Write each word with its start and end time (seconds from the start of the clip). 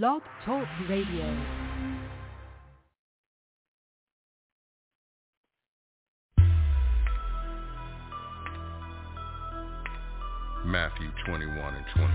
Blog 0.00 0.22
Talk 0.46 0.66
Radio. 0.88 1.36
Matthew 10.64 11.10
21 11.26 11.74
and 11.74 11.84
22. 11.94 12.08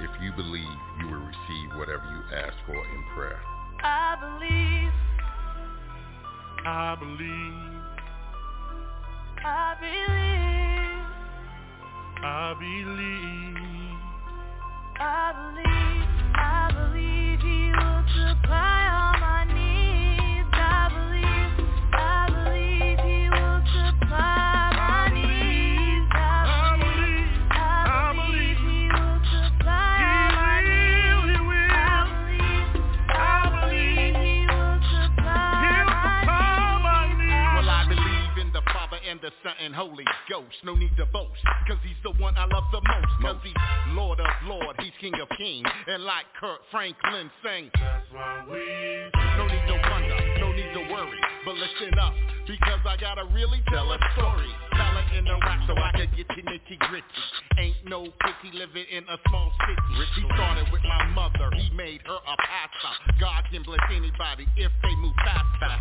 If 0.00 0.10
you 0.22 0.32
believe, 0.32 0.62
you 1.00 1.08
will 1.08 1.20
receive 1.20 1.76
whatever 1.76 2.04
you 2.10 2.22
ask 2.34 2.56
for 2.64 2.72
in 2.72 3.04
prayer. 3.14 3.40
I 3.82 4.16
believe. 4.22 4.92
I 6.64 6.96
believe. 6.98 7.82
I 9.44 9.74
believe. 9.78 11.04
I 12.24 12.54
believe. 12.58 13.56
I 14.98 15.32
believe. 15.36 16.17
The 39.28 39.34
Son 39.44 39.52
and 39.60 39.74
Holy 39.74 40.06
Ghost. 40.30 40.56
No 40.64 40.74
need 40.74 40.96
to 40.96 41.04
boast, 41.04 41.36
cause 41.68 41.76
he's 41.84 42.00
the 42.02 42.12
one 42.16 42.32
I 42.38 42.46
love 42.46 42.64
the 42.72 42.80
most. 42.80 43.12
Cause 43.20 43.36
he's 43.44 43.52
Lord 43.88 44.20
of 44.20 44.26
Lord, 44.44 44.74
he's 44.80 44.96
King 45.02 45.12
of 45.20 45.28
Kings. 45.36 45.68
And 45.86 46.02
like 46.04 46.24
Kirk 46.40 46.60
Franklin 46.70 47.28
sang, 47.44 47.68
That's 47.74 48.08
why 48.10 48.46
we. 48.48 48.56
no 48.56 49.44
need 49.44 49.66
to 49.68 49.76
wonder, 49.84 50.16
no 50.40 50.47
need 50.68 50.86
to 50.86 50.92
worry. 50.92 51.20
But 51.44 51.54
listen 51.54 51.98
up, 51.98 52.12
because 52.46 52.80
I 52.84 52.96
gotta 53.00 53.24
really 53.32 53.62
tell 53.68 53.90
a 53.92 53.98
story. 54.16 54.50
Talent 54.72 55.08
in 55.16 55.24
the 55.24 55.36
rap 55.40 55.60
so 55.66 55.74
I 55.76 55.92
can 55.92 56.08
get 56.16 56.28
to 56.28 56.42
nitty 56.42 56.78
gritty. 56.88 57.22
Ain't 57.58 57.76
no 57.86 58.04
pity 58.04 58.56
living 58.56 58.84
in 58.90 59.04
a 59.08 59.16
small 59.28 59.52
city. 59.64 60.04
He 60.16 60.24
started 60.34 60.66
with 60.72 60.82
my 60.82 61.06
mother, 61.14 61.50
he 61.56 61.70
made 61.74 62.00
her 62.04 62.20
a 62.20 62.36
pastor. 62.36 62.94
God 63.20 63.44
can 63.50 63.62
bless 63.62 63.80
anybody 63.90 64.46
if 64.56 64.72
they 64.82 64.94
move 64.96 65.14
faster 65.24 65.72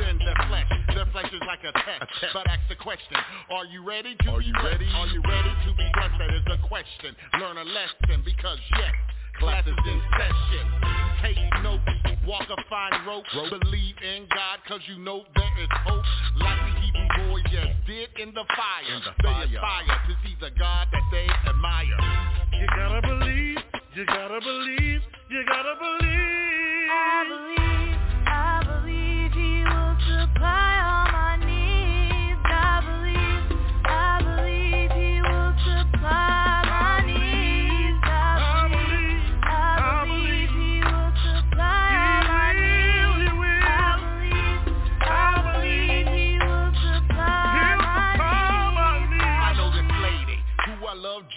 than 0.00 0.18
the 0.18 0.34
flesh. 0.48 0.70
The 0.94 1.04
flesh 1.12 1.32
is 1.32 1.42
like 1.46 1.64
a 1.64 1.72
test. 1.72 2.06
But 2.32 2.48
ask 2.48 2.62
the 2.68 2.76
question, 2.76 3.18
are 3.50 3.66
you 3.66 3.82
ready 3.82 4.14
to 4.14 4.30
Are 4.30 4.38
be 4.38 4.46
you 4.46 4.54
ready? 4.62 4.88
Are 4.94 5.08
you 5.08 5.20
ready 5.22 5.52
to 5.66 5.70
be 5.74 5.86
blessed? 5.94 6.18
That 6.18 6.32
is 6.34 6.44
the 6.46 6.58
question. 6.68 7.16
Learn 7.40 7.58
a 7.58 7.64
lesson 7.64 8.22
because 8.24 8.58
yes, 8.78 8.94
class 9.38 9.66
is 9.66 9.74
in 9.86 10.00
session. 10.16 10.64
Take 11.22 11.62
notes, 11.62 11.82
walk 12.26 12.46
a 12.48 12.56
fine 12.68 13.06
rope. 13.06 13.24
Believe 13.50 13.96
in 14.02 14.26
God 14.30 14.58
cause 14.68 14.80
you 14.86 14.98
know 14.98 15.24
there 15.34 15.54
is 15.60 15.68
hope. 15.84 16.04
Like 16.36 16.58
the 16.60 16.80
Hebrew 16.80 17.28
boys 17.28 17.44
just 17.50 17.72
did 17.86 18.08
in 18.20 18.34
the 18.34 18.44
fire. 18.54 18.88
In 18.94 19.00
the 19.02 19.12
they 19.22 19.28
fire. 19.28 19.44
aspire 19.44 19.98
to 20.08 20.14
see 20.24 20.36
the 20.40 20.50
God 20.58 20.88
that 20.92 21.06
they 21.10 21.26
admire. 21.48 21.98
You 22.60 22.66
gotta 22.76 23.02
believe. 23.02 23.58
You 23.94 24.06
gotta 24.06 24.40
believe. 24.40 25.00
You 25.30 25.44
gotta 25.48 25.74
believe. 25.78 26.88
I 26.88 27.24
believe, 27.28 27.65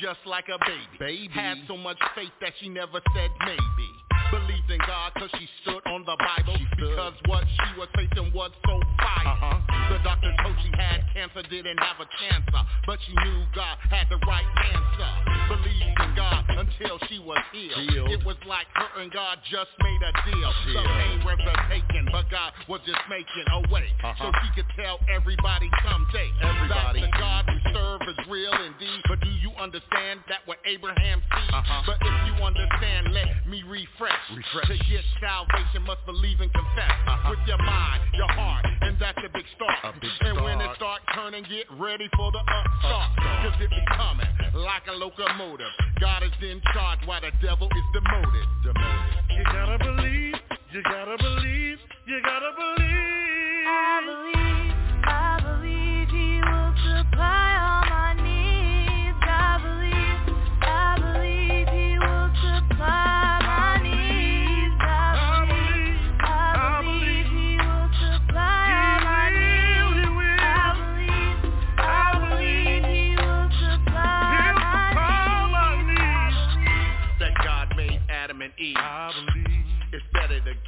just 0.09 0.25
like 0.25 0.45
a 0.49 0.57
baby. 0.65 0.97
Baby. 0.99 1.29
Had 1.33 1.57
so 1.67 1.77
much 1.77 1.97
faith 2.15 2.33
that 2.41 2.53
she 2.59 2.69
never 2.69 2.99
said 3.13 3.29
maybe. 3.45 3.89
Believed 4.31 4.71
in 4.71 4.79
God 4.87 5.13
cause 5.13 5.29
she 5.37 5.47
stood 5.61 5.85
the 6.09 6.17
Bible. 6.17 6.57
She 6.57 6.65
stood. 6.73 6.89
Because 6.89 7.13
what 7.29 7.43
she 7.45 7.69
was 7.77 7.89
facing 7.93 8.33
was 8.33 8.49
so 8.65 8.81
vital. 8.97 9.29
Uh-huh. 9.29 9.93
The 9.93 9.99
doctor 10.01 10.33
told 10.41 10.55
she 10.65 10.71
had 10.73 11.05
cancer, 11.13 11.41
didn't 11.49 11.77
have 11.77 12.01
a 12.01 12.07
chance. 12.17 12.45
uh, 12.53 12.65
But 12.89 12.97
she 13.05 13.13
knew 13.13 13.45
God 13.53 13.77
had 13.93 14.09
the 14.09 14.17
right 14.25 14.45
answer. 14.73 15.11
Believed 15.53 15.97
in 16.01 16.11
God 16.17 16.45
until 16.49 16.97
she 17.09 17.17
was 17.21 17.41
healed. 17.53 17.77
Healed. 17.89 18.09
It 18.09 18.21
was 18.25 18.37
like 18.45 18.65
her 18.73 19.01
and 19.01 19.09
God 19.13 19.37
just 19.49 19.69
made 19.81 20.01
a 20.01 20.13
deal. 20.29 20.49
deal. 20.65 20.81
The 20.81 20.89
pain 20.89 21.17
was 21.25 21.39
taken, 21.69 22.03
but 22.13 22.25
God 22.29 22.53
was 22.69 22.81
just 22.85 23.01
making 23.09 23.45
a 23.53 23.61
way. 23.69 23.89
So 24.01 24.07
Uh-huh. 24.09 24.31
she 24.45 24.49
could 24.61 24.69
tell 24.77 24.97
everybody 25.09 25.69
someday. 25.85 26.29
Everybody. 26.41 27.01
That 27.01 27.11
the 27.13 27.17
God 27.17 27.41
we 27.49 27.57
serve 27.73 28.01
is 28.09 28.17
real 28.29 28.53
indeed. 28.65 29.01
But 29.09 29.21
do 29.21 29.29
you 29.41 29.49
understand 29.57 30.21
that 30.29 30.45
what 30.45 30.57
Abraham 30.65 31.21
sees? 31.21 31.53
Uh-huh. 31.53 31.81
But 31.85 31.97
if 32.01 32.15
you 32.29 32.33
understand, 32.45 33.13
let 33.13 33.45
me 33.49 33.63
refresh. 33.65 34.21
Refresh. 34.33 34.67
To 34.69 34.77
get 34.85 35.03
salvation, 35.19 35.81
must 35.89 35.98
believe 36.05 36.39
and 36.41 36.51
confess 36.53 36.91
Uh-huh. 37.07 37.29
with 37.31 37.39
your 37.47 37.57
mind, 37.63 38.01
your 38.13 38.31
heart, 38.31 38.65
and 38.81 38.97
that's 38.99 39.17
a 39.23 39.29
big 39.29 39.45
start. 39.55 39.75
A 39.83 39.93
big 39.99 40.11
and 40.21 40.41
when 40.43 40.59
it 40.61 40.69
start. 40.75 41.01
start 41.03 41.15
turning, 41.15 41.43
get 41.49 41.65
ready 41.79 42.07
for 42.15 42.31
the 42.31 42.39
upstart. 42.39 43.09
Upstart. 43.17 43.43
Cause 43.43 43.61
it 43.61 43.69
be 43.69 43.83
coming 43.95 44.27
like 44.53 44.83
a 44.87 44.93
locomotive. 44.93 45.71
God 45.99 46.23
is 46.23 46.31
in 46.41 46.61
charge 46.73 46.99
while 47.05 47.21
the 47.21 47.31
devil 47.41 47.67
is 47.67 47.85
demoted. 47.93 48.45
Demoted. 48.63 49.13
You 49.37 49.43
gotta 49.45 49.77
believe. 49.79 50.35
You 50.73 50.81
gotta 50.83 51.17
believe. 51.17 51.77
You 52.05 52.21
gotta 52.23 52.51
believe. 52.55 53.65
I 53.69 54.01
believe, 54.05 54.48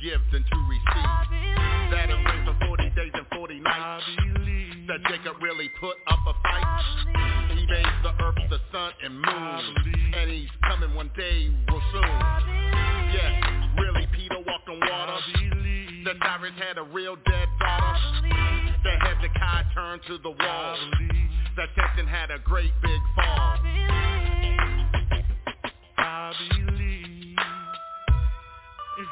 give 0.02 0.22
than 0.31 0.44
to 0.44 0.57
receive. 0.69 1.06
I 1.07 1.25
believe, 1.29 1.91
That 1.91 2.09
it 2.09 2.19
rained 2.24 2.46
for 2.47 2.56
40 2.68 2.90
days 2.96 3.12
and 3.13 3.28
40 3.35 3.56
I 3.56 3.59
nights. 3.59 4.06
believe. 4.35 4.88
That 4.88 5.00
Jacob 5.09 5.41
really 5.41 5.69
put 5.79 5.96
up 6.07 6.19
a 6.28 6.34
fight. 6.44 6.63
I 6.63 6.84
believe, 7.03 7.59
He 7.59 7.66
made 7.68 7.85
the 8.03 8.13
earth, 8.24 8.40
the 8.50 8.59
sun, 8.72 8.91
and 9.03 9.13
I 9.25 9.31
moon. 9.31 9.74
believe. 9.84 10.13
And 10.16 10.31
he's 10.31 10.50
coming 10.63 10.94
one 10.96 11.09
day 11.16 11.50
real 11.69 11.81
soon. 11.91 12.03
I 12.03 12.40
believe, 12.44 13.16
Yeah, 13.16 13.81
really, 13.81 14.07
Peter 14.13 14.40
walked 14.46 14.69
on 14.69 14.80
water. 14.80 15.18
I 15.19 15.22
believe. 15.50 16.06
That 16.06 16.18
Jairus 16.19 16.53
had 16.57 16.78
a 16.78 16.84
real 16.84 17.16
dead 17.16 17.47
daughter. 17.59 18.00
I 18.00 18.22
believe, 18.22 18.84
That 18.84 18.97
Hezekiah 19.06 19.66
turned 19.75 20.01
to 20.07 20.18
the 20.19 20.30
wall. 20.31 20.40
I 20.40 20.90
believe. 20.97 21.30
That 21.57 21.69
Samson 21.75 22.07
had 22.07 22.31
a 22.31 22.40
great 22.40 22.72
big 22.81 23.01
fall. 23.16 23.57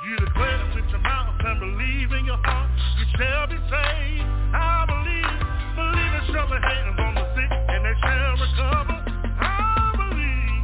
You 0.05 0.15
declare 0.15 0.63
it 0.63 0.75
with 0.75 0.89
your 0.91 1.03
mouth 1.03 1.35
and 1.43 1.59
believe 1.59 2.11
in 2.15 2.23
your 2.23 2.39
heart, 2.39 2.71
you 2.95 3.05
shall 3.19 3.47
be 3.47 3.59
saved. 3.67 4.23
I 4.55 4.87
believe. 4.87 5.35
Believe 5.75 6.13
it 6.15 6.63
hands 6.63 6.99
on 6.99 7.15
the 7.19 7.25
sick 7.35 7.51
and 7.51 7.83
they 7.83 7.95
shall 7.99 8.33
recover. 8.39 8.95
I 9.43 9.91
believe. 9.99 10.63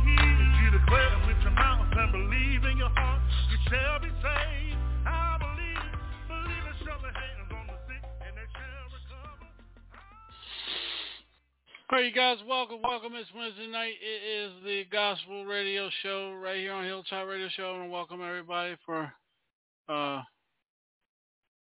You 0.63 0.72
declare 0.72 1.12
it 1.19 1.28
with 1.28 1.40
your 1.44 1.51
mouth 1.51 1.84
and 1.84 2.12
believe 2.16 2.63
in 2.63 2.78
your 2.79 2.91
heart, 2.96 3.22
you 3.51 3.57
shall 3.68 4.00
be 4.00 4.07
saved. 4.23 4.79
I 5.03 5.35
believe. 5.35 5.84
Believe 6.31 6.66
it 6.72 6.78
shall 6.88 6.99
lay 7.03 7.11
hands 7.11 7.52
on 7.52 7.67
the 7.67 7.78
sick 7.91 8.03
and 8.23 8.31
they 8.40 8.47
shall 8.55 8.88
recover. 8.88 9.52
Right, 11.91 12.08
you 12.08 12.16
guys, 12.16 12.40
welcome, 12.47 12.79
welcome. 12.81 13.11
It's 13.20 13.29
Wednesday 13.35 13.67
night. 13.67 13.99
It 13.99 14.22
is 14.23 14.52
the 14.64 14.88
Gospel 14.91 15.43
Radio 15.43 15.90
Show 16.03 16.40
right 16.40 16.58
here 16.58 16.72
on 16.72 16.85
Hilltop 16.85 17.28
Radio 17.28 17.49
Show. 17.52 17.84
To 17.84 17.90
welcome 17.91 18.23
everybody 18.23 18.76
for 18.85 19.11
uh, 19.90 20.22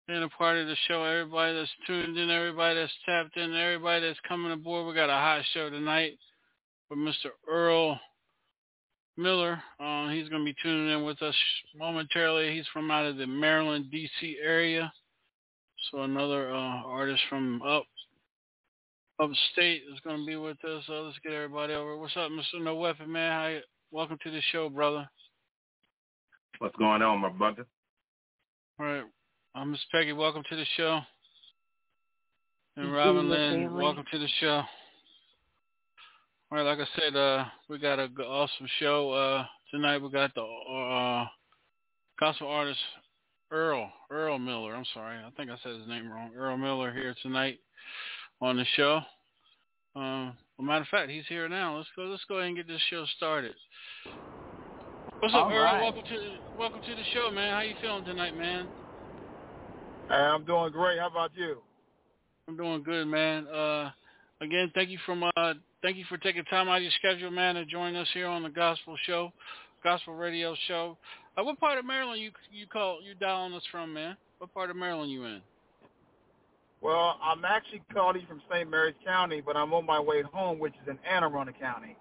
a 0.08 0.28
part 0.36 0.58
of 0.58 0.66
the 0.66 0.76
show. 0.88 1.04
Everybody 1.04 1.54
that's 1.56 1.70
tuned 1.86 2.18
in, 2.18 2.30
everybody 2.30 2.80
that's 2.80 2.92
tapped 3.06 3.36
in, 3.36 3.54
everybody 3.54 4.06
that's 4.06 4.20
coming 4.28 4.52
aboard. 4.52 4.86
We 4.86 4.94
got 4.94 5.10
a 5.10 5.12
hot 5.12 5.42
show 5.54 5.70
tonight 5.70 6.18
with 6.90 6.98
Mr. 6.98 7.30
Earl 7.48 7.98
Miller. 9.16 9.62
Uh, 9.80 10.08
he's 10.08 10.28
going 10.28 10.42
to 10.42 10.52
be 10.52 10.56
tuning 10.62 10.92
in 10.92 11.04
with 11.04 11.22
us 11.22 11.34
momentarily. 11.76 12.54
He's 12.54 12.66
from 12.72 12.90
out 12.90 13.06
of 13.06 13.16
the 13.16 13.26
Maryland, 13.26 13.90
D.C. 13.90 14.36
area. 14.42 14.92
So 15.90 16.02
another 16.02 16.50
uh, 16.50 16.82
artist 16.84 17.22
from 17.28 17.62
up 17.62 17.84
upstate 19.20 19.82
is 19.92 20.00
going 20.04 20.18
to 20.18 20.26
be 20.26 20.36
with 20.36 20.62
us. 20.64 20.84
So 20.86 21.02
let's 21.02 21.18
get 21.22 21.32
everybody 21.32 21.74
over. 21.74 21.96
What's 21.96 22.16
up, 22.16 22.30
Mr. 22.30 22.62
No 22.62 22.76
Weapon 22.76 23.10
Man? 23.10 23.30
Hi, 23.30 23.60
welcome 23.90 24.18
to 24.22 24.30
the 24.30 24.40
show, 24.52 24.68
brother. 24.68 25.08
What's 26.58 26.76
going 26.76 27.02
on, 27.02 27.20
my 27.20 27.30
brother? 27.30 27.66
All 28.82 28.88
right. 28.88 29.04
I'm 29.54 29.70
Miss 29.70 29.80
Peggy. 29.92 30.12
Welcome 30.12 30.42
to 30.50 30.56
the 30.56 30.64
show. 30.76 30.98
And 32.76 32.92
Robin 32.92 33.30
Lynn, 33.30 33.72
welcome 33.76 34.04
to 34.10 34.18
the 34.18 34.26
show. 34.40 34.60
All 36.50 36.58
right, 36.58 36.62
like 36.62 36.80
I 36.80 37.00
said, 37.00 37.14
uh, 37.14 37.44
we 37.68 37.78
got 37.78 38.00
an 38.00 38.12
awesome 38.18 38.66
show 38.80 39.12
uh, 39.12 39.44
tonight. 39.70 39.98
We 39.98 40.10
got 40.10 40.34
the 40.34 40.42
uh, 40.42 41.26
gospel 42.18 42.48
artist 42.48 42.80
Earl 43.52 43.88
Earl 44.10 44.40
Miller. 44.40 44.74
I'm 44.74 44.86
sorry, 44.92 45.16
I 45.16 45.30
think 45.36 45.48
I 45.48 45.56
said 45.62 45.78
his 45.78 45.86
name 45.86 46.10
wrong. 46.10 46.32
Earl 46.36 46.56
Miller 46.56 46.92
here 46.92 47.14
tonight 47.22 47.60
on 48.40 48.56
the 48.56 48.64
show. 48.74 48.96
Um, 49.94 50.36
well, 50.58 50.66
matter 50.66 50.82
of 50.82 50.88
fact, 50.88 51.08
he's 51.08 51.26
here 51.28 51.48
now. 51.48 51.76
Let's 51.76 51.88
go. 51.94 52.02
Let's 52.02 52.24
go 52.28 52.38
ahead 52.38 52.48
and 52.48 52.56
get 52.56 52.66
this 52.66 52.82
show 52.90 53.04
started. 53.16 53.54
What's 55.22 55.34
up, 55.36 55.44
All 55.44 55.52
Earl? 55.52 55.62
right. 55.62 55.80
Welcome 55.80 56.02
to 56.02 56.58
welcome 56.58 56.80
to 56.80 56.94
the 56.96 57.02
show, 57.14 57.30
man. 57.30 57.52
How 57.54 57.60
you 57.60 57.76
feeling 57.80 58.04
tonight, 58.04 58.36
man? 58.36 58.66
Hey, 60.08 60.16
I'm 60.16 60.44
doing 60.44 60.72
great. 60.72 60.98
How 60.98 61.10
about 61.10 61.30
you? 61.36 61.58
I'm 62.48 62.56
doing 62.56 62.82
good, 62.82 63.06
man. 63.06 63.46
Uh, 63.46 63.92
again, 64.40 64.72
thank 64.74 64.90
you 64.90 64.98
from 65.06 65.22
uh, 65.22 65.54
thank 65.80 65.96
you 65.96 66.04
for 66.08 66.18
taking 66.18 66.42
time 66.46 66.68
out 66.68 66.78
of 66.78 66.82
your 66.82 66.90
schedule, 66.98 67.30
man, 67.30 67.54
to 67.54 67.64
join 67.64 67.94
us 67.94 68.08
here 68.12 68.26
on 68.26 68.42
the 68.42 68.48
Gospel 68.48 68.96
Show, 69.06 69.32
Gospel 69.84 70.16
Radio 70.16 70.56
Show. 70.66 70.98
Uh, 71.38 71.44
what 71.44 71.60
part 71.60 71.78
of 71.78 71.84
Maryland 71.84 72.20
you 72.20 72.32
you 72.50 72.66
call 72.66 72.98
you 73.00 73.14
dialing 73.14 73.54
us 73.54 73.62
from, 73.70 73.94
man? 73.94 74.16
What 74.38 74.52
part 74.52 74.70
of 74.70 74.76
Maryland 74.76 75.12
you 75.12 75.24
in? 75.24 75.40
Well, 76.80 77.16
I'm 77.22 77.44
actually 77.44 77.82
calling 77.94 78.22
you 78.22 78.26
from 78.26 78.42
St. 78.52 78.68
Mary's 78.68 78.96
County, 79.06 79.40
but 79.40 79.56
I'm 79.56 79.72
on 79.72 79.86
my 79.86 80.00
way 80.00 80.22
home, 80.22 80.58
which 80.58 80.74
is 80.82 80.88
in 80.88 80.98
Anne 81.08 81.22
Arundel 81.22 81.54
County. 81.60 81.96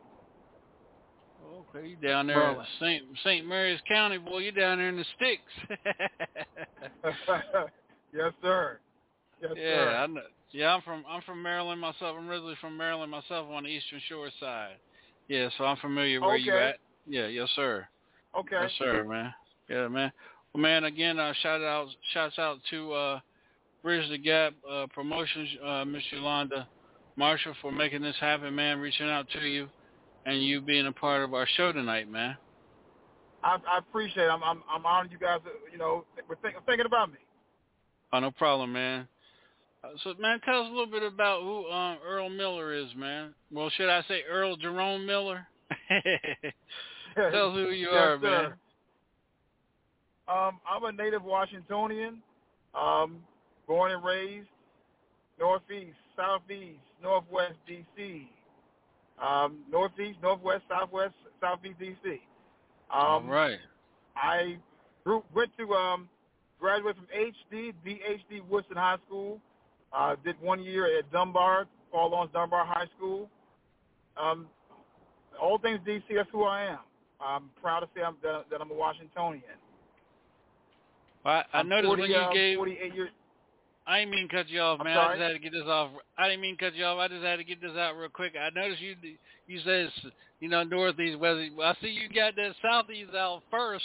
Okay, 1.70 1.88
you 1.90 1.96
down 1.96 2.28
there 2.28 2.38
Maryland. 2.38 2.68
in 2.80 2.86
St. 2.86 3.04
St. 3.24 3.48
Mary's 3.48 3.80
County, 3.88 4.18
boy. 4.18 4.40
You 4.40 4.52
down 4.52 4.78
there 4.78 4.90
in 4.90 4.98
the 4.98 5.06
sticks. 5.16 5.42
yes, 8.14 8.34
sir. 8.42 8.80
Yes, 9.42 9.52
yeah, 9.56 9.76
sir. 9.76 9.90
I 9.90 10.08
know. 10.08 10.22
Yeah, 10.52 10.76
I'm 10.76 10.82
from 10.82 11.04
I'm 11.08 11.22
from 11.22 11.42
Maryland 11.42 11.80
myself. 11.80 12.18
I'm 12.18 12.30
originally 12.30 12.56
from 12.60 12.76
Maryland 12.78 13.12
myself 13.12 13.48
on 13.52 13.64
the 13.64 13.70
Eastern 13.70 14.02
Shore 14.10 14.30
side. 14.40 14.76
Yeah, 15.28 15.50
so 15.58 15.64
I'm 15.64 15.78
familiar 15.78 16.20
where 16.20 16.36
you 16.36 16.54
at. 16.54 16.78
Yeah, 17.08 17.28
yes 17.28 17.50
sir. 17.56 17.88
Okay. 18.38 18.58
Yes, 18.62 18.72
sir, 18.78 19.04
man. 19.04 19.34
Yeah, 19.70 19.88
man. 19.88 20.12
Well, 20.54 20.62
man, 20.62 20.84
again, 20.84 21.20
uh, 21.20 21.34
shout 21.42 21.62
out, 21.62 21.88
shouts 22.14 22.38
out 22.38 22.58
to 22.70 22.94
uh, 22.94 23.20
Bridge 23.84 24.10
the 24.10 24.18
Gap 24.18 24.54
uh, 24.70 24.88
Promotions, 24.94 25.50
uh, 25.66 25.86
Miss 25.86 26.04
Yolanda 26.12 26.68
Marshall, 27.16 27.54
for 27.62 27.72
making 27.72 28.02
this 28.02 28.16
happen, 28.20 28.54
man. 28.54 28.80
Reaching 28.80 29.10
out 29.10 29.28
to 29.34 29.48
you, 29.48 29.70
and 30.26 30.44
you 30.44 30.62
being 30.62 30.88
a 30.88 30.92
part 30.92 31.24
of 31.24 31.34
our 31.34 31.48
show 31.56 31.72
tonight, 31.72 32.10
man. 32.10 32.38
I, 33.44 33.58
I 33.68 33.80
appreciate 33.80 34.26
it. 34.26 34.30
I'm, 34.30 34.44
I'm, 34.44 34.64
I'm 34.70 34.86
honored 34.86 35.12
you 35.12 35.18
guys, 35.18 35.40
you 35.72 35.78
know, 35.78 36.06
were 36.28 36.38
think, 36.42 36.56
thinking 36.66 36.86
about 36.86 37.12
me. 37.12 37.18
Oh, 38.14 38.20
no 38.20 38.32
problem, 38.32 38.74
man. 38.74 39.08
Uh, 39.84 39.90
so, 40.04 40.14
man, 40.20 40.40
tell 40.46 40.62
us 40.62 40.68
a 40.68 40.70
little 40.70 40.86
bit 40.86 41.02
about 41.04 41.42
who 41.42 41.68
um, 41.70 41.98
Earl 42.06 42.30
Miller 42.30 42.74
is, 42.74 42.88
man. 42.96 43.34
Well, 43.52 43.72
should 43.76 43.90
I 43.90 44.04
say 44.08 44.22
Earl 44.30 44.58
Jerome 44.58 45.06
Miller? 45.06 45.48
tell 47.16 47.50
us 47.50 47.56
who 47.56 47.70
you 47.72 47.88
Yes, 47.92 47.96
are, 47.96 48.20
sir. 48.22 48.22
man. 48.22 48.54
Um, 50.28 50.60
I'm 50.70 50.84
a 50.84 50.92
native 50.92 51.24
Washingtonian, 51.24 52.22
um, 52.76 53.18
born 53.68 53.92
and 53.92 54.04
raised 54.04 54.48
northeast, 55.40 55.98
southeast, 56.16 56.80
northwest 57.02 57.56
D.C., 57.68 58.30
um, 59.22 59.60
northeast, 59.70 60.18
northwest, 60.22 60.64
southwest, 60.70 61.14
southeast 61.40 61.80
D.C. 61.80 62.20
All 62.90 63.18
Um, 63.18 63.28
right. 63.28 63.58
I 64.16 64.58
grew, 65.04 65.24
went 65.34 65.52
to 65.58 65.74
um, 65.74 66.10
graduate 66.60 66.96
from 66.96 67.08
HD, 67.16 67.74
BHD 67.86 68.46
Woodson 68.50 68.76
High 68.76 68.98
School. 69.08 69.40
Uh, 69.94 70.16
did 70.24 70.40
one 70.42 70.62
year 70.64 70.98
at 70.98 71.12
Dunbar, 71.12 71.68
Paul 71.92 72.12
Laurence 72.12 72.32
Dunbar 72.34 72.66
High 72.66 72.88
School. 72.98 73.30
Um, 74.18 74.48
all 75.42 75.58
things 75.58 75.80
DC, 75.88 76.04
that's 76.16 76.30
who 76.32 76.44
I 76.44 76.64
am. 76.64 76.80
I'm 77.20 77.50
proud 77.62 77.82
to 77.82 77.88
say 77.96 78.02
I'm, 78.02 78.16
that, 78.24 78.46
that 78.50 78.62
I'm 78.62 78.72
a 78.72 78.74
Washingtonian. 78.74 79.44
I, 81.24 81.30
I 81.54 81.60
I'm 81.60 81.70
noticed 81.70 81.88
40, 81.88 82.02
when 82.02 82.12
you 82.12 82.18
um, 82.18 82.34
gave 82.34 82.58
48 82.58 82.96
years. 82.96 83.10
I 83.88 84.00
didn't 84.00 84.12
mean 84.12 84.28
to 84.30 84.36
cut 84.36 84.50
you 84.50 84.60
off, 84.60 84.84
man. 84.84 84.98
I 84.98 85.14
just 85.14 85.22
had 85.22 85.34
to 85.34 85.40
get 85.40 85.54
this 85.54 85.66
off. 85.66 85.92
I 86.18 86.28
didn't 86.28 86.42
mean 86.42 86.58
to 86.58 86.66
cut 86.66 86.76
you 86.76 86.86
off. 86.86 87.00
I 87.00 87.08
just 87.08 87.24
had 87.24 87.38
to 87.38 87.44
get 87.44 87.62
this 87.62 87.76
out 87.76 87.98
real 87.98 88.10
quick. 88.10 88.34
I 88.40 88.50
noticed 88.58 88.82
you 88.82 88.96
you 89.48 89.60
said 89.60 89.90
it's, 89.90 90.06
you 90.40 90.50
know 90.50 90.64
northeast, 90.64 91.18
west. 91.20 91.40
I 91.64 91.74
see 91.82 91.88
you 91.90 92.08
got 92.14 92.36
that 92.36 92.54
southeast 92.62 93.16
out 93.16 93.42
first 93.50 93.84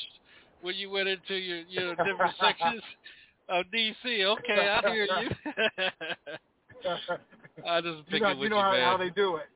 when 0.60 0.74
you 0.74 0.90
went 0.90 1.08
into 1.08 1.34
your 1.34 1.62
your 1.68 1.94
different 1.96 2.34
sections 2.40 2.82
of 3.48 3.64
DC. 3.74 4.24
Okay, 4.24 4.68
I 4.68 4.80
hear 4.90 5.04
you. 5.04 5.30
I 7.66 7.80
just 7.80 7.98
you 7.98 8.04
picking 8.04 8.22
know, 8.22 8.28
with 8.30 8.38
you 8.38 8.44
you, 8.44 8.50
know 8.50 8.60
how, 8.60 8.72
man. 8.72 8.82
how 8.82 8.96
they 8.98 9.10
do 9.10 9.36
it. 9.36 9.46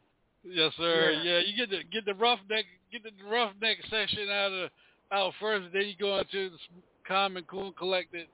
Yes, 0.42 0.72
sir. 0.78 1.10
Yeah. 1.22 1.32
Yeah. 1.32 1.40
you 1.46 1.56
get 1.56 1.70
the 1.70 1.82
get 1.92 2.06
the 2.06 2.14
roughneck 2.14 2.64
get 2.90 3.02
the 3.02 3.10
roughneck 3.30 3.76
section 3.90 4.28
out 4.30 4.52
of 4.52 4.70
out 5.12 5.32
first, 5.40 5.66
then 5.72 5.82
you 5.82 5.94
go 5.98 6.18
into 6.18 6.50
the 6.50 6.56
calm 7.06 7.36
and 7.36 7.46
cool, 7.46 7.72
collected 7.72 8.26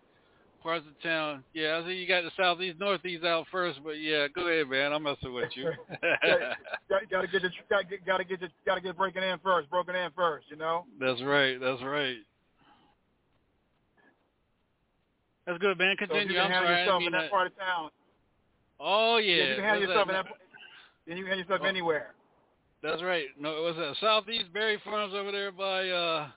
parts 0.67 0.85
of 0.85 1.01
town. 1.01 1.45
Yeah, 1.55 1.81
I 1.81 1.87
see 1.87 1.95
you 1.95 2.09
got 2.09 2.25
the 2.25 2.33
southeast, 2.37 2.81
northeast 2.81 3.25
out 3.25 3.47
first, 3.53 3.79
but 3.85 4.01
yeah, 4.01 4.27
go 4.35 4.49
ahead, 4.49 4.69
man. 4.69 4.93
I'm 4.93 5.05
messing 5.05 5.33
with 5.33 5.51
you. 5.55 5.71
got, 6.91 7.09
got 7.09 7.21
to 7.23 7.29
get 7.29 7.43
the 7.43 7.51
got 7.71 7.79
to 7.79 7.85
get 7.87 8.05
got 8.05 8.17
to 8.19 8.25
get 8.25 8.41
the, 8.41 8.49
got 8.67 8.75
to 8.75 8.81
get 8.81 8.97
breaking 8.97 9.23
in 9.23 9.39
first, 9.45 9.71
broken 9.71 9.95
in 9.95 10.11
first. 10.17 10.47
You 10.51 10.57
know. 10.57 10.85
that's 10.99 11.23
right. 11.23 11.61
That's 11.61 11.81
right. 11.83 12.17
That's 15.47 15.59
good, 15.59 15.79
man. 15.79 15.95
So 16.01 16.07
Continue. 16.07 16.35
you 16.35 16.35
can 16.35 16.47
I'm 16.47 16.51
handle 16.51 16.69
sorry. 16.69 16.81
Yourself 16.81 16.99
in 16.99 17.13
mean 17.13 17.23
that 17.23 17.31
part 17.31 17.47
of 17.47 17.57
town, 17.57 17.91
Oh 18.81 19.19
yeah. 19.19 19.35
yeah, 19.35 19.49
you 19.51 19.55
can 19.55 19.65
handle 19.65 19.83
yourself 19.83 20.09
in 20.09 20.15
that? 20.15 20.25
that. 20.25 20.35
Then 21.07 21.17
you 21.17 21.23
can 21.23 21.31
handle 21.31 21.45
yourself 21.47 21.61
Oh. 21.63 21.69
anywhere. 21.69 22.15
That's 22.83 23.03
right. 23.03 23.27
No, 23.39 23.57
it 23.57 23.63
was 23.63 23.77
that 23.77 23.95
Southeast 24.01 24.53
Barry 24.53 24.81
Farms 24.85 25.15
over 25.15 25.31
there 25.31 25.53
by 25.53 25.89
uh 25.89 26.29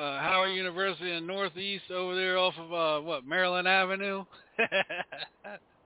uh 0.00 0.18
Howard 0.20 0.52
University 0.54 1.10
and 1.12 1.26
Northeast 1.26 1.90
over 1.90 2.14
there 2.14 2.38
off 2.38 2.54
of 2.58 2.72
uh 2.72 3.04
what, 3.04 3.26
Maryland 3.26 3.68
Avenue? 3.68 4.24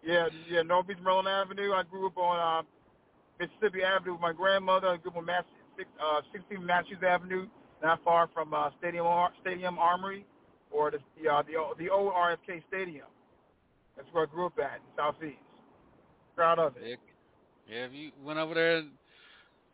Yeah, 0.06 0.28
yeah, 0.50 0.60
Northeast 0.60 1.00
Maryland 1.02 1.28
Avenue. 1.28 1.72
I 1.72 1.82
grew 1.82 2.06
up 2.08 2.18
on 2.18 2.38
uh, 2.38 2.62
Mississippi 3.40 3.82
Avenue 3.82 4.12
with 4.12 4.20
my 4.20 4.34
grandmother. 4.34 4.88
I 4.88 4.98
grew 4.98 5.10
up 5.12 5.16
on 5.16 5.24
Mass, 5.24 5.44
six, 5.78 5.88
uh, 5.98 6.20
16 6.30 6.64
Matthews 6.64 6.98
Avenue, 7.06 7.46
not 7.82 8.04
far 8.04 8.28
from 8.34 8.52
uh, 8.52 8.68
Stadium 8.78 9.06
Ar- 9.06 9.32
Stadium 9.40 9.78
Armory, 9.78 10.26
or 10.70 10.90
the 10.90 10.98
the, 11.22 11.30
uh, 11.32 11.42
the 11.42 11.54
the 11.84 11.88
old 11.88 12.12
RFK 12.12 12.62
Stadium. 12.68 13.06
That's 13.96 14.06
where 14.12 14.24
I 14.24 14.26
grew 14.26 14.46
up 14.46 14.58
at 14.58 14.76
in 14.76 14.82
Southeast. 14.94 15.38
Proud 16.36 16.58
of 16.58 16.76
it. 16.76 16.98
Yeah, 17.66 17.86
if 17.86 17.92
you 17.94 18.10
went 18.22 18.38
over 18.38 18.52
there 18.52 18.82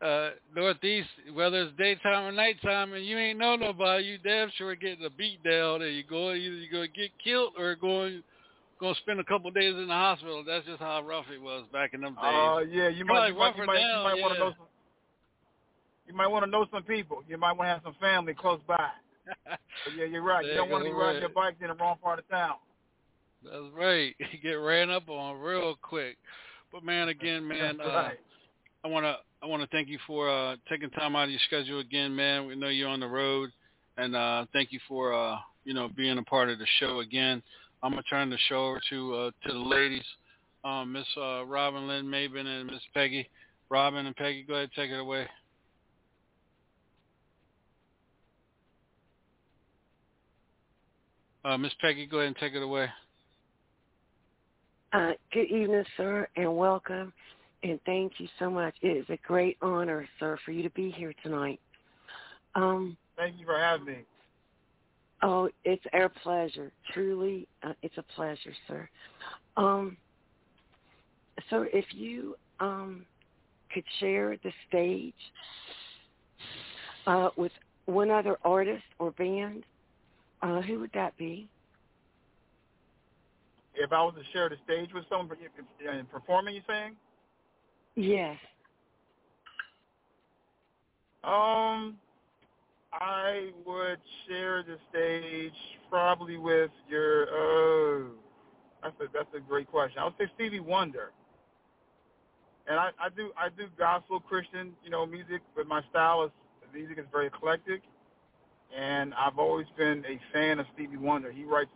uh 0.01 0.29
northeast, 0.55 1.09
whether 1.33 1.63
it's 1.63 1.77
daytime 1.77 2.25
or 2.25 2.31
nighttime 2.31 2.93
and 2.93 3.05
you 3.05 3.17
ain't 3.17 3.37
know 3.39 3.55
nobody, 3.55 4.03
you 4.03 4.17
damn 4.17 4.49
sure 4.57 4.75
getting 4.75 5.05
a 5.05 5.09
beat 5.09 5.43
down 5.43 5.81
and 5.81 5.95
you 5.95 6.03
go 6.09 6.31
either 6.31 6.37
you're 6.37 6.71
gonna 6.71 6.87
get 6.87 7.11
killed 7.23 7.53
or 7.57 7.75
going 7.75 8.23
gonna 8.79 8.95
spend 8.95 9.19
a 9.19 9.23
couple 9.23 9.51
days 9.51 9.75
in 9.75 9.87
the 9.87 9.93
hospital. 9.93 10.43
That's 10.45 10.65
just 10.65 10.79
how 10.79 11.01
rough 11.03 11.25
it 11.33 11.39
was 11.39 11.65
back 11.71 11.93
in 11.93 12.01
them 12.01 12.15
days. 12.15 12.23
Uh, 12.23 12.59
yeah, 12.69 12.89
you 12.89 13.05
might, 13.05 13.27
you 13.27 13.35
might, 13.35 13.55
you 13.55 13.65
might, 13.65 13.79
you 13.79 14.03
might 14.03 14.21
want 14.21 14.33
to 14.33 14.39
know 14.39 14.49
some. 14.49 14.67
You 16.07 16.15
might 16.15 16.27
want 16.27 16.43
to 16.45 16.51
know 16.51 16.65
some 16.73 16.83
people. 16.83 17.23
You 17.29 17.37
might 17.37 17.53
want 17.53 17.67
to 17.67 17.73
have 17.73 17.81
some 17.83 17.95
family 18.01 18.33
close 18.33 18.59
by. 18.67 18.89
Yeah, 19.95 20.05
you're 20.05 20.23
right. 20.23 20.43
You 20.43 20.55
don't 20.55 20.69
want 20.69 20.83
to 20.83 20.89
be 20.89 20.95
riding 20.95 21.21
your 21.21 21.29
bike 21.29 21.55
in 21.61 21.67
the 21.67 21.73
wrong 21.75 21.97
part 22.03 22.19
of 22.19 22.27
town. 22.27 22.55
That's 23.43 23.63
right. 23.73 24.15
You 24.19 24.39
get 24.43 24.53
ran 24.55 24.89
up 24.89 25.07
on 25.09 25.39
real 25.39 25.75
quick. 25.81 26.17
But 26.71 26.83
man, 26.83 27.09
again, 27.09 27.47
man, 27.47 27.77
That's 27.77 27.89
uh, 27.89 27.93
right. 27.93 28.19
I 28.83 28.87
wanna 28.87 29.17
I 29.43 29.47
wanna 29.47 29.67
thank 29.71 29.87
you 29.87 29.97
for 30.05 30.29
uh 30.29 30.55
taking 30.69 30.89
time 30.91 31.15
out 31.15 31.25
of 31.25 31.31
your 31.31 31.39
schedule 31.47 31.79
again, 31.79 32.15
man. 32.15 32.45
We 32.45 32.55
know 32.55 32.69
you're 32.69 32.89
on 32.89 32.99
the 32.99 33.07
road, 33.07 33.49
and 33.97 34.15
uh 34.15 34.45
thank 34.53 34.71
you 34.71 34.79
for 34.87 35.13
uh 35.13 35.37
you 35.63 35.73
know 35.73 35.89
being 35.95 36.17
a 36.17 36.23
part 36.23 36.49
of 36.49 36.59
the 36.59 36.67
show 36.79 36.99
again. 36.99 37.41
I'm 37.81 37.91
gonna 37.91 38.03
turn 38.03 38.29
the 38.29 38.37
show 38.49 38.67
over 38.67 38.81
to 38.89 39.15
uh 39.15 39.31
to 39.47 39.53
the 39.53 39.59
ladies, 39.59 40.05
um 40.63 40.93
Miss 40.93 41.07
uh, 41.17 41.43
Robin 41.45 41.87
Lynn 41.87 42.05
Maben 42.05 42.45
and 42.45 42.67
Miss 42.67 42.81
Peggy. 42.93 43.27
Robin 43.69 44.05
and 44.05 44.15
Peggy, 44.15 44.43
go 44.47 44.55
ahead 44.55 44.69
take 44.75 44.91
it 44.91 44.99
away. 44.99 45.25
Uh, 51.43 51.57
Miss 51.57 51.73
Peggy, 51.81 52.05
go 52.05 52.17
ahead 52.17 52.27
and 52.27 52.35
take 52.35 52.53
it 52.53 52.61
away. 52.61 52.87
Good 55.33 55.49
evening, 55.49 55.85
sir, 55.95 56.27
and 56.35 56.57
welcome. 56.57 57.13
And 57.63 57.79
thank 57.85 58.13
you 58.19 58.27
so 58.39 58.49
much. 58.49 58.75
It 58.81 58.89
is 58.97 59.05
a 59.09 59.17
great 59.27 59.57
honor, 59.61 60.07
sir, 60.19 60.37
for 60.45 60.51
you 60.51 60.63
to 60.63 60.71
be 60.71 60.91
here 60.91 61.13
tonight. 61.23 61.61
Um, 62.55 62.97
Thank 63.17 63.39
you 63.39 63.45
for 63.45 63.57
having 63.59 63.85
me. 63.85 64.05
oh, 65.23 65.49
it's 65.65 65.83
our 65.93 66.09
pleasure. 66.09 66.71
Truly, 66.93 67.47
uh, 67.63 67.73
it's 67.83 67.97
a 67.97 68.03
pleasure, 68.15 68.53
sir. 68.67 68.89
Um, 69.57 69.97
so 71.49 71.65
if 71.73 71.85
you 71.93 72.35
um, 72.59 73.05
could 73.73 73.85
share 73.99 74.37
the 74.43 74.51
stage 74.67 75.15
uh, 77.07 77.29
with 77.37 77.51
one 77.85 78.11
other 78.11 78.37
artist 78.43 78.83
or 78.99 79.11
band, 79.11 79.63
Uh, 80.41 80.61
who 80.61 80.79
would 80.79 80.91
that 80.93 81.15
be? 81.17 81.49
If 83.75 83.91
I 83.91 84.03
was 84.03 84.15
to 84.17 84.23
share 84.33 84.49
the 84.49 84.57
stage 84.65 84.89
with 84.93 85.05
someone 85.09 85.37
and 85.89 86.09
performing, 86.11 86.55
you 86.55 86.61
saying? 86.67 86.95
Yes. 87.95 88.37
Um, 91.23 91.97
I 92.93 93.51
would 93.65 93.99
share 94.27 94.63
the 94.63 94.77
stage 94.89 95.53
probably 95.89 96.37
with 96.37 96.71
your. 96.89 97.27
Oh, 97.31 98.07
that's 98.81 98.95
a 99.01 99.05
that's 99.13 99.33
a 99.35 99.39
great 99.39 99.69
question. 99.69 99.99
I 99.99 100.05
would 100.05 100.13
say 100.17 100.25
Stevie 100.35 100.59
Wonder. 100.59 101.11
And 102.67 102.79
I, 102.79 102.89
I 102.99 103.09
do 103.15 103.31
I 103.37 103.49
do 103.49 103.65
gospel 103.77 104.19
Christian 104.19 104.73
you 104.83 104.89
know 104.89 105.05
music, 105.05 105.41
but 105.55 105.67
my 105.67 105.81
style 105.89 106.23
is 106.23 106.31
music 106.73 106.97
is 106.97 107.05
very 107.11 107.27
eclectic, 107.27 107.81
and 108.75 109.13
I've 109.13 109.37
always 109.37 109.67
been 109.77 110.03
a 110.05 110.19
fan 110.33 110.59
of 110.59 110.65
Stevie 110.73 110.97
Wonder. 110.97 111.31
He 111.31 111.43
writes 111.43 111.71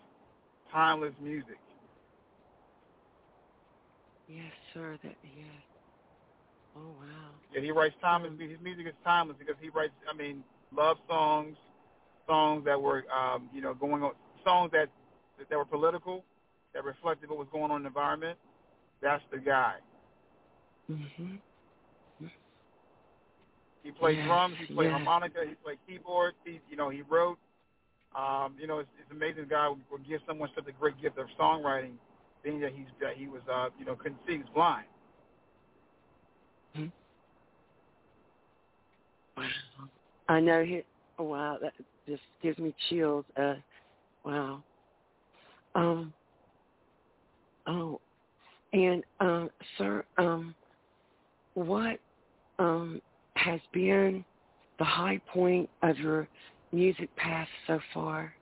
timeless 0.71 1.13
music. 1.21 1.57
Yes, 4.27 4.51
sir. 4.73 4.97
That 5.03 5.15
yes. 5.23 5.74
Oh 6.77 6.79
wow. 6.79 7.31
Yeah, 7.53 7.61
he 7.61 7.71
writes 7.71 7.95
timeless. 8.01 8.33
Mm. 8.33 8.49
His 8.49 8.59
music 8.61 8.87
is 8.87 8.93
timeless 9.03 9.37
because 9.39 9.55
he 9.61 9.69
writes. 9.69 9.93
I 10.11 10.15
mean, 10.15 10.43
love 10.75 10.97
songs, 11.07 11.55
songs 12.27 12.65
that 12.65 12.81
were, 12.81 13.05
um, 13.11 13.49
you 13.53 13.61
know, 13.61 13.73
going 13.73 14.03
on, 14.03 14.11
songs 14.43 14.71
that 14.73 14.89
that 15.49 15.57
were 15.57 15.65
political, 15.65 16.23
that 16.73 16.83
reflected 16.83 17.29
what 17.29 17.39
was 17.39 17.47
going 17.51 17.71
on 17.71 17.77
in 17.77 17.83
the 17.83 17.87
environment. 17.87 18.37
That's 19.01 19.23
the 19.31 19.37
guy. 19.37 19.75
Mhm. 20.89 21.39
He 23.83 23.91
played 23.91 24.17
yes, 24.17 24.25
drums. 24.25 24.55
He 24.57 24.73
played 24.73 24.89
yes. 24.89 24.93
harmonica. 24.93 25.45
He 25.47 25.53
played 25.55 25.77
keyboard. 25.87 26.33
He, 26.43 26.59
you 26.69 26.75
know, 26.75 26.89
he 26.89 27.03
wrote. 27.03 27.37
Um, 28.15 28.55
you 28.59 28.65
know, 28.65 28.79
it's, 28.79 28.89
it's 28.99 29.11
amazing. 29.11 29.45
guy 29.47 29.67
would, 29.69 29.79
would 29.91 30.07
give 30.07 30.21
someone 30.25 30.49
such 30.55 30.67
a 30.67 30.71
great 30.71 30.99
gift 31.01 31.19
of 31.19 31.27
songwriting, 31.39 31.93
being 32.43 32.59
that 32.61 32.71
he's 32.73 32.87
that 32.99 33.15
he 33.15 33.27
was, 33.27 33.41
uh, 33.51 33.69
you 33.77 33.85
know, 33.85 33.95
couldn't 33.95 34.19
see, 34.25 34.37
he's 34.37 34.45
blind. 34.55 34.87
Mm-hmm. 36.77 36.85
I 40.27 40.39
know 40.39 40.63
he. 40.63 40.81
Oh, 41.17 41.23
wow, 41.23 41.57
that 41.61 41.73
just 42.07 42.21
gives 42.41 42.57
me 42.57 42.73
chills. 42.89 43.25
Uh, 43.37 43.55
wow. 44.23 44.63
Um. 45.75 46.13
Oh, 47.67 47.99
and 48.73 49.03
um, 49.19 49.49
sir, 49.77 50.03
um, 50.17 50.55
what 51.53 51.99
um 52.59 53.01
has 53.35 53.59
been 53.73 54.23
the 54.79 54.85
high 54.85 55.19
point 55.31 55.69
of 55.81 55.97
your 55.97 56.27
music 56.71 57.13
path 57.15 57.47
so 57.67 57.79
far? 57.93 58.33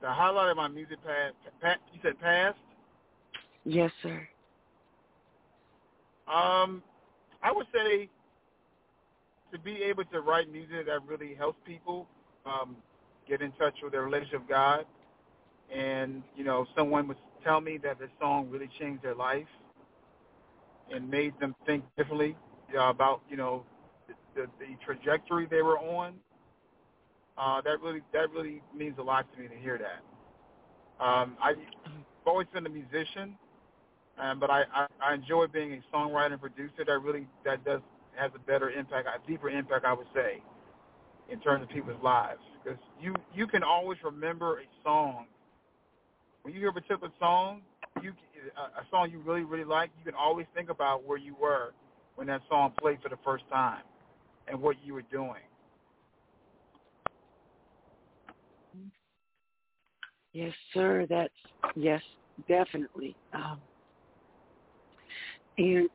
The 0.00 0.12
highlight 0.12 0.50
of 0.50 0.56
my 0.56 0.68
music 0.68 0.98
path, 1.04 1.32
you 1.92 2.00
said 2.02 2.20
past? 2.20 2.58
Yes, 3.64 3.90
sir. 4.02 4.28
Um, 6.28 6.82
I 7.42 7.52
would 7.52 7.66
say 7.74 8.08
to 9.52 9.58
be 9.58 9.82
able 9.82 10.04
to 10.06 10.20
write 10.20 10.50
music 10.50 10.86
that 10.86 11.00
really 11.06 11.34
helps 11.34 11.58
people 11.66 12.06
um, 12.46 12.76
get 13.28 13.42
in 13.42 13.52
touch 13.52 13.74
with 13.82 13.92
their 13.92 14.02
relationship 14.02 14.40
with 14.40 14.48
God, 14.48 14.86
and 15.74 16.22
you 16.36 16.44
know, 16.44 16.66
someone 16.76 17.08
would 17.08 17.18
tell 17.44 17.60
me 17.60 17.78
that 17.82 17.98
the 17.98 18.08
song 18.20 18.48
really 18.50 18.68
changed 18.78 19.02
their 19.02 19.14
life 19.14 19.46
and 20.92 21.10
made 21.10 21.32
them 21.40 21.54
think 21.66 21.84
differently 21.96 22.36
uh, 22.76 22.88
about 22.88 23.22
you 23.28 23.36
know 23.36 23.64
the, 24.08 24.42
the, 24.42 24.46
the 24.58 24.76
trajectory 24.84 25.46
they 25.50 25.62
were 25.62 25.78
on. 25.78 26.14
Uh, 27.36 27.60
that 27.62 27.80
really 27.80 28.00
that 28.12 28.30
really 28.30 28.62
means 28.76 28.96
a 28.98 29.02
lot 29.02 29.26
to 29.34 29.40
me 29.40 29.48
to 29.48 29.56
hear 29.56 29.78
that. 29.78 31.04
Um, 31.04 31.36
I've 31.42 31.56
always 32.26 32.46
been 32.52 32.66
a 32.66 32.70
musician, 32.70 33.36
um, 34.20 34.38
but 34.38 34.50
I, 34.50 34.62
I, 34.72 34.86
I 35.02 35.14
enjoy 35.14 35.46
being 35.46 35.72
a 35.72 35.96
songwriter 35.96 36.32
and 36.32 36.40
producer. 36.40 36.84
That 36.86 36.98
really 37.02 37.26
that 37.44 37.64
does 37.64 37.80
has 38.16 38.30
a 38.34 38.38
better 38.38 38.70
impact, 38.70 39.08
a 39.08 39.30
deeper 39.30 39.50
impact, 39.50 39.84
I 39.84 39.92
would 39.92 40.06
say, 40.14 40.40
in 41.30 41.40
terms 41.40 41.62
of 41.62 41.68
people's 41.68 42.02
lives. 42.02 42.40
Because 42.62 42.78
you 43.00 43.14
you 43.34 43.46
can 43.46 43.62
always 43.62 43.98
remember 44.04 44.60
a 44.60 44.64
song 44.84 45.26
when 46.42 46.54
you 46.54 46.60
hear 46.60 46.68
a 46.68 46.72
particular 46.72 47.12
song, 47.18 47.62
you 48.02 48.12
a, 48.56 48.84
song 48.90 49.10
you 49.10 49.20
really 49.20 49.42
really 49.42 49.64
like, 49.64 49.90
you 49.98 50.04
can 50.04 50.14
always 50.14 50.46
think 50.54 50.70
about 50.70 51.04
where 51.04 51.18
you 51.18 51.34
were 51.40 51.72
when 52.16 52.26
that 52.28 52.42
song 52.48 52.72
played 52.80 52.98
for 53.02 53.08
the 53.08 53.18
first 53.24 53.44
time 53.50 53.82
and 54.46 54.60
what 54.60 54.76
you 54.84 54.94
were 54.94 55.04
doing. 55.10 55.42
Yes, 60.32 60.52
sir. 60.72 61.06
That's 61.08 61.32
yes, 61.74 62.02
definitely. 62.48 63.16
Um, 63.32 63.60
and 65.58 65.88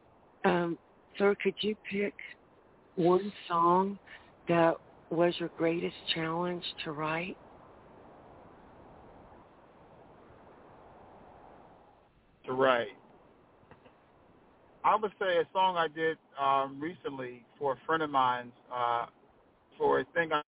um, 0.45 0.77
sir, 1.17 1.35
could 1.41 1.55
you 1.61 1.75
pick 1.91 2.13
one 2.95 3.31
song 3.47 3.99
that 4.47 4.75
was 5.09 5.33
your 5.39 5.49
greatest 5.57 5.95
challenge 6.13 6.63
to 6.83 6.91
write? 6.91 7.37
To 12.45 12.53
write. 12.53 12.87
I 14.83 14.95
would 14.95 15.11
say 15.19 15.37
a 15.37 15.43
song 15.53 15.75
I 15.75 15.87
did 15.87 16.17
um, 16.41 16.79
recently 16.79 17.43
for 17.57 17.73
a 17.73 17.77
friend 17.85 18.01
of 18.01 18.09
mine's 18.09 18.53
uh, 18.73 19.05
for 19.77 19.99
a 19.99 20.05
thing 20.13 20.31
I, 20.31 20.41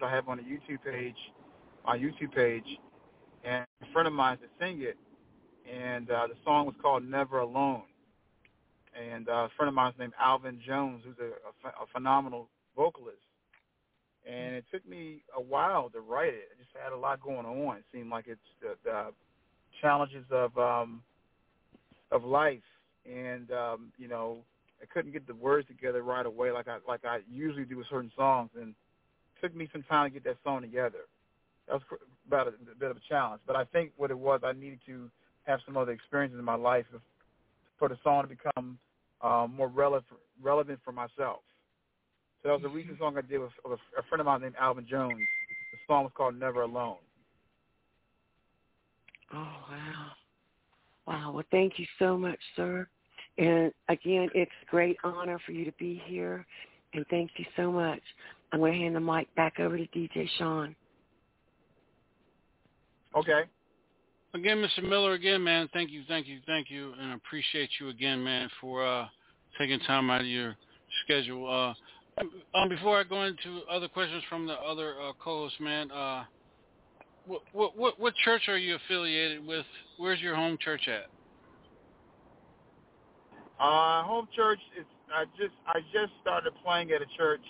have 0.00 0.28
on 0.28 0.38
a 0.38 0.42
YouTube 0.42 0.78
page, 0.84 1.16
my 1.84 1.98
YouTube 1.98 2.32
page, 2.34 2.64
and 3.44 3.66
a 3.82 3.92
friend 3.92 4.06
of 4.06 4.14
mine 4.14 4.38
to 4.38 4.44
sing 4.60 4.82
it, 4.82 4.96
and 5.70 6.10
uh, 6.10 6.26
the 6.28 6.34
song 6.44 6.66
was 6.66 6.74
called 6.80 7.04
"Never 7.04 7.40
Alone." 7.40 7.82
And 8.98 9.28
uh, 9.28 9.32
a 9.32 9.48
friend 9.56 9.68
of 9.68 9.74
mine's 9.74 9.94
named 9.98 10.14
Alvin 10.20 10.60
Jones, 10.66 11.02
who's 11.04 11.16
a, 11.20 11.66
a, 11.66 11.70
a 11.70 11.86
phenomenal 11.92 12.48
vocalist. 12.76 13.18
And 14.28 14.54
it 14.54 14.64
took 14.72 14.86
me 14.86 15.22
a 15.36 15.40
while 15.40 15.88
to 15.90 16.00
write 16.00 16.34
it. 16.34 16.48
I 16.52 16.60
just 16.60 16.70
had 16.82 16.92
a 16.92 16.96
lot 16.96 17.20
going 17.20 17.46
on. 17.46 17.76
It 17.76 17.84
seemed 17.92 18.10
like 18.10 18.26
it's 18.26 18.40
the, 18.60 18.74
the 18.84 19.12
challenges 19.80 20.24
of 20.30 20.56
um, 20.58 21.02
of 22.10 22.24
life 22.24 22.62
and 23.10 23.50
um, 23.52 23.92
you 23.98 24.08
know 24.08 24.38
I 24.82 24.86
couldn't 24.86 25.12
get 25.12 25.26
the 25.26 25.34
words 25.34 25.66
together 25.66 26.02
right 26.02 26.26
away 26.26 26.50
like 26.50 26.68
I 26.68 26.78
like 26.86 27.04
I 27.04 27.20
usually 27.30 27.64
do 27.64 27.78
with 27.78 27.86
certain 27.90 28.12
songs, 28.16 28.50
and 28.54 28.70
it 28.70 29.40
took 29.40 29.54
me 29.54 29.68
some 29.72 29.82
time 29.84 30.10
to 30.10 30.14
get 30.14 30.24
that 30.24 30.36
song 30.44 30.62
together. 30.62 31.06
That 31.66 31.74
was 31.74 31.82
about 32.26 32.48
a, 32.48 32.50
a 32.50 32.74
bit 32.78 32.90
of 32.90 32.96
a 32.96 33.00
challenge, 33.08 33.42
but 33.46 33.56
I 33.56 33.64
think 33.64 33.92
what 33.96 34.10
it 34.10 34.18
was 34.18 34.40
I 34.44 34.52
needed 34.52 34.80
to 34.86 35.10
have 35.44 35.60
some 35.64 35.76
other 35.76 35.92
experiences 35.92 36.38
in 36.38 36.44
my 36.44 36.54
life 36.54 36.86
for 37.78 37.88
the 37.88 37.98
song 38.02 38.22
to 38.22 38.28
become 38.28 38.78
um, 39.22 39.54
more 39.56 39.68
relevant 39.68 40.06
relevant 40.42 40.78
for 40.84 40.92
myself. 40.92 41.40
So 42.42 42.48
that 42.48 42.52
was 42.52 42.62
a 42.64 42.68
recent 42.68 42.98
song 42.98 43.16
I 43.18 43.22
did 43.22 43.40
with 43.40 43.50
a 43.66 44.02
friend 44.08 44.20
of 44.20 44.26
mine 44.26 44.42
named 44.42 44.54
Alvin 44.60 44.86
Jones. 44.88 45.18
The 45.72 45.78
song 45.86 46.04
was 46.04 46.12
called 46.16 46.38
Never 46.38 46.62
Alone. 46.62 46.96
Oh 49.32 49.56
wow. 49.70 50.06
Wow. 51.06 51.32
Well 51.32 51.44
thank 51.50 51.78
you 51.78 51.86
so 51.98 52.16
much, 52.16 52.38
sir. 52.56 52.86
And 53.38 53.72
again, 53.88 54.28
it's 54.34 54.50
a 54.62 54.70
great 54.70 54.96
honor 55.04 55.38
for 55.46 55.52
you 55.52 55.64
to 55.64 55.72
be 55.72 56.02
here, 56.06 56.44
and 56.94 57.04
thank 57.08 57.30
you 57.36 57.44
so 57.56 57.70
much. 57.70 58.00
I'm 58.52 58.60
going 58.60 58.72
to 58.72 58.78
hand 58.78 58.96
the 58.96 59.00
mic 59.00 59.32
back 59.34 59.60
over 59.60 59.76
to 59.76 59.86
DJ 59.88 60.28
Sean. 60.38 60.74
Okay. 63.14 63.42
Again, 64.34 64.58
Mr. 64.58 64.86
Miller, 64.86 65.14
again, 65.14 65.42
man, 65.42 65.68
thank 65.72 65.90
you, 65.90 66.02
thank 66.06 66.26
you, 66.26 66.40
thank 66.46 66.70
you, 66.70 66.92
and 67.00 67.14
appreciate 67.14 67.70
you 67.80 67.88
again, 67.88 68.22
man, 68.22 68.50
for 68.60 68.86
uh, 68.86 69.06
taking 69.58 69.80
time 69.80 70.10
out 70.10 70.20
of 70.20 70.26
your 70.26 70.54
schedule. 71.04 71.48
Uh, 71.48 71.74
um, 72.54 72.68
before 72.68 73.00
I 73.00 73.04
go 73.04 73.22
into 73.22 73.62
other 73.70 73.88
questions 73.88 74.22
from 74.28 74.46
the 74.46 74.54
other 74.54 74.94
uh, 75.00 75.12
co-hosts, 75.22 75.58
man, 75.60 75.90
uh, 75.90 76.24
what, 77.52 77.76
what 77.76 78.00
what 78.00 78.14
church 78.24 78.48
are 78.48 78.56
you 78.56 78.76
affiliated 78.76 79.46
with? 79.46 79.66
Where's 79.98 80.20
your 80.20 80.34
home 80.34 80.56
church 80.60 80.88
at? 80.88 81.06
Uh, 83.60 84.02
home 84.04 84.28
church 84.34 84.60
is 84.78 84.86
I 85.14 85.24
just 85.36 85.54
I 85.66 85.80
just 85.92 86.12
started 86.22 86.52
playing 86.64 86.90
at 86.90 87.02
a 87.02 87.16
church 87.16 87.44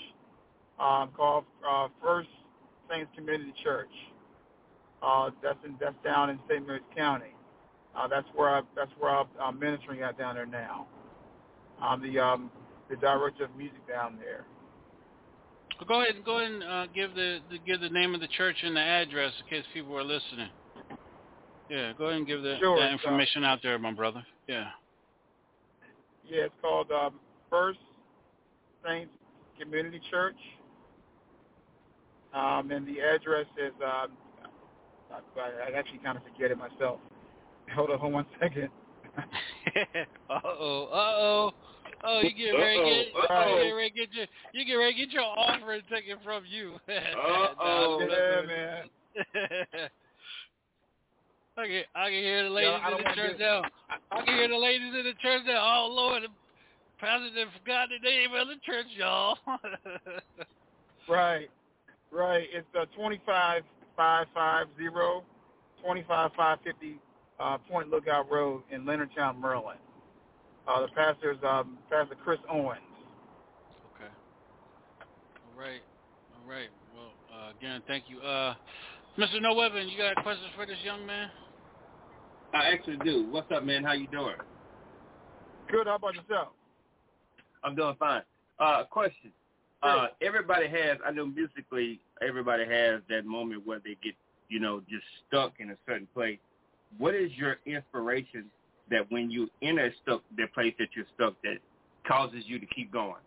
um, 0.81 1.11
called 1.17 1.45
uh, 1.69 1.89
First 2.03 2.29
Saints 2.91 3.11
Community 3.17 3.53
Church. 3.63 3.91
Uh, 5.03 5.31
that's 5.43 5.59
in 5.65 5.77
that's 5.81 5.95
down 6.05 6.31
in 6.31 6.39
St. 6.49 6.67
Mary's 6.67 6.83
County. 6.97 7.35
Uh, 7.97 8.09
that's 8.09 8.27
where 8.35 8.51
I 8.51 8.63
that's 8.77 8.91
where 8.99 9.11
I'm, 9.11 9.27
I'm 9.41 9.59
ministering 9.59 10.03
at 10.03 10.19
down 10.19 10.35
there 10.35 10.47
now. 10.47 10.87
I'm 11.81 12.03
the 12.03 12.19
um, 12.19 12.51
the 12.91 12.97
director 12.97 13.45
of 13.45 13.57
music 13.57 13.87
down 13.89 14.19
there. 14.19 14.45
Well, 15.79 15.87
go 15.87 16.03
ahead 16.03 16.17
and 16.17 16.25
go 16.25 16.39
ahead 16.39 16.51
and 16.51 16.65
uh, 16.65 16.87
give 16.93 17.15
the, 17.15 17.39
the 17.51 17.59
give 17.65 17.81
the 17.81 17.91
name 17.91 18.15
of 18.15 18.21
the 18.21 18.29
church 18.29 18.57
and 18.63 18.75
the 18.75 18.81
address 18.81 19.33
in 19.41 19.49
case 19.49 19.65
people 19.73 19.97
are 19.97 20.05
listening. 20.05 20.49
Yeah, 21.69 21.93
go 21.97 22.07
ahead 22.07 22.19
and 22.19 22.27
give 22.27 22.43
the, 22.43 22.57
sure, 22.59 22.81
that 22.81 22.93
information 22.93 23.45
out 23.45 23.61
there, 23.63 23.79
my 23.79 23.93
brother. 23.93 24.25
Yeah. 24.47 24.69
Yeah, 26.27 26.45
it's 26.45 26.55
called 26.63 26.91
um, 26.91 27.21
First 27.51 27.79
Saints 28.85 29.13
Community 29.61 30.01
Church. 30.11 30.37
Um, 32.35 32.71
and 32.71 32.87
the 32.87 33.01
address 33.01 33.47
is, 33.59 33.73
um, 33.85 34.13
I, 35.13 35.71
I 35.71 35.79
actually 35.79 35.99
kind 35.99 36.17
of 36.17 36.25
forget 36.25 36.51
it 36.51 36.59
myself. 36.59 37.01
Hold 37.75 37.91
on, 37.91 37.99
hold 37.99 38.13
one 38.13 38.27
second. 38.41 38.69
uh 39.19 40.41
oh, 40.45 40.89
uh 40.93 40.97
oh. 40.97 41.51
Oh, 42.05 42.21
you 42.21 42.31
get 42.31 42.53
ready 42.53 42.79
to 42.79 42.85
get, 42.85 43.07
Uh-oh. 43.31 43.59
you 43.59 43.65
get 43.65 43.71
ready 43.73 43.91
to 43.91 43.97
get 43.97 44.15
your, 44.15 44.27
you 44.53 44.65
get 44.65 44.75
ready 44.75 44.93
to 44.95 44.99
get 45.07 45.13
your 45.13 45.25
offering 45.25 45.83
taken 45.91 46.17
from 46.23 46.45
you. 46.49 46.75
Uh-oh. 46.89 47.99
Yeah, 48.01 48.43
man. 48.47 48.85
I 51.59 51.67
can, 51.67 51.83
I 51.97 52.05
can 52.05 52.23
hear 52.23 52.45
the 52.45 52.51
ladies 52.51 52.81
I 52.85 52.91
in 52.93 52.97
the 52.99 53.15
church 53.17 53.39
do- 53.39 53.45
now. 53.45 53.63
I 54.13 54.25
can 54.25 54.35
hear 54.35 54.49
the 54.49 54.57
ladies 54.57 54.95
in 54.95 55.05
the 55.05 55.15
church 55.21 55.43
now. 55.45 55.59
Oh 55.61 55.89
Lord, 55.91 56.23
the 56.23 56.29
pastor 57.01 57.35
done 57.35 57.49
forgot 57.59 57.89
the 57.89 57.99
name 58.09 58.31
of 58.33 58.47
the 58.47 58.55
church, 58.65 58.87
y'all. 58.97 59.37
Right, 61.09 61.49
right. 62.13 62.47
It's 62.53 62.67
uh, 62.79 62.85
25550, 63.99 65.27
25550 65.83 67.01
uh, 67.41 67.59
Point 67.69 67.91
Lookout 67.91 68.31
Road 68.31 68.63
in 68.71 68.85
Leonardtown, 68.85 69.41
Maryland. 69.41 69.81
Uh, 70.69 70.83
the 70.83 70.89
pastor's 70.89 71.39
um, 71.47 71.79
Pastor 71.91 72.15
Chris 72.23 72.39
Owens. 72.49 72.79
okay. 73.97 74.11
All 75.03 75.61
right. 75.61 75.81
All 76.35 76.49
right. 76.49 76.69
Well, 76.95 77.11
uh, 77.35 77.51
again, 77.59 77.83
thank 77.89 78.05
you. 78.09 78.21
Uh, 78.21 78.55
Mr. 79.19 79.43
No 79.43 79.55
Weapon, 79.55 79.89
you 79.89 79.99
got 79.99 80.23
questions 80.23 80.49
for 80.55 80.65
this 80.65 80.77
young 80.85 81.05
man? 81.05 81.29
I 82.55 82.71
actually 82.73 82.99
do. 83.05 83.27
What's 83.31 83.51
up, 83.51 83.65
man? 83.65 83.83
How 83.83 83.93
you 83.93 84.07
doing? 84.09 84.37
Good. 85.71 85.87
How 85.89 85.97
about 85.97 86.15
yourself? 86.15 86.49
I'm 87.65 87.75
doing 87.75 87.97
fine. 87.99 88.23
Uh, 88.61 88.85
question. 88.85 89.33
Uh, 89.83 90.09
everybody 90.23 90.69
has, 90.69 90.99
I 91.07 91.11
know 91.11 91.27
musically, 91.27 92.01
everybody 92.27 92.65
has 92.65 93.01
that 93.09 93.25
moment 93.25 93.67
where 93.67 93.79
they 93.79 93.97
get, 94.03 94.15
you 94.49 94.61
know, 94.61 94.81
just 94.89 95.05
stuck 95.27 95.55
in 95.59 95.71
a 95.71 95.77
certain 95.87 96.09
place. 96.15 96.39
What 96.97 97.15
is 97.15 97.31
your 97.33 97.57
inspiration 97.67 98.47
that 98.91 99.11
when 99.11 99.31
you 99.31 99.49
in 99.61 99.79
a 99.79 99.91
stuck, 100.03 100.23
that 100.37 100.53
place 100.55 100.75
that 100.79 100.89
you're 100.97 101.05
stuck, 101.15 101.35
that 101.43 101.59
causes 102.07 102.45
you 102.47 102.59
to 102.59 102.67
keep 102.67 102.93
going? 102.93 103.23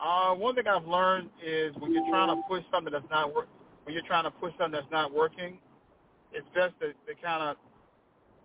Uh, 0.00 0.32
one 0.34 0.54
thing 0.54 0.68
I've 0.68 0.86
learned 0.86 1.30
is 1.44 1.74
when 1.78 1.92
you're 1.92 2.08
trying 2.08 2.28
to 2.28 2.40
push 2.48 2.62
something 2.72 2.92
that's 2.92 3.10
not 3.10 3.34
work, 3.34 3.48
when 3.84 3.94
you're 3.94 4.06
trying 4.06 4.24
to 4.24 4.30
push 4.30 4.52
something 4.58 4.72
that's 4.72 4.92
not 4.92 5.12
working, 5.12 5.58
it's 6.32 6.46
best 6.54 6.74
to, 6.80 6.88
to 6.88 7.20
kind 7.20 7.42
of 7.42 7.56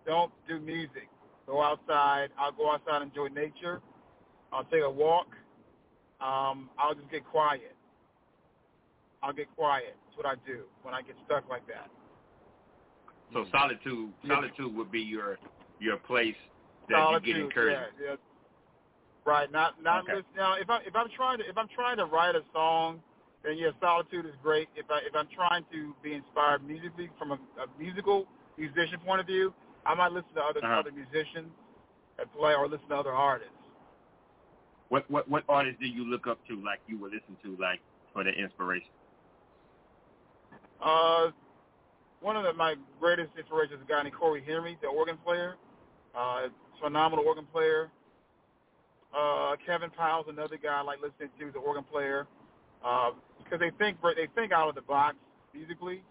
don't 0.04 0.32
do 0.48 0.58
music. 0.58 1.08
Go 1.46 1.62
outside. 1.62 2.30
I'll 2.38 2.52
go 2.52 2.72
outside 2.72 3.02
and 3.02 3.10
enjoy 3.10 3.28
nature. 3.28 3.80
I'll 4.52 4.64
take 4.64 4.82
a 4.82 4.90
walk. 4.90 5.28
Um, 6.20 6.70
I'll 6.78 6.94
just 6.94 7.10
get 7.10 7.24
quiet. 7.24 7.73
I'll 9.24 9.32
get 9.32 9.48
quiet. 9.56 9.96
That's 10.04 10.16
what 10.18 10.26
I 10.26 10.36
do 10.46 10.64
when 10.82 10.94
I 10.94 11.02
get 11.02 11.16
stuck 11.26 11.48
like 11.48 11.66
that. 11.68 11.90
So 13.32 13.46
solitude, 13.50 14.12
Yeah. 14.22 14.36
solitude 14.36 14.74
would 14.76 14.90
be 14.92 15.00
your 15.00 15.38
your 15.80 15.98
place 15.98 16.36
that 16.88 17.00
Solitude, 17.00 17.28
you 17.28 17.34
get 17.34 17.42
encouragement. 17.42 17.94
Yeah, 18.00 18.06
yeah. 18.10 18.16
Right. 19.26 19.50
Not 19.50 19.82
not 19.82 20.04
Okay. 20.04 20.14
listen, 20.16 20.36
now. 20.36 20.54
If 20.54 20.70
I 20.70 20.78
if 20.86 20.94
I'm 20.96 21.08
trying 21.16 21.38
to 21.38 21.48
if 21.48 21.56
I'm 21.58 21.68
trying 21.74 21.96
to 21.98 22.06
write 22.06 22.36
a 22.36 22.42
song, 22.52 23.02
then 23.44 23.56
yeah, 23.58 23.70
solitude 23.80 24.26
is 24.26 24.34
great. 24.42 24.68
If 24.76 24.86
I 24.90 24.98
if 24.98 25.14
I'm 25.14 25.28
trying 25.34 25.64
to 25.72 25.94
be 26.02 26.14
inspired 26.14 26.64
musically 26.66 27.10
from 27.18 27.32
a, 27.32 27.38
a 27.62 27.66
musical 27.78 28.26
musician 28.58 29.00
point 29.04 29.20
of 29.20 29.26
view, 29.26 29.54
I 29.86 29.94
might 29.94 30.12
listen 30.12 30.34
to 30.36 30.42
other 30.42 30.60
Uh-huh. 30.62 30.80
other 30.80 30.92
musicians 30.92 31.52
that 32.18 32.32
play 32.34 32.54
or 32.54 32.68
listen 32.68 32.88
to 32.88 32.96
other 32.96 33.12
artists. 33.12 33.54
What 34.88 35.10
what 35.10 35.28
what 35.28 35.44
artists 35.48 35.80
do 35.80 35.88
you 35.88 36.04
look 36.04 36.26
up 36.26 36.40
to, 36.48 36.56
like 36.62 36.80
you 36.86 36.98
would 37.00 37.12
listen 37.12 37.38
to, 37.44 37.56
like 37.60 37.80
for 38.12 38.24
the 38.24 38.30
inspiration? 38.32 38.90
Uh, 40.84 41.30
one 42.20 42.36
of 42.36 42.44
the, 42.44 42.52
my 42.52 42.74
greatest 43.00 43.30
inspirations 43.38 43.80
is 43.80 43.86
a 43.88 43.90
guy 43.90 44.02
named 44.02 44.14
Cory 44.14 44.44
Henry, 44.46 44.76
the 44.82 44.88
organ 44.88 45.16
player. 45.24 45.56
Uh, 46.14 46.48
phenomenal 46.80 47.24
organ 47.24 47.46
player. 47.50 47.90
Uh, 49.16 49.56
Kevin 49.64 49.90
Powell's 49.90 50.26
another 50.28 50.58
guy 50.62 50.80
I 50.80 50.82
like 50.82 50.98
listening 51.00 51.30
to, 51.40 51.50
the 51.52 51.58
organ 51.58 51.84
player, 51.84 52.26
uh, 52.84 53.10
because 53.38 53.60
they 53.60 53.70
think 53.78 53.96
they 54.02 54.28
think 54.34 54.52
out 54.52 54.68
of 54.68 54.74
the 54.74 54.82
box 54.82 55.16
musically. 55.54 56.02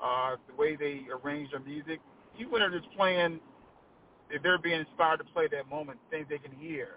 Uh, 0.00 0.36
the 0.48 0.54
way 0.54 0.74
they 0.74 1.02
arrange 1.12 1.50
their 1.50 1.60
music, 1.60 2.00
even 2.36 2.50
when 2.50 2.60
they're 2.60 2.80
just 2.80 2.90
playing, 2.96 3.38
if 4.30 4.42
they're 4.42 4.58
being 4.58 4.80
inspired 4.80 5.18
to 5.18 5.24
play 5.24 5.46
that 5.46 5.68
moment, 5.68 5.98
things 6.10 6.26
they 6.28 6.38
can 6.38 6.50
hear. 6.52 6.96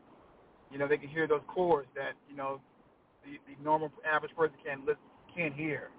You 0.71 0.79
know, 0.79 0.87
they 0.87 0.97
can 0.97 1.09
hear 1.09 1.27
those 1.27 1.41
chords 1.47 1.87
that 1.95 2.13
you 2.29 2.35
know 2.35 2.59
the, 3.23 3.37
the 3.45 3.63
normal 3.63 3.91
average 4.05 4.35
person 4.35 4.55
can't 4.65 4.81
listen, 4.85 5.01
can't 5.35 5.53
hear 5.53 5.89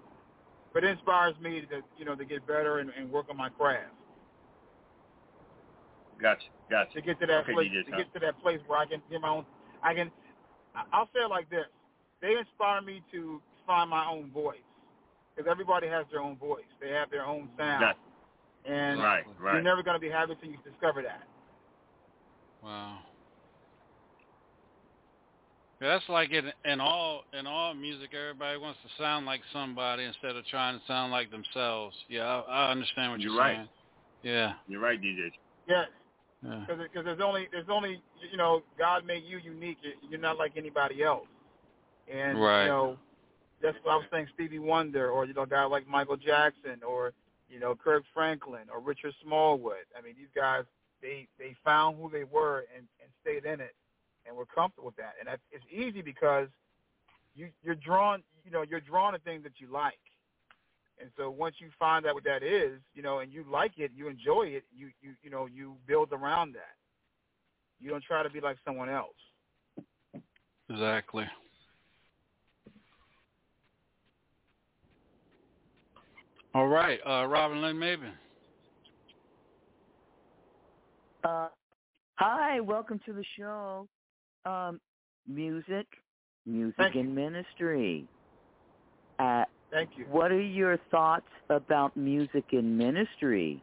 but 0.73 0.83
it 0.83 0.89
inspires 0.91 1.35
me 1.41 1.61
to 1.69 1.81
you 1.97 2.05
know 2.05 2.15
to 2.15 2.25
get 2.25 2.45
better 2.47 2.79
and, 2.79 2.91
and 2.97 3.11
work 3.11 3.27
on 3.29 3.37
my 3.37 3.49
craft 3.49 3.91
Gotcha, 6.21 6.47
gotcha. 6.69 6.93
to 6.93 7.01
get 7.01 7.19
to 7.19 7.27
that 7.27 7.43
Okay, 7.43 7.53
place 7.53 7.69
DJ 7.69 7.85
to 7.85 7.91
Tom. 7.91 7.99
get 7.99 8.13
to 8.13 8.19
that 8.19 8.41
place 8.41 8.59
where 8.67 8.79
I 8.79 8.85
can 8.85 9.01
get 9.09 9.21
my 9.21 9.29
own 9.29 9.45
I 9.83 9.93
can 9.93 10.11
I- 10.75 10.85
I'll 10.93 11.09
say 11.13 11.21
it 11.21 11.29
like 11.29 11.49
this 11.49 11.65
they 12.21 12.35
inspire 12.37 12.81
me 12.81 13.03
to 13.11 13.41
find 13.65 13.89
my 13.89 14.05
own 14.07 14.31
voice 14.31 14.57
because 15.35 15.49
everybody 15.49 15.87
has 15.87 16.05
their 16.11 16.21
own 16.21 16.37
voice 16.37 16.65
they 16.81 16.89
have 16.89 17.09
their 17.11 17.25
own 17.25 17.49
sound 17.57 17.81
Gotcha. 17.81 17.99
and 18.65 18.99
Right, 18.99 19.23
you're 19.37 19.61
never 19.61 19.83
going 19.83 19.95
to 19.95 19.99
be 20.01 20.09
happy 20.09 20.33
until 20.33 20.49
you 20.49 20.57
discover 20.69 21.01
that 21.03 21.23
Wow. 22.63 22.99
Yeah, 25.81 25.89
that's 25.89 26.09
like 26.09 26.31
in 26.31 26.51
in 26.65 26.79
all 26.79 27.23
in 27.37 27.45
all 27.45 27.73
music, 27.75 28.09
everybody 28.13 28.57
wants 28.57 28.79
to 28.83 29.01
sound 29.03 29.25
like 29.25 29.41
somebody 29.53 30.03
instead 30.05 30.35
of 30.35 30.45
trying 30.47 30.79
to 30.79 30.85
sound 30.87 31.11
like 31.11 31.29
themselves. 31.29 31.95
Yeah, 32.09 32.23
I, 32.23 32.65
I 32.67 32.71
understand 32.71 33.11
what 33.11 33.19
You're 33.21 33.31
you're 33.33 33.39
right. 33.41 33.55
saying. 33.57 33.69
Yeah, 34.23 34.53
You're 34.67 34.81
right, 34.81 34.99
DJ. 34.99 35.29
yes 35.67 35.87
yeah. 36.43 36.65
because 36.67 37.05
there's 37.05 37.21
only 37.23 37.47
there's 37.51 37.69
only 37.69 38.01
you 38.31 38.37
know 38.37 38.61
God 38.77 39.05
made 39.05 39.23
you 39.23 39.37
unique 39.37 39.77
You- 39.83 40.09
you're 40.09 40.19
not 40.19 40.37
like 40.37 40.53
anybody 40.57 41.03
else 41.03 41.27
and 42.11 42.39
Right. 42.41 42.63
you 42.63 42.69
know 42.69 42.97
that's 43.61 43.77
what 43.83 43.93
I 43.93 43.95
was 43.97 44.05
saying 44.11 44.27
Stevie 44.33 44.59
Wonder 44.59 45.09
or 45.11 45.25
you 45.25 45.33
know 45.33 45.43
a 45.43 45.47
guy 45.47 45.63
like 45.65 45.87
Michael 45.87 46.17
Jackson 46.17 46.81
or 46.87 47.13
you 47.49 47.59
know 47.59 47.75
Kirk 47.75 48.03
Franklin 48.13 48.67
or 48.73 48.79
Richard 48.79 49.13
Smallwood 49.23 49.85
I 49.97 50.01
mean 50.01 50.13
these 50.17 50.27
guys 50.35 50.63
they 51.01 51.27
they 51.39 51.55
found 51.63 51.97
who 52.01 52.09
they 52.09 52.23
were 52.23 52.65
and 52.75 52.85
and 53.01 53.09
stayed 53.21 53.45
in 53.51 53.59
it 53.59 53.75
and 54.27 54.35
were 54.35 54.45
comfortable 54.45 54.87
with 54.87 54.95
that 54.97 55.13
and 55.19 55.27
that's, 55.27 55.41
it's 55.51 55.65
easy 55.71 56.01
because 56.01 56.47
you 57.35 57.49
you're 57.63 57.75
drawn 57.75 58.21
you 58.43 58.51
know 58.51 58.63
you're 58.63 58.81
drawn 58.81 59.13
to 59.13 59.19
things 59.19 59.43
that 59.43 59.53
you 59.59 59.71
like 59.71 59.99
and 60.99 61.09
so 61.17 61.29
once 61.29 61.55
you 61.59 61.69
find 61.77 62.05
out 62.05 62.15
what 62.15 62.23
that 62.23 62.41
is, 62.41 62.79
you 62.95 63.03
know, 63.03 63.19
and 63.19 63.31
you 63.31 63.45
like 63.51 63.73
it, 63.77 63.91
you 63.95 64.07
enjoy 64.07 64.47
it, 64.47 64.63
you 64.75 64.89
you 65.01 65.11
you 65.21 65.29
know, 65.29 65.45
you 65.45 65.75
build 65.87 66.11
around 66.11 66.53
that. 66.55 66.75
You 67.79 67.89
don't 67.89 68.03
try 68.03 68.23
to 68.23 68.29
be 68.29 68.41
like 68.41 68.57
someone 68.65 68.89
else. 68.89 69.09
Exactly. 70.69 71.25
All 76.55 76.67
right, 76.67 76.99
uh, 77.05 77.27
Robin 77.27 77.61
Lynn 77.61 77.75
Maben. 77.75 78.11
Uh, 81.23 81.49
hi, 82.15 82.59
welcome 82.59 82.99
to 83.05 83.13
the 83.13 83.23
show. 83.37 83.87
Um, 84.47 84.79
music, 85.27 85.85
music 86.45 86.75
Thank 86.77 86.95
you. 86.95 87.01
and 87.01 87.13
ministry. 87.13 88.05
Uh, 89.19 89.43
Thank 89.71 89.89
you. 89.97 90.05
what 90.09 90.31
are 90.31 90.41
your 90.41 90.77
thoughts 90.89 91.27
about 91.49 91.97
music 91.97 92.45
and 92.53 92.77
ministry? 92.77 93.61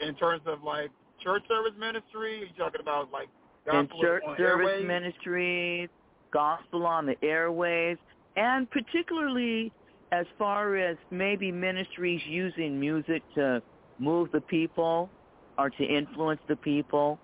In 0.00 0.14
terms 0.16 0.42
of 0.44 0.62
like 0.62 0.90
church 1.22 1.44
service 1.48 1.72
ministry, 1.78 2.42
are 2.42 2.44
you 2.44 2.52
talking 2.58 2.82
about 2.82 3.10
like 3.10 3.28
gospel 3.64 4.00
church 4.02 4.22
on 4.26 4.36
service 4.36 4.66
airwaves? 4.66 4.86
ministry, 4.86 5.88
gospel 6.30 6.84
on 6.84 7.06
the 7.06 7.16
airways, 7.22 7.96
and 8.36 8.68
particularly 8.70 9.72
as 10.12 10.26
far 10.38 10.76
as 10.76 10.98
maybe 11.10 11.50
ministries 11.50 12.20
using 12.26 12.78
music 12.78 13.22
to 13.34 13.62
move 13.98 14.28
the 14.32 14.42
people 14.42 15.08
or 15.56 15.70
to 15.70 15.84
influence 15.84 16.40
the 16.48 16.56
people. 16.56 17.18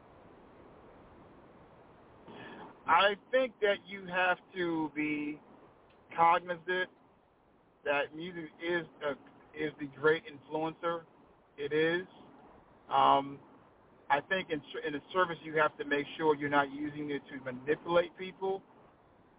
I 2.87 3.15
think 3.31 3.53
that 3.61 3.79
you 3.87 4.07
have 4.07 4.39
to 4.57 4.91
be 4.95 5.39
cognizant 6.17 6.91
that 7.85 8.15
music 8.15 8.51
is 8.63 8.87
a, 9.07 9.13
is 9.59 9.73
the 9.81 9.87
great 10.01 10.23
influencer. 10.27 11.03
It 11.57 11.73
is. 11.73 12.07
Um, 12.93 13.39
I 14.11 14.21
think 14.21 14.51
in 14.51 14.61
in 14.87 14.93
the 14.95 15.01
service 15.13 15.37
you 15.45 15.57
have 15.57 15.77
to 15.79 15.85
make 15.85 16.07
sure 16.17 16.35
you're 16.35 16.51
not 16.51 16.73
using 16.73 17.11
it 17.11 17.23
to 17.33 17.41
manipulate 17.53 18.17
people. 18.19 18.63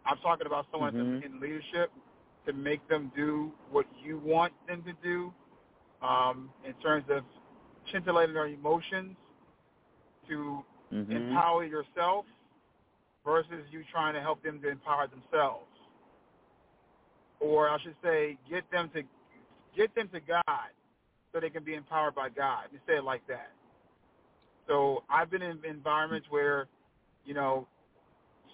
I'm 0.06 0.17
talking 0.19 0.47
about 0.47 0.67
someone 0.71 0.95
Mhm. 0.95 1.23
in 1.25 1.39
leadership 1.39 1.91
to 2.45 2.54
make 2.54 2.88
them 2.88 3.12
do 3.15 3.54
what 3.69 3.86
you 4.04 4.19
want 4.19 4.54
them 4.67 4.84
to 4.84 4.93
do. 5.04 5.34
Um, 6.01 6.51
in 6.65 6.73
terms 6.75 7.06
of 7.10 7.23
scintillating 7.91 8.34
their 8.34 8.47
emotions, 8.47 9.15
to 10.27 10.65
Mhm. 10.91 11.12
empower 11.12 11.63
yourself 11.63 12.25
versus 13.25 13.63
you 13.71 13.84
trying 13.91 14.13
to 14.13 14.21
help 14.21 14.43
them 14.43 14.62
to 14.62 14.69
empower 14.69 15.07
themselves. 15.07 15.67
or 17.41 17.69
I 17.69 17.77
should 17.81 17.95
say, 18.03 18.38
get 18.49 18.69
them 18.71 18.89
to 18.93 19.01
get 19.75 19.93
them 19.95 20.07
to 20.13 20.19
God 20.19 20.69
so 21.34 21.39
they 21.39 21.49
can 21.49 21.63
be 21.63 21.73
empowered 21.73 22.15
by 22.15 22.29
God. 22.29 22.65
You 22.71 22.79
say 22.88 22.97
it 22.97 23.03
like 23.03 23.25
that. 23.27 23.51
So 24.67 25.03
I've 25.10 25.29
been 25.29 25.41
in 25.41 25.57
environments 25.67 26.27
where, 26.29 26.67
you 27.25 27.34
know, 27.34 27.67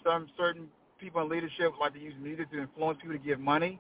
some 0.04 0.28
certain 0.38 0.68
people 1.00 1.22
in 1.22 1.30
leadership 1.30 1.74
like 1.80 1.94
to 1.94 2.00
use 2.00 2.14
music 2.22 2.50
to 2.52 2.62
influence 2.62 2.98
people 3.02 3.18
to 3.18 3.24
give 3.24 3.40
money, 3.40 3.80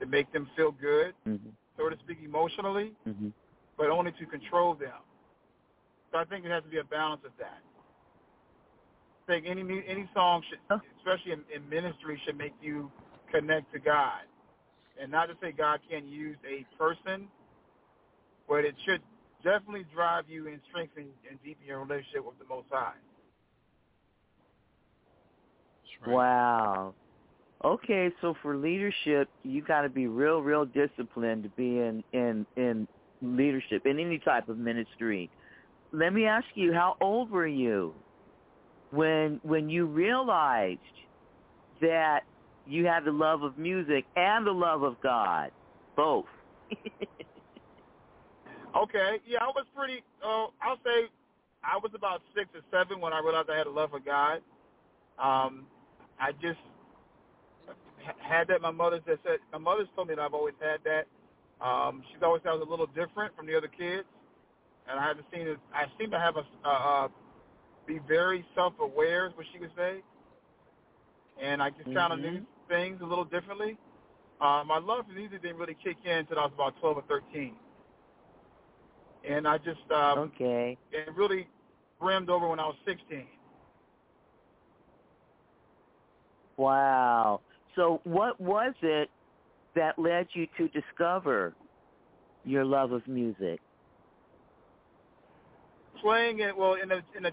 to 0.00 0.06
make 0.06 0.30
them 0.32 0.48
feel 0.56 0.72
good, 0.72 1.14
mm-hmm. 1.26 1.50
so 1.76 1.88
to 1.88 1.96
speak, 2.04 2.18
emotionally, 2.24 2.92
mm-hmm. 3.08 3.28
but 3.76 3.88
only 3.88 4.12
to 4.12 4.26
control 4.26 4.74
them. 4.74 4.98
So 6.10 6.18
I 6.18 6.24
think 6.24 6.44
it 6.44 6.50
has 6.50 6.62
to 6.64 6.68
be 6.68 6.78
a 6.78 6.84
balance 6.84 7.20
of 7.24 7.32
that. 7.38 7.60
I 9.28 9.32
think 9.32 9.46
any 9.46 9.62
any 9.86 10.08
song 10.14 10.42
should, 10.48 10.80
especially 10.98 11.32
in, 11.32 11.40
in 11.54 11.68
ministry, 11.68 12.20
should 12.24 12.38
make 12.38 12.54
you 12.62 12.90
connect 13.30 13.70
to 13.74 13.78
God, 13.78 14.24
and 15.00 15.12
not 15.12 15.26
to 15.26 15.34
say 15.42 15.52
God 15.52 15.80
can't 15.90 16.06
use 16.06 16.36
a 16.48 16.64
person, 16.78 17.28
but 18.48 18.64
it 18.64 18.74
should 18.86 19.02
definitely 19.44 19.84
drive 19.94 20.24
you 20.28 20.48
and 20.48 20.60
strengthen 20.70 21.06
and 21.28 21.38
deepen 21.44 21.66
your 21.66 21.84
relationship 21.84 22.24
with 22.24 22.38
the 22.38 22.46
Most 22.48 22.68
High. 22.70 22.92
Right. 26.06 26.14
Wow. 26.14 26.94
Okay, 27.64 28.10
so 28.20 28.34
for 28.40 28.56
leadership, 28.56 29.28
you 29.42 29.62
got 29.62 29.82
to 29.82 29.88
be 29.88 30.06
real, 30.06 30.40
real 30.40 30.64
disciplined 30.64 31.42
to 31.42 31.48
be 31.50 31.80
in 31.80 32.02
in 32.14 32.46
in 32.56 32.88
leadership 33.20 33.84
in 33.84 33.98
any 33.98 34.18
type 34.20 34.48
of 34.48 34.56
ministry. 34.56 35.28
Let 35.92 36.14
me 36.14 36.24
ask 36.24 36.46
you, 36.54 36.72
how 36.72 36.96
old 37.00 37.30
were 37.30 37.46
you 37.46 37.94
when 38.90 39.40
when 39.42 39.68
you 39.68 39.86
realized 39.86 40.80
that 41.80 42.20
you 42.66 42.86
had 42.86 43.04
the 43.04 43.12
love 43.12 43.42
of 43.42 43.58
music 43.58 44.04
and 44.16 44.46
the 44.46 44.52
love 44.52 44.82
of 44.82 45.00
God, 45.02 45.50
both? 45.96 46.26
okay, 48.76 49.18
yeah, 49.26 49.38
I 49.40 49.48
was 49.48 49.64
pretty. 49.74 50.02
Uh, 50.22 50.46
I'll 50.62 50.78
say 50.84 51.08
I 51.62 51.76
was 51.82 51.92
about 51.94 52.22
six 52.34 52.48
or 52.54 52.60
seven 52.70 53.00
when 53.00 53.12
I 53.12 53.20
realized 53.20 53.50
I 53.50 53.56
had 53.58 53.66
a 53.66 53.70
love 53.70 53.90
for 53.90 54.00
God. 54.00 54.40
Um, 55.18 55.66
I 56.20 56.32
just 56.32 56.60
had 58.18 58.48
that. 58.48 58.60
My 58.60 58.70
mother 58.70 59.00
just 59.06 59.22
said 59.24 59.38
my 59.52 59.58
mother's 59.58 59.88
told 59.94 60.08
me 60.08 60.14
that 60.14 60.22
I've 60.22 60.34
always 60.34 60.54
had 60.60 60.80
that. 60.84 61.06
Um, 61.64 62.02
she's 62.12 62.22
always 62.22 62.42
said 62.42 62.50
I 62.50 62.54
was 62.54 62.66
a 62.66 62.70
little 62.70 62.86
different 62.86 63.34
from 63.36 63.46
the 63.46 63.56
other 63.56 63.68
kids, 63.68 64.06
and 64.88 64.98
I 64.98 65.06
haven't 65.06 65.26
seen 65.32 65.46
it. 65.48 65.58
I 65.74 65.86
seem 65.98 66.10
to 66.10 66.18
have 66.18 66.36
a 66.36 66.44
uh, 66.64 66.70
uh, 66.70 67.08
be 67.88 68.00
very 68.06 68.44
self-aware, 68.54 69.26
is 69.26 69.32
what 69.34 69.46
she 69.52 69.58
would 69.58 69.72
say, 69.76 70.02
and 71.42 71.62
I 71.62 71.70
just 71.70 71.82
mm-hmm. 71.82 71.96
kind 71.96 72.12
of 72.12 72.20
knew 72.20 72.42
things 72.68 73.00
a 73.02 73.06
little 73.06 73.24
differently. 73.24 73.76
Uh, 74.40 74.62
my 74.66 74.78
love 74.78 75.06
for 75.06 75.12
music 75.14 75.42
didn't 75.42 75.56
really 75.56 75.76
kick 75.82 75.96
in 76.04 76.18
until 76.18 76.38
I 76.38 76.42
was 76.42 76.52
about 76.54 76.78
12 76.80 76.98
or 76.98 77.02
13. 77.08 77.54
And 79.28 79.48
I 79.48 79.58
just 79.58 79.80
um, 79.90 80.18
okay. 80.18 80.78
It 80.92 81.08
really 81.16 81.48
brimmed 82.00 82.30
over 82.30 82.48
when 82.48 82.60
I 82.60 82.66
was 82.66 82.76
16. 82.86 83.26
Wow. 86.56 87.40
So 87.74 88.00
what 88.04 88.40
was 88.40 88.74
it 88.82 89.10
that 89.74 89.98
led 89.98 90.28
you 90.34 90.46
to 90.56 90.68
discover 90.68 91.54
your 92.44 92.64
love 92.64 92.92
of 92.92 93.06
music? 93.08 93.60
Playing 96.00 96.40
it 96.40 96.56
well 96.56 96.74
in 96.74 96.92
a 96.92 97.02
in 97.16 97.26
a 97.26 97.30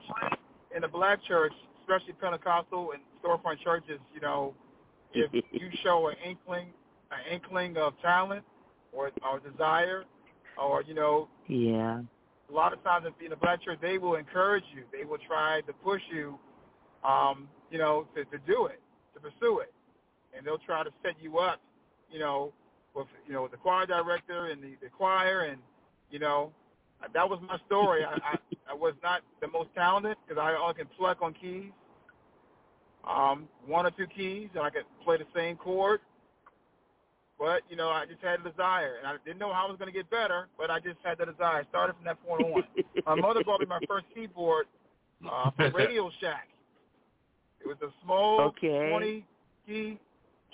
in 0.76 0.84
a 0.84 0.88
black 0.88 1.24
church, 1.24 1.54
especially 1.82 2.14
Pentecostal 2.14 2.92
and 2.92 3.02
storefront 3.24 3.64
churches, 3.64 4.00
you 4.14 4.22
know, 4.22 4.54
if 5.14 5.32
you 5.52 5.70
show 5.84 6.10
an 6.10 6.16
inkling 6.28 6.70
an 7.12 7.34
inkling 7.34 7.78
of 7.78 7.94
talent 8.02 8.44
or 8.92 9.12
or 9.28 9.40
desire 9.40 10.04
or, 10.62 10.84
you 10.84 10.94
know, 10.94 11.30
Yeah. 11.48 12.02
A 12.50 12.54
lot 12.54 12.74
of 12.74 12.84
times 12.84 13.08
in 13.26 13.32
a 13.32 13.36
black 13.36 13.64
church 13.64 13.80
they 13.82 13.98
will 13.98 14.16
encourage 14.16 14.66
you. 14.76 14.84
They 14.92 15.06
will 15.06 15.18
try 15.28 15.62
to 15.62 15.74
push 15.74 16.02
you 16.14 16.38
um, 17.04 17.48
you 17.72 17.78
know, 17.78 18.08
to, 18.16 18.24
to 18.26 18.38
do 18.48 18.66
it, 18.68 18.82
to 19.14 19.20
pursue 19.20 19.60
it 19.60 19.72
and 20.36 20.46
they'll 20.46 20.60
try 20.60 20.84
to 20.84 20.92
set 21.04 21.16
you 21.22 21.38
up, 21.38 21.60
you 22.12 22.20
know, 22.20 22.54
with 22.94 23.08
you 23.28 23.34
know 23.34 23.48
the 23.48 23.58
choir 23.58 23.86
director 23.86 24.48
and 24.48 24.62
the, 24.62 24.76
the 24.82 24.90
choir, 24.90 25.42
and 25.42 25.60
you 26.12 26.20
know, 26.20 26.52
that 27.14 27.30
was 27.30 27.40
my 27.48 27.58
story. 27.68 28.04
I, 28.04 28.14
I 28.14 28.38
I 28.70 28.74
was 28.74 28.94
not 29.04 29.22
the 29.42 29.48
most 29.48 29.70
talented 29.76 30.18
because 30.28 30.42
I 30.42 30.56
only 30.60 30.74
can 30.76 30.88
pluck 30.98 31.22
on 31.22 31.34
keys, 31.34 31.72
um, 33.08 33.48
one 33.66 33.86
or 33.86 33.92
two 33.92 34.08
keys, 34.08 34.50
and 34.56 34.64
I 34.64 34.70
could 34.70 34.84
play 35.04 35.18
the 35.18 35.26
same 35.36 35.56
chord. 35.56 36.00
But 37.38 37.62
you 37.70 37.76
know, 37.76 37.90
I 37.90 38.06
just 38.06 38.22
had 38.22 38.40
a 38.40 38.50
desire, 38.50 38.96
and 38.98 39.08
I 39.08 39.16
didn't 39.26 39.40
know 39.40 39.54
how 39.54 39.66
I 39.68 39.70
was 39.70 39.78
going 39.78 39.92
to 39.92 39.98
get 39.98 40.10
better, 40.10 40.48
but 40.58 40.72
I 40.72 40.80
just 40.80 40.98
had 41.04 41.18
the 41.18 41.26
desire. 41.26 41.62
I 41.62 41.70
started 41.70 41.94
from 41.94 42.06
that 42.06 42.26
point 42.26 42.44
on. 42.44 42.64
my 43.06 43.16
mother 43.16 43.44
bought 43.44 43.60
me 43.60 43.66
my 43.66 43.80
first 43.88 44.06
keyboard 44.14 44.66
uh, 45.30 45.52
from 45.52 45.76
Radio 45.76 46.10
Shack. 46.22 46.48
It 47.60 47.68
was 47.68 47.78
a 47.82 47.92
small 48.04 48.42
okay. 48.42 48.90
20 48.90 49.26
key 49.66 50.00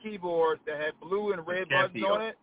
keyboard 0.02 0.60
that 0.66 0.80
had 0.80 0.92
blue 1.02 1.34
and 1.34 1.46
red 1.46 1.70
buttons 1.70 2.04
on 2.04 2.22
it. 2.22 2.36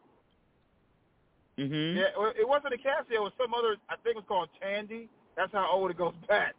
Mhm. 1.58 1.96
Yeah, 1.96 2.30
it 2.38 2.48
wasn't 2.48 2.74
a 2.74 2.76
Casio. 2.76 3.10
It 3.16 3.20
was 3.20 3.32
some 3.36 3.52
other. 3.52 3.76
I 3.88 3.96
think 3.96 4.14
it 4.14 4.16
was 4.16 4.24
called 4.28 4.48
Tandy. 4.62 5.08
That's 5.36 5.52
how 5.52 5.68
old 5.70 5.90
it 5.90 5.98
goes 5.98 6.14
back. 6.28 6.54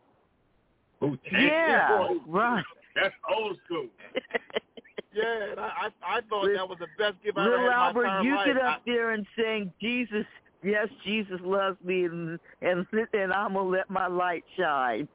Ooh, 1.04 1.18
Tandy. 1.30 1.48
Yeah, 1.48 2.10
right. 2.28 2.64
That's 2.96 3.16
old 3.34 3.58
school. 3.66 3.88
yeah, 5.14 5.52
and 5.52 5.60
I 5.60 5.88
I, 6.04 6.18
I 6.18 6.22
thought 6.30 6.48
that 6.54 6.68
was 6.68 6.78
the 6.80 6.88
best 6.98 7.16
gift 7.24 7.38
I 7.38 7.42
ever 7.46 7.52
Little 7.52 7.72
had 7.72 7.78
Albert, 7.78 8.06
in 8.06 8.08
my 8.08 8.20
entire 8.20 8.24
you 8.24 8.36
life. 8.36 8.46
get 8.48 8.58
up 8.58 8.64
I, 8.64 8.82
there 8.86 9.12
and 9.12 9.26
saying, 9.38 9.74
Jesus, 9.80 10.26
yes, 10.64 10.88
Jesus 11.06 11.40
loves 11.44 11.78
me, 11.84 12.06
and 12.06 12.40
and, 12.62 12.86
and 13.14 13.32
I'm 13.32 13.54
gonna 13.54 13.70
let 13.70 13.90
my 13.90 14.08
light 14.08 14.44
shine. 14.58 15.08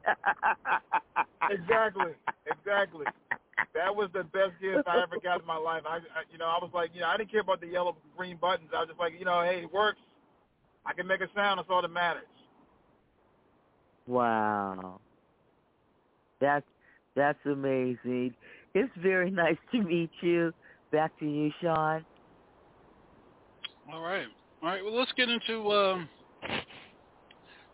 exactly, 1.51 2.13
exactly. 2.47 3.05
That 3.73 3.95
was 3.95 4.09
the 4.13 4.23
best 4.23 4.51
gift 4.61 4.87
I 4.87 5.01
ever 5.01 5.17
got 5.23 5.41
in 5.41 5.47
my 5.47 5.57
life. 5.57 5.83
I, 5.87 5.97
I, 5.97 6.23
you 6.31 6.37
know, 6.37 6.45
I 6.45 6.59
was 6.61 6.71
like, 6.73 6.91
you 6.93 7.01
know, 7.01 7.07
I 7.07 7.17
didn't 7.17 7.31
care 7.31 7.41
about 7.41 7.61
the 7.61 7.67
yellow, 7.67 7.95
green 8.17 8.37
buttons. 8.37 8.69
I 8.75 8.79
was 8.79 8.89
just 8.89 8.99
like, 8.99 9.13
you 9.17 9.25
know, 9.25 9.41
hey, 9.43 9.61
it 9.63 9.73
works. 9.73 9.99
I 10.85 10.93
can 10.93 11.07
make 11.07 11.21
a 11.21 11.27
sound. 11.35 11.59
That's 11.59 11.69
all 11.69 11.81
that 11.81 11.89
matters. 11.89 12.23
Wow, 14.07 14.99
that's 16.39 16.65
that's 17.15 17.39
amazing. 17.45 18.35
It's 18.73 18.91
very 19.01 19.31
nice 19.31 19.57
to 19.71 19.81
meet 19.81 20.11
you. 20.21 20.53
Back 20.91 21.17
to 21.19 21.25
you, 21.25 21.51
Sean. 21.61 22.05
All 23.91 24.01
right, 24.01 24.27
all 24.61 24.69
right. 24.69 24.83
Well, 24.83 24.95
let's 24.95 25.11
get 25.13 25.29
into 25.29 25.71
um, 25.71 26.07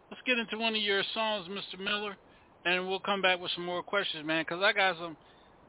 let's 0.10 0.22
get 0.26 0.38
into 0.38 0.58
one 0.58 0.76
of 0.76 0.82
your 0.82 1.04
songs, 1.14 1.48
Mr. 1.50 1.80
Miller, 1.80 2.16
and 2.66 2.88
we'll 2.88 3.00
come 3.00 3.22
back 3.22 3.40
with 3.40 3.52
some 3.56 3.66
more 3.66 3.84
questions, 3.84 4.26
man. 4.26 4.46
Because 4.48 4.64
I 4.64 4.72
got 4.72 4.96
some 4.98 5.18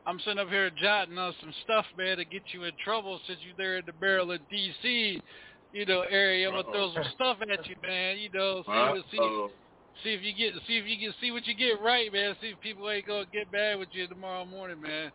I'm 0.07 0.19
sitting 0.21 0.39
up 0.39 0.49
here 0.49 0.71
jotting 0.71 1.17
on 1.17 1.35
some 1.41 1.55
stuff, 1.65 1.87
man, 1.97 2.17
to 2.17 2.25
get 2.25 2.43
you 2.53 2.65
in 2.65 2.73
trouble 2.85 3.21
since 3.27 3.39
you're 3.47 3.57
there 3.57 3.79
in 3.79 3.87
the 3.87 3.93
Maryland, 4.01 4.41
D.C., 4.51 5.23
you 5.73 5.87
know, 5.87 6.03
area. 6.11 6.49
I'm 6.49 6.55
gonna 6.55 6.73
throw 6.73 6.93
some 6.93 7.13
stuff 7.15 7.39
at 7.41 7.67
you, 7.67 7.77
man. 7.83 8.19
You 8.19 8.29
know, 8.35 8.63
see, 8.67 9.17
see, 9.17 9.47
see 10.03 10.11
if 10.11 10.23
you 10.23 10.35
get, 10.35 10.55
see 10.67 10.77
if 10.77 10.87
you 10.87 10.99
can 10.99 11.15
see 11.21 11.31
what 11.31 11.47
you 11.47 11.55
get 11.55 11.81
right, 11.81 12.13
man. 12.13 12.35
See 12.41 12.49
if 12.49 12.61
people 12.61 12.91
ain't 12.91 13.07
gonna 13.07 13.27
get 13.33 13.51
mad 13.53 13.79
with 13.79 13.89
you 13.93 14.07
tomorrow 14.09 14.45
morning, 14.45 14.81
man. 14.81 15.11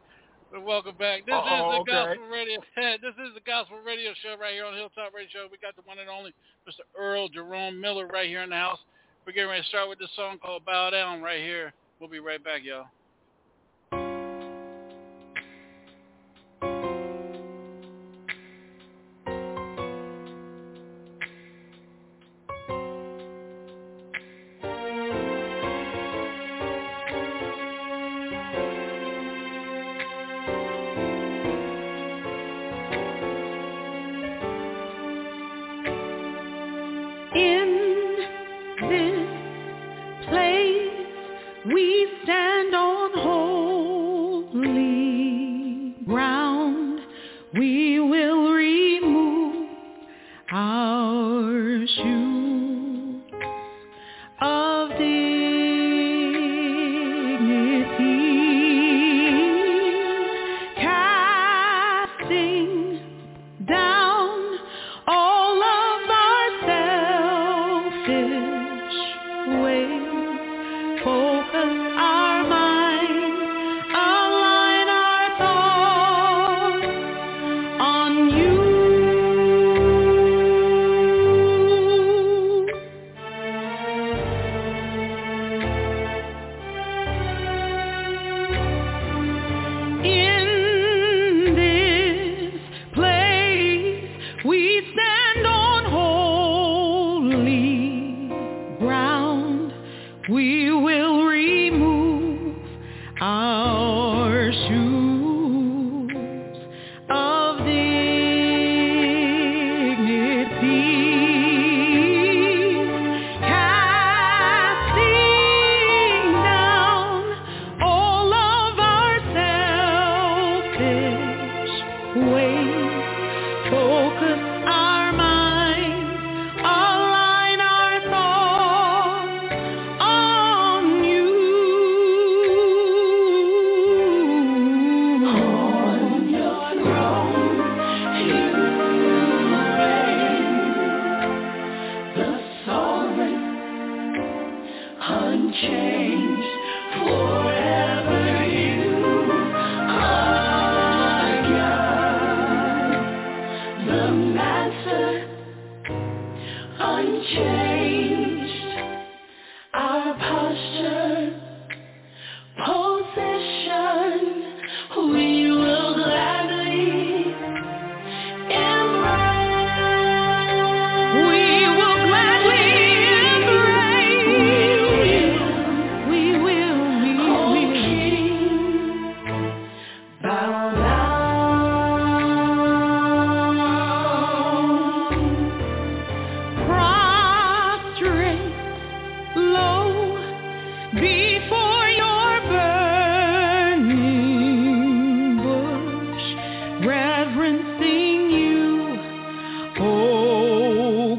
But 0.51 0.63
welcome 0.63 0.95
back. 0.97 1.25
This 1.25 1.35
Uh-oh, 1.35 1.81
is 1.81 1.85
the 1.85 1.91
okay. 1.91 1.91
Gospel 1.91 2.27
Radio. 2.31 2.59
this 3.03 3.15
is 3.27 3.33
the 3.35 3.43
Gospel 3.45 3.77
Radio 3.85 4.11
Show 4.23 4.39
right 4.39 4.53
here 4.53 4.65
on 4.65 4.73
Hilltop 4.73 5.13
Radio 5.13 5.29
Show. 5.33 5.47
We 5.51 5.57
got 5.59 5.75
the 5.75 5.83
one 5.83 5.99
and 5.99 6.09
only 6.09 6.33
Mr. 6.63 6.87
Earl 6.97 7.27
Jerome 7.27 7.79
Miller 7.79 8.07
right 8.07 8.27
here 8.27 8.41
in 8.41 8.49
the 8.49 8.55
house. 8.55 8.79
We're 9.25 9.33
getting 9.33 9.49
ready 9.49 9.61
to 9.61 9.67
start 9.67 9.89
with 9.89 9.99
this 9.99 10.09
song 10.15 10.39
called 10.39 10.63
"Bow 10.65 10.89
Down" 10.89 11.21
right 11.21 11.41
here. 11.41 11.73
We'll 11.99 12.09
be 12.09 12.19
right 12.19 12.41
back, 12.41 12.63
y'all. 12.63 12.87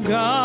God, 0.09 0.38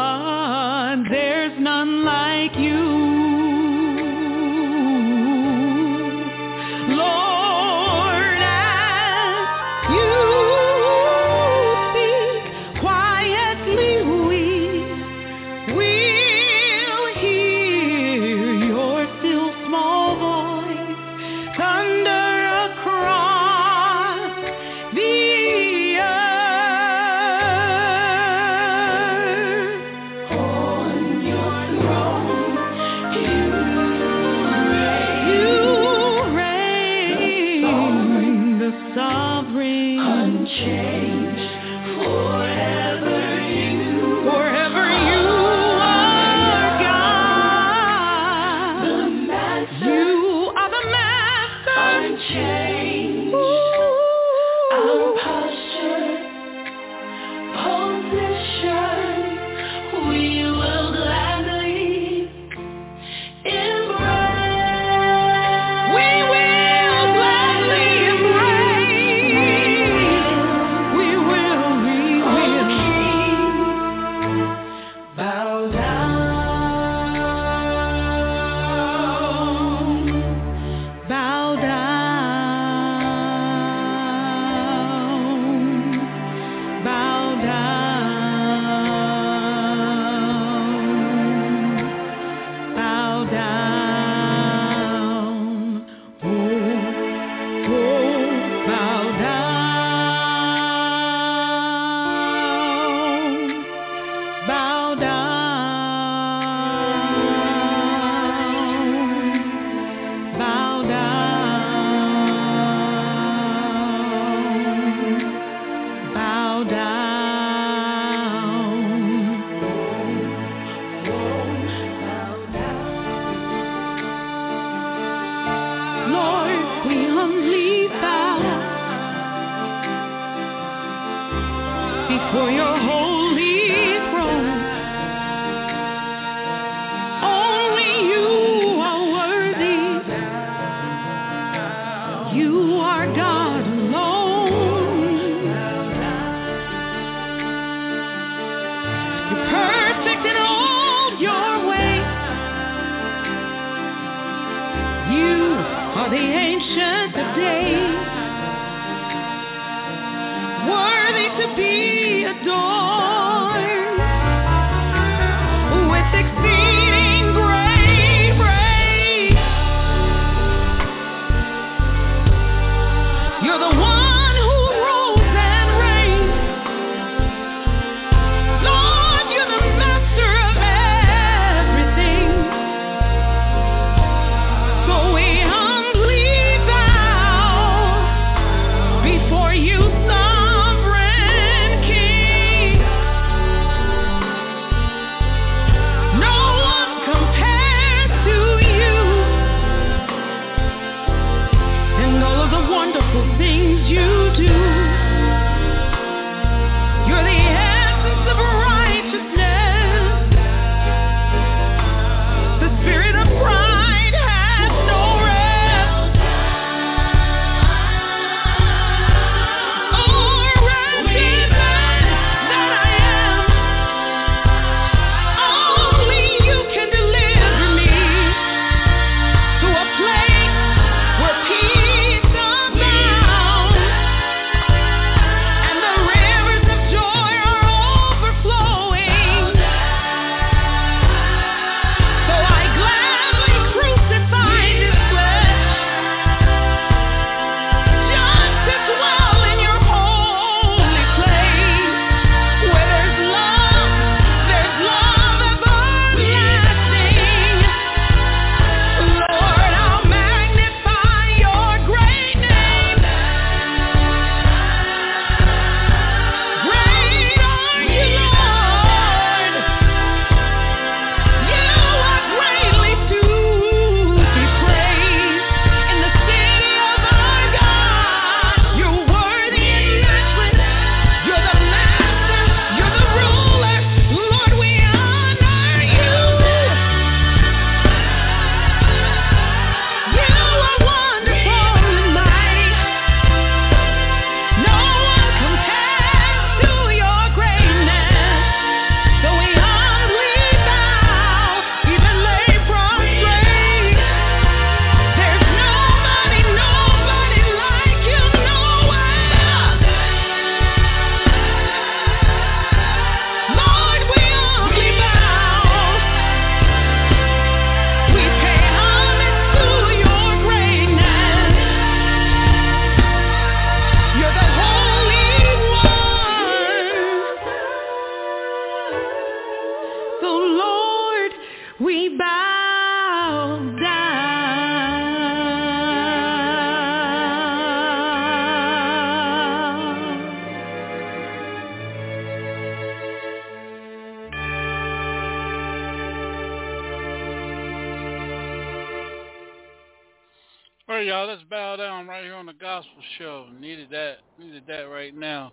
here 353.18 353.28
on 353.28 353.46
the 353.46 353.48
gospel 353.48 353.50
show. 353.52 353.60
Needed 353.60 353.90
that. 353.90 354.16
Needed 354.38 354.64
that 354.66 354.82
right 354.82 355.14
now. 355.14 355.52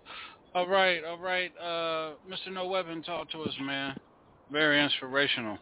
All 0.54 0.68
right, 0.68 1.02
all 1.04 1.18
right. 1.18 1.50
Uh, 1.58 2.14
Mr. 2.28 2.52
No 2.52 2.66
Weapon, 2.66 3.02
talk 3.02 3.30
to 3.30 3.42
us, 3.42 3.54
man. 3.60 3.96
Very 4.50 4.82
inspirational. 4.82 5.58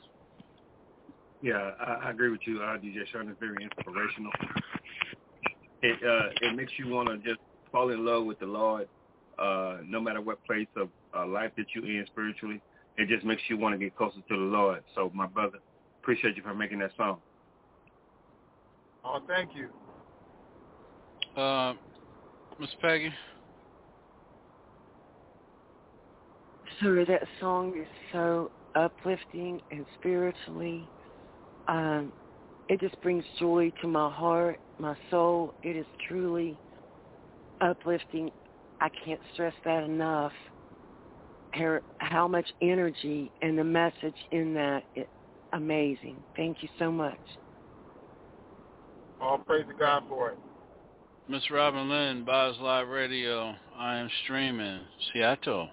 Yeah, 1.42 1.70
I, 1.80 2.06
I 2.06 2.10
agree 2.10 2.30
with 2.30 2.40
you, 2.46 2.60
uh, 2.60 2.76
DJ 2.76 3.06
Sean. 3.12 3.28
It's 3.28 3.38
very 3.38 3.56
inspirational. 3.62 4.32
It 5.82 5.96
uh, 6.04 6.48
it 6.48 6.56
makes 6.56 6.72
you 6.78 6.88
want 6.88 7.08
to 7.08 7.16
just 7.18 7.40
fall 7.72 7.90
in 7.90 8.04
love 8.04 8.24
with 8.24 8.38
the 8.40 8.46
Lord, 8.46 8.88
uh, 9.38 9.78
no 9.86 10.00
matter 10.00 10.20
what 10.20 10.44
place 10.44 10.68
of 10.76 10.88
uh, 11.16 11.26
life 11.26 11.52
that 11.56 11.66
you're 11.74 11.86
in 11.86 12.04
spiritually. 12.06 12.60
It 12.98 13.08
just 13.08 13.24
makes 13.24 13.42
you 13.48 13.56
want 13.56 13.74
to 13.74 13.78
get 13.78 13.96
closer 13.96 14.16
to 14.16 14.22
the 14.28 14.34
Lord. 14.34 14.82
So, 14.94 15.10
my 15.14 15.26
brother, 15.26 15.58
appreciate 16.02 16.36
you 16.36 16.42
for 16.42 16.52
making 16.52 16.80
that 16.80 16.90
song. 16.96 17.20
Oh, 19.04 19.20
thank 19.26 19.54
you. 19.54 19.68
Uh, 21.36 21.74
Miss 22.58 22.70
Peggy. 22.80 23.12
Sir, 26.80 27.04
that 27.06 27.22
song 27.40 27.74
is 27.78 27.86
so 28.12 28.50
uplifting 28.74 29.60
and 29.70 29.86
spiritually. 29.98 30.88
Um, 31.68 32.12
it 32.68 32.80
just 32.80 33.00
brings 33.02 33.24
joy 33.38 33.72
to 33.80 33.88
my 33.88 34.10
heart, 34.10 34.58
my 34.78 34.96
soul. 35.10 35.54
It 35.62 35.76
is 35.76 35.86
truly 36.08 36.58
uplifting. 37.60 38.30
I 38.80 38.88
can't 39.04 39.20
stress 39.34 39.54
that 39.64 39.84
enough. 39.84 40.32
Her, 41.54 41.82
how 41.98 42.28
much 42.28 42.46
energy 42.62 43.30
and 43.42 43.58
the 43.58 43.64
message 43.64 44.16
in 44.30 44.54
that 44.54 44.84
is 44.94 45.06
amazing. 45.52 46.16
Thank 46.36 46.62
you 46.62 46.68
so 46.78 46.92
much. 46.92 47.18
All 49.20 49.38
praise 49.38 49.66
to 49.68 49.74
God 49.74 50.04
for 50.08 50.30
it. 50.30 50.38
Miss 51.30 51.48
Robin 51.48 51.88
Lynn, 51.88 52.24
Boz 52.24 52.56
Live 52.60 52.88
Radio. 52.88 53.54
I 53.78 53.98
am 53.98 54.10
streaming 54.24 54.80
Seattle. 55.12 55.68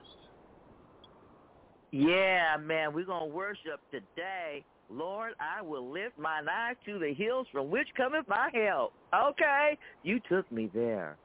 Yeah, 1.90 2.58
man, 2.62 2.94
we're 2.94 3.06
going 3.06 3.28
to 3.28 3.36
worship 3.36 3.80
today. 3.90 4.64
Lord, 4.92 5.34
I 5.40 5.64
will 5.64 5.92
lift 5.92 6.20
mine 6.20 6.46
eyes 6.48 6.76
to 6.86 7.00
the 7.00 7.12
hills 7.12 7.48
from 7.52 7.72
which 7.72 7.88
cometh 7.98 8.28
my 8.28 8.52
help. 8.54 8.94
Okay, 9.12 9.80
you 10.04 10.20
took 10.30 10.50
me 10.52 10.70
there. 10.76 11.18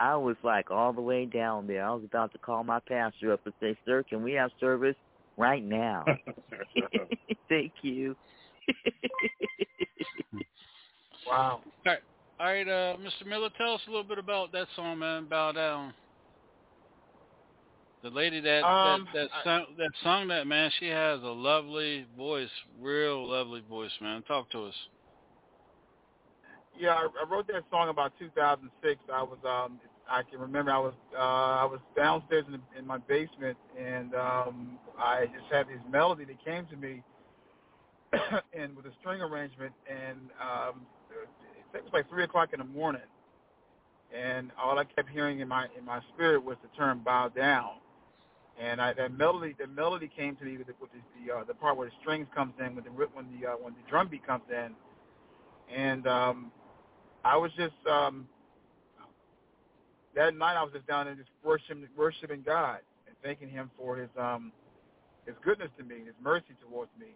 I 0.00 0.16
was 0.16 0.34
like 0.42 0.72
all 0.72 0.92
the 0.92 1.00
way 1.00 1.26
down 1.26 1.68
there. 1.68 1.84
I 1.84 1.92
was 1.92 2.02
about 2.04 2.32
to 2.32 2.38
call 2.38 2.64
my 2.64 2.80
pastor 2.88 3.32
up 3.32 3.42
and 3.44 3.54
say, 3.60 3.76
sir, 3.86 4.02
can 4.02 4.24
we 4.24 4.32
have 4.32 4.50
service 4.58 4.96
right 5.36 5.62
now? 5.62 6.04
Thank 7.48 7.72
you. 7.82 8.16
wow. 11.24 11.60
All 11.62 11.62
right, 11.86 12.00
all 12.40 12.46
right 12.46 12.66
uh, 12.66 12.96
Mr. 12.96 13.26
Miller, 13.26 13.50
tell 13.58 13.74
us 13.74 13.80
a 13.86 13.90
little 13.90 14.04
bit 14.04 14.18
about 14.18 14.50
that 14.52 14.66
song, 14.74 14.98
man, 14.98 15.26
Bow 15.26 15.52
Down. 15.52 15.92
The 18.02 18.08
lady 18.08 18.40
that 18.40 18.64
um, 18.64 19.06
that 19.12 19.28
that 19.28 19.44
sung, 19.44 19.66
that 19.76 19.90
sung 20.02 20.28
that 20.28 20.46
man, 20.46 20.70
she 20.80 20.86
has 20.86 21.20
a 21.22 21.26
lovely 21.26 22.06
voice, 22.16 22.48
real 22.80 23.28
lovely 23.28 23.62
voice, 23.68 23.90
man. 24.00 24.22
Talk 24.22 24.50
to 24.52 24.64
us. 24.64 24.74
Yeah, 26.78 26.94
I, 26.94 27.08
I 27.22 27.30
wrote 27.30 27.46
that 27.48 27.64
song 27.70 27.90
about 27.90 28.12
2006. 28.18 29.00
I 29.12 29.22
was 29.22 29.36
um 29.44 29.78
I 30.10 30.22
can 30.22 30.40
remember 30.40 30.70
I 30.70 30.78
was 30.78 30.94
uh 31.14 31.18
I 31.18 31.64
was 31.66 31.80
downstairs 31.94 32.44
in, 32.46 32.52
the, 32.52 32.78
in 32.78 32.86
my 32.86 32.96
basement 32.98 33.58
and 33.78 34.14
um 34.14 34.78
I 34.98 35.26
just 35.26 35.52
had 35.52 35.68
this 35.68 35.82
melody 35.90 36.24
that 36.24 36.42
came 36.42 36.64
to 36.66 36.76
me 36.76 37.02
and 38.54 38.74
with 38.74 38.86
a 38.86 38.92
string 39.00 39.20
arrangement 39.20 39.72
and 39.90 40.18
um 40.40 40.86
it 41.74 41.84
was 41.84 41.92
like 41.92 42.08
three 42.08 42.24
o'clock 42.24 42.50
in 42.52 42.58
the 42.58 42.64
morning. 42.64 43.02
And 44.14 44.50
all 44.60 44.78
I 44.78 44.84
kept 44.84 45.08
hearing 45.10 45.40
in 45.40 45.48
my 45.48 45.66
in 45.78 45.84
my 45.84 46.00
spirit 46.14 46.44
was 46.44 46.56
the 46.62 46.68
term 46.76 47.00
bow 47.04 47.28
down. 47.28 47.70
And 48.60 48.80
I, 48.80 48.92
that 48.94 49.16
melody, 49.16 49.54
the 49.58 49.66
melody 49.66 50.10
came 50.14 50.36
to 50.36 50.44
me 50.44 50.58
with 50.58 50.66
the, 50.66 50.74
with 50.80 50.90
the, 50.92 50.98
the, 51.26 51.34
uh, 51.34 51.44
the 51.44 51.54
part 51.54 51.76
where 51.76 51.86
the 51.88 51.94
strings 52.02 52.26
comes 52.34 52.52
in, 52.58 52.74
when 52.74 52.84
the 52.84 52.90
when 52.90 53.26
the 53.40 53.48
uh, 53.48 53.52
when 53.60 53.72
the 53.74 53.90
drum 53.90 54.08
beat 54.08 54.26
comes 54.26 54.42
in, 54.50 54.72
and 55.74 56.06
um, 56.06 56.52
I 57.24 57.36
was 57.36 57.50
just 57.56 57.74
um, 57.90 58.28
that 60.14 60.36
night 60.36 60.56
I 60.56 60.62
was 60.62 60.72
just 60.74 60.86
down 60.86 61.08
and 61.08 61.16
just 61.16 61.30
worshiping 61.44 61.86
worshiping 61.96 62.42
God 62.44 62.80
and 63.06 63.16
thanking 63.22 63.48
Him 63.48 63.70
for 63.78 63.96
His 63.96 64.10
um, 64.18 64.52
His 65.26 65.36
goodness 65.44 65.70
to 65.78 65.84
me, 65.84 65.96
His 66.04 66.14
mercy 66.22 66.56
towards 66.68 66.90
me, 66.98 67.08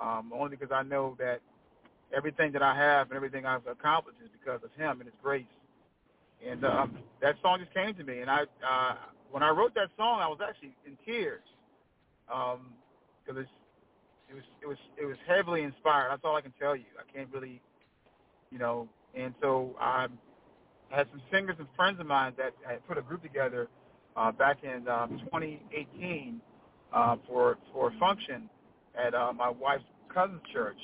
um, 0.00 0.32
only 0.34 0.56
because 0.56 0.72
I 0.72 0.82
know 0.82 1.16
that 1.18 1.40
everything 2.14 2.52
that 2.52 2.62
I 2.62 2.74
have 2.76 3.08
and 3.08 3.16
everything 3.16 3.46
I've 3.46 3.66
accomplished 3.66 4.18
is 4.22 4.30
because 4.32 4.60
of 4.64 4.70
Him 4.80 5.00
and 5.00 5.04
His 5.04 5.14
grace. 5.22 5.44
And 6.46 6.64
um, 6.64 6.98
that 7.20 7.36
song 7.42 7.60
just 7.60 7.72
came 7.72 7.94
to 7.94 8.04
me, 8.04 8.20
and 8.20 8.30
I 8.30 8.42
uh, 8.42 8.94
when 9.30 9.42
I 9.42 9.50
wrote 9.50 9.74
that 9.74 9.88
song, 9.96 10.20
I 10.20 10.28
was 10.28 10.38
actually 10.46 10.74
in 10.86 10.96
tears 11.06 11.40
because 12.26 12.58
um, 12.58 12.72
it 13.28 13.34
was 13.34 13.46
it 14.62 14.66
was 14.66 14.78
it 15.00 15.06
was 15.06 15.16
heavily 15.26 15.62
inspired. 15.62 16.10
That's 16.10 16.22
all 16.24 16.36
I 16.36 16.40
can 16.40 16.52
tell 16.60 16.74
you. 16.74 16.84
I 16.98 17.16
can't 17.16 17.28
really, 17.32 17.60
you 18.50 18.58
know. 18.58 18.88
And 19.14 19.34
so 19.40 19.76
I 19.80 20.06
had 20.90 21.06
some 21.10 21.22
singers 21.30 21.56
and 21.58 21.68
friends 21.76 22.00
of 22.00 22.06
mine 22.06 22.32
that 22.38 22.52
had 22.66 22.86
put 22.86 22.98
a 22.98 23.02
group 23.02 23.22
together 23.22 23.68
uh, 24.16 24.32
back 24.32 24.58
in 24.62 24.86
um, 24.88 25.20
2018 25.24 26.40
uh, 26.92 27.16
for 27.26 27.58
for 27.72 27.88
a 27.88 27.98
function 27.98 28.48
at 28.98 29.14
uh, 29.14 29.32
my 29.32 29.48
wife's 29.48 29.84
cousin's 30.12 30.42
church, 30.52 30.78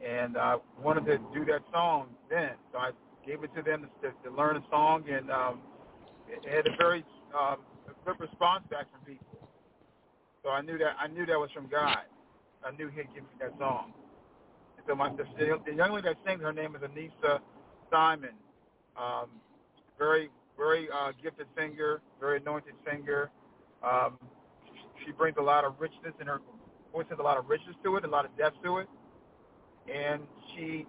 and 0.00 0.36
I 0.36 0.56
wanted 0.82 1.06
to 1.06 1.18
do 1.32 1.44
that 1.46 1.62
song 1.72 2.08
then. 2.30 2.50
So 2.72 2.78
I 2.78 2.90
gave 3.26 3.42
it 3.42 3.54
to 3.56 3.62
them 3.62 3.88
to, 4.02 4.12
to 4.28 4.36
learn 4.36 4.56
a 4.56 4.64
song, 4.70 5.04
and 5.08 5.30
um, 5.30 5.60
it 6.28 6.48
had 6.48 6.66
a 6.66 6.76
very 6.76 7.04
um, 7.36 7.58
good 8.04 8.18
response 8.20 8.64
back 8.70 8.86
from 8.90 9.00
people. 9.06 9.48
So 10.42 10.50
I 10.50 10.60
knew 10.60 10.78
that 10.78 10.96
I 10.98 11.08
knew 11.08 11.26
that 11.26 11.38
was 11.38 11.50
from 11.54 11.68
God. 11.68 12.04
I 12.64 12.70
knew 12.76 12.88
He'd 12.88 13.08
give 13.14 13.24
me 13.24 13.30
that 13.40 13.52
song. 13.58 13.92
And 14.76 14.86
so 14.86 14.94
my 14.94 15.10
the, 15.10 15.24
the 15.66 15.74
young 15.74 15.92
lady 15.92 16.08
that 16.08 16.16
sings, 16.26 16.42
her 16.42 16.52
name 16.52 16.76
is 16.76 16.82
Anissa 16.82 17.40
Simon. 17.90 18.36
Um, 18.96 19.28
very 19.98 20.30
very 20.56 20.88
uh, 20.90 21.12
gifted 21.22 21.46
singer, 21.56 22.00
very 22.20 22.38
anointed 22.38 22.74
singer. 22.88 23.30
Um, 23.82 24.18
she 25.04 25.12
brings 25.12 25.36
a 25.38 25.42
lot 25.42 25.64
of 25.64 25.74
richness 25.78 26.14
in 26.20 26.26
her 26.26 26.40
voice 26.94 27.06
has 27.10 27.18
a 27.18 27.22
lot 27.22 27.36
of 27.36 27.48
richness 27.48 27.74
to 27.82 27.96
it, 27.96 28.04
a 28.04 28.08
lot 28.08 28.24
of 28.24 28.36
depth 28.38 28.62
to 28.62 28.78
it, 28.78 28.88
and 29.92 30.22
she 30.54 30.86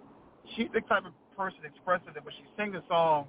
she's 0.56 0.68
the 0.74 0.82
type 0.82 1.06
of 1.06 1.14
person 1.38 1.60
expressive 1.66 2.14
that 2.14 2.24
when 2.24 2.34
she 2.34 2.46
sings 2.58 2.76
a 2.76 2.84
song, 2.88 3.28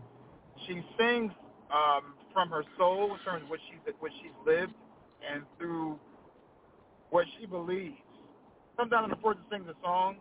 she 0.66 0.82
sings 0.98 1.32
um, 1.70 2.14
from 2.32 2.50
her 2.50 2.62
soul 2.78 3.12
in 3.12 3.18
terms 3.24 3.42
of 3.42 3.50
what 3.50 3.60
she's 3.68 3.94
what 3.98 4.12
she's 4.22 4.36
lived 4.44 4.72
and 5.28 5.42
through 5.58 5.98
what 7.10 7.26
she 7.38 7.46
believes. 7.46 7.96
Sometimes 8.76 9.08
when 9.08 9.12
a 9.12 9.16
person 9.16 9.42
sings 9.50 9.66
a 9.68 9.74
song, 9.82 10.16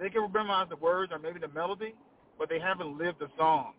they 0.00 0.10
can 0.10 0.30
memorize 0.32 0.68
the 0.68 0.76
words 0.76 1.12
or 1.12 1.18
maybe 1.18 1.38
the 1.38 1.48
melody, 1.48 1.94
but 2.38 2.48
they 2.48 2.58
haven't 2.58 2.98
lived 2.98 3.20
the 3.20 3.28
song. 3.38 3.72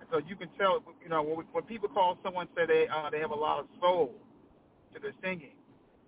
And 0.00 0.08
so 0.12 0.20
you 0.26 0.36
can 0.36 0.48
tell, 0.56 0.82
you 1.02 1.08
know, 1.08 1.22
when, 1.22 1.46
when 1.52 1.64
people 1.64 1.88
call 1.88 2.16
someone 2.22 2.48
say 2.56 2.64
they 2.66 2.86
uh, 2.88 3.10
they 3.10 3.18
have 3.18 3.30
a 3.30 3.36
lot 3.36 3.58
of 3.58 3.66
soul 3.80 4.14
to 4.94 5.00
their 5.00 5.12
singing, 5.22 5.56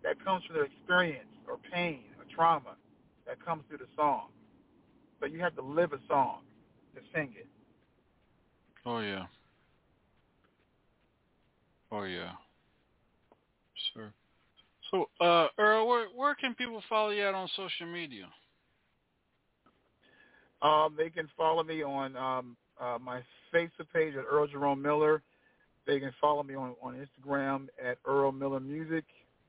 that 0.02 0.22
comes 0.24 0.44
from 0.44 0.56
their 0.56 0.64
experience 0.64 1.28
or 1.46 1.58
pain 1.72 2.04
or 2.18 2.24
trauma 2.34 2.76
that 3.30 3.44
comes 3.44 3.62
through 3.68 3.78
the 3.78 3.86
song. 3.96 4.26
So 5.20 5.26
you 5.26 5.38
have 5.40 5.54
to 5.54 5.62
live 5.62 5.92
a 5.92 5.98
song 6.08 6.40
to 6.94 7.00
sing 7.14 7.32
it. 7.36 7.46
Oh 8.84 8.98
yeah. 8.98 9.26
Oh 11.92 12.02
yeah. 12.02 12.32
Sure. 13.94 14.12
So, 14.90 15.08
uh, 15.24 15.46
Earl, 15.58 15.86
where 15.86 16.06
where 16.16 16.34
can 16.34 16.54
people 16.54 16.82
follow 16.88 17.10
you 17.10 17.22
at 17.26 17.34
on 17.34 17.48
social 17.56 17.86
media? 17.86 18.26
Um, 20.62 20.94
they 20.98 21.08
can 21.08 21.28
follow 21.36 21.62
me 21.62 21.84
on 21.84 22.16
um, 22.16 22.56
uh, 22.80 22.98
my 23.00 23.20
Facebook 23.54 23.86
page 23.94 24.14
at 24.16 24.24
Earl 24.30 24.48
Jerome 24.48 24.82
Miller. 24.82 25.22
They 25.86 26.00
can 26.00 26.12
follow 26.20 26.42
me 26.42 26.54
on, 26.54 26.74
on 26.82 26.94
Instagram 26.94 27.68
at 27.82 27.98
Earl 28.04 28.32
Miller 28.32 28.60
Music, 28.60 29.04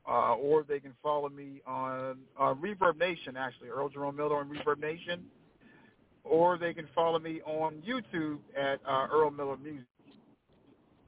uh, 0.08 0.34
or 0.36 0.64
they 0.64 0.80
can 0.80 0.93
follow 1.02 1.30
me 1.30 1.62
on 1.66 2.18
uh, 2.39 2.54
Reverb 2.54 2.97
Nation, 2.97 3.38
actually, 3.38 3.70
Earl 3.70 3.89
Jerome 3.89 4.16
Miller 4.16 4.38
on 4.38 4.49
Reverb 4.49 4.80
Nation, 4.80 5.26
or 6.24 6.58
they 6.58 6.74
can 6.74 6.88
follow 6.93 7.20
me 7.20 7.41
on 7.45 7.82
YouTube 7.88 8.39
at 8.58 8.80
uh, 8.88 9.08
Earl 9.12 9.32
Miller 9.32 9.58
Music. 9.58 9.86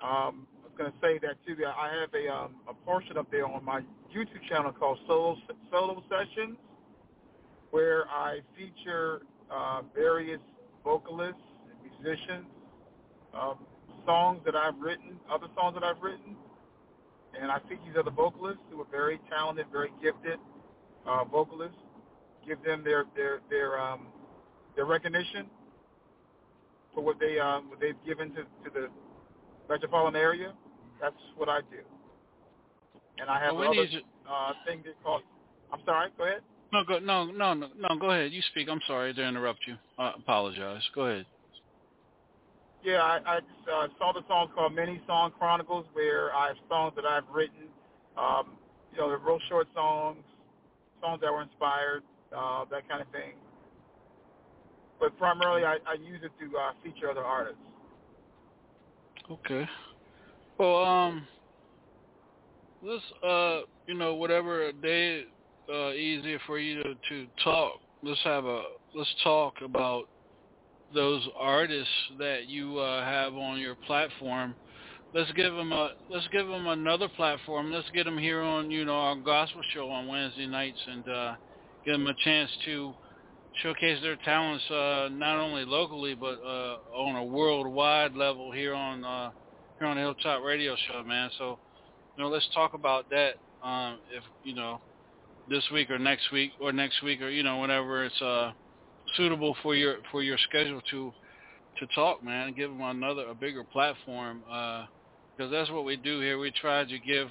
Um, 0.01 0.47
I 0.61 0.67
was 0.67 0.73
going 0.77 0.91
to 0.91 0.97
say 1.01 1.19
that 1.19 1.35
too. 1.45 1.55
I 1.65 1.89
have 2.01 2.09
a 2.13 2.33
um, 2.33 2.55
a 2.67 2.73
portion 2.85 3.17
up 3.17 3.31
there 3.31 3.45
on 3.47 3.63
my 3.63 3.81
YouTube 4.15 4.47
channel 4.49 4.71
called 4.71 4.99
Solo 5.07 5.37
Solo 5.71 6.03
Sessions, 6.09 6.57
where 7.71 8.05
I 8.09 8.39
feature 8.57 9.21
uh, 9.49 9.81
various 9.95 10.41
vocalists 10.83 11.41
and 11.69 11.91
musicians, 11.91 12.45
um, 13.33 13.57
songs 14.05 14.41
that 14.45 14.55
I've 14.55 14.77
written, 14.79 15.19
other 15.31 15.47
songs 15.55 15.75
that 15.75 15.83
I've 15.83 16.01
written, 16.01 16.35
and 17.39 17.51
I 17.51 17.59
feature 17.67 17.81
these 17.85 17.97
other 17.97 18.11
vocalists 18.11 18.61
who 18.71 18.81
are 18.81 18.87
very 18.91 19.19
talented, 19.29 19.65
very 19.71 19.91
gifted 20.01 20.39
uh, 21.07 21.23
vocalists. 21.25 21.77
Give 22.47 22.61
them 22.63 22.83
their 22.83 23.05
their 23.15 23.39
their 23.49 23.79
um, 23.79 24.07
their 24.75 24.85
recognition, 24.85 25.47
for 26.93 27.03
what 27.03 27.19
they 27.19 27.39
um, 27.39 27.69
what 27.69 27.79
they've 27.79 27.95
given 28.05 28.29
to, 28.31 28.43
to 28.43 28.69
the 28.73 28.87
metropolitan 29.69 30.19
area. 30.19 30.53
That's 31.01 31.15
what 31.37 31.49
I 31.49 31.61
do. 31.61 31.79
And 33.19 33.29
I 33.29 33.39
have 33.43 33.55
well, 33.55 33.71
we 33.71 33.79
another 33.79 34.01
uh, 34.29 34.53
thing 34.65 34.81
they 34.83 34.91
call. 35.03 35.21
I'm 35.71 35.79
sorry. 35.85 36.09
Go 36.17 36.25
ahead. 36.25 36.41
No, 36.71 36.83
go, 36.83 36.99
no, 36.99 37.25
no, 37.25 37.53
no, 37.53 37.67
no. 37.77 37.99
Go 37.99 38.11
ahead. 38.11 38.31
You 38.31 38.41
speak. 38.51 38.67
I'm 38.69 38.81
sorry 38.87 39.13
to 39.13 39.23
interrupt 39.23 39.59
you. 39.67 39.75
I 39.97 40.13
apologize. 40.17 40.81
Go 40.95 41.03
ahead. 41.03 41.25
Yeah, 42.83 43.01
I, 43.01 43.19
I 43.25 43.37
uh, 43.37 43.87
saw 43.97 44.11
the 44.11 44.21
song 44.27 44.49
called 44.53 44.75
Mini 44.75 45.01
Song 45.07 45.31
Chronicles, 45.37 45.85
where 45.93 46.33
I 46.35 46.49
have 46.49 46.57
songs 46.67 46.93
that 46.97 47.05
I've 47.05 47.23
written. 47.33 47.69
Um, 48.17 48.57
you 48.91 48.97
know, 48.99 49.07
they're 49.07 49.17
real 49.17 49.39
short 49.47 49.67
songs, 49.73 50.23
songs 51.01 51.21
that 51.21 51.31
were 51.31 51.43
inspired, 51.43 52.03
uh, 52.35 52.65
that 52.71 52.87
kind 52.89 53.01
of 53.01 53.07
thing. 53.09 53.33
But 54.99 55.17
primarily, 55.17 55.63
I, 55.63 55.77
I 55.87 55.93
use 55.93 56.19
it 56.23 56.31
to 56.39 56.57
uh, 56.57 56.71
feature 56.83 57.09
other 57.09 57.23
artists. 57.23 57.59
Okay. 59.31 59.67
Well, 60.57 60.83
um, 60.83 61.27
let's 62.81 63.03
uh, 63.25 63.61
you 63.87 63.95
know, 63.95 64.15
whatever 64.15 64.71
day 64.71 65.23
uh, 65.73 65.91
easier 65.91 66.39
for 66.45 66.59
you 66.59 66.83
to, 66.83 66.95
to 67.09 67.27
talk. 67.43 67.73
Let's 68.01 68.21
have 68.23 68.45
a 68.45 68.61
let's 68.93 69.13
talk 69.23 69.53
about 69.63 70.03
those 70.93 71.27
artists 71.37 71.93
that 72.19 72.47
you 72.47 72.77
uh, 72.77 73.03
have 73.03 73.33
on 73.33 73.59
your 73.59 73.75
platform. 73.75 74.55
Let's 75.13 75.31
give 75.33 75.53
them 75.53 75.71
a 75.71 75.91
let's 76.09 76.27
give 76.31 76.47
them 76.47 76.67
another 76.67 77.07
platform. 77.07 77.71
Let's 77.71 77.89
get 77.93 78.05
them 78.05 78.17
here 78.17 78.41
on 78.41 78.71
you 78.71 78.85
know 78.85 78.95
our 78.95 79.15
gospel 79.15 79.61
show 79.73 79.89
on 79.89 80.07
Wednesday 80.07 80.47
nights 80.47 80.79
and 80.87 81.07
uh, 81.07 81.35
give 81.85 81.93
them 81.93 82.07
a 82.07 82.15
chance 82.23 82.49
to 82.65 82.93
showcase 83.61 83.99
their 84.01 84.15
talents 84.17 84.63
uh, 84.71 85.09
not 85.11 85.37
only 85.37 85.65
locally 85.65 86.15
but 86.15 86.39
uh, 86.43 86.77
on 86.95 87.15
a 87.15 87.23
worldwide 87.23 88.15
level 88.15 88.51
here 88.51 88.73
on 88.73 89.03
uh, 89.03 89.29
here 89.77 89.87
on 89.87 89.97
the 89.97 90.01
Hilltop 90.01 90.43
Radio 90.43 90.75
Show, 90.87 91.03
man. 91.03 91.29
So 91.37 91.59
you 92.17 92.23
know 92.23 92.29
let's 92.29 92.47
talk 92.53 92.73
about 92.73 93.09
that. 93.11 93.35
Um, 93.63 93.99
if 94.11 94.23
you 94.43 94.55
know 94.55 94.81
this 95.49 95.63
week 95.71 95.91
or 95.91 95.99
next 95.99 96.31
week 96.31 96.51
or 96.59 96.71
next 96.71 97.03
week 97.03 97.21
or 97.21 97.29
you 97.29 97.43
know 97.43 97.59
whenever 97.59 98.05
it's 98.05 98.21
uh 98.21 98.51
suitable 99.15 99.55
for 99.61 99.75
your 99.75 99.97
for 100.11 100.23
your 100.23 100.37
schedule 100.49 100.81
to 100.91 101.13
to 101.79 101.87
talk 101.95 102.23
man 102.23 102.47
and 102.47 102.55
give 102.55 102.69
them 102.69 102.81
another 102.81 103.27
a 103.27 103.35
bigger 103.35 103.63
platform 103.63 104.41
uh 104.51 104.85
because 105.35 105.51
that's 105.51 105.71
what 105.71 105.85
we 105.85 105.95
do 105.95 106.19
here. 106.19 106.37
We 106.37 106.51
try 106.51 106.85
to 106.85 106.99
give 106.99 107.29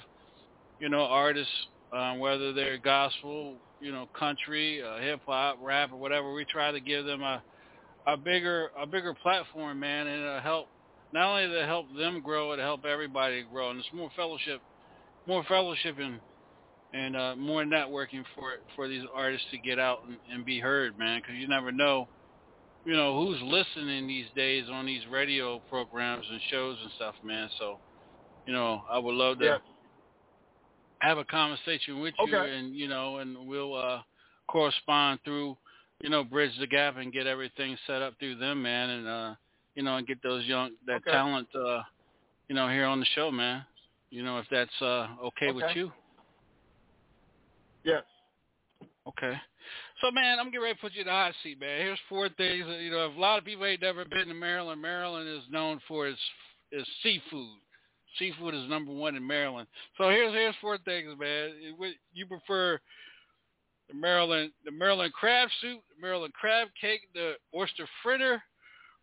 you 0.79 0.89
know 0.89 1.03
artists 1.03 1.53
uh, 1.95 2.15
whether 2.15 2.53
they're 2.53 2.77
gospel 2.77 3.55
you 3.79 3.91
know 3.91 4.07
country 4.17 4.81
uh, 4.81 4.99
hip 4.99 5.21
hop 5.25 5.57
rap 5.61 5.91
or 5.91 5.97
whatever 5.97 6.33
we 6.33 6.45
try 6.45 6.71
to 6.71 6.79
give 6.79 7.05
them 7.05 7.21
a 7.21 7.41
a 8.07 8.17
bigger 8.17 8.69
a 8.79 8.85
bigger 8.85 9.13
platform 9.13 9.79
man 9.79 10.07
and 10.07 10.21
it'll 10.21 10.39
help 10.41 10.67
not 11.13 11.29
only 11.29 11.53
to 11.53 11.65
help 11.65 11.85
them 11.97 12.21
grow 12.21 12.53
it'll 12.53 12.65
help 12.65 12.85
everybody 12.85 13.45
grow 13.51 13.69
and 13.69 13.79
it's 13.79 13.87
more 13.93 14.09
fellowship 14.15 14.61
more 15.27 15.43
fellowship 15.45 15.97
and 15.99 16.19
and 16.93 17.15
uh, 17.15 17.35
more 17.35 17.63
networking 17.63 18.23
for 18.35 18.53
for 18.75 18.87
these 18.87 19.03
artists 19.13 19.47
to 19.51 19.57
get 19.57 19.79
out 19.79 19.99
and, 20.07 20.17
and 20.31 20.45
be 20.45 20.59
heard, 20.59 20.97
man. 20.97 21.19
Because 21.21 21.35
you 21.35 21.47
never 21.47 21.71
know, 21.71 22.07
you 22.85 22.93
know, 22.93 23.19
who's 23.19 23.41
listening 23.41 24.07
these 24.07 24.27
days 24.35 24.65
on 24.71 24.85
these 24.85 25.05
radio 25.07 25.61
programs 25.67 26.25
and 26.29 26.39
shows 26.49 26.77
and 26.81 26.91
stuff, 26.91 27.15
man. 27.23 27.49
So, 27.57 27.79
you 28.45 28.53
know, 28.53 28.83
I 28.89 28.99
would 28.99 29.15
love 29.15 29.39
to 29.39 29.45
Yeah. 29.45 29.57
have 31.01 31.17
a 31.17 31.25
conversation 31.25 31.99
with 31.99 32.13
you, 32.25 32.37
Okay. 32.37 32.51
and 32.51 32.75
you 32.75 32.87
know, 32.87 33.17
and 33.17 33.47
we'll 33.47 33.75
uh, 33.75 34.01
correspond 34.47 35.19
through, 35.25 35.57
you 36.01 36.09
know, 36.09 36.23
bridge 36.23 36.51
the 36.59 36.67
gap 36.67 36.97
and 36.97 37.11
get 37.11 37.27
everything 37.27 37.75
set 37.87 38.01
up 38.01 38.13
through 38.19 38.35
them, 38.35 38.61
man, 38.61 38.89
and 38.89 39.07
uh, 39.07 39.35
you 39.75 39.81
know, 39.81 39.97
and 39.97 40.07
get 40.07 40.21
those 40.21 40.45
young 40.45 40.71
that 40.85 40.97
Okay. 40.97 41.11
talent, 41.11 41.47
uh, 41.55 41.81
you 42.49 42.55
know, 42.55 42.69
here 42.69 42.85
on 42.85 42.99
the 42.99 43.05
show, 43.15 43.31
man. 43.31 43.65
You 44.11 44.21
know, 44.21 44.37
if 44.37 44.45
that's 44.51 44.81
uh, 44.81 45.07
okay, 45.25 45.51
with 45.51 45.65
you. 45.73 45.91
Yes. 47.83 48.03
Okay. 49.07 49.33
So 50.01 50.11
man, 50.11 50.39
I'm 50.39 50.47
getting 50.47 50.61
ready 50.61 50.75
to 50.75 50.81
put 50.81 50.93
you 50.93 51.01
in 51.01 51.07
the 51.07 51.13
hot 51.13 51.33
seat, 51.43 51.59
man. 51.59 51.79
Here's 51.79 51.99
four 52.09 52.29
things 52.29 52.65
that 52.67 52.79
you 52.79 52.91
know. 52.91 53.07
If 53.07 53.15
a 53.15 53.19
lot 53.19 53.37
of 53.37 53.45
people 53.45 53.65
ain't 53.65 53.81
never 53.81 54.05
been 54.05 54.27
to 54.27 54.33
Maryland, 54.33 54.81
Maryland 54.81 55.29
is 55.29 55.43
known 55.49 55.79
for 55.87 56.07
its 56.07 56.19
its 56.71 56.89
seafood. 57.01 57.59
Seafood 58.19 58.53
is 58.53 58.69
number 58.69 58.91
one 58.91 59.15
in 59.15 59.25
Maryland. 59.25 59.67
So 59.97 60.09
here's 60.09 60.33
here's 60.33 60.55
four 60.61 60.77
things, 60.79 61.13
man. 61.19 61.51
You 62.13 62.25
prefer 62.25 62.79
the 63.89 63.95
Maryland 63.95 64.51
the 64.65 64.71
Maryland 64.71 65.13
crab 65.13 65.49
soup, 65.61 65.81
the 65.95 66.01
Maryland 66.01 66.33
crab 66.33 66.67
cake, 66.79 67.01
the 67.13 67.33
oyster 67.55 67.87
fritter, 68.01 68.41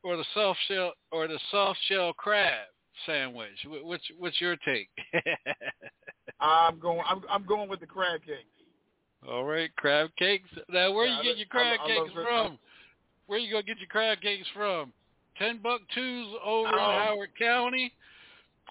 or 0.03 0.17
the 0.17 0.25
soft 0.35 0.59
shell 0.69 0.93
or 1.13 1.29
the 1.29 1.39
soft 1.51 1.79
shell 1.89 2.13
crab 2.13 2.67
sandwich. 3.07 3.67
What's 3.67 4.05
what's 4.19 4.41
your 4.41 4.57
take? 4.65 4.89
I'm 6.41 6.79
going. 6.79 7.03
I'm, 7.07 7.23
I'm 7.31 7.45
going 7.45 7.69
with 7.69 7.81
the 7.81 7.87
crab 7.87 8.21
cakes. 8.21 8.45
All 9.29 9.45
right, 9.45 9.75
crab 9.77 10.11
cakes. 10.17 10.49
Now, 10.69 10.93
where 10.93 11.07
Yeah, 11.07 11.19
you 11.19 11.23
get 11.23 11.37
your 11.37 11.47
crab 11.47 11.67
I 11.67 11.69
lo- 11.71 11.73
I 11.73 11.97
love 11.99 12.07
cakes 12.07 12.15
the- 12.17 12.25
from? 12.25 12.59
Where 13.27 13.39
you 13.39 13.51
gonna 13.51 13.63
get 13.63 13.79
your 13.79 13.89
crab 13.89 14.21
cakes 14.21 14.49
from? 14.49 14.93
Ten 15.37 15.59
buck 15.59 15.87
twos 15.89 16.35
over 16.43 16.69
in 16.69 16.75
Um, 16.75 17.03
Howard 17.03 17.35
County, 17.37 17.95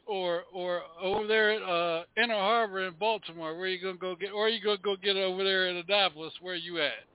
or 0.06 0.46
or 0.52 0.84
over 1.00 1.28
there 1.28 1.52
at 1.52 1.62
uh, 1.62 2.06
Inner 2.18 2.36
Harbor 2.36 2.80
in 2.82 2.94
Baltimore. 2.96 3.56
Where 3.56 3.68
you 3.68 3.78
gonna 3.80 3.98
go 3.98 4.16
get? 4.16 4.32
Or 4.32 4.50
you 4.50 4.60
gonna 4.60 4.78
go 4.78 4.96
get 4.96 5.16
it 5.16 5.22
over 5.22 5.44
there 5.44 5.68
in 5.68 5.78
Annapolis? 5.78 6.34
Where 6.42 6.56
you 6.56 6.80
at? 6.80 7.06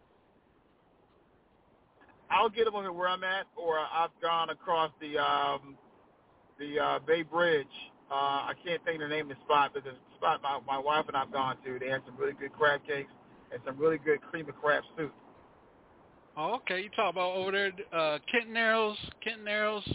I'll 2.31 2.49
get 2.49 2.65
them 2.65 2.75
over 2.75 2.93
where 2.93 3.09
I'm 3.09 3.23
at, 3.25 3.47
or 3.57 3.79
I've 3.79 4.19
gone 4.21 4.51
across 4.51 4.91
the 5.01 5.19
um, 5.19 5.77
the 6.59 6.79
uh, 6.81 6.99
Bay 7.01 7.23
Bridge. 7.23 7.67
Uh, 8.11 8.15
I 8.49 8.55
can't 8.65 8.83
think 8.85 9.03
of 9.03 9.09
the 9.09 9.15
name 9.15 9.31
of 9.31 9.37
the 9.37 9.43
spot, 9.45 9.73
but 9.75 9.85
the 9.85 9.95
spot 10.17 10.41
my, 10.43 10.61
my 10.67 10.79
wife 10.79 11.07
and 11.09 11.17
I've 11.17 11.33
gone 11.33 11.57
to, 11.65 11.79
they 11.79 11.89
had 11.89 12.03
some 12.07 12.17
really 12.17 12.35
good 12.35 12.53
crab 12.53 12.81
cakes 12.87 13.13
and 13.55 13.63
a 13.67 13.73
really 13.81 13.99
good 13.99 14.21
cream 14.23 14.49
of 14.49 14.57
crab 14.61 14.83
soup. 14.97 15.13
Oh, 16.37 16.55
okay. 16.57 16.83
You 16.83 16.91
talk 16.91 17.13
about 17.13 17.35
over 17.37 17.53
there, 17.53 17.73
uh, 17.93 18.19
Kent 18.31 18.51
Narrows, 18.51 18.97
Kent 19.23 19.45
Narrows, 19.45 19.89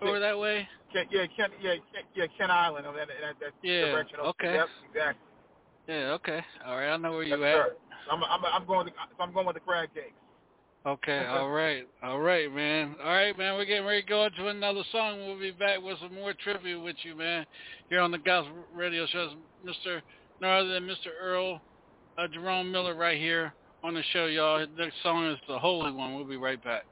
over 0.00 0.18
that 0.18 0.38
way. 0.38 0.66
Ken, 0.92 1.04
yeah, 1.10 1.26
Kent, 1.36 1.52
yeah, 1.60 1.74
Ken, 1.74 2.02
yeah, 2.14 2.24
Kent 2.38 2.50
Island. 2.50 2.86
Oh, 2.88 2.94
that, 2.94 3.08
that, 3.08 3.34
that 3.40 3.52
Yeah, 3.62 3.92
direction. 3.92 4.20
okay. 4.20 4.54
Yep, 4.54 4.68
exactly. 4.90 5.24
Yeah. 5.88 6.12
Okay. 6.12 6.40
All 6.66 6.76
right. 6.76 6.92
I 6.92 6.96
know 6.96 7.12
where 7.12 7.22
you 7.22 7.36
Yes, 7.36 7.56
at. 7.60 7.66
sir. 7.68 7.76
I'm, 8.10 8.24
I'm, 8.24 8.44
I'm 8.44 8.66
going. 8.66 8.86
To, 8.86 8.92
I'm 9.20 9.32
going 9.32 9.46
with 9.46 9.54
the 9.54 9.60
crab 9.60 9.88
cakes. 9.94 10.12
Okay, 10.86 11.26
all 11.28 11.50
right, 11.50 11.86
all 12.02 12.20
right, 12.20 12.50
man. 12.54 12.94
All 13.02 13.10
right, 13.10 13.36
man. 13.36 13.54
We're 13.54 13.64
getting 13.64 13.84
ready 13.84 14.02
to 14.02 14.08
go 14.08 14.24
into 14.24 14.46
another 14.48 14.82
song. 14.92 15.26
We'll 15.26 15.38
be 15.38 15.50
back 15.50 15.82
with 15.82 15.98
some 16.00 16.14
more 16.14 16.32
trivia 16.32 16.78
with 16.78 16.96
you, 17.02 17.14
man. 17.16 17.44
Here 17.90 18.00
on 18.00 18.10
the 18.10 18.18
Gospel 18.18 18.54
Radio 18.74 19.06
Show, 19.06 19.32
Mr. 19.66 20.00
No 20.40 20.48
other 20.48 20.68
than 20.68 20.84
Mr. 20.84 21.08
Earl 21.20 21.60
uh, 22.18 22.26
Jerome 22.26 22.70
Miller, 22.72 22.94
right 22.94 23.18
here 23.18 23.52
on 23.84 23.94
the 23.94 24.02
show, 24.12 24.26
y'all. 24.26 24.66
Next 24.76 24.96
song 25.02 25.26
is 25.30 25.38
the 25.46 25.58
Holy 25.58 25.92
One. 25.92 26.16
We'll 26.16 26.24
be 26.24 26.36
right 26.36 26.62
back. 26.62 26.82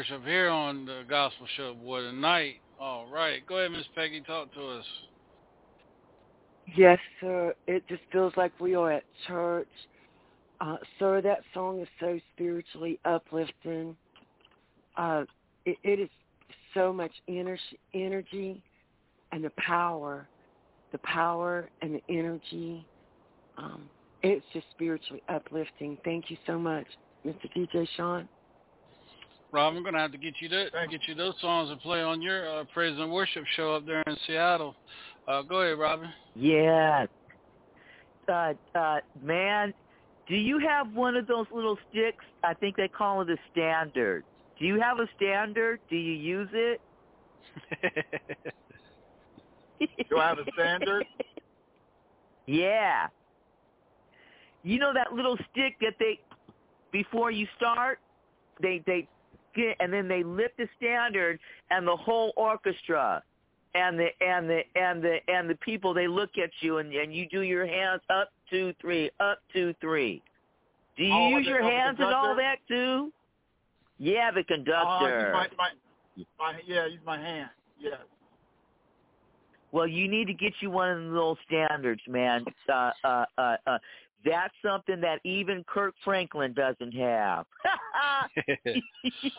Worship 0.00 0.24
here 0.24 0.48
on 0.48 0.86
the 0.86 1.02
Gospel 1.10 1.46
Show 1.58 1.74
Boy 1.74 2.00
tonight. 2.00 2.54
All 2.80 3.06
right, 3.08 3.46
go 3.46 3.58
ahead, 3.58 3.70
Miss 3.70 3.84
Peggy, 3.94 4.22
talk 4.22 4.50
to 4.54 4.66
us. 4.66 4.84
Yes, 6.74 6.98
sir. 7.20 7.54
It 7.66 7.86
just 7.86 8.00
feels 8.10 8.32
like 8.34 8.50
we 8.58 8.74
are 8.74 8.90
at 8.92 9.04
church. 9.28 9.68
Uh, 10.58 10.78
sir, 10.98 11.20
that 11.20 11.40
song 11.52 11.82
is 11.82 11.88
so 12.00 12.18
spiritually 12.32 12.98
uplifting. 13.04 13.94
Uh, 14.96 15.24
it, 15.66 15.76
it 15.82 16.00
is 16.00 16.08
so 16.72 16.94
much 16.94 17.12
energy, 17.28 17.60
energy 17.92 18.62
and 19.32 19.44
the 19.44 19.52
power, 19.58 20.26
the 20.92 20.98
power 21.00 21.68
and 21.82 21.96
the 21.96 22.02
energy. 22.08 22.86
Um, 23.58 23.82
it's 24.22 24.46
just 24.54 24.64
spiritually 24.70 25.22
uplifting. 25.28 25.98
Thank 26.06 26.30
you 26.30 26.38
so 26.46 26.58
much, 26.58 26.86
Mr. 27.26 27.54
DJ 27.54 27.86
Sean. 27.98 28.26
Rob, 29.52 29.74
I'm 29.74 29.82
gonna 29.82 29.98
have 29.98 30.12
to 30.12 30.18
get 30.18 30.34
you 30.40 30.48
to 30.48 30.68
get 30.90 31.00
you 31.06 31.14
those 31.14 31.34
songs 31.40 31.70
to 31.70 31.76
play 31.76 32.00
on 32.02 32.22
your 32.22 32.60
uh, 32.60 32.64
praise 32.72 32.96
and 32.98 33.10
worship 33.10 33.44
show 33.56 33.74
up 33.74 33.86
there 33.86 34.02
in 34.06 34.16
Seattle. 34.26 34.76
Uh, 35.26 35.42
go 35.42 35.62
ahead, 35.62 35.78
Robin. 35.78 36.08
Yeah. 36.34 37.06
Uh, 38.28 38.52
uh, 38.76 38.98
man, 39.22 39.74
do 40.28 40.36
you 40.36 40.60
have 40.60 40.92
one 40.94 41.16
of 41.16 41.26
those 41.26 41.46
little 41.52 41.76
sticks? 41.90 42.24
I 42.44 42.54
think 42.54 42.76
they 42.76 42.86
call 42.86 43.22
it 43.22 43.30
a 43.30 43.36
standard. 43.50 44.24
Do 44.58 44.66
you 44.66 44.80
have 44.80 45.00
a 45.00 45.06
standard? 45.16 45.80
Do 45.88 45.96
you 45.96 46.12
use 46.12 46.48
it? 46.52 46.80
Do 50.10 50.18
I 50.18 50.28
have 50.28 50.38
a 50.38 50.44
standard? 50.52 51.04
Yeah. 52.46 53.06
You 54.64 54.80
know 54.80 54.92
that 54.92 55.12
little 55.12 55.36
stick 55.52 55.76
that 55.80 55.94
they 56.00 56.18
before 56.90 57.30
you 57.30 57.46
start, 57.56 58.00
they 58.60 58.82
they 58.86 59.06
and 59.80 59.92
then 59.92 60.08
they 60.08 60.22
lift 60.22 60.56
the 60.56 60.68
standard 60.76 61.38
and 61.70 61.86
the 61.86 61.96
whole 61.96 62.32
orchestra 62.36 63.22
and 63.74 63.98
the 63.98 64.08
and 64.20 64.48
the 64.48 64.60
and 64.74 65.02
the 65.02 65.18
and 65.28 65.48
the 65.48 65.54
people 65.56 65.94
they 65.94 66.08
look 66.08 66.30
at 66.42 66.50
you 66.60 66.78
and 66.78 66.92
and 66.92 67.14
you 67.14 67.28
do 67.28 67.42
your 67.42 67.66
hands 67.66 68.02
up 68.10 68.30
two 68.48 68.72
three 68.80 69.10
up 69.20 69.38
two 69.52 69.74
three. 69.80 70.22
Do 70.96 71.04
you 71.04 71.14
Oh, 71.14 71.28
use 71.38 71.46
your 71.46 71.62
hands 71.62 71.98
and 72.00 72.12
all 72.14 72.34
that 72.36 72.56
too? 72.68 73.12
Yeah, 73.98 74.30
the 74.30 74.40
Uh, 74.40 74.44
conductor. 74.44 75.20
use 75.20 75.32
my, 75.32 75.48
my, 75.56 76.52
my, 76.52 76.60
yeah, 76.66 76.86
use 76.86 77.00
my 77.04 77.18
hand. 77.18 77.50
Yeah. 77.78 77.90
Well, 79.72 79.86
you 79.86 80.08
need 80.08 80.26
to 80.26 80.34
get 80.34 80.52
you 80.60 80.70
one 80.70 80.90
of 80.90 80.98
the 80.98 81.10
little 81.10 81.38
standards, 81.46 82.00
man. 82.08 82.44
Uh, 82.68 82.90
uh, 83.04 83.24
uh, 83.38 83.56
uh, 83.66 83.78
that's 84.24 84.54
something 84.64 85.00
that 85.00 85.20
even 85.24 85.64
Kirk 85.64 85.94
Franklin 86.04 86.52
doesn't 86.52 86.92
have. 86.92 87.46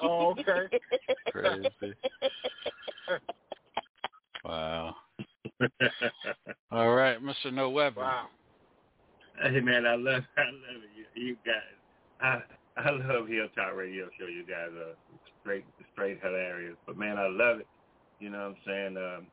Oh, 0.02 0.32
okay. 0.32 0.80
Crazy. 1.32 1.94
Wow. 4.44 4.96
All 6.72 6.94
right, 6.94 7.22
Mr. 7.24 7.54
No 7.54 7.70
Weapon. 7.70 8.04
Wow. 8.04 8.28
Hey 9.42 9.60
man, 9.60 9.86
I 9.86 9.96
love 9.96 10.24
I 10.38 10.46
love. 10.46 10.82
You, 10.96 11.24
you 11.24 11.38
guys, 11.46 11.64
I 12.22 12.42
I 12.82 12.92
love 12.92 13.28
Hilltop 13.28 13.76
Radio 13.76 14.08
Show. 14.20 14.28
You 14.28 14.44
guys 14.44 14.70
are 14.78 14.96
straight 15.42 15.66
straight 15.94 16.20
hilarious. 16.22 16.76
But 16.86 16.98
man, 16.98 17.18
I 17.18 17.28
love 17.28 17.60
it. 17.60 17.68
You 18.20 18.30
know 18.30 18.40
what 18.40 18.46
I'm 18.46 18.56
saying? 18.66 18.98
Um, 18.98 19.28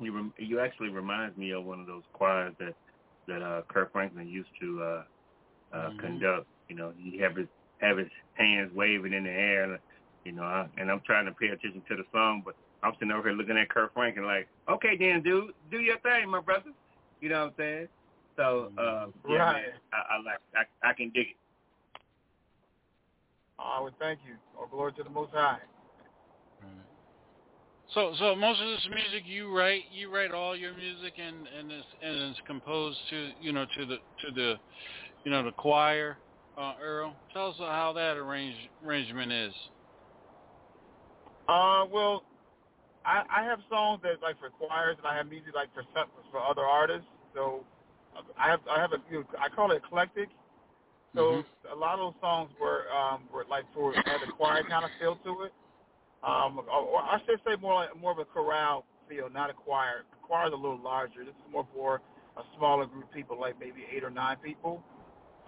you 0.00 0.12
rem- 0.14 0.34
you 0.38 0.60
actually 0.60 0.88
remind 0.88 1.36
me 1.36 1.52
of 1.52 1.64
one 1.64 1.80
of 1.80 1.86
those 1.86 2.02
choirs 2.12 2.54
that 2.58 2.74
that 3.28 3.42
uh, 3.42 3.62
Kirk 3.68 3.92
Franklin 3.92 4.28
used 4.28 4.50
to 4.60 4.82
uh, 4.82 5.04
uh, 5.72 5.90
Mhm. 5.90 5.98
conduct. 5.98 6.46
You 6.68 6.76
know, 6.76 6.92
he 6.96 7.18
have 7.18 7.36
his 7.36 7.48
have 7.80 7.98
his 7.98 8.08
hands 8.34 8.72
waving 8.74 9.12
in 9.12 9.24
the 9.24 9.30
air, 9.30 9.64
and 9.64 9.78
you 10.24 10.32
know, 10.32 10.44
I, 10.44 10.68
and 10.78 10.90
I'm 10.90 11.00
trying 11.04 11.26
to 11.26 11.32
pay 11.32 11.48
attention 11.48 11.82
to 11.88 11.96
the 11.96 12.04
song, 12.12 12.42
but 12.44 12.54
I'm 12.82 12.92
sitting 12.94 13.10
over 13.12 13.28
here 13.28 13.36
looking 13.36 13.56
at 13.58 13.68
Kirk 13.70 13.92
Franklin 13.94 14.24
like, 14.24 14.48
okay, 14.68 14.96
then, 14.96 15.22
dude, 15.22 15.52
do 15.70 15.80
your 15.80 15.98
thing, 16.00 16.28
my 16.28 16.40
brother. 16.40 16.70
You 17.20 17.28
know 17.28 17.44
what 17.44 17.50
I'm 17.50 17.54
saying? 17.58 17.88
So, 18.36 18.72
uh, 18.78 19.06
yeah, 19.28 19.38
Right. 19.38 19.52
man, 19.52 19.72
I, 19.92 19.96
I 19.96 20.22
like, 20.22 20.38
I, 20.56 20.88
I 20.90 20.92
can 20.92 21.10
dig 21.10 21.28
it. 21.28 21.36
I 23.58 23.80
would 23.80 23.98
thank 23.98 24.20
you. 24.26 24.34
All 24.58 24.66
glory 24.66 24.92
to 24.94 25.02
the 25.02 25.10
Most 25.10 25.32
High. 25.32 25.58
So, 27.94 28.14
so 28.18 28.34
most 28.34 28.60
of 28.60 28.68
this 28.68 28.88
music 28.88 29.24
you 29.26 29.54
write, 29.54 29.82
you 29.90 30.12
write 30.12 30.32
all 30.32 30.56
your 30.56 30.74
music, 30.74 31.14
and 31.18 31.46
and 31.46 31.70
it's 31.70 31.86
and 32.00 32.30
it's 32.30 32.40
composed 32.46 32.98
to 33.10 33.30
you 33.38 33.52
know 33.52 33.66
to 33.76 33.86
the 33.86 33.96
to 33.96 34.32
the 34.34 34.54
you 35.24 35.30
know 35.30 35.44
the 35.44 35.52
choir. 35.52 36.18
Uh, 36.56 36.74
Earl, 36.82 37.14
tell 37.32 37.48
us 37.48 37.56
how 37.58 37.92
that 37.94 38.16
arrange, 38.16 38.56
arrangement 38.84 39.32
is. 39.32 39.54
Uh, 41.48 41.84
well, 41.90 42.24
I, 43.04 43.22
I 43.28 43.42
have 43.42 43.58
songs 43.70 44.00
that 44.02 44.22
like 44.22 44.38
for 44.38 44.50
choirs, 44.50 44.96
and 44.98 45.06
I 45.06 45.16
have 45.16 45.28
music 45.28 45.54
like 45.54 45.68
for 45.74 45.84
for 46.30 46.40
other 46.40 46.62
artists. 46.62 47.08
So 47.34 47.64
I 48.38 48.48
have 48.48 48.60
I 48.70 48.80
have 48.80 48.92
a 48.92 48.98
you 49.10 49.20
know, 49.20 49.24
I 49.38 49.48
call 49.54 49.70
it 49.70 49.82
eclectic. 49.84 50.28
So 51.14 51.44
a 51.70 51.76
lot 51.76 51.98
of 51.98 52.14
those 52.14 52.20
songs 52.22 52.50
were 52.58 52.84
um 52.90 53.24
were 53.32 53.44
like 53.50 53.64
for 53.74 53.92
had 53.92 54.22
a 54.26 54.32
choir 54.32 54.62
kind 54.64 54.84
of 54.84 54.90
feel 54.98 55.16
to 55.24 55.42
it. 55.42 55.52
Um, 56.24 56.58
or, 56.58 56.80
or 56.80 57.00
I 57.00 57.18
should 57.26 57.40
say 57.46 57.60
more 57.60 57.74
like 57.74 58.00
more 58.00 58.12
of 58.12 58.18
a 58.18 58.24
chorale 58.24 58.84
feel, 59.08 59.28
not 59.30 59.50
a 59.50 59.54
choir. 59.54 60.04
The 60.10 60.26
choir 60.26 60.48
is 60.48 60.52
a 60.52 60.56
little 60.56 60.80
larger. 60.82 61.24
This 61.24 61.34
is 61.34 61.52
more 61.52 61.66
for 61.74 62.00
a 62.36 62.42
smaller 62.56 62.86
group 62.86 63.04
of 63.04 63.12
people, 63.12 63.38
like 63.40 63.58
maybe 63.58 63.84
eight 63.94 64.04
or 64.04 64.10
nine 64.10 64.36
people. 64.42 64.82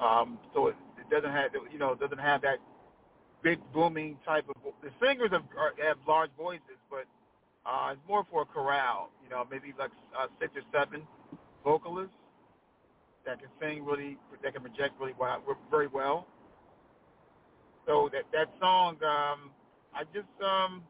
Um, 0.01 0.39
so 0.53 0.68
it, 0.68 0.77
it 0.99 1.09
doesn't 1.11 1.31
have 1.31 1.53
you 1.72 1.79
know 1.79 1.95
doesn't 1.95 2.18
have 2.18 2.43
that 2.43 2.59
big 3.43 3.61
booming 3.72 4.18
type 4.27 4.47
of. 4.49 4.57
The 4.83 4.91
singers 5.05 5.31
have, 5.33 5.45
are, 5.57 5.72
have 5.87 5.99
large 6.09 6.31
voices, 6.37 6.79
but 6.91 7.05
uh, 7.66 7.91
it's 7.93 8.01
more 8.09 8.25
for 8.31 8.43
a 8.43 8.47
chorale. 8.47 9.11
You 9.22 9.31
know, 9.31 9.45
maybe 9.51 9.75
like 9.79 9.91
uh, 10.18 10.27
six 10.41 10.53
or 10.57 10.62
seven 10.72 11.03
vocalists 11.62 12.14
that 13.27 13.39
can 13.41 13.49
sing 13.61 13.85
really, 13.85 14.18
that 14.43 14.53
can 14.53 14.62
project 14.62 14.95
really 15.01 15.14
well, 15.18 15.43
very 15.70 15.89
well. 15.89 16.27
So 17.87 18.09
that 18.12 18.25
that 18.33 18.49
song, 18.61 18.97
um, 19.05 19.51
I 19.95 20.05
just 20.13 20.29
um, 20.45 20.83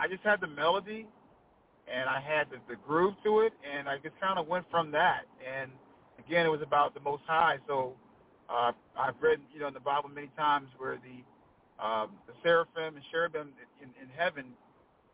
I 0.00 0.08
just 0.08 0.22
had 0.22 0.40
the 0.40 0.46
melody, 0.46 1.06
and 1.92 2.08
I 2.08 2.20
had 2.20 2.48
the, 2.50 2.58
the 2.68 2.76
groove 2.86 3.14
to 3.24 3.40
it, 3.40 3.52
and 3.64 3.88
I 3.88 3.96
just 3.98 4.18
kind 4.20 4.38
of 4.38 4.48
went 4.48 4.66
from 4.70 4.90
that. 4.92 5.22
And 5.40 5.70
again, 6.18 6.46
it 6.46 6.50
was 6.50 6.62
about 6.62 6.94
the 6.94 7.00
Most 7.00 7.22
High. 7.26 7.58
So 7.66 7.94
uh, 8.50 8.72
I've 8.98 9.14
read, 9.20 9.40
you 9.52 9.60
know, 9.60 9.68
in 9.68 9.74
the 9.74 9.80
Bible 9.80 10.10
many 10.10 10.30
times 10.36 10.68
where 10.78 10.96
the 10.96 11.24
um, 11.84 12.10
the 12.26 12.32
seraphim 12.42 12.96
and 12.96 13.04
cherubim 13.12 13.50
in, 13.82 13.88
in 14.02 14.08
heaven 14.16 14.46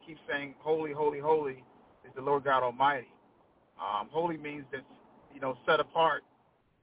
keep 0.06 0.18
saying, 0.30 0.54
"Holy, 0.60 0.92
holy, 0.92 1.20
holy 1.20 1.64
is 2.04 2.12
the 2.16 2.22
Lord 2.22 2.44
God 2.44 2.62
Almighty." 2.62 3.08
Um, 3.80 4.08
holy 4.12 4.36
means 4.36 4.64
that 4.72 4.82
you 5.34 5.40
know 5.40 5.56
set 5.66 5.80
apart 5.80 6.22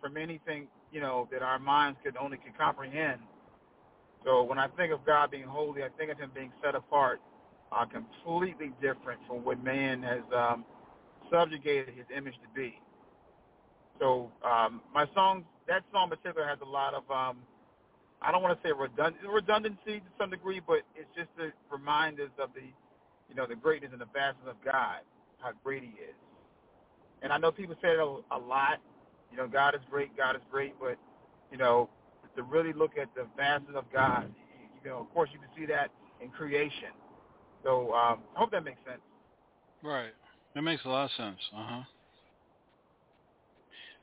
from 0.01 0.17
anything 0.17 0.67
you 0.91 1.01
know 1.01 1.27
that 1.31 1.41
our 1.41 1.59
minds 1.59 1.99
could 2.03 2.17
only 2.17 2.37
can 2.37 2.53
comprehend. 2.57 3.21
So 4.25 4.43
when 4.43 4.59
I 4.59 4.67
think 4.69 4.93
of 4.93 5.05
God 5.05 5.31
being 5.31 5.45
holy, 5.45 5.83
I 5.83 5.89
think 5.97 6.11
of 6.11 6.19
Him 6.19 6.31
being 6.35 6.53
set 6.63 6.75
apart, 6.75 7.21
uh, 7.71 7.85
completely 7.85 8.73
different 8.81 9.21
from 9.27 9.43
what 9.45 9.63
man 9.63 10.03
has 10.03 10.23
um, 10.35 10.65
subjugated 11.31 11.95
His 11.95 12.05
image 12.15 12.35
to 12.35 12.49
be. 12.55 12.75
So 13.99 14.31
um, 14.43 14.81
my 14.93 15.05
song, 15.15 15.45
that 15.67 15.83
song 15.93 16.09
in 16.11 16.17
particular, 16.17 16.47
has 16.47 16.59
a 16.61 16.69
lot 16.69 16.93
of 16.93 17.09
um, 17.11 17.39
I 18.21 18.31
don't 18.31 18.43
want 18.43 18.61
to 18.61 18.67
say 18.67 18.73
redund- 18.73 19.17
redundancy 19.27 19.99
to 19.99 20.09
some 20.17 20.29
degree, 20.29 20.61
but 20.65 20.79
it's 20.95 21.09
just 21.15 21.29
to 21.37 21.51
remind 21.71 22.19
us 22.19 22.29
of 22.41 22.49
the, 22.53 22.61
you 23.29 23.35
know, 23.35 23.45
the 23.47 23.55
greatness 23.55 23.91
and 23.91 24.01
the 24.01 24.07
vastness 24.13 24.47
of 24.49 24.55
God, 24.63 25.01
how 25.39 25.51
great 25.63 25.83
He 25.83 25.89
is. 25.89 26.15
And 27.21 27.33
I 27.33 27.37
know 27.37 27.51
people 27.51 27.75
say 27.81 27.89
a, 27.95 28.03
a 28.03 28.39
lot, 28.39 28.79
you 29.31 29.37
know, 29.37 29.47
God 29.47 29.75
is 29.75 29.81
great, 29.89 30.15
God 30.17 30.35
is 30.35 30.41
great, 30.51 30.75
but 30.79 30.97
you 31.51 31.57
know, 31.57 31.89
to 32.39 32.43
really 32.45 32.71
look 32.71 32.91
at 32.99 33.13
the 33.15 33.27
vastness 33.35 33.75
of 33.75 33.83
God, 33.91 34.31
you 34.81 34.89
know, 34.89 34.99
of 34.99 35.13
course 35.13 35.29
you 35.33 35.39
can 35.39 35.49
see 35.57 35.65
that 35.65 35.91
in 36.21 36.29
creation. 36.29 36.95
So 37.63 37.93
um, 37.93 38.19
I 38.35 38.39
hope 38.39 38.51
that 38.51 38.63
makes 38.63 38.79
sense. 38.87 39.01
Right. 39.83 40.13
That 40.55 40.61
makes 40.61 40.85
a 40.85 40.89
lot 40.89 41.05
of 41.05 41.11
sense. 41.17 41.39
Uh 41.53 41.65
huh. 41.67 41.81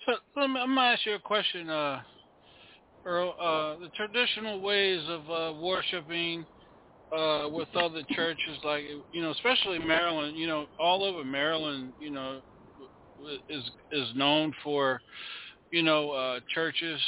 So 0.05 0.12
let 0.41 0.51
me, 0.51 0.61
I'm 0.61 0.74
gonna 0.74 0.82
ask 0.82 1.07
you 1.07 1.14
a 1.14 1.18
question, 1.18 1.70
uh, 1.70 2.01
Earl. 3.07 3.34
Uh, 3.41 3.80
the 3.80 3.89
traditional 3.97 4.61
ways 4.61 5.01
of 5.09 5.30
uh, 5.30 5.59
worshiping 5.59 6.47
uh, 7.16 7.49
with 7.51 7.68
other 7.74 8.03
churches, 8.11 8.59
like 8.62 8.84
you 9.12 9.22
know, 9.22 9.30
especially 9.30 9.78
Maryland. 9.78 10.37
You 10.37 10.47
know, 10.47 10.66
all 10.78 11.03
over 11.03 11.24
Maryland, 11.24 11.95
you 11.99 12.11
know, 12.11 12.43
is 13.49 13.64
is 13.93 14.09
known 14.14 14.53
for 14.62 15.01
you 15.70 15.82
know 15.82 16.11
uh, 16.11 16.41
churches 16.53 17.01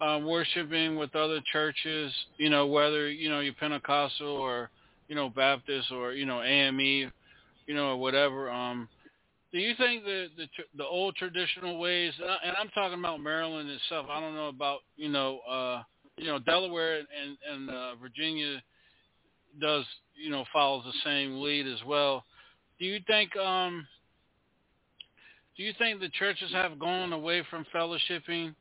um, 0.00 0.24
worshiping 0.24 0.96
with 0.96 1.14
other 1.14 1.40
churches. 1.52 2.12
You 2.36 2.50
know, 2.50 2.66
whether 2.66 3.10
you 3.10 3.28
know 3.28 3.40
you're 3.40 3.54
Pentecostal 3.54 4.28
or 4.28 4.70
you 5.08 5.14
know 5.14 5.30
Baptist 5.30 5.90
or 5.90 6.12
you 6.12 6.26
know 6.26 6.42
AME, 6.42 7.10
you 7.66 7.74
know, 7.74 7.90
or 7.90 7.96
whatever. 7.96 8.50
Um, 8.50 8.88
do 9.52 9.58
you 9.58 9.74
think 9.76 10.04
the 10.04 10.28
the 10.36 10.46
the 10.76 10.84
old 10.84 11.16
traditional 11.16 11.78
ways, 11.78 12.12
and 12.18 12.56
I'm 12.56 12.68
talking 12.68 12.98
about 12.98 13.20
Maryland 13.20 13.70
itself. 13.70 14.06
I 14.10 14.20
don't 14.20 14.34
know 14.34 14.48
about 14.48 14.80
you 14.96 15.08
know 15.08 15.40
uh, 15.48 15.82
you 16.16 16.26
know 16.26 16.38
Delaware 16.38 16.98
and 16.98 17.36
and 17.50 17.70
uh, 17.70 17.94
Virginia 17.96 18.62
does 19.60 19.84
you 20.16 20.30
know 20.30 20.44
follows 20.52 20.84
the 20.84 20.92
same 21.04 21.40
lead 21.40 21.66
as 21.66 21.82
well. 21.86 22.24
Do 22.78 22.84
you 22.84 23.00
think 23.06 23.34
um 23.36 23.86
do 25.56 25.64
you 25.64 25.72
think 25.78 26.00
the 26.00 26.08
churches 26.10 26.52
have 26.52 26.78
gone 26.78 27.12
away 27.12 27.42
from 27.50 27.66
fellowshipping 27.74 28.54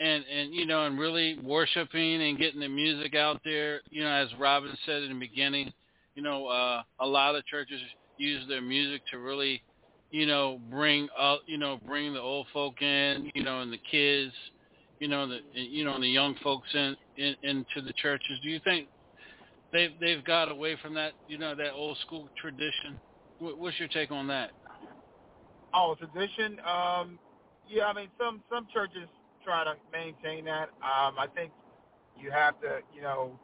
and 0.00 0.24
and 0.24 0.54
you 0.54 0.66
know 0.66 0.86
and 0.86 0.98
really 0.98 1.38
worshiping 1.42 2.22
and 2.22 2.38
getting 2.38 2.60
the 2.60 2.68
music 2.68 3.14
out 3.14 3.40
there? 3.44 3.80
You 3.90 4.04
know, 4.04 4.10
as 4.10 4.28
Robin 4.38 4.76
said 4.86 5.02
in 5.02 5.10
the 5.10 5.18
beginning, 5.18 5.72
you 6.14 6.22
know, 6.22 6.46
uh, 6.46 6.82
a 7.00 7.06
lot 7.06 7.34
of 7.34 7.44
churches 7.46 7.80
use 8.16 8.46
their 8.48 8.62
music 8.62 9.02
to 9.10 9.18
really, 9.18 9.62
you 10.10 10.26
know, 10.26 10.60
bring 10.70 11.08
up, 11.18 11.40
you 11.46 11.58
know, 11.58 11.78
bring 11.86 12.12
the 12.12 12.20
old 12.20 12.46
folk 12.52 12.80
in, 12.82 13.30
you 13.34 13.42
know, 13.42 13.60
and 13.60 13.72
the 13.72 13.80
kids, 13.90 14.32
you 14.98 15.08
know, 15.08 15.26
the 15.26 15.40
you 15.54 15.84
know, 15.84 15.94
and 15.94 16.02
the 16.04 16.08
young 16.08 16.34
folks 16.42 16.68
in, 16.74 16.96
in 17.16 17.34
into 17.42 17.80
the 17.84 17.92
churches. 17.94 18.38
Do 18.42 18.48
you 18.48 18.60
think 18.64 18.88
they've 19.72 19.92
they've 20.00 20.24
got 20.24 20.50
away 20.50 20.76
from 20.82 20.94
that, 20.94 21.12
you 21.26 21.38
know, 21.38 21.54
that 21.54 21.72
old 21.72 21.98
school 21.98 22.28
tradition? 22.40 23.00
What's 23.38 23.78
your 23.78 23.88
take 23.88 24.12
on 24.12 24.28
that? 24.28 24.50
Oh, 25.74 25.96
tradition. 25.98 26.58
Um, 26.60 27.18
yeah, 27.68 27.86
I 27.86 27.92
mean, 27.94 28.08
some 28.18 28.42
some 28.50 28.66
churches 28.72 29.08
try 29.44 29.64
to 29.64 29.74
maintain 29.92 30.44
that. 30.46 30.68
Um, 30.82 31.18
I 31.18 31.26
think 31.34 31.52
you 32.18 32.30
have 32.30 32.60
to, 32.60 32.80
you 32.94 33.02
know, 33.02 33.38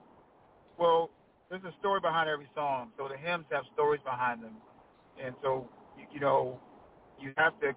well, 0.79 1.11
there's 1.51 1.65
a 1.65 1.75
story 1.81 2.01
behind 2.01 2.29
every 2.29 2.49
song. 2.55 2.93
So 2.99 3.09
the 3.09 3.17
hymns 3.17 3.47
have 3.51 3.65
stories 3.75 4.01
behind 4.05 4.43
them, 4.43 4.57
and 5.23 5.35
so 5.43 5.69
you, 5.99 6.05
you 6.15 6.21
know, 6.21 6.61
you 7.21 7.33
have 7.37 7.59
to 7.61 7.73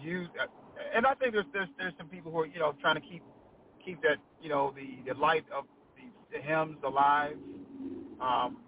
use. 0.00 0.28
Uh, 0.40 0.46
and 0.94 1.06
I 1.06 1.14
think 1.14 1.32
there's 1.32 1.46
there's 1.52 1.68
there's 1.78 1.94
some 1.98 2.08
people 2.08 2.32
who 2.32 2.40
are 2.40 2.46
you 2.46 2.58
know 2.58 2.74
trying 2.80 2.96
to 2.96 3.00
keep 3.00 3.22
keep 3.84 4.02
that 4.02 4.18
you 4.42 4.48
know 4.48 4.74
the 4.76 5.12
the 5.12 5.18
light 5.18 5.44
of 5.54 5.64
the, 5.96 6.36
the 6.36 6.42
hymns 6.42 6.78
alive. 6.84 7.36
Um, 8.20 8.58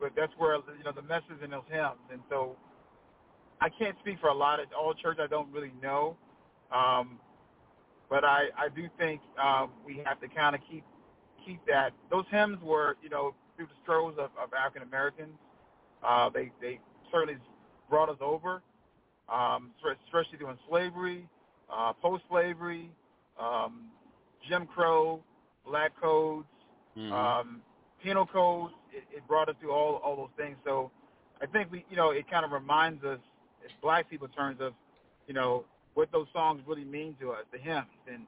but 0.00 0.12
that's 0.16 0.32
where 0.38 0.56
you 0.56 0.84
know 0.84 0.92
the 0.92 1.02
message 1.02 1.42
in 1.42 1.50
those 1.50 1.64
hymns, 1.70 2.00
and 2.12 2.20
so 2.30 2.56
I 3.60 3.68
can't 3.68 3.96
speak 4.00 4.18
for 4.20 4.28
a 4.28 4.34
lot 4.34 4.60
of 4.60 4.66
all 4.78 4.94
churches. 4.94 5.20
I 5.24 5.26
don't 5.26 5.50
really 5.52 5.72
know, 5.82 6.16
um, 6.72 7.18
but 8.10 8.24
I 8.24 8.48
I 8.56 8.68
do 8.74 8.88
think 8.98 9.20
um, 9.42 9.70
we 9.84 10.00
have 10.04 10.20
to 10.20 10.28
kind 10.28 10.54
of 10.54 10.60
keep 10.70 10.84
keep 11.44 11.60
that. 11.66 11.92
Those 12.10 12.24
hymns 12.30 12.58
were 12.62 12.96
you 13.02 13.08
know 13.08 13.34
through 13.56 13.66
the 13.66 13.78
struggles 13.82 14.14
of, 14.18 14.30
of 14.42 14.52
African 14.54 14.82
Americans. 14.86 15.34
Uh, 16.06 16.30
they 16.30 16.50
they 16.60 16.78
certainly 17.12 17.38
brought 17.88 18.08
us 18.08 18.18
over, 18.20 18.62
um, 19.32 19.70
especially 20.06 20.38
during 20.38 20.58
slavery, 20.68 21.26
uh, 21.72 21.92
post 21.94 22.22
slavery, 22.28 22.90
um, 23.40 23.86
Jim 24.48 24.66
Crow, 24.66 25.22
black 25.66 25.92
codes, 26.00 26.46
mm-hmm. 26.96 27.12
um, 27.12 27.62
penal 28.02 28.26
codes. 28.26 28.74
It, 28.92 29.04
it 29.16 29.28
brought 29.28 29.48
us 29.48 29.56
through 29.60 29.72
all 29.72 29.96
all 29.96 30.16
those 30.16 30.28
things. 30.36 30.56
So 30.64 30.90
I 31.42 31.46
think 31.46 31.70
we 31.70 31.84
you 31.90 31.96
know 31.96 32.10
it 32.10 32.30
kind 32.30 32.44
of 32.44 32.52
reminds 32.52 33.04
us 33.04 33.18
as 33.64 33.70
black 33.82 34.08
people 34.08 34.26
in 34.26 34.32
terms 34.32 34.60
of, 34.60 34.72
you 35.26 35.34
know, 35.34 35.64
what 35.98 36.12
those 36.12 36.28
songs 36.32 36.62
really 36.64 36.84
mean 36.84 37.16
to 37.20 37.32
us, 37.32 37.44
the 37.50 37.58
hymns, 37.58 37.86
and 38.06 38.22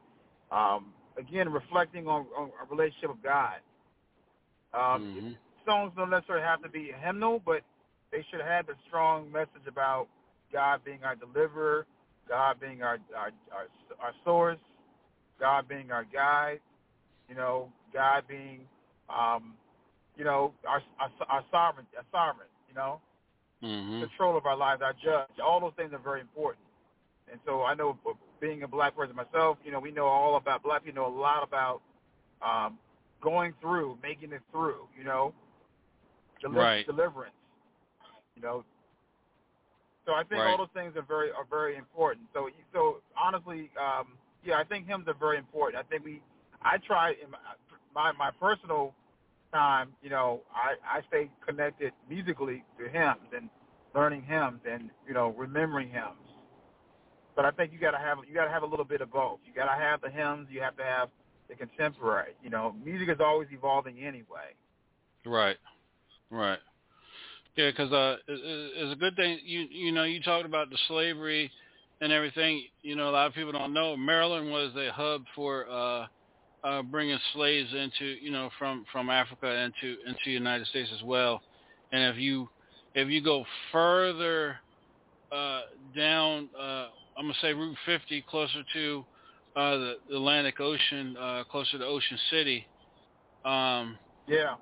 um, 0.50 0.86
again 1.16 1.48
reflecting 1.48 2.08
on, 2.08 2.26
on 2.36 2.50
a 2.60 2.66
relationship 2.68 3.10
with 3.10 3.22
God. 3.22 3.62
Um, 4.74 4.80
mm-hmm. 4.82 5.30
Songs 5.64 5.92
don't 5.96 6.10
necessarily 6.10 6.44
have 6.44 6.60
to 6.64 6.68
be 6.68 6.90
hymnal, 7.00 7.40
but 7.46 7.62
they 8.10 8.26
should 8.28 8.40
have 8.40 8.68
a 8.70 8.72
strong 8.88 9.30
message 9.30 9.68
about 9.68 10.08
God 10.52 10.80
being 10.84 10.98
our 11.04 11.14
deliverer, 11.14 11.86
God 12.28 12.58
being 12.60 12.82
our 12.82 12.98
our 13.16 13.30
our, 13.52 13.66
our 14.02 14.12
source, 14.24 14.58
God 15.38 15.68
being 15.68 15.92
our 15.92 16.04
guide, 16.12 16.58
you 17.28 17.36
know, 17.36 17.68
God 17.94 18.24
being, 18.26 18.62
um, 19.08 19.54
you 20.16 20.24
know, 20.24 20.54
our 20.66 20.82
our, 20.98 21.10
our 21.28 21.44
sovereign, 21.52 21.86
our 21.96 22.04
sovereign, 22.10 22.48
you 22.68 22.74
know 22.74 23.00
mm-hmm. 23.62 24.00
control 24.00 24.36
of 24.36 24.46
our 24.46 24.56
lives, 24.56 24.82
our 24.82 24.92
judge. 24.92 25.38
All 25.44 25.60
those 25.60 25.72
things 25.76 25.92
are 25.92 25.98
very 25.98 26.20
important. 26.20 26.64
And 27.30 27.40
so 27.46 27.62
I 27.62 27.74
know 27.74 27.96
being 28.40 28.62
a 28.62 28.68
black 28.68 28.96
person 28.96 29.14
myself, 29.14 29.58
you 29.64 29.70
know, 29.70 29.80
we 29.80 29.90
know 29.90 30.06
all 30.06 30.36
about 30.36 30.62
black 30.62 30.84
people 30.84 31.02
know 31.02 31.08
a 31.08 31.16
lot 31.20 31.42
about 31.42 31.80
um, 32.42 32.78
going 33.22 33.52
through, 33.60 33.98
making 34.02 34.32
it 34.32 34.40
through, 34.50 34.86
you 34.98 35.04
know, 35.04 35.32
Deli- 36.40 36.56
right. 36.56 36.86
deliverance, 36.86 37.34
you 38.34 38.42
know. 38.42 38.64
So 40.06 40.12
I 40.12 40.24
think 40.24 40.40
right. 40.40 40.50
all 40.50 40.56
those 40.58 40.72
things 40.74 40.96
are 40.96 41.02
very 41.02 41.30
are 41.30 41.46
very 41.48 41.76
important. 41.76 42.26
So 42.32 42.48
so 42.72 42.96
honestly, 43.16 43.70
um, 43.78 44.08
yeah, 44.44 44.56
I 44.58 44.64
think 44.64 44.86
hymns 44.86 45.06
are 45.06 45.14
very 45.14 45.36
important. 45.38 45.84
I 45.84 45.88
think 45.88 46.04
we, 46.04 46.22
I 46.62 46.78
try 46.78 47.10
in 47.22 47.30
my 47.30 47.38
my, 47.94 48.12
my 48.12 48.30
personal 48.40 48.94
time, 49.52 49.90
you 50.02 50.10
know, 50.10 50.42
I, 50.54 50.98
I 50.98 51.02
stay 51.08 51.30
connected 51.46 51.92
musically 52.08 52.64
to 52.78 52.88
hymns 52.88 53.28
and 53.36 53.50
learning 53.94 54.22
hymns 54.22 54.60
and, 54.68 54.90
you 55.06 55.14
know, 55.14 55.34
remembering 55.36 55.90
hymns. 55.90 56.29
But 57.40 57.46
I 57.46 57.52
think 57.52 57.72
you 57.72 57.78
gotta 57.78 57.96
have 57.96 58.18
you 58.28 58.34
gotta 58.34 58.50
have 58.50 58.64
a 58.64 58.66
little 58.66 58.84
bit 58.84 59.00
of 59.00 59.10
both. 59.10 59.38
You 59.46 59.54
gotta 59.54 59.74
have 59.74 60.02
the 60.02 60.10
hymns, 60.10 60.48
you 60.50 60.60
have 60.60 60.76
to 60.76 60.82
have 60.82 61.08
the 61.48 61.54
contemporary. 61.54 62.32
You 62.44 62.50
know, 62.50 62.74
music 62.84 63.08
is 63.08 63.16
always 63.18 63.48
evolving 63.50 63.96
anyway. 64.04 64.52
Right, 65.24 65.56
right. 66.28 66.58
Yeah, 67.56 67.70
because 67.70 67.90
uh, 67.92 68.16
it's 68.28 68.92
a 68.92 68.96
good 69.00 69.16
thing. 69.16 69.38
You 69.42 69.60
you 69.70 69.90
know, 69.90 70.04
you 70.04 70.22
talked 70.22 70.44
about 70.44 70.68
the 70.68 70.76
slavery 70.86 71.50
and 72.02 72.12
everything. 72.12 72.62
You 72.82 72.94
know, 72.94 73.08
a 73.08 73.12
lot 73.12 73.28
of 73.28 73.32
people 73.32 73.52
don't 73.52 73.72
know 73.72 73.96
Maryland 73.96 74.50
was 74.50 74.72
a 74.76 74.92
hub 74.92 75.24
for 75.34 75.66
uh, 75.70 76.06
uh, 76.62 76.82
bringing 76.82 77.18
slaves 77.32 77.72
into 77.72 78.04
you 78.20 78.32
know 78.32 78.50
from 78.58 78.84
from 78.92 79.08
Africa 79.08 79.50
into 79.50 79.96
into 80.06 80.20
the 80.26 80.32
United 80.32 80.66
States 80.66 80.90
as 80.94 81.02
well. 81.04 81.40
And 81.90 82.14
if 82.14 82.20
you 82.20 82.50
if 82.94 83.08
you 83.08 83.24
go 83.24 83.46
further 83.72 84.56
uh, 85.32 85.62
down, 85.96 86.50
uh, 86.60 86.88
I'm 87.16 87.24
gonna 87.24 87.34
say 87.42 87.52
Route 87.52 87.76
50, 87.86 88.24
closer 88.28 88.62
to 88.72 89.04
uh, 89.56 89.76
the, 89.76 89.94
the 90.08 90.16
Atlantic 90.16 90.60
Ocean, 90.60 91.16
uh, 91.18 91.44
closer 91.50 91.78
to 91.78 91.84
Ocean 91.84 92.18
City. 92.30 92.66
Um, 93.44 93.98
yeah. 94.26 94.54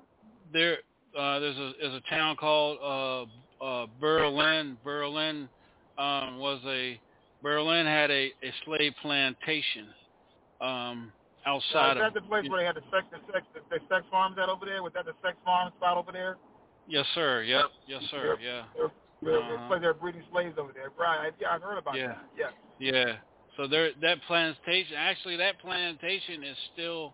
There, 0.51 0.77
uh, 1.17 1.39
there's 1.39 1.57
a 1.57 1.71
there's 1.79 1.93
a 1.93 2.09
town 2.09 2.35
called 2.35 2.79
uh, 3.61 3.63
uh, 3.63 3.87
Berlin. 3.99 4.77
Berlin 4.83 5.47
um, 5.97 6.39
was 6.39 6.59
a 6.65 6.99
Berlin 7.41 7.85
had 7.85 8.11
a, 8.11 8.25
a 8.43 8.53
slave 8.65 8.93
plantation. 9.01 9.87
Um, 10.59 11.11
outside 11.45 11.97
uh, 11.97 12.01
is 12.01 12.07
of. 12.07 12.13
that 12.13 12.21
the 12.21 12.27
place 12.27 12.49
where 12.49 12.59
they 12.61 12.65
had 12.65 12.75
the 12.75 12.83
sex, 12.91 13.05
the 13.11 13.19
sex, 13.31 13.45
the, 13.53 13.61
the 13.69 13.79
sex 13.89 14.05
farms 14.11 14.37
at 14.41 14.49
over 14.49 14.65
there? 14.65 14.83
Was 14.83 14.93
that 14.93 15.05
the 15.05 15.13
sex 15.23 15.37
farm 15.45 15.71
spot 15.77 15.97
over 15.97 16.11
there? 16.11 16.37
Yes, 16.87 17.05
sir. 17.13 17.43
Yep. 17.43 17.65
Yes, 17.87 18.03
sir. 18.09 18.37
They're, 18.37 18.41
yeah. 18.41 18.63
They're, 18.75 18.91
uh-huh. 19.21 19.67
they're, 19.69 19.79
they're 19.79 19.93
breeding 19.93 20.23
slaves 20.31 20.55
over 20.57 20.71
there. 20.73 20.89
Right. 20.97 21.31
Yeah, 21.39 21.49
I've 21.51 21.61
heard 21.61 21.77
about 21.77 21.95
yeah. 21.95 22.07
that. 22.07 22.25
Yes. 22.37 22.51
Yeah. 22.79 23.15
So 23.57 23.67
there, 23.67 23.89
that 24.01 24.17
plantation, 24.27 24.95
actually, 24.97 25.37
that 25.37 25.59
plantation 25.59 26.43
is 26.43 26.55
still, 26.73 27.13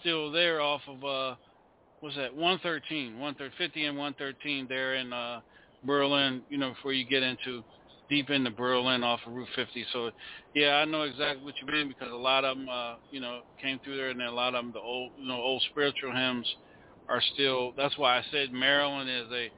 still 0.00 0.32
there 0.32 0.60
off 0.60 0.80
of 0.88 1.04
uh, 1.04 1.36
what's 2.00 2.16
that? 2.16 2.34
113, 2.34 3.18
150 3.18 3.84
and 3.84 3.96
113 3.96 4.66
there 4.68 4.96
in 4.96 5.12
uh, 5.12 5.40
Berlin. 5.84 6.42
You 6.48 6.58
know, 6.58 6.70
before 6.70 6.92
you 6.92 7.06
get 7.06 7.22
into 7.22 7.62
deep 8.08 8.30
into 8.30 8.50
Berlin 8.50 9.02
off 9.02 9.20
of 9.26 9.32
Route 9.32 9.48
50. 9.56 9.84
So, 9.92 10.10
yeah, 10.54 10.76
I 10.76 10.84
know 10.84 11.02
exactly 11.02 11.44
what 11.44 11.54
you 11.60 11.66
mean 11.66 11.88
because 11.88 12.12
a 12.12 12.16
lot 12.16 12.44
of 12.44 12.56
them, 12.56 12.68
uh, 12.68 12.94
you 13.10 13.20
know, 13.20 13.40
came 13.60 13.80
through 13.84 13.96
there, 13.96 14.10
and 14.10 14.20
then 14.20 14.28
a 14.28 14.32
lot 14.32 14.54
of 14.54 14.64
them, 14.64 14.72
the 14.72 14.80
old, 14.80 15.12
you 15.18 15.26
know, 15.26 15.34
old 15.34 15.62
spiritual 15.70 16.12
hymns 16.12 16.46
are 17.08 17.22
still. 17.34 17.72
That's 17.76 17.96
why 17.98 18.18
I 18.18 18.22
said 18.30 18.52
Maryland 18.52 19.10
is 19.10 19.32
a, 19.32 19.50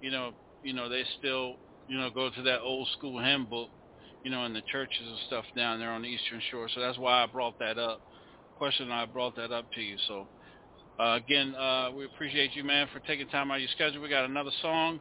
you 0.00 0.10
know, 0.10 0.32
you 0.66 0.74
know, 0.74 0.88
they 0.88 1.04
still, 1.18 1.54
you 1.88 1.96
know, 1.98 2.10
go 2.10 2.30
to 2.30 2.42
that 2.42 2.60
old 2.60 2.88
school 2.96 3.22
hymn 3.22 3.46
book, 3.46 3.68
you 4.24 4.30
know, 4.30 4.44
in 4.44 4.52
the 4.52 4.62
churches 4.72 5.06
and 5.06 5.18
stuff 5.26 5.44
down 5.56 5.78
there 5.78 5.90
on 5.90 6.02
the 6.02 6.08
Eastern 6.08 6.42
Shore. 6.50 6.68
So 6.74 6.80
that's 6.80 6.98
why 6.98 7.22
I 7.22 7.26
brought 7.26 7.58
that 7.60 7.78
up. 7.78 8.00
Question 8.58 8.90
I 8.90 9.06
brought 9.06 9.36
that 9.36 9.52
up 9.52 9.66
to 9.74 9.80
you. 9.80 9.96
So. 10.08 10.26
Uh, 10.98 11.16
again, 11.16 11.54
uh, 11.54 11.90
we 11.94 12.06
appreciate 12.06 12.56
you, 12.56 12.64
man, 12.64 12.88
for 12.90 13.00
taking 13.00 13.28
time 13.28 13.50
out 13.50 13.56
of 13.56 13.60
your 13.60 13.68
schedule. 13.74 14.00
We 14.00 14.08
got 14.08 14.24
another 14.24 14.50
song, 14.62 14.98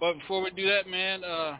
but 0.00 0.14
before 0.14 0.42
we 0.42 0.50
do 0.50 0.68
that, 0.68 0.88
man, 0.90 1.22
uh, 1.22 1.56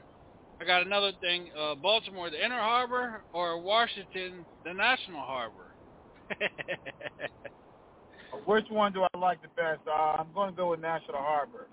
I 0.61 0.64
got 0.64 0.84
another 0.84 1.12
thing. 1.20 1.50
Uh, 1.57 1.76
Baltimore, 1.76 2.30
the 2.30 2.44
Inner 2.44 2.59
Harbor, 2.59 3.22
or 3.32 3.61
Washington, 3.61 4.44
the 4.64 4.72
National 4.74 5.20
Harbor? 5.20 5.74
Which 8.46 8.66
one 8.70 8.92
do 8.92 9.02
I 9.02 9.18
like 9.18 9.40
the 9.42 9.48
best? 9.57 9.80
Uh, 9.86 10.16
I'm 10.18 10.32
going 10.34 10.50
to 10.50 10.57
go 10.57 10.70
with 10.70 10.80
National 10.80 11.18
Harbor. 11.18 11.68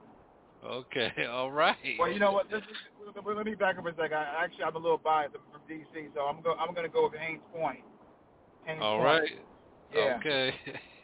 Okay, 0.65 1.11
all 1.29 1.51
right. 1.51 1.75
Well, 1.99 2.11
you 2.11 2.19
know 2.19 2.31
what? 2.31 2.49
This 2.49 2.61
is, 2.61 2.77
let 3.25 3.45
me 3.45 3.55
back 3.55 3.77
up 3.77 3.85
a 3.85 3.91
second. 3.91 4.13
I, 4.13 4.43
actually, 4.43 4.63
I'm 4.63 4.75
a 4.75 4.79
little 4.79 4.97
biased. 4.97 5.35
I'm 5.35 5.41
from 5.51 5.61
D.C., 5.67 6.07
so 6.15 6.21
I'm 6.21 6.41
go. 6.41 6.53
I'm 6.53 6.73
going 6.73 6.85
to 6.85 6.91
go 6.91 7.09
with 7.09 7.19
Hains 7.19 7.41
Point. 7.53 7.79
All 8.81 8.97
Point. 8.97 9.05
right. 9.05 9.31
Yeah. 9.93 10.17
Okay. 10.17 10.53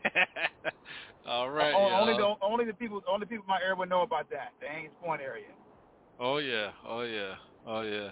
all 1.26 1.50
right. 1.50 1.74
O- 1.76 2.02
only 2.02 2.14
the 2.14 2.34
only 2.42 2.66
the 2.66 2.74
people 2.74 3.02
only 3.08 3.26
people 3.26 3.44
in 3.44 3.48
my 3.48 3.60
area 3.62 3.76
would 3.76 3.90
know 3.90 4.02
about 4.02 4.30
that. 4.30 4.54
The 4.62 4.68
Hains 4.68 4.94
Point 5.04 5.22
area. 5.22 5.48
Oh 6.20 6.38
yeah. 6.38 6.72
Oh 6.88 7.02
yeah. 7.02 7.36
Oh 7.66 7.82
yeah. 7.82 8.10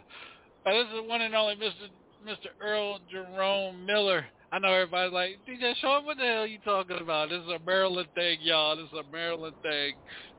Uh, 0.66 0.74
this 0.74 0.88
is 0.88 0.94
the 0.96 1.04
one 1.04 1.22
and 1.22 1.34
only 1.34 1.56
Mr. 1.56 1.90
Mr. 2.26 2.48
Earl 2.62 3.00
Jerome 3.10 3.86
Miller. 3.86 4.26
I 4.50 4.60
know 4.60 4.72
everybody's 4.72 5.14
like, 5.14 5.40
DJ 5.48 5.76
Sean, 5.82 6.06
what 6.06 6.18
the 6.18 6.24
hell 6.24 6.44
are 6.44 6.48
you 6.48 6.60
talking 6.64 7.00
about? 7.02 7.30
This 7.30 7.42
is 7.42 7.50
a 7.50 7.60
Maryland 7.66 8.08
thing, 8.16 8.38
y'all. 8.42 8.78
This 8.78 8.86
is 8.86 8.94
a 8.94 9.12
Maryland 9.12 9.56
thing. 9.62 9.94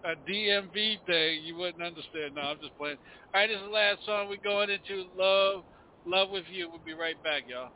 A 0.04 0.14
DMV 0.30 0.96
thing. 1.06 1.42
You 1.44 1.56
wouldn't 1.56 1.82
understand. 1.82 2.34
No, 2.34 2.42
I'm 2.42 2.59
just 2.59 2.76
playing. 2.78 2.96
All 3.34 3.40
right, 3.40 3.48
this 3.48 3.56
is 3.56 3.64
the 3.64 3.70
last 3.70 3.98
song. 4.06 4.28
We're 4.30 4.36
going 4.42 4.70
into 4.70 5.04
Love, 5.14 5.64
Love 6.06 6.30
With 6.30 6.44
You. 6.48 6.70
We'll 6.70 6.80
be 6.86 6.94
right 6.94 7.22
back, 7.22 7.42
y'all. 7.48 7.68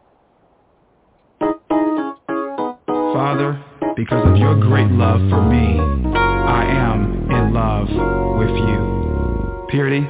Father, 3.13 3.63
because 3.95 4.27
of 4.27 4.37
your 4.39 4.59
great 4.59 4.91
love 4.91 5.21
for 5.29 5.43
me, 5.43 5.79
I 6.17 6.65
am 6.65 7.31
in 7.31 7.53
love 7.53 7.89
with 8.39 8.57
you. 8.57 9.67
Purity? 9.69 10.07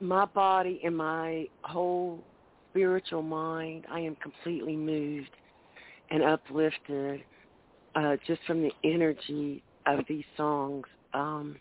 My 0.00 0.24
body 0.26 0.80
and 0.84 0.96
my 0.96 1.46
whole 1.62 2.22
spiritual 2.70 3.22
mind, 3.22 3.86
I 3.90 4.00
am 4.00 4.16
completely 4.16 4.76
moved 4.76 5.30
and 6.10 6.22
uplifted 6.22 7.22
uh 7.94 8.16
just 8.26 8.40
from 8.46 8.62
the 8.62 8.70
energy 8.84 9.62
of 9.86 10.00
these 10.08 10.24
songs. 10.36 10.84
Um 11.14 11.56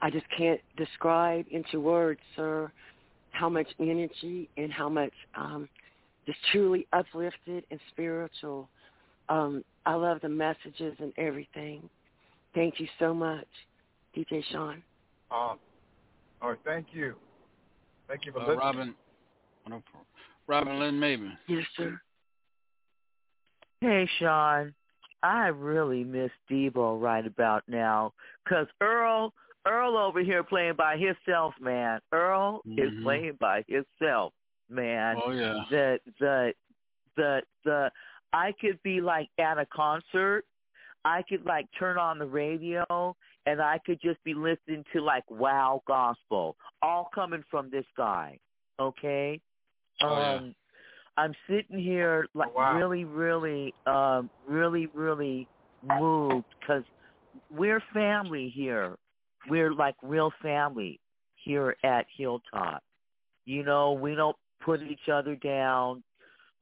I 0.00 0.10
just 0.10 0.26
can't 0.36 0.60
describe 0.76 1.46
into 1.50 1.80
words, 1.80 2.20
sir, 2.34 2.72
how 3.30 3.48
much 3.48 3.68
energy 3.78 4.48
and 4.56 4.72
how 4.72 4.88
much 4.88 5.12
um 5.36 5.68
just 6.26 6.38
truly 6.50 6.86
uplifted 6.92 7.64
and 7.70 7.80
spiritual. 7.90 8.68
Um 9.28 9.64
I 9.86 9.94
love 9.94 10.18
the 10.22 10.28
messages 10.28 10.94
and 10.98 11.12
everything. 11.16 11.88
Thank 12.54 12.78
you 12.78 12.86
so 12.98 13.14
much, 13.14 13.46
DJ 14.16 14.44
Sean. 14.50 14.82
Um, 15.30 15.58
all 16.40 16.50
right, 16.50 16.58
thank 16.64 16.88
you. 16.92 17.14
Thank 18.12 18.26
you 18.26 18.32
for 18.32 18.40
Uh, 18.40 18.42
listening. 18.42 18.94
Robin, 19.66 19.82
Robin 20.46 20.78
Lynn 20.78 21.00
Maben. 21.00 21.38
Yes, 21.46 21.64
sir. 21.76 21.98
Hey, 23.80 24.06
Sean. 24.18 24.74
I 25.22 25.46
really 25.46 26.04
miss 26.04 26.30
Debo 26.50 27.00
right 27.00 27.26
about 27.26 27.62
now 27.68 28.12
because 28.44 28.66
Earl, 28.82 29.32
Earl 29.66 29.96
over 29.96 30.20
here 30.20 30.42
playing 30.42 30.74
by 30.74 30.98
himself, 30.98 31.54
man. 31.58 32.02
Earl 32.12 32.60
is 32.76 32.90
Mhm. 32.92 33.02
playing 33.02 33.36
by 33.36 33.62
himself, 33.66 34.34
man. 34.68 35.16
Oh 35.24 35.30
yeah. 35.30 35.64
The 35.70 36.00
the 36.18 36.54
the 37.16 37.42
the 37.64 37.90
I 38.34 38.52
could 38.52 38.82
be 38.82 39.00
like 39.00 39.30
at 39.38 39.58
a 39.58 39.64
concert. 39.66 40.44
I 41.06 41.22
could 41.22 41.46
like 41.46 41.66
turn 41.78 41.96
on 41.96 42.18
the 42.18 42.26
radio 42.26 43.16
and 43.46 43.60
I 43.60 43.78
could 43.84 44.00
just 44.00 44.22
be 44.24 44.34
listening 44.34 44.84
to 44.92 45.00
like 45.00 45.28
wow 45.30 45.82
gospel, 45.86 46.56
all 46.82 47.10
coming 47.14 47.44
from 47.50 47.70
this 47.70 47.86
guy. 47.96 48.38
Okay? 48.80 49.40
Oh, 50.02 50.18
yeah. 50.18 50.34
um 50.34 50.54
I'm 51.16 51.34
sitting 51.48 51.78
here 51.78 52.26
like 52.34 52.54
wow. 52.56 52.76
really, 52.76 53.04
really, 53.04 53.74
um, 53.86 54.30
really, 54.48 54.86
really 54.94 55.46
moved 55.86 56.46
because 56.60 56.84
we're 57.50 57.82
family 57.92 58.50
here. 58.54 58.96
We're 59.48 59.74
like 59.74 59.94
real 60.02 60.32
family 60.40 61.00
here 61.44 61.76
at 61.84 62.06
Hilltop. 62.16 62.82
You 63.44 63.64
know, 63.64 63.92
we 63.92 64.14
don't 64.14 64.36
put 64.64 64.82
each 64.82 65.08
other 65.12 65.36
down. 65.36 66.02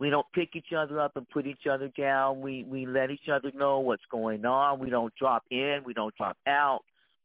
We 0.01 0.09
don't 0.09 0.26
pick 0.32 0.57
each 0.57 0.72
other 0.76 0.98
up 0.98 1.16
and 1.16 1.28
put 1.28 1.46
each 1.46 1.66
other 1.70 1.88
down. 1.96 2.40
We 2.40 2.64
we 2.64 2.86
let 2.86 3.11
each 3.11 3.28
other 3.30 3.53
know 3.55 3.78
what's 3.80 4.03
going 4.11 4.44
on. 4.46 4.80
We 4.80 4.88
don't 4.88 5.14
drop 5.14 5.44
in. 5.51 5.82
We 5.84 5.92
don't 5.92 6.14
drop 6.16 6.38
out. 6.48 6.80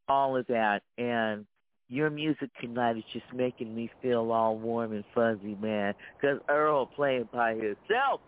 All 0.07 0.37
of 0.37 0.45
that 0.47 0.83
and 0.99 1.45
your 1.87 2.09
music 2.09 2.49
tonight 2.59 2.97
is 2.97 3.03
just 3.13 3.25
making 3.33 3.73
me 3.73 3.89
feel 4.01 4.31
all 4.31 4.57
warm 4.57 4.91
and 4.91 5.03
fuzzy, 5.13 5.55
man. 5.61 5.93
Because 6.19 6.39
Earl 6.49 6.85
playing 6.87 7.29
by 7.31 7.51
himself, 7.51 8.21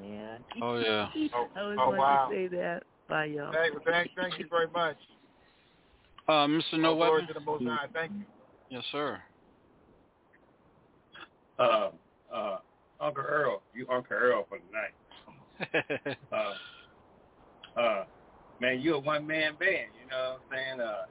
man. 0.00 0.38
Oh 0.62 0.78
yeah. 0.78 1.08
Oh, 1.34 1.48
I 1.54 1.60
always 1.60 1.78
oh, 1.80 1.90
wow. 1.90 2.28
to 2.30 2.34
say 2.34 2.48
that. 2.56 2.82
Bye, 3.08 3.26
y'all. 3.26 3.52
Thank, 3.52 3.84
thank, 3.84 4.10
thank 4.16 4.38
you 4.38 4.46
very 4.48 4.68
much. 4.72 4.96
Uh, 6.28 6.46
Mr. 6.46 6.78
No 6.78 6.90
All 6.90 6.96
glory 6.96 7.20
Weapon. 7.22 7.26
to 7.26 7.34
the 7.34 7.40
Most 7.40 7.64
High. 7.64 7.86
Thank 7.92 8.12
you. 8.12 8.24
Yes, 8.70 8.84
sir. 8.92 9.20
Uh, 11.58 11.90
uh, 12.32 12.58
Uncle 13.00 13.24
Earl, 13.24 13.62
you 13.74 13.86
Uncle 13.90 14.16
Earl 14.16 14.46
for 14.48 14.58
tonight. 14.58 14.94
Uh, 16.32 16.54
uh, 17.78 18.04
man, 18.60 18.80
you 18.80 18.94
a 18.94 18.98
one 18.98 19.26
man 19.26 19.54
band. 19.58 19.90
You 20.02 20.08
know 20.10 20.36
what 20.38 20.56
I'm 20.58 20.78
saying? 20.78 20.80
Uh, 20.80 21.02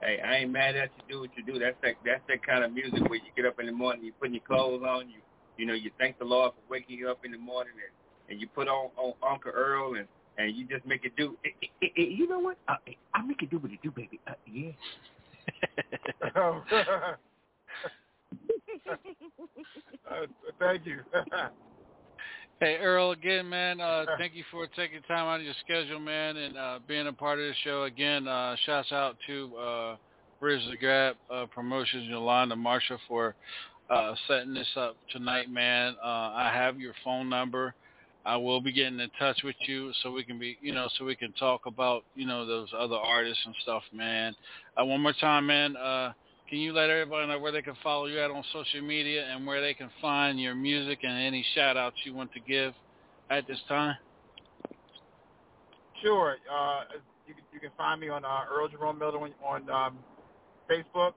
hey, 0.00 0.20
I 0.24 0.36
ain't 0.38 0.50
mad 0.50 0.74
at 0.74 0.90
you. 0.96 1.14
Do 1.14 1.20
what 1.20 1.30
you 1.36 1.44
do. 1.44 1.58
That's 1.58 1.76
that. 1.82 1.94
That's 2.04 2.22
that 2.28 2.46
kind 2.46 2.64
of 2.64 2.72
music 2.72 3.00
where 3.08 3.16
you 3.18 3.30
get 3.36 3.44
up 3.46 3.60
in 3.60 3.66
the 3.66 3.72
morning, 3.72 4.04
you 4.04 4.12
putting 4.18 4.34
your 4.34 4.42
clothes 4.46 4.82
on, 4.86 5.08
you 5.08 5.18
you 5.60 5.66
know, 5.66 5.74
you 5.74 5.90
thank 5.98 6.18
the 6.18 6.24
Lord 6.24 6.52
for 6.52 6.72
waking 6.72 6.96
you 6.98 7.10
up 7.10 7.22
in 7.24 7.32
the 7.32 7.38
morning, 7.38 7.74
and, 7.74 8.32
and 8.32 8.40
you 8.40 8.48
put 8.48 8.66
on, 8.66 8.88
on 8.96 9.12
Uncle 9.22 9.52
Earl, 9.52 9.96
and 9.96 10.06
and 10.38 10.56
you 10.56 10.64
just 10.64 10.86
make 10.86 11.04
it 11.04 11.14
do. 11.16 11.36
Eh, 11.44 11.50
eh, 11.82 11.86
eh, 11.98 12.02
you 12.02 12.26
know 12.26 12.38
what? 12.38 12.56
Uh, 12.66 12.76
eh, 12.86 12.92
I 13.14 13.20
make 13.22 13.42
it 13.42 13.50
do 13.50 13.58
what 13.58 13.70
it 13.70 13.82
do, 13.82 13.90
baby. 13.90 14.18
Uh, 14.26 14.32
yeah. 14.46 14.72
uh, 18.90 18.96
thank 20.58 20.86
you. 20.86 21.00
Hey 22.62 22.76
Earl, 22.76 23.12
again, 23.12 23.48
man. 23.48 23.80
Uh, 23.80 24.04
thank 24.18 24.34
you 24.34 24.44
for 24.50 24.66
taking 24.76 25.00
time 25.08 25.26
out 25.26 25.40
of 25.40 25.46
your 25.46 25.54
schedule, 25.64 25.98
man, 25.98 26.36
and 26.36 26.58
uh, 26.58 26.78
being 26.86 27.06
a 27.06 27.12
part 27.14 27.38
of 27.38 27.46
the 27.46 27.54
show. 27.64 27.84
Again, 27.84 28.28
uh, 28.28 28.54
shouts 28.66 28.92
out 28.92 29.16
to 29.26 29.56
uh, 29.56 29.96
Bridge 30.40 30.60
the 30.70 30.76
Gap 30.76 31.16
uh, 31.30 31.46
Promotions, 31.46 32.06
Yolanda 32.06 32.54
Marshall, 32.54 32.98
for 33.08 33.34
uh, 33.88 34.14
setting 34.28 34.52
this 34.52 34.68
up 34.76 34.96
tonight, 35.10 35.50
man. 35.50 35.96
Uh, 36.04 36.06
I 36.06 36.50
have 36.54 36.78
your 36.78 36.92
phone 37.02 37.30
number. 37.30 37.74
I 38.26 38.36
will 38.36 38.60
be 38.60 38.72
getting 38.72 39.00
in 39.00 39.10
touch 39.18 39.40
with 39.42 39.56
you 39.66 39.92
so 40.02 40.10
we 40.10 40.22
can 40.22 40.38
be, 40.38 40.58
you 40.60 40.74
know, 40.74 40.86
so 40.98 41.06
we 41.06 41.16
can 41.16 41.32
talk 41.32 41.64
about, 41.64 42.04
you 42.14 42.26
know, 42.26 42.44
those 42.44 42.68
other 42.78 42.96
artists 42.96 43.42
and 43.46 43.54
stuff, 43.62 43.82
man. 43.92 44.34
Uh, 44.78 44.84
one 44.84 45.00
more 45.00 45.14
time, 45.14 45.46
man. 45.46 45.76
Uh, 45.76 46.12
can 46.50 46.58
you 46.58 46.72
let 46.72 46.90
everybody 46.90 47.28
know 47.28 47.38
where 47.38 47.52
they 47.52 47.62
can 47.62 47.76
follow 47.80 48.06
you 48.06 48.18
at 48.18 48.28
on 48.28 48.42
social 48.52 48.82
media 48.82 49.24
and 49.32 49.46
where 49.46 49.60
they 49.60 49.72
can 49.72 49.88
find 50.02 50.38
your 50.40 50.56
music 50.56 50.98
and 51.04 51.12
any 51.12 51.46
shout 51.54 51.76
outs 51.76 51.96
you 52.04 52.12
want 52.12 52.32
to 52.32 52.40
give 52.40 52.74
at 53.30 53.46
this 53.46 53.58
time? 53.68 53.94
Sure. 56.02 56.36
Uh, 56.52 56.80
you, 57.28 57.34
can, 57.34 57.44
you 57.52 57.60
can 57.60 57.70
find 57.78 58.00
me 58.00 58.08
on 58.08 58.24
uh, 58.24 58.40
Earl 58.52 58.68
Jerome 58.68 58.98
Miller 58.98 59.18
on, 59.18 59.30
on 59.46 59.70
um, 59.70 59.98
Facebook, 60.68 61.12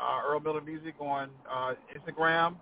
uh, 0.00 0.20
Earl 0.26 0.40
Miller 0.40 0.60
Music 0.60 0.94
on 0.98 1.30
uh, 1.48 1.74
Instagram. 1.96 2.56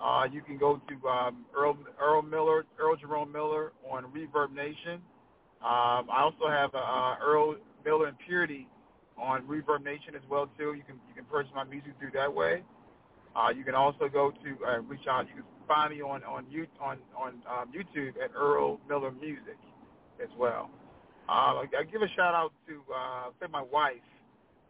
Uh, 0.00 0.28
you 0.30 0.42
can 0.42 0.58
go 0.58 0.80
to 0.88 1.08
um, 1.08 1.44
Earl, 1.56 1.76
Earl 2.00 2.22
Miller, 2.22 2.66
Earl 2.78 2.94
Jerome 2.96 3.32
Miller 3.32 3.72
on 3.90 4.04
Reverb 4.04 4.54
Nation. 4.54 5.02
Um, 5.60 6.06
I 6.08 6.20
also 6.20 6.48
have 6.48 6.70
uh, 6.72 7.16
Earl 7.20 7.56
Miller 7.84 8.06
and 8.06 8.16
Purity 8.24 8.68
on 9.20 9.42
Reverb 9.42 9.84
Nation 9.84 10.14
as 10.14 10.22
well 10.28 10.48
too. 10.58 10.74
You 10.74 10.82
can 10.86 10.96
you 11.08 11.14
can 11.14 11.24
purchase 11.24 11.52
my 11.54 11.64
music 11.64 11.92
through 11.98 12.12
that 12.14 12.32
way. 12.32 12.62
Uh, 13.36 13.50
you 13.50 13.64
can 13.64 13.74
also 13.74 14.08
go 14.08 14.30
to 14.30 14.66
uh, 14.66 14.80
reach 14.80 15.06
out. 15.08 15.26
You 15.28 15.42
can 15.42 15.44
find 15.66 15.94
me 15.94 16.02
on 16.02 16.24
on 16.24 16.46
you 16.50 16.66
on 16.80 16.98
on 17.16 17.34
um, 17.48 17.72
YouTube 17.72 18.14
at 18.22 18.30
Earl 18.34 18.80
Miller 18.88 19.10
Music 19.12 19.58
as 20.22 20.28
well. 20.38 20.70
Uh, 21.28 21.62
I, 21.62 21.64
I 21.80 21.84
give 21.84 22.02
a 22.02 22.08
shout 22.16 22.34
out 22.34 22.52
to 22.66 22.80
uh, 22.94 23.30
say 23.40 23.46
my 23.50 23.62
wife. 23.62 23.96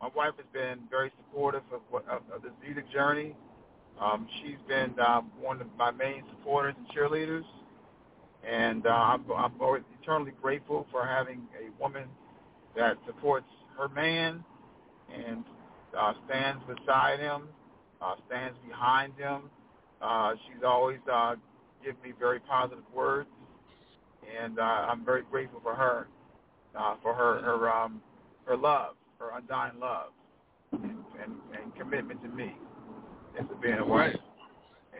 My 0.01 0.09
wife 0.14 0.34
has 0.36 0.46
been 0.53 0.78
very 0.90 1.11
supportive 1.18 1.62
of, 1.72 1.80
what, 1.90 2.09
of, 2.09 2.22
of 2.32 2.42
this 2.42 2.53
music 2.62 2.90
journey. 2.92 3.34
Um, 4.01 4.28
she's 4.40 4.59
been 4.68 4.94
um, 5.01 5.30
one 5.40 5.61
of 5.61 5.66
my 5.76 5.90
main 5.90 6.22
supporters 6.30 6.74
and 6.78 6.86
cheerleaders, 6.90 7.42
and 8.49 8.86
uh, 8.86 8.90
I'm, 8.90 9.24
I'm 9.36 9.53
eternally 10.01 10.32
grateful 10.40 10.86
for 10.92 11.05
having 11.05 11.42
a 11.59 11.82
woman 11.82 12.05
that 12.76 12.96
supports 13.07 13.46
her 13.79 13.89
man 13.89 14.45
and 15.12 15.45
uh, 15.99 16.12
stands 16.26 16.62
beside 16.66 17.20
him, 17.20 17.49
uh, 18.03 18.16
stands 18.26 18.59
behind 18.66 19.14
him. 19.16 19.51
Uh, 20.03 20.35
she's 20.47 20.62
always 20.66 20.99
uh, 21.11 21.37
given 21.83 22.01
me 22.03 22.12
very 22.18 22.41
positive 22.41 22.85
words, 22.95 23.29
and 24.43 24.59
uh, 24.59 24.62
I'm 24.62 25.05
very 25.05 25.22
grateful 25.22 25.61
for 25.62 25.74
her, 25.74 26.09
uh, 26.79 26.97
for 27.03 27.14
her 27.14 27.41
her 27.41 27.70
um, 27.70 28.03
her 28.47 28.57
love, 28.57 28.95
her 29.18 29.31
undying 29.37 29.79
love, 29.81 30.11
and, 30.72 30.99
and, 31.22 31.33
and 31.61 31.74
commitment 31.76 32.22
to 32.22 32.29
me 32.29 32.55
as 33.41 33.47
to 33.49 33.55
being 33.57 33.79
a 33.79 33.87
wife. 33.87 34.16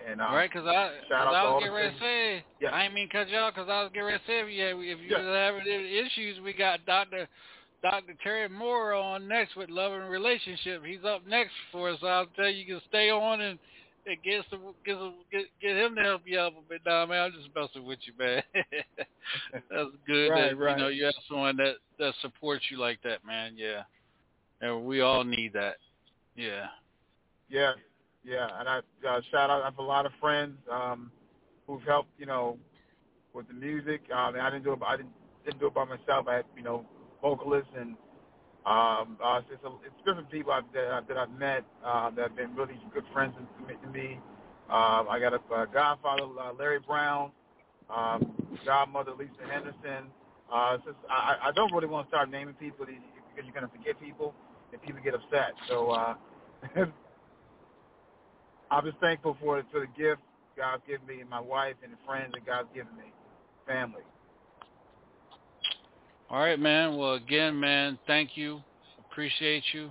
And 0.09 0.21
uh, 0.21 0.25
right, 0.25 0.51
because 0.51 0.67
I, 0.67 0.99
cause 1.09 1.35
I 1.35 1.45
was 1.45 1.61
getting 1.61 1.75
ready 1.75 1.95
to 1.95 2.01
say, 2.01 2.45
Yeah. 2.61 2.71
I 2.71 2.85
ain't 2.85 2.95
mean 2.95 3.09
cut 3.11 3.29
you 3.29 3.37
off 3.37 3.55
because 3.55 3.69
I 3.69 3.83
was 3.83 3.91
getting 3.93 4.07
ready 4.07 4.19
to 4.19 4.25
say, 4.27 4.41
if 4.41 4.49
you, 4.49 4.93
if 4.93 4.99
you 5.01 5.17
Yeah. 5.17 5.47
having 5.47 5.67
issues, 5.67 6.41
we 6.41 6.53
got 6.53 6.85
Dr. 6.87 7.29
Dr. 7.83 8.15
Terry 8.23 8.49
Moore 8.49 8.95
on 8.95 9.29
next 9.29 9.57
with 9.57 9.71
Love 9.71 9.93
and 9.93 10.11
Relationship. 10.11 10.83
He's 10.85 11.05
up 11.07 11.27
next 11.27 11.53
for 11.71 11.91
us. 11.91 11.99
I'll 12.03 12.27
tell 12.35 12.49
you, 12.49 12.59
you 12.59 12.67
can 12.67 12.81
stay 12.89 13.11
on 13.11 13.41
and, 13.41 13.59
and 14.07 14.23
get 14.25 14.45
some, 14.51 14.61
get 14.85 14.97
some, 14.97 15.15
get, 15.31 15.43
get 15.63 15.77
him 15.77 15.95
to 15.95 16.03
help 16.03 16.23
you 16.25 16.39
out 16.41 16.53
a 16.53 16.69
bit. 16.69 16.81
Nah, 16.85 17.07
man, 17.07 17.23
I'm 17.23 17.33
just 17.33 17.55
messing 17.55 17.87
with 17.87 18.01
you, 18.03 18.13
man. 18.19 18.43
That's 19.53 19.91
good 20.07 20.29
Right, 20.31 20.51
that 20.51 20.57
right. 20.57 20.77
you 20.77 20.83
know 20.83 20.89
you 20.89 21.05
have 21.05 21.15
someone 21.29 21.57
that 21.59 21.75
that 21.99 22.15
supports 22.21 22.65
you 22.71 22.79
like 22.79 23.01
that, 23.05 23.25
man. 23.25 23.55
Yeah, 23.57 23.83
and 24.61 24.85
we 24.85 25.01
all 25.01 25.25
need 25.25 25.53
that. 25.53 25.77
Yeah. 26.37 26.67
Yeah, 27.51 27.73
yeah, 28.25 28.49
and 28.59 28.69
I 28.69 28.79
uh, 28.79 29.21
shout 29.31 29.51
out. 29.51 29.63
I 29.63 29.67
have 29.67 29.79
a 29.79 29.83
lot 29.83 30.05
of 30.05 30.13
friends 30.21 30.57
um, 30.71 31.11
who've 31.67 31.83
helped, 31.83 32.11
you 32.19 32.27
know, 32.27 32.59
with 33.33 33.49
the 33.49 33.55
music. 33.55 34.03
Um, 34.15 34.35
and 34.35 34.43
I 34.43 34.51
didn't 34.51 34.65
do 34.65 34.73
it. 34.73 34.81
I 34.87 34.97
didn't 34.97 35.13
didn't 35.45 35.61
do 35.61 35.69
it 35.69 35.75
by 35.75 35.85
myself. 35.85 36.27
I 36.29 36.37
had, 36.37 36.45
you 36.57 36.63
know, 36.63 36.85
vocalists 37.23 37.71
and 37.79 37.97
um, 38.67 39.19
uh, 39.25 39.41
it's, 39.51 39.65
a, 39.65 39.69
it's 39.87 39.97
different 40.07 40.31
people 40.31 40.53
I've, 40.53 40.65
that, 40.75 40.89
I- 40.93 41.03
that 41.09 41.19
I've 41.19 41.33
met 41.33 41.65
uh, 41.85 42.11
that 42.13 42.23
have 42.31 42.37
been 42.37 42.55
really 42.57 42.81
good 42.95 43.05
friends 43.13 43.35
to 43.37 43.65
me-. 43.93 44.21
Um, 44.71 45.09
I 45.11 45.19
got 45.21 45.35
a, 45.35 45.41
a 45.55 45.67
godfather, 45.73 46.25
uh, 46.41 46.53
Larry 46.55 46.81
Brown, 46.81 47.33
um, 47.91 48.35
godmother, 48.67 49.13
Lisa 49.13 49.33
Henderson. 49.51 50.11
Uh, 50.53 50.79
just, 50.79 50.97
I, 51.11 51.37
I 51.49 51.53
don't 51.53 51.73
really 51.73 51.89
want 51.89 52.07
to 52.09 52.11
start 52.11 52.31
naming 52.31 52.55
people 52.55 52.87
because 52.87 53.45
you're 53.45 53.55
going 53.55 53.67
to 53.69 53.73
forget 53.77 54.01
people 54.01 54.35
and 54.73 54.83
people 54.83 55.01
get 55.05 55.15
upset. 55.15 55.55
So 55.69 55.91
uh, 55.91 56.15
I'm 58.71 58.85
just 58.85 58.99
thankful 59.01 59.37
for 59.41 59.63
for 59.73 59.81
the 59.81 59.89
gift 59.99 60.23
God's 60.57 60.83
given 60.89 61.07
me 61.07 61.21
and 61.21 61.31
my 61.31 61.41
wife 61.41 61.77
and 61.83 61.93
the 61.93 61.99
friends 62.07 62.33
that 62.35 62.47
God's 62.47 62.69
given 62.75 62.97
me, 62.97 63.13
family. 63.67 64.03
All 66.31 66.41
right, 66.41 66.61
man. 66.61 66.97
Well, 66.99 67.15
again, 67.15 67.59
man, 67.59 67.99
thank 68.07 68.37
you. 68.37 68.61
Appreciate 69.11 69.65
you. 69.73 69.91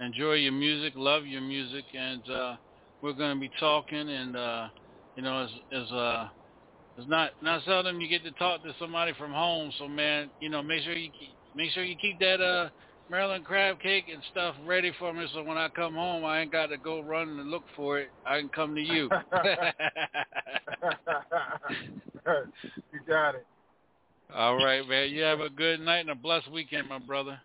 Enjoy 0.00 0.32
your 0.32 0.50
music. 0.50 0.94
Love 0.96 1.26
your 1.26 1.42
music. 1.42 1.84
And 1.94 2.28
uh, 2.28 2.56
we're 3.02 3.12
going 3.12 3.36
to 3.36 3.40
be 3.40 3.52
talking. 3.60 4.08
And, 4.08 4.36
uh, 4.36 4.66
you 5.14 5.22
know, 5.22 5.44
as, 5.44 5.50
as 5.72 5.92
uh, 5.92 6.26
it's 6.96 7.08
not 7.08 7.30
not 7.40 7.62
seldom 7.64 8.00
you 8.00 8.08
get 8.08 8.24
to 8.24 8.32
talk 8.32 8.62
to 8.62 8.74
somebody 8.80 9.12
from 9.16 9.30
home. 9.32 9.70
So, 9.78 9.86
man, 9.86 10.32
you 10.40 10.48
know, 10.48 10.60
make 10.60 10.82
sure 10.82 10.94
you 10.94 11.12
keep, 11.16 11.36
make 11.54 11.70
sure 11.70 11.84
you 11.84 11.96
keep 11.96 12.18
that 12.18 12.40
uh, 12.40 12.68
Maryland 13.08 13.44
crab 13.44 13.78
cake 13.78 14.06
and 14.12 14.24
stuff 14.32 14.56
ready 14.66 14.90
for 14.98 15.12
me. 15.12 15.28
So 15.34 15.44
when 15.44 15.56
I 15.56 15.68
come 15.68 15.94
home, 15.94 16.24
I 16.24 16.40
ain't 16.40 16.50
got 16.50 16.66
to 16.66 16.78
go 16.78 17.00
run 17.00 17.38
and 17.38 17.48
look 17.48 17.62
for 17.76 18.00
it. 18.00 18.10
I 18.26 18.40
can 18.40 18.48
come 18.48 18.74
to 18.74 18.80
you. 18.80 19.08
you 22.92 23.00
got 23.06 23.36
it. 23.36 23.46
All 24.34 24.56
right, 24.56 24.86
man. 24.86 25.10
You 25.10 25.22
have 25.22 25.40
a 25.40 25.48
good 25.48 25.80
night 25.80 26.00
and 26.00 26.10
a 26.10 26.14
blessed 26.14 26.50
weekend, 26.50 26.88
my 26.88 26.98
brother. 26.98 27.38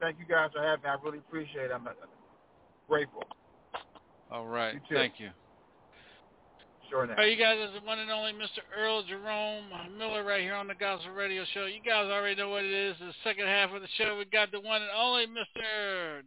Thank 0.00 0.18
you 0.18 0.24
guys 0.26 0.50
for 0.54 0.62
having 0.62 0.84
me. 0.84 0.90
I 0.90 0.96
really 1.04 1.18
appreciate 1.18 1.66
it. 1.66 1.72
I'm 1.74 1.88
grateful. 2.88 3.24
All 4.30 4.46
right. 4.46 4.74
You 4.74 4.96
Thank 4.96 5.14
you. 5.18 5.30
Sure 6.88 7.06
now. 7.06 7.12
All 7.12 7.18
right, 7.18 7.30
you 7.30 7.36
guys, 7.36 7.56
it's 7.58 7.78
the 7.78 7.86
one 7.86 7.98
and 7.98 8.10
only 8.10 8.32
Mr. 8.32 8.64
Earl 8.72 9.02
Jerome 9.04 9.64
Miller 9.98 10.24
right 10.24 10.40
here 10.40 10.54
on 10.54 10.68
the 10.68 10.74
Gospel 10.74 11.12
Radio 11.12 11.44
Show. 11.52 11.66
You 11.66 11.80
guys 11.84 12.08
already 12.08 12.36
know 12.36 12.48
what 12.48 12.64
it 12.64 12.72
is. 12.72 12.96
The 12.98 13.12
second 13.24 13.46
half 13.46 13.72
of 13.72 13.82
the 13.82 13.88
show, 13.98 14.16
we 14.16 14.24
got 14.24 14.50
the 14.52 14.60
one 14.60 14.80
and 14.80 14.90
only 14.96 15.26
Mr. 15.26 16.22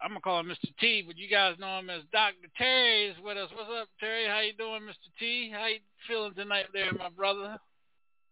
I'm 0.00 0.10
gonna 0.10 0.20
call 0.20 0.40
him 0.40 0.48
Mr. 0.48 0.68
T, 0.78 1.04
but 1.06 1.16
you 1.16 1.28
guys 1.28 1.56
know 1.58 1.78
him 1.78 1.90
as 1.90 2.02
Dr. 2.12 2.48
Terry 2.56 3.08
is 3.08 3.16
with 3.22 3.36
us. 3.36 3.50
What's 3.54 3.70
up, 3.80 3.88
Terry? 4.00 4.26
How 4.26 4.40
you 4.40 4.52
doing, 4.52 4.82
Mr. 4.82 5.08
T? 5.18 5.50
How 5.52 5.66
you 5.66 5.78
feeling 6.06 6.34
tonight, 6.34 6.66
there, 6.72 6.92
my 6.92 7.08
brother? 7.08 7.58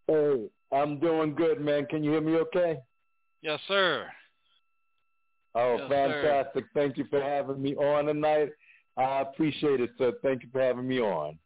Hey, 0.07 0.47
I'm 0.73 0.99
doing 0.99 1.35
good, 1.35 1.61
man. 1.61 1.87
Can 1.87 2.05
you 2.05 2.13
hear 2.13 2.21
me 2.21 2.37
okay? 2.37 2.79
Yes, 3.43 3.61
sir. 3.69 4.07
Oh, 5.55 5.77
yes, 5.79 5.89
fantastic. 5.89 6.65
Sir. 6.65 6.71
Thank 6.75 6.97
you 6.97 7.05
for 7.09 7.21
having 7.21 7.63
me 7.63 7.75
on 7.77 8.07
tonight. 8.07 8.51
I 8.97 9.21
appreciate 9.21 9.81
it, 9.81 9.91
sir. 9.99 10.13
Thank 10.23 10.43
you 10.43 10.49
for 10.53 10.61
having 10.61 10.87
me 10.87 11.01
on. 11.01 11.39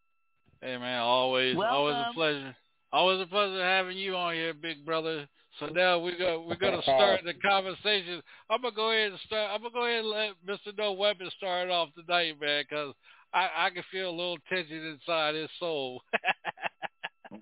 Hey, 0.61 0.77
man, 0.77 1.01
always, 1.01 1.57
Welcome. 1.57 1.75
always 1.75 1.95
a 1.95 2.09
um, 2.09 2.15
pleasure. 2.15 2.57
Always 2.91 3.21
a 3.21 3.27
pleasure 3.27 3.63
having 3.63 3.97
you 3.97 4.17
on 4.17 4.35
here, 4.35 4.55
big 4.55 4.85
brother. 4.85 5.29
So 5.61 5.67
now 5.67 5.99
we 5.99 6.17
go. 6.17 6.45
We're 6.49 6.57
gonna 6.61 6.83
start 6.83 7.21
the 7.25 7.35
conversation. 7.35 8.23
I'm 8.51 8.63
gonna 8.63 8.75
go 8.75 8.91
ahead 8.93 9.13
and 9.13 9.21
start. 9.27 9.51
I'm 9.53 9.61
gonna 9.61 9.75
go 9.75 9.85
ahead 9.85 10.05
and 10.05 10.09
let 10.09 10.31
Mr. 10.47 10.77
No 10.77 10.93
Weapon 10.93 11.31
start 11.37 11.71
off 11.71 11.91
tonight, 11.95 12.35
man, 12.41 12.65
because 12.69 12.95
I, 13.35 13.49
I 13.57 13.71
can 13.71 13.83
feel 13.93 14.09
a 14.09 14.11
little 14.11 14.39
tension 14.49 14.99
inside 14.99 15.35
his 15.35 15.51
soul. 15.61 16.03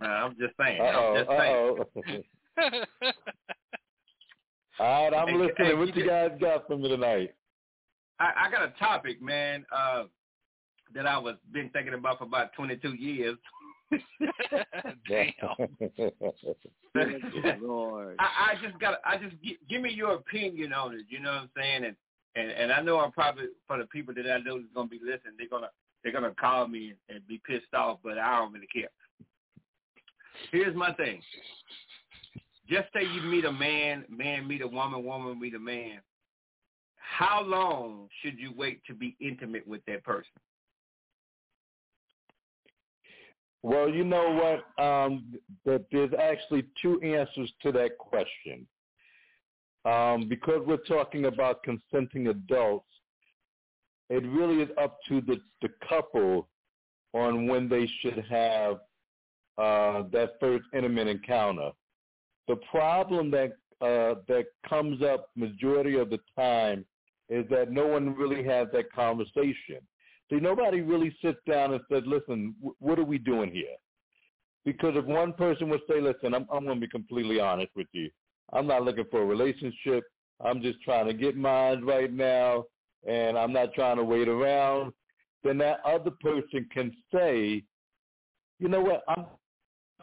I'm 0.01 0.37
just 0.39 0.55
saying. 0.61 0.81
Uh-oh, 0.81 1.15
I'm 1.17 1.25
just 1.25 1.39
saying. 1.39 2.25
All 4.79 5.11
right, 5.11 5.15
I'm 5.15 5.29
Hey, 5.29 5.35
listening. 5.35 5.55
hey, 5.59 5.75
what 5.75 5.97
you 5.97 6.03
you 6.03 6.09
guys 6.09 6.31
got 6.41 6.67
for 6.67 6.77
me 6.77 6.89
tonight? 6.89 7.35
I, 8.19 8.47
I 8.47 8.51
got 8.51 8.63
a 8.63 8.73
topic, 8.79 9.23
man, 9.23 9.65
uh, 9.75 10.05
that 10.95 11.07
I 11.07 11.19
was 11.19 11.37
been 11.53 11.71
thinking 11.71 11.95
about 11.95 12.19
for 12.19 12.25
about 12.25 12.53
22 12.55 12.95
years. 12.95 13.37
Damn. 15.09 15.33
Lord. 17.63 18.17
I, 18.19 18.53
I 18.53 18.55
just 18.63 18.79
got. 18.81 19.01
I 19.05 19.17
just 19.17 19.41
gi- 19.43 19.59
give 19.69 19.83
me 19.83 19.93
your 19.93 20.15
opinion 20.15 20.73
on 20.73 20.95
it. 20.95 21.03
You 21.09 21.21
know 21.21 21.31
what 21.31 21.43
I'm 21.43 21.51
saying? 21.57 21.85
And 21.85 21.97
and 22.35 22.51
and 22.51 22.73
I 22.73 22.81
know 22.81 22.99
I'm 22.99 23.13
probably 23.13 23.45
for 23.67 23.79
the 23.79 23.87
people 23.87 24.15
that 24.15 24.31
I 24.31 24.39
know 24.39 24.57
is 24.59 24.65
gonna 24.75 24.89
be 24.89 24.99
listening. 24.99 25.35
They're 25.39 25.49
gonna 25.49 25.71
they're 26.03 26.13
gonna 26.13 26.35
call 26.35 26.67
me 26.69 26.89
and, 27.09 27.17
and 27.17 27.29
be 27.29 27.41
pissed 27.47 27.73
off, 27.75 27.99
but 28.03 28.19
I 28.19 28.39
don't 28.39 28.53
really 28.53 28.67
care. 28.67 28.89
Here's 30.51 30.75
my 30.75 30.93
thing. 30.95 31.21
Just 32.69 32.89
say 32.93 33.03
you 33.05 33.23
meet 33.23 33.45
a 33.45 33.53
man, 33.53 34.05
man 34.09 34.47
meet 34.47 34.63
a 34.63 34.67
woman, 34.67 35.05
woman 35.05 35.39
meet 35.41 35.55
a 35.55 35.59
man. 35.59 36.01
How 36.97 37.43
long 37.43 38.09
should 38.21 38.39
you 38.39 38.53
wait 38.57 38.81
to 38.87 38.95
be 38.95 39.17
intimate 39.21 39.67
with 39.67 39.85
that 39.87 40.03
person? 40.05 40.25
Well, 43.63 43.89
you 43.89 44.05
know 44.05 44.63
what? 44.77 44.85
Um, 44.85 45.35
there's 45.65 46.13
actually 46.21 46.65
two 46.81 47.01
answers 47.03 47.51
to 47.63 47.73
that 47.73 47.99
question. 47.99 48.67
Um, 49.85 50.29
because 50.29 50.63
we're 50.67 50.77
talking 50.79 51.27
about 51.27 51.63
consenting 51.63 52.27
adults, 52.27 52.87
it 54.11 54.25
really 54.25 54.63
is 54.63 54.71
up 54.81 54.99
to 55.09 55.21
the, 55.21 55.41
the 55.63 55.69
couple 55.89 56.49
on 57.13 57.47
when 57.47 57.69
they 57.69 57.89
should 58.01 58.25
have 58.29 58.79
uh, 59.59 60.03
that 60.13 60.37
first 60.41 60.65
intimate 60.75 61.09
encounter. 61.09 61.71
The 62.49 62.57
problem 62.71 63.31
that 63.33 63.53
uh, 63.81 64.21
that 64.29 64.47
comes 64.69 65.03
up 65.03 65.31
majority 65.37 65.97
of 65.99 66.09
the 66.11 66.21
time 66.35 66.85
is 67.29 67.45
that 67.51 67.71
no 67.71 67.87
one 67.87 68.15
really 68.15 68.43
has 68.45 68.69
that 68.73 68.91
conversation. 68.93 69.81
See, 70.31 70.37
nobody 70.37 70.81
really 70.81 71.15
sits 71.23 71.39
down 71.49 71.73
and 71.73 71.83
says, 71.91 72.03
listen, 72.07 72.55
w- 72.59 72.77
what 72.79 72.99
are 72.99 73.05
we 73.05 73.19
doing 73.19 73.53
here? 73.53 73.77
Because 74.65 74.95
if 74.97 75.05
one 75.05 75.33
person 75.35 75.69
would 75.69 75.83
say, 75.89 76.01
listen, 76.01 76.35
I'm, 76.35 76.47
I'm 76.51 76.65
going 76.65 76.81
to 76.81 76.87
be 76.87 76.89
completely 76.89 77.39
honest 77.39 77.71
with 77.77 77.87
you. 77.93 78.11
I'm 78.53 78.67
not 78.67 78.83
looking 78.83 79.05
for 79.11 79.23
a 79.23 79.27
relationship. 79.27 80.05
I'm 80.45 80.63
just 80.63 80.81
trying 80.83 81.07
to 81.07 81.15
get 81.15 81.37
mine 81.37 81.85
right 81.85 82.13
now, 82.13 82.65
and 83.07 83.39
I'm 83.39 83.53
not 83.53 83.75
trying 83.75 83.97
to 83.97 84.05
wait 84.05 84.29
around. 84.29 84.93
Then 85.45 85.59
that 85.59 85.81
other 85.85 86.11
person 86.11 86.69
can 86.73 86.95
say, 87.15 87.63
you 88.59 88.69
know 88.69 88.81
what, 88.81 89.05
I'm 89.09 89.27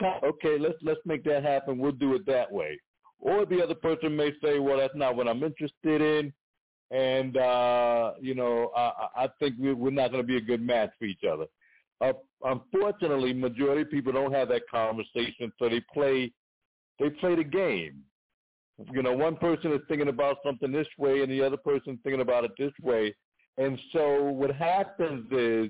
okay. 0.02 0.58
Let's 0.60 0.78
let's 0.82 1.00
make 1.06 1.24
that 1.26 1.44
happen. 1.44 1.78
We'll 1.78 1.92
do 1.92 2.16
it 2.16 2.26
that 2.26 2.52
way. 2.52 2.80
Or 3.20 3.46
the 3.46 3.62
other 3.64 3.76
person 3.76 4.16
may 4.16 4.32
say, 4.44 4.60
well, 4.60 4.78
that's 4.78 4.96
not 4.96 5.16
what 5.16 5.30
I'm 5.30 5.44
interested 5.44 6.02
in, 6.02 6.34
and 6.92 7.38
uh, 7.38 8.14
you 8.20 8.36
know, 8.36 8.72
I, 8.76 9.08
I 9.16 9.30
think 9.40 9.56
we, 9.60 9.74
we're 9.74 9.92
not 9.92 10.12
going 10.12 10.22
to 10.22 10.28
be 10.28 10.38
a 10.38 10.42
good 10.42 10.62
match 10.62 10.92
for 11.00 11.06
each 11.06 11.24
other. 11.24 11.46
Uh, 12.02 12.14
unfortunately, 12.44 13.34
majority 13.34 13.84
of 13.84 13.92
people 13.92 14.12
don't 14.12 14.34
have 14.34 14.50
that 14.50 14.64
conversation, 14.70 15.54
so 15.58 15.70
they 15.70 15.82
play 15.94 16.34
they 17.00 17.10
play 17.10 17.36
the 17.36 17.44
game. 17.44 18.04
You 18.92 19.04
know, 19.04 19.14
one 19.14 19.38
person 19.38 19.72
is 19.72 19.82
thinking 19.88 20.10
about 20.10 20.38
something 20.46 20.72
this 20.72 20.88
way, 20.98 21.22
and 21.22 21.32
the 21.32 21.42
other 21.42 21.58
person 21.58 22.00
thinking 22.04 22.22
about 22.22 22.44
it 22.44 22.52
this 22.58 22.74
way, 22.82 23.16
and 23.58 23.80
so 23.94 24.24
what 24.24 24.54
happens 24.54 25.26
is 25.32 25.70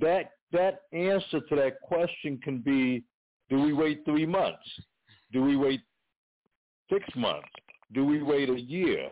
that 0.00 0.32
that 0.52 0.82
answer 0.92 1.40
to 1.48 1.56
that 1.56 1.80
question 1.82 2.40
can 2.42 2.58
be: 2.58 3.04
Do 3.50 3.60
we 3.60 3.72
wait 3.72 4.04
three 4.04 4.26
months? 4.26 4.62
Do 5.32 5.42
we 5.42 5.56
wait 5.56 5.80
six 6.90 7.04
months? 7.16 7.48
Do 7.92 8.04
we 8.04 8.22
wait 8.22 8.48
a 8.48 8.60
year? 8.60 9.10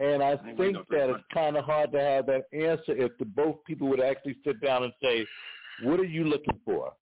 And 0.00 0.22
I 0.22 0.36
think 0.56 0.76
that 0.90 1.10
it's 1.10 1.24
kind 1.32 1.56
of 1.56 1.64
hard 1.64 1.92
to 1.92 2.00
have 2.00 2.26
that 2.26 2.44
answer 2.52 2.96
if 2.96 3.16
the 3.18 3.24
both 3.24 3.62
people 3.64 3.88
would 3.88 4.00
actually 4.00 4.36
sit 4.44 4.60
down 4.60 4.82
and 4.84 4.92
say, 5.02 5.26
"What 5.82 6.00
are 6.00 6.04
you 6.04 6.24
looking 6.24 6.60
for?" 6.64 6.92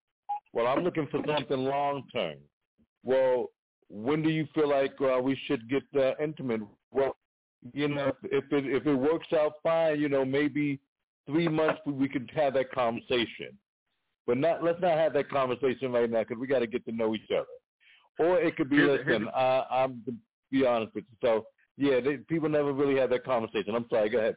Well, 0.52 0.66
I'm 0.66 0.84
looking 0.84 1.06
for 1.08 1.22
something 1.26 1.64
long 1.64 2.06
term. 2.12 2.38
Well, 3.02 3.50
when 3.88 4.22
do 4.22 4.28
you 4.28 4.46
feel 4.54 4.68
like 4.68 4.94
uh, 5.00 5.18
we 5.22 5.34
should 5.46 5.68
get 5.68 5.82
uh, 5.96 6.14
intimate? 6.22 6.60
Well, 6.92 7.16
you 7.72 7.88
know, 7.88 8.12
if 8.24 8.44
it 8.52 8.66
if 8.66 8.86
it 8.86 8.94
works 8.94 9.32
out 9.32 9.54
fine, 9.62 9.98
you 9.98 10.08
know, 10.10 10.24
maybe 10.24 10.78
three 11.26 11.48
months 11.48 11.80
we- 11.86 11.92
we 11.94 12.08
could 12.08 12.30
have 12.34 12.54
that 12.54 12.70
conversation. 12.72 13.58
But 14.26 14.38
not 14.38 14.62
let's 14.62 14.80
not 14.80 14.96
have 14.96 15.12
that 15.14 15.28
conversation 15.30 15.92
right 15.92 16.08
now 16.08 16.20
because 16.20 16.38
we 16.38 16.46
got 16.46 16.60
to 16.60 16.66
get 16.66 16.84
to 16.86 16.92
know 16.92 17.14
each 17.14 17.30
other. 17.30 17.46
Or 18.18 18.38
it 18.38 18.56
could 18.56 18.70
be, 18.70 18.76
Here's- 18.76 19.00
listen, 19.06 19.28
I, 19.34 19.64
I'm 19.70 20.02
to 20.06 20.14
be 20.50 20.64
honest 20.66 20.94
with 20.94 21.04
you. 21.10 21.16
So 21.26 21.46
yeah, 21.76 22.00
they, 22.00 22.18
people 22.18 22.48
never 22.48 22.72
really 22.72 22.98
have 23.00 23.10
that 23.10 23.24
conversation. 23.24 23.74
I'm 23.74 23.86
sorry. 23.90 24.10
Go 24.10 24.18
ahead. 24.18 24.36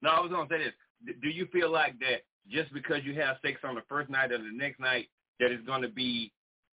No, 0.00 0.10
I 0.10 0.20
was 0.20 0.30
gonna 0.30 0.48
say 0.50 0.58
this. 0.58 1.14
Do 1.22 1.28
you 1.28 1.46
feel 1.52 1.70
like 1.70 1.98
that 1.98 2.22
just 2.50 2.72
because 2.72 3.00
you 3.04 3.14
have 3.20 3.36
sex 3.44 3.58
on 3.64 3.74
the 3.74 3.82
first 3.88 4.08
night 4.10 4.32
or 4.32 4.38
the 4.38 4.50
next 4.52 4.80
night 4.80 5.08
that 5.40 5.50
it's 5.50 5.66
gonna 5.66 5.88
be 5.88 6.32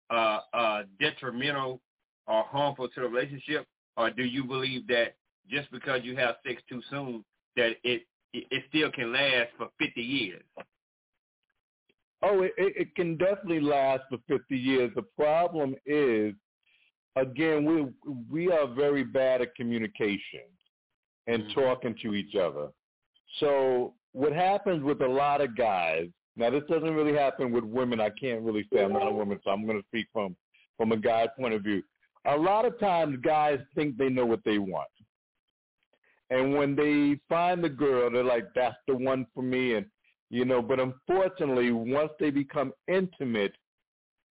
uh, 0.10 0.40
uh, 0.54 0.84
detrimental 1.00 1.82
or 2.28 2.44
harmful 2.44 2.88
to 2.90 3.02
the 3.02 3.08
relationship, 3.08 3.66
or 3.96 4.10
do 4.12 4.24
you 4.24 4.44
believe 4.44 4.86
that 4.88 5.16
just 5.50 5.72
because 5.72 6.02
you 6.04 6.16
have 6.18 6.36
sex 6.46 6.62
too 6.70 6.82
soon 6.90 7.24
that 7.56 7.72
it 7.84 8.04
it, 8.34 8.46
it 8.52 8.64
still 8.70 8.92
can 8.92 9.14
last 9.14 9.50
for 9.58 9.70
50 9.80 10.02
years? 10.02 10.44
Oh, 12.24 12.42
it, 12.42 12.54
it 12.58 12.96
can 12.96 13.18
definitely 13.18 13.60
last 13.60 14.04
for 14.10 14.18
50 14.28 14.58
years. 14.58 14.92
The 14.96 15.04
problem 15.04 15.76
is, 15.86 16.34
again, 17.16 17.64
we 17.66 17.88
we 18.30 18.52
are 18.52 18.68
very 18.68 19.04
bad 19.04 19.42
at 19.42 19.56
communication 19.56 20.48
and 21.28 21.44
mm-hmm. 21.44 21.60
talking 21.60 21.96
to 22.02 22.16
each 22.16 22.36
other. 22.36 22.70
So 23.40 23.94
what 24.14 24.34
happens 24.34 24.84
with 24.84 25.02
a 25.02 25.08
lot 25.08 25.42
of 25.42 25.56
guys. 25.56 26.08
Now, 26.36 26.50
this 26.50 26.64
doesn't 26.70 26.94
really 26.94 27.16
happen 27.16 27.52
with 27.52 27.64
women. 27.64 28.00
I 28.00 28.10
can't 28.10 28.42
really 28.42 28.68
say 28.72 28.84
I'm 28.84 28.94
not 28.94 29.08
a 29.08 29.12
woman, 29.12 29.40
so 29.44 29.52
I'm 29.52 29.66
going 29.66 29.80
to 29.80 29.88
speak 29.88 30.08
from 30.12 30.36
from 30.76 30.92
a 30.92 30.98
guy's 30.98 31.30
point 31.38 31.56
of 31.56 31.64
view. 31.64 31.82
A 32.26 32.36
lot 32.36 32.66
of 32.66 32.80
times, 32.80 33.18
guys 33.24 33.60
think 33.74 33.98
they 33.98 34.10
know 34.10 34.26
what 34.26 34.42
they 34.46 34.60
want, 34.60 34.90
and 36.30 36.54
when 36.54 36.76
they 36.76 37.20
find 37.28 37.64
the 37.64 37.70
girl, 37.70 38.12
they're 38.12 38.24
like, 38.24 38.48
"That's 38.54 38.76
the 38.88 38.96
one 38.96 39.26
for 39.34 39.42
me," 39.42 39.76
and 39.76 39.86
you 40.30 40.46
know. 40.46 40.62
But 40.62 40.80
unfortunately, 40.80 41.72
once 41.72 42.12
they 42.20 42.30
become 42.30 42.74
intimate, 42.88 43.54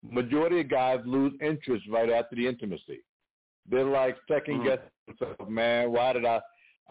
majority 0.03 0.61
of 0.61 0.69
guys 0.69 1.01
lose 1.05 1.33
interest 1.41 1.85
right 1.91 2.11
after 2.11 2.37
the 2.37 2.47
intimacy. 2.47 3.03
They're 3.69 3.85
like 3.85 4.17
second 4.29 4.61
Mm. 4.61 4.65
guessing 4.65 4.91
themselves, 5.07 5.51
man. 5.51 5.93
Why 5.93 6.13
did 6.13 6.25
I? 6.25 6.41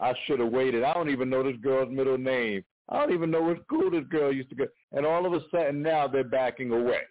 I 0.00 0.12
should 0.24 0.40
have 0.40 0.50
waited. 0.52 0.82
I 0.82 0.92
don't 0.92 1.10
even 1.10 1.30
know 1.30 1.44
this 1.44 1.56
girl's 1.58 1.90
middle 1.90 2.18
name. 2.18 2.64
I 2.88 2.98
don't 2.98 3.12
even 3.14 3.30
know 3.30 3.42
what 3.42 3.62
school 3.62 3.90
this 3.90 4.04
girl 4.06 4.32
used 4.32 4.50
to 4.50 4.56
go. 4.56 4.66
And 4.92 5.06
all 5.06 5.24
of 5.24 5.32
a 5.32 5.40
sudden 5.50 5.82
now 5.82 6.08
they're 6.08 6.24
backing 6.24 6.72
away 6.72 7.02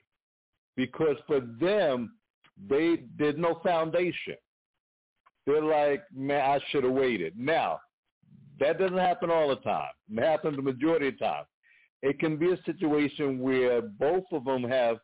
because 0.76 1.16
for 1.26 1.40
them, 1.40 2.18
they 2.70 3.04
there's 3.18 3.38
no 3.38 3.56
foundation. 3.64 4.36
They're 5.46 5.64
like, 5.64 6.04
man, 6.14 6.42
I 6.42 6.60
should 6.70 6.84
have 6.84 6.94
waited. 6.94 7.38
Now, 7.38 7.80
that 8.60 8.80
doesn't 8.80 8.98
happen 8.98 9.30
all 9.30 9.50
the 9.50 9.58
time. 9.58 9.92
It 10.12 10.22
happens 10.24 10.56
the 10.56 10.62
majority 10.62 11.08
of 11.08 11.18
the 11.18 11.26
time. 11.26 11.44
It 12.04 12.20
can 12.20 12.36
be 12.36 12.52
a 12.52 12.64
situation 12.66 13.40
where 13.40 13.82
both 13.82 14.26
of 14.34 14.44
them 14.44 14.64
have, 14.66 14.98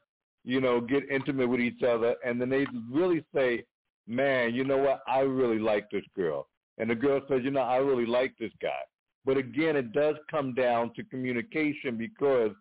you 0.44 0.60
know, 0.60 0.82
get 0.82 1.10
intimate 1.10 1.48
with 1.48 1.62
each 1.62 1.82
other, 1.82 2.16
and 2.26 2.40
then 2.40 2.50
they 2.50 2.68
really 2.92 3.26
say, 3.34 3.64
man, 4.06 4.54
you 4.54 4.66
know 4.66 4.78
what? 4.78 5.02
I 5.08 5.22
really 5.22 5.60
like 5.60 5.90
this 5.90 6.04
girl. 6.16 6.48
And 6.78 6.90
the 6.90 6.96
girl 6.96 7.22
says, 7.30 7.42
you 7.44 7.52
know, 7.52 7.62
I 7.62 7.78
really 7.78 8.06
like 8.06 8.34
this 8.38 8.52
guy. 8.62 8.82
But 9.26 9.38
again, 9.38 9.78
it 9.78 9.94
does 9.94 10.16
come 10.30 10.54
down 10.54 10.94
to 10.96 11.04
communication 11.06 11.98
because 11.98 12.52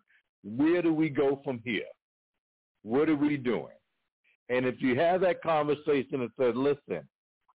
where 0.43 0.81
do 0.81 0.93
we 0.93 1.09
go 1.09 1.41
from 1.43 1.61
here? 1.65 1.83
What 2.83 3.09
are 3.09 3.15
we 3.15 3.35
doing? 3.35 3.75
And 4.47 4.65
if 4.65 4.81
you 4.81 4.95
have 4.95 5.19
that 5.21 5.41
conversation 5.41 6.21
and 6.21 6.29
said, 6.39 6.55
listen, 6.55 7.01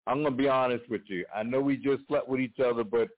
I'm 0.09 0.23
going 0.23 0.37
to 0.37 0.43
be 0.43 0.49
honest 0.49 0.89
with 0.91 1.03
you. 1.07 1.25
I 1.35 1.45
know 1.45 1.61
we 1.61 1.77
just 1.77 2.07
slept 2.09 2.29
with 2.29 2.41
each 2.41 2.59
other, 2.59 2.83
but 2.83 3.09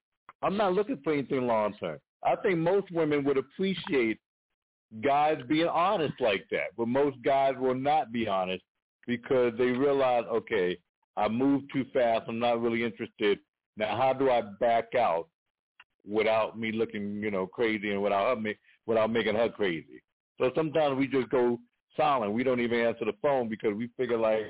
I'm 0.43 0.57
not 0.57 0.75
looking 0.75 1.01
for 1.03 1.15
anything 1.15 1.47
long 1.47 1.75
term. 1.75 1.99
I 2.25 2.37
think 2.37 2.59
most 2.59 2.91
women 2.91 3.25
would 3.25 3.37
appreciate 3.37 4.19
guys 5.03 5.43
being 5.49 5.69
honest 5.69 6.15
like 6.21 6.47
that, 6.51 6.69
but 6.77 6.89
most 6.89 7.21
guys 7.23 7.55
will 7.59 7.75
not 7.75 8.13
be 8.13 8.27
honest 8.29 8.63
because 9.07 9.53
they 9.59 9.67
realize, 9.67 10.25
okay, 10.31 10.79
I 11.17 11.29
moved 11.29 11.71
too 11.73 11.85
fast. 11.93 12.25
I'm 12.29 12.39
not 12.39 12.61
really 12.61 12.83
interested. 12.83 13.39
Now, 13.77 13.97
how 13.97 14.13
do 14.13 14.31
I 14.31 14.43
back 14.61 14.95
out 14.95 15.29
without 16.09 16.59
me 16.59 16.73
looking, 16.73 17.21
you 17.23 17.31
know, 17.31 17.47
crazy 17.47 17.91
and 17.93 18.03
without 18.03 18.37
her, 18.37 18.41
ma- 18.41 18.51
without 18.87 19.11
making 19.11 19.35
her 19.35 19.49
crazy? 19.49 20.03
So 20.41 20.51
sometimes 20.55 20.99
we 20.99 21.07
just 21.07 21.29
go 21.31 21.59
silent. 21.97 22.33
We 22.33 22.43
don't 22.43 22.61
even 22.61 22.81
answer 22.81 23.05
the 23.05 23.15
phone 23.23 23.49
because 23.49 23.75
we 23.75 23.89
figure 23.97 24.19
like, 24.19 24.43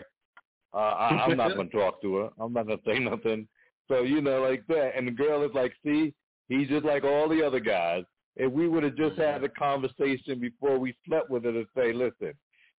uh, 0.72 0.76
I, 0.76 1.08
I'm 1.24 1.36
not 1.36 1.54
going 1.56 1.70
to 1.70 1.76
talk 1.76 2.00
to 2.02 2.16
her. 2.16 2.30
I'm 2.38 2.52
not 2.52 2.66
going 2.66 2.78
to 2.78 2.84
say 2.84 2.98
nothing. 3.00 3.48
So, 3.88 4.02
you 4.02 4.20
know, 4.20 4.42
like 4.42 4.66
that. 4.68 4.92
And 4.96 5.06
the 5.08 5.12
girl 5.12 5.44
is 5.44 5.52
like, 5.54 5.72
see, 5.84 6.14
he's 6.48 6.68
just 6.68 6.84
like 6.84 7.04
all 7.04 7.28
the 7.28 7.42
other 7.42 7.60
guys. 7.60 8.04
If 8.36 8.50
we 8.52 8.66
would 8.68 8.82
have 8.82 8.96
just 8.96 9.16
had 9.16 9.44
a 9.44 9.48
conversation 9.48 10.40
before 10.40 10.78
we 10.78 10.94
slept 11.06 11.30
with 11.30 11.44
her 11.44 11.52
to 11.52 11.64
say, 11.76 11.92
listen, 11.92 12.34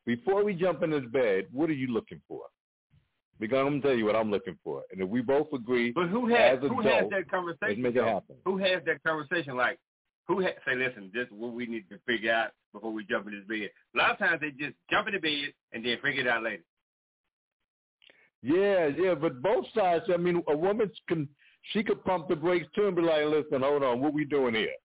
before 0.06 0.44
we 0.44 0.54
jump 0.54 0.84
in 0.84 0.92
this 0.92 1.06
bed, 1.12 1.46
what 1.52 1.70
are 1.70 1.74
you 1.74 1.88
looking 1.88 2.22
for? 2.28 2.42
Because 3.40 3.60
I'm 3.60 3.66
going 3.68 3.82
to 3.82 3.88
tell 3.88 3.98
you 3.98 4.06
what 4.06 4.16
I'm 4.16 4.32
looking 4.32 4.58
for. 4.64 4.84
And 4.92 5.02
if 5.02 5.10
we 5.10 5.22
both 5.22 5.48
agree 5.54 5.92
But 5.92 6.08
who 6.10 6.28
has 6.28 6.60
as 6.64 6.70
who 6.70 6.80
adults, 6.82 6.88
has 6.88 7.10
that 7.12 7.30
conversation? 7.30 7.82
make 7.82 7.96
it 7.96 8.04
happen. 8.04 8.36
Who 8.46 8.58
has 8.58 8.82
that 8.86 9.04
conversation? 9.04 9.56
Like, 9.58 9.80
who 10.28 10.42
ha- 10.42 10.56
say, 10.66 10.76
listen, 10.76 11.12
this 11.14 11.28
is 11.28 11.34
what 11.34 11.54
we 11.54 11.66
need 11.66 11.86
to 11.90 12.00
figure 12.06 12.34
out 12.34 12.52
before 12.74 12.92
we 12.94 13.06
jump 13.06 13.28
in 13.28 13.34
this 13.34 13.44
bed. 13.48 13.70
A 13.94 13.98
lot 13.98 14.12
of 14.12 14.18
times 14.20 14.42
they 14.42 14.52
just 14.52 14.76
jump 14.90 15.08
in 15.08 15.14
the 15.14 15.20
bed 15.20 15.54
and 15.74 15.86
then 15.86 15.98
figure 16.02 16.22
it 16.22 16.28
out 16.28 16.44
later. 16.44 16.64
Yeah, 18.42 18.90
yeah, 18.98 19.16
but 19.16 19.42
both 19.42 19.66
sides. 19.76 20.06
I 20.14 20.18
mean, 20.18 20.44
a 20.48 20.56
woman 20.56 20.92
can 21.08 21.28
she 21.72 21.84
could 21.84 22.04
pump 22.06 22.28
the 22.28 22.36
brakes 22.36 22.68
too 22.76 22.88
and 22.88 22.96
be 22.96 23.02
like, 23.02 23.26
"Listen, 23.26 23.62
hold 23.62 23.84
on, 23.84 24.02
what 24.02 24.14
we 24.14 24.26
doing 24.26 24.56
here?" 24.56 24.76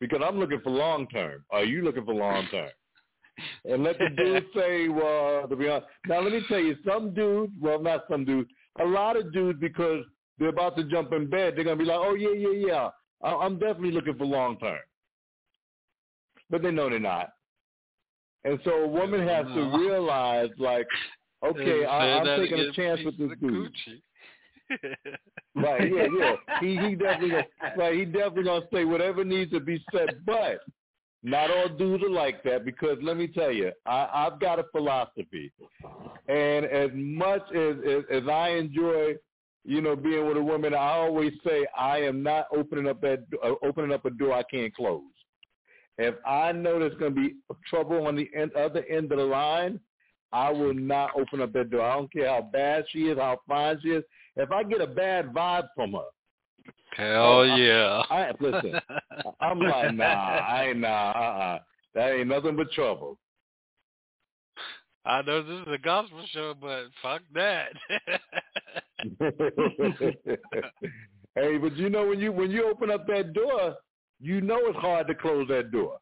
Because 0.00 0.20
I'm 0.24 0.38
looking 0.38 0.60
for 0.62 0.70
long 0.70 1.06
term. 1.08 1.44
Are 1.50 1.64
you 1.64 1.82
looking 1.82 2.04
for 2.04 2.14
long 2.14 2.46
term? 2.50 2.70
and 3.64 3.82
let 3.84 3.98
the 3.98 4.08
dude 4.16 4.46
say, 4.54 4.88
"Well, 4.88 5.46
to 5.48 5.56
be 5.56 5.68
honest." 5.68 5.86
Now, 6.06 6.20
let 6.20 6.32
me 6.32 6.42
tell 6.48 6.58
you, 6.60 6.76
some 6.86 7.14
dudes, 7.14 7.52
well, 7.60 7.80
not 7.80 8.04
some 8.10 8.24
dudes, 8.24 8.50
a 8.80 8.84
lot 8.84 9.16
of 9.16 9.32
dudes, 9.32 9.58
because 9.60 10.04
they're 10.38 10.48
about 10.48 10.76
to 10.76 10.84
jump 10.84 11.12
in 11.12 11.28
bed, 11.28 11.54
they're 11.56 11.64
gonna 11.64 11.76
be 11.76 11.84
like, 11.84 11.98
"Oh 12.00 12.14
yeah, 12.14 12.32
yeah, 12.32 12.66
yeah, 12.66 12.90
I- 13.22 13.36
I'm 13.44 13.58
definitely 13.58 13.92
looking 13.92 14.16
for 14.16 14.24
long 14.26 14.58
term," 14.58 14.80
but 16.50 16.62
they 16.62 16.70
know 16.70 16.88
they're 16.90 16.98
not. 16.98 17.30
And 18.44 18.58
so 18.64 18.70
a 18.84 18.88
woman 18.88 19.26
has 19.26 19.44
to 19.54 19.78
realize, 19.78 20.48
like, 20.58 20.86
okay, 21.44 21.84
I, 21.84 22.18
I'm 22.18 22.24
taking 22.40 22.58
a 22.58 22.72
chance 22.72 23.00
with 23.04 23.18
this 23.18 23.38
dude. 23.38 23.52
Gucci. 23.72 24.02
Right, 25.54 25.92
yeah, 25.92 26.06
yeah. 26.18 26.36
He 26.60 26.76
he 26.76 26.94
definitely 26.96 27.30
gonna, 27.30 27.46
right. 27.76 27.94
He 27.94 28.04
definitely 28.04 28.44
gonna 28.44 28.66
say 28.72 28.84
whatever 28.84 29.24
needs 29.24 29.50
to 29.52 29.60
be 29.60 29.82
said, 29.92 30.20
but 30.24 30.60
not 31.22 31.50
all 31.50 31.68
dudes 31.68 32.02
are 32.04 32.10
like 32.10 32.42
that 32.44 32.64
because 32.64 32.98
let 33.02 33.16
me 33.16 33.26
tell 33.26 33.52
you, 33.52 33.72
I, 33.84 34.08
I've 34.12 34.40
got 34.40 34.58
a 34.58 34.64
philosophy, 34.72 35.52
and 36.28 36.64
as 36.66 36.90
much 36.94 37.42
as, 37.54 37.76
as 37.86 38.04
as 38.10 38.28
I 38.28 38.50
enjoy, 38.50 39.14
you 39.64 39.80
know, 39.80 39.96
being 39.96 40.26
with 40.26 40.36
a 40.36 40.42
woman, 40.42 40.72
I 40.72 40.92
always 40.92 41.32
say 41.46 41.66
I 41.76 41.98
am 41.98 42.22
not 42.22 42.46
opening 42.56 42.88
up 42.88 43.00
that 43.02 43.24
uh, 43.44 43.54
opening 43.62 43.92
up 43.92 44.04
a 44.04 44.10
door 44.10 44.32
I 44.32 44.44
can't 44.44 44.74
close. 44.74 45.02
If 45.98 46.14
I 46.24 46.52
know 46.52 46.78
there's 46.78 46.96
going 46.96 47.14
to 47.14 47.20
be 47.20 47.34
trouble 47.68 48.06
on 48.06 48.16
the 48.16 48.30
end, 48.34 48.54
other 48.54 48.84
end 48.88 49.12
of 49.12 49.18
the 49.18 49.24
line, 49.24 49.78
I 50.32 50.50
will 50.50 50.72
not 50.72 51.10
open 51.14 51.42
up 51.42 51.52
that 51.52 51.70
door. 51.70 51.82
I 51.82 51.96
don't 51.96 52.10
care 52.10 52.28
how 52.28 52.48
bad 52.50 52.84
she 52.90 53.08
is, 53.08 53.18
how 53.18 53.40
fine 53.46 53.78
she 53.82 53.90
is. 53.90 54.04
If 54.40 54.50
I 54.52 54.62
get 54.62 54.80
a 54.80 54.86
bad 54.86 55.32
vibe 55.34 55.68
from 55.74 55.92
her, 55.92 56.08
Hell 56.96 57.22
Oh, 57.24 57.40
I- 57.42 57.56
yeah. 57.56 58.02
I, 58.10 58.32
listen, 58.40 58.80
I'm 59.40 59.60
like, 59.60 59.94
nah, 59.94 60.04
I 60.04 60.66
ain't 60.70 60.78
nah, 60.80 61.10
uh-uh. 61.12 61.58
That 61.94 62.12
ain't 62.12 62.28
nothing 62.28 62.56
but 62.56 62.70
trouble. 62.72 63.18
I 65.04 65.22
know 65.22 65.42
this 65.42 65.66
is 65.66 65.72
a 65.72 65.78
gospel 65.78 66.22
show, 66.32 66.54
but 66.60 66.84
fuck 67.02 67.22
that. 67.34 67.68
hey, 71.34 71.56
but 71.58 71.76
you 71.76 71.88
know 71.90 72.06
when 72.06 72.20
you 72.20 72.32
when 72.32 72.50
you 72.50 72.68
open 72.68 72.90
up 72.90 73.06
that 73.06 73.32
door, 73.32 73.76
you 74.20 74.40
know 74.40 74.58
it's 74.66 74.78
hard 74.78 75.06
to 75.08 75.14
close 75.14 75.48
that 75.48 75.70
door. 75.72 75.98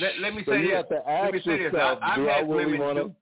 Let, 0.00 0.18
let 0.20 0.34
me 0.34 0.42
So 0.46 0.52
say 0.52 0.62
you 0.62 0.68
this. 0.68 0.76
have 0.76 0.88
to 0.88 1.02
Let 1.06 1.32
me 1.34 1.40
say 1.44 1.58
this. 1.58 1.72
yourself, 1.72 1.98
I, 2.02 2.10
I've 2.12 2.16
do 2.16 2.28
I 2.28 2.36
had 2.36 2.48
really 2.48 2.64
women 2.78 2.80
want 2.80 2.98
to? 2.98 3.14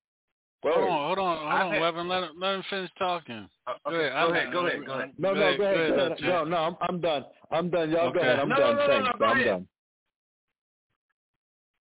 Do- 0.63 0.71
hold 0.71 0.89
on, 0.89 1.07
hold 1.07 1.19
on, 1.19 1.37
hold 1.39 1.49
I've 1.53 1.67
on, 1.67 1.73
had- 1.73 1.81
Weapon. 1.81 2.09
Let 2.09 2.23
him, 2.25 2.31
let 2.39 2.55
him 2.57 2.63
finish 2.71 2.91
talking. 2.99 3.49
Uh, 3.67 3.73
Go 3.89 3.95
ahead. 3.95 4.13
go 4.13 4.33
ahead, 4.33 4.53
go 4.53 4.67
ahead, 4.67 4.87
go 4.87 4.93
ahead. 4.95 5.13
No, 5.19 5.35
no, 5.35 5.57
go 5.57 5.65
ahead, 5.65 5.89
go 5.97 6.05
ahead. 6.07 6.21
No, 6.23 6.45
no, 6.45 6.57
I'm 6.57 6.77
I'm 6.81 7.01
done. 7.01 7.25
I'm 7.51 7.71
done. 7.71 7.91
Y'all 7.91 8.11
go 8.13 8.19
Okay. 8.19 8.29
ahead. 8.29 8.39
I'm 8.41 8.49
No, 8.49 8.57
done. 8.57 8.77
no, 8.77 8.87
no, 8.87 8.87
Thanks. 8.93 9.09
no, 9.13 9.19
go 9.19 9.25
I'm 9.33 9.45
done. 9.45 9.69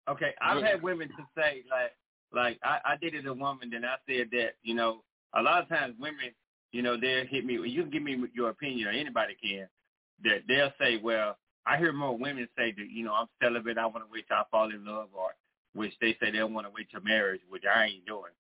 Okay, 0.09 0.33
I've 0.41 0.63
had 0.63 0.81
women 0.81 1.07
to 1.09 1.23
say 1.37 1.63
like, 1.69 1.91
like 2.33 2.59
I, 2.63 2.79
I 2.93 2.95
dated 2.97 3.27
a 3.27 3.33
woman, 3.33 3.73
and 3.73 3.85
I 3.85 3.95
said 4.07 4.29
that 4.31 4.55
you 4.63 4.73
know 4.73 5.03
a 5.35 5.41
lot 5.41 5.61
of 5.61 5.69
times 5.69 5.95
women, 5.99 6.31
you 6.71 6.81
know, 6.81 6.97
they'll 6.99 7.25
hit 7.27 7.45
me. 7.45 7.53
You 7.69 7.83
can 7.83 7.91
give 7.91 8.03
me 8.03 8.17
your 8.33 8.49
opinion, 8.49 8.87
or 8.87 8.91
anybody 8.91 9.35
can. 9.41 9.67
That 10.23 10.41
they'll 10.47 10.73
say, 10.79 10.97
well, 11.01 11.37
I 11.65 11.77
hear 11.77 11.93
more 11.93 12.17
women 12.17 12.47
say 12.57 12.71
that 12.71 12.89
you 12.91 13.05
know 13.05 13.13
I'm 13.13 13.27
celibate. 13.41 13.77
I 13.77 13.85
want 13.85 14.05
to 14.05 14.11
wait 14.11 14.27
till 14.27 14.37
I 14.37 14.43
fall 14.49 14.69
in 14.71 14.83
love, 14.85 15.09
or 15.13 15.35
which 15.73 15.93
they 16.01 16.17
say 16.19 16.31
they 16.31 16.41
want 16.43 16.65
to 16.65 16.71
wait 16.75 16.87
till 16.91 17.01
marriage, 17.01 17.41
which 17.49 17.63
I 17.71 17.85
ain't 17.85 18.05
doing. 18.05 18.31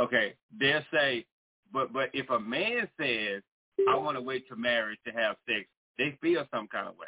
Okay, 0.00 0.34
they'll 0.58 0.82
say, 0.92 1.24
but 1.72 1.92
but 1.92 2.10
if 2.12 2.28
a 2.30 2.40
man 2.40 2.88
says 3.00 3.42
I 3.88 3.96
want 3.96 4.16
to 4.16 4.22
wait 4.22 4.46
till 4.48 4.56
marriage 4.56 4.98
to 5.06 5.12
have 5.12 5.36
sex, 5.46 5.66
they 5.98 6.16
feel 6.20 6.46
some 6.52 6.68
kind 6.68 6.88
of 6.88 6.96
way. 6.96 7.06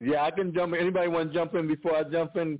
Yeah, 0.00 0.22
I 0.24 0.30
can 0.30 0.54
jump 0.54 0.72
in. 0.74 0.80
Anybody 0.80 1.08
want 1.08 1.32
to 1.32 1.38
jump 1.38 1.54
in 1.54 1.68
before 1.68 1.96
I 1.96 2.04
jump 2.04 2.36
in? 2.36 2.58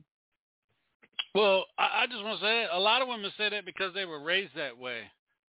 Well, 1.34 1.64
I, 1.78 2.02
I 2.02 2.06
just 2.06 2.22
want 2.22 2.40
to 2.40 2.44
say 2.44 2.66
a 2.70 2.78
lot 2.78 3.02
of 3.02 3.08
women 3.08 3.30
say 3.38 3.48
that 3.48 3.64
because 3.64 3.94
they 3.94 4.04
were 4.04 4.22
raised 4.22 4.54
that 4.56 4.76
way. 4.76 5.00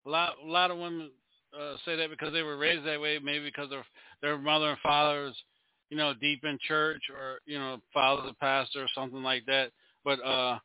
A 0.07 0.11
lot, 0.11 0.35
a 0.43 0.47
lot 0.47 0.71
of 0.71 0.79
women 0.79 1.11
uh, 1.59 1.75
say 1.85 1.97
that 1.97 2.11
because 2.11 2.33
they 2.33 2.43
were 2.43 2.59
raised 2.59 2.87
that 2.87 3.01
way, 3.01 3.19
maybe 3.23 3.45
because 3.45 3.71
their 3.71 3.85
their 4.21 4.37
mother 4.37 4.71
and 4.71 4.79
father 4.81 5.27
is, 5.29 5.35
you 5.91 5.97
know, 5.97 6.13
deep 6.21 6.45
in 6.45 6.59
church 6.67 7.03
or 7.11 7.39
you 7.47 7.59
know, 7.59 7.79
father's 7.95 8.31
a 8.31 8.35
pastor 8.35 8.83
or 8.83 8.89
something 8.95 9.23
like 9.23 9.47
that. 9.47 9.71
But 10.09 10.25
uh, 10.25 10.59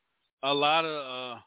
a 0.43 0.53
lot 0.53 0.85
of 0.85 0.95
uh, 0.95 1.39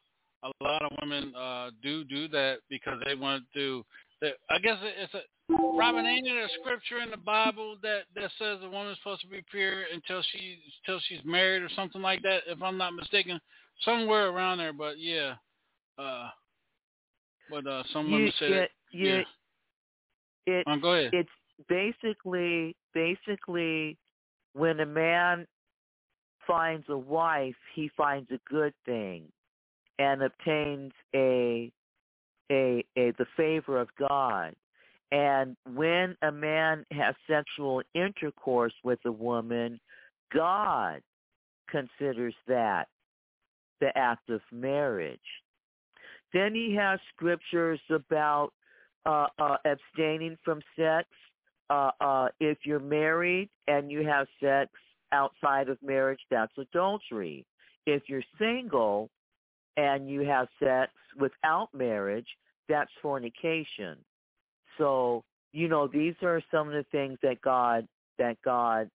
a 0.43 0.51
lot 0.62 0.82
of 0.82 0.93
women 1.01 1.35
uh, 1.35 1.70
do 1.82 2.05
do 2.05 2.28
that 2.28 2.59
because 2.68 3.01
they 3.06 3.14
want 3.14 3.44
to. 3.55 3.86
That 4.20 4.35
I 4.51 4.59
guess 4.59 4.77
it's 4.82 5.14
a 5.14 5.20
Robin. 5.78 6.05
Ain't 6.05 6.27
there 6.27 6.44
a 6.44 6.48
scripture 6.60 6.98
in 7.02 7.10
the 7.10 7.16
Bible 7.16 7.78
that 7.82 8.01
that 8.14 8.31
says 8.39 8.59
a 8.62 8.68
woman's 8.68 8.98
supposed 8.98 9.23
to 9.23 9.28
be 9.28 9.43
pure 9.51 9.85
until 9.94 10.23
she 10.31 10.59
until 10.85 11.01
she's 11.09 11.20
married 11.24 11.62
or 11.62 11.70
something 11.74 12.02
like 12.02 12.20
that? 12.20 12.40
If 12.47 12.60
I'm 12.60 12.77
not 12.77 12.90
mistaken, 12.90 13.40
somewhere 13.82 14.28
around 14.28 14.59
there. 14.59 14.74
But 14.74 14.98
yeah, 14.98 15.36
uh, 15.98 16.28
but 17.48 17.66
uh, 17.66 17.82
some 17.94 18.12
women 18.12 18.31
say 18.39 18.51
that. 18.51 18.70
you, 18.90 19.24
yeah. 20.47 20.55
it, 20.59 20.66
Um, 20.66 20.82
go 20.82 20.93
ahead. 20.93 21.14
it's 21.14 21.31
basically, 21.70 22.77
basically, 22.93 23.97
when 24.52 24.81
a 24.81 24.86
man 24.86 25.47
finds 26.47 26.86
a 26.89 26.97
wife, 26.97 27.55
he 27.74 27.90
finds 27.97 28.31
a 28.31 28.40
good 28.48 28.74
thing 28.85 29.24
and 29.98 30.23
obtains 30.23 30.93
a 31.14 31.70
a, 32.51 32.85
a 32.97 33.12
the 33.18 33.27
favor 33.36 33.81
of 33.81 33.89
God. 33.98 34.55
And 35.12 35.56
when 35.74 36.16
a 36.23 36.32
man 36.32 36.85
has 36.93 37.14
sexual 37.28 37.82
intercourse 37.94 38.74
with 38.85 38.98
a 39.05 39.12
woman, 39.12 39.81
God 40.32 41.01
considers 41.68 42.35
that 42.47 42.89
the 43.81 43.97
act 43.97 44.31
of 44.31 44.40
marriage. 44.52 45.18
Then 46.32 46.55
he 46.55 46.74
has 46.74 46.98
scriptures 47.14 47.81
about 47.90 48.51
uh, 49.05 49.27
uh, 49.39 49.56
abstaining 49.64 50.36
from 50.44 50.60
sex. 50.77 51.09
Uh, 51.70 51.90
uh, 52.01 52.28
if 52.40 52.59
you're 52.64 52.78
married 52.78 53.48
and 53.66 53.90
you 53.90 54.06
have 54.06 54.27
sex 54.40 54.70
outside 55.16 55.68
of 55.68 55.78
marriage, 55.82 56.20
that's 56.30 56.52
adultery. 56.59 57.44
If 57.86 58.02
you're 58.09 58.22
single 58.38 59.09
and 59.76 60.10
you 60.10 60.20
have 60.20 60.48
sex 60.62 60.93
without 61.18 61.68
marriage, 61.72 62.26
that's 62.68 62.90
fornication. 63.01 63.97
So, 64.78 65.24
you 65.52 65.68
know, 65.68 65.86
these 65.86 66.14
are 66.22 66.43
some 66.51 66.68
of 66.68 66.74
the 66.74 66.84
things 66.93 67.18
that 67.22 67.40
God 67.40 67.88
that 68.18 68.36
God 68.44 68.90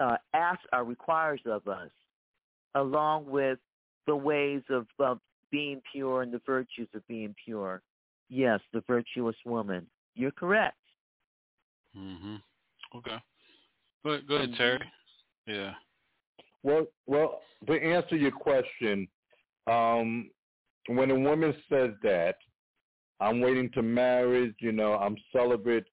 uh, 0.00 0.16
asks 0.34 0.64
or 0.72 0.84
requires 0.84 1.40
of 1.46 1.66
us, 1.68 1.90
along 2.74 3.26
with 3.26 3.58
the 4.06 4.16
ways 4.16 4.62
of, 4.70 4.86
of 4.98 5.18
being 5.50 5.80
pure 5.92 6.22
and 6.22 6.32
the 6.32 6.40
virtues 6.46 6.88
of 6.94 7.06
being 7.08 7.34
pure. 7.44 7.82
Yes, 8.28 8.60
the 8.72 8.82
virtuous 8.86 9.36
woman. 9.44 9.86
You're 10.14 10.32
correct. 10.32 10.76
Mhm. 11.96 12.40
Okay. 12.94 13.18
Go 14.02 14.10
ahead, 14.10 14.26
go 14.26 14.36
ahead, 14.36 14.54
Terry. 14.56 14.92
Yeah. 15.46 15.72
Well, 16.62 16.86
well, 17.06 17.40
to 17.66 17.72
answer 17.72 18.16
your 18.16 18.30
question, 18.30 19.08
um, 19.66 20.30
when 20.88 21.10
a 21.10 21.18
woman 21.18 21.54
says 21.68 21.90
that, 22.02 22.36
I'm 23.20 23.40
waiting 23.40 23.70
to 23.72 23.82
marriage, 23.82 24.54
you 24.60 24.72
know, 24.72 24.94
I'm 24.94 25.16
celibate. 25.34 25.86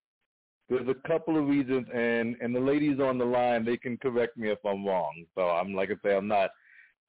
There's 0.68 0.88
a 0.88 1.08
couple 1.08 1.38
of 1.38 1.48
reasons, 1.48 1.88
and 1.94 2.36
and 2.42 2.56
the 2.56 2.60
ladies 2.60 3.00
on 3.00 3.18
the 3.18 3.26
line, 3.26 3.66
they 3.66 3.78
can 3.78 3.98
correct 3.98 4.38
me 4.38 4.50
if 4.50 4.60
I'm 4.66 4.86
wrong. 4.86 5.26
So 5.36 5.42
I'm 5.42 5.74
like 5.74 5.90
I 5.90 5.96
say, 6.08 6.16
I'm 6.16 6.28
not, 6.28 6.52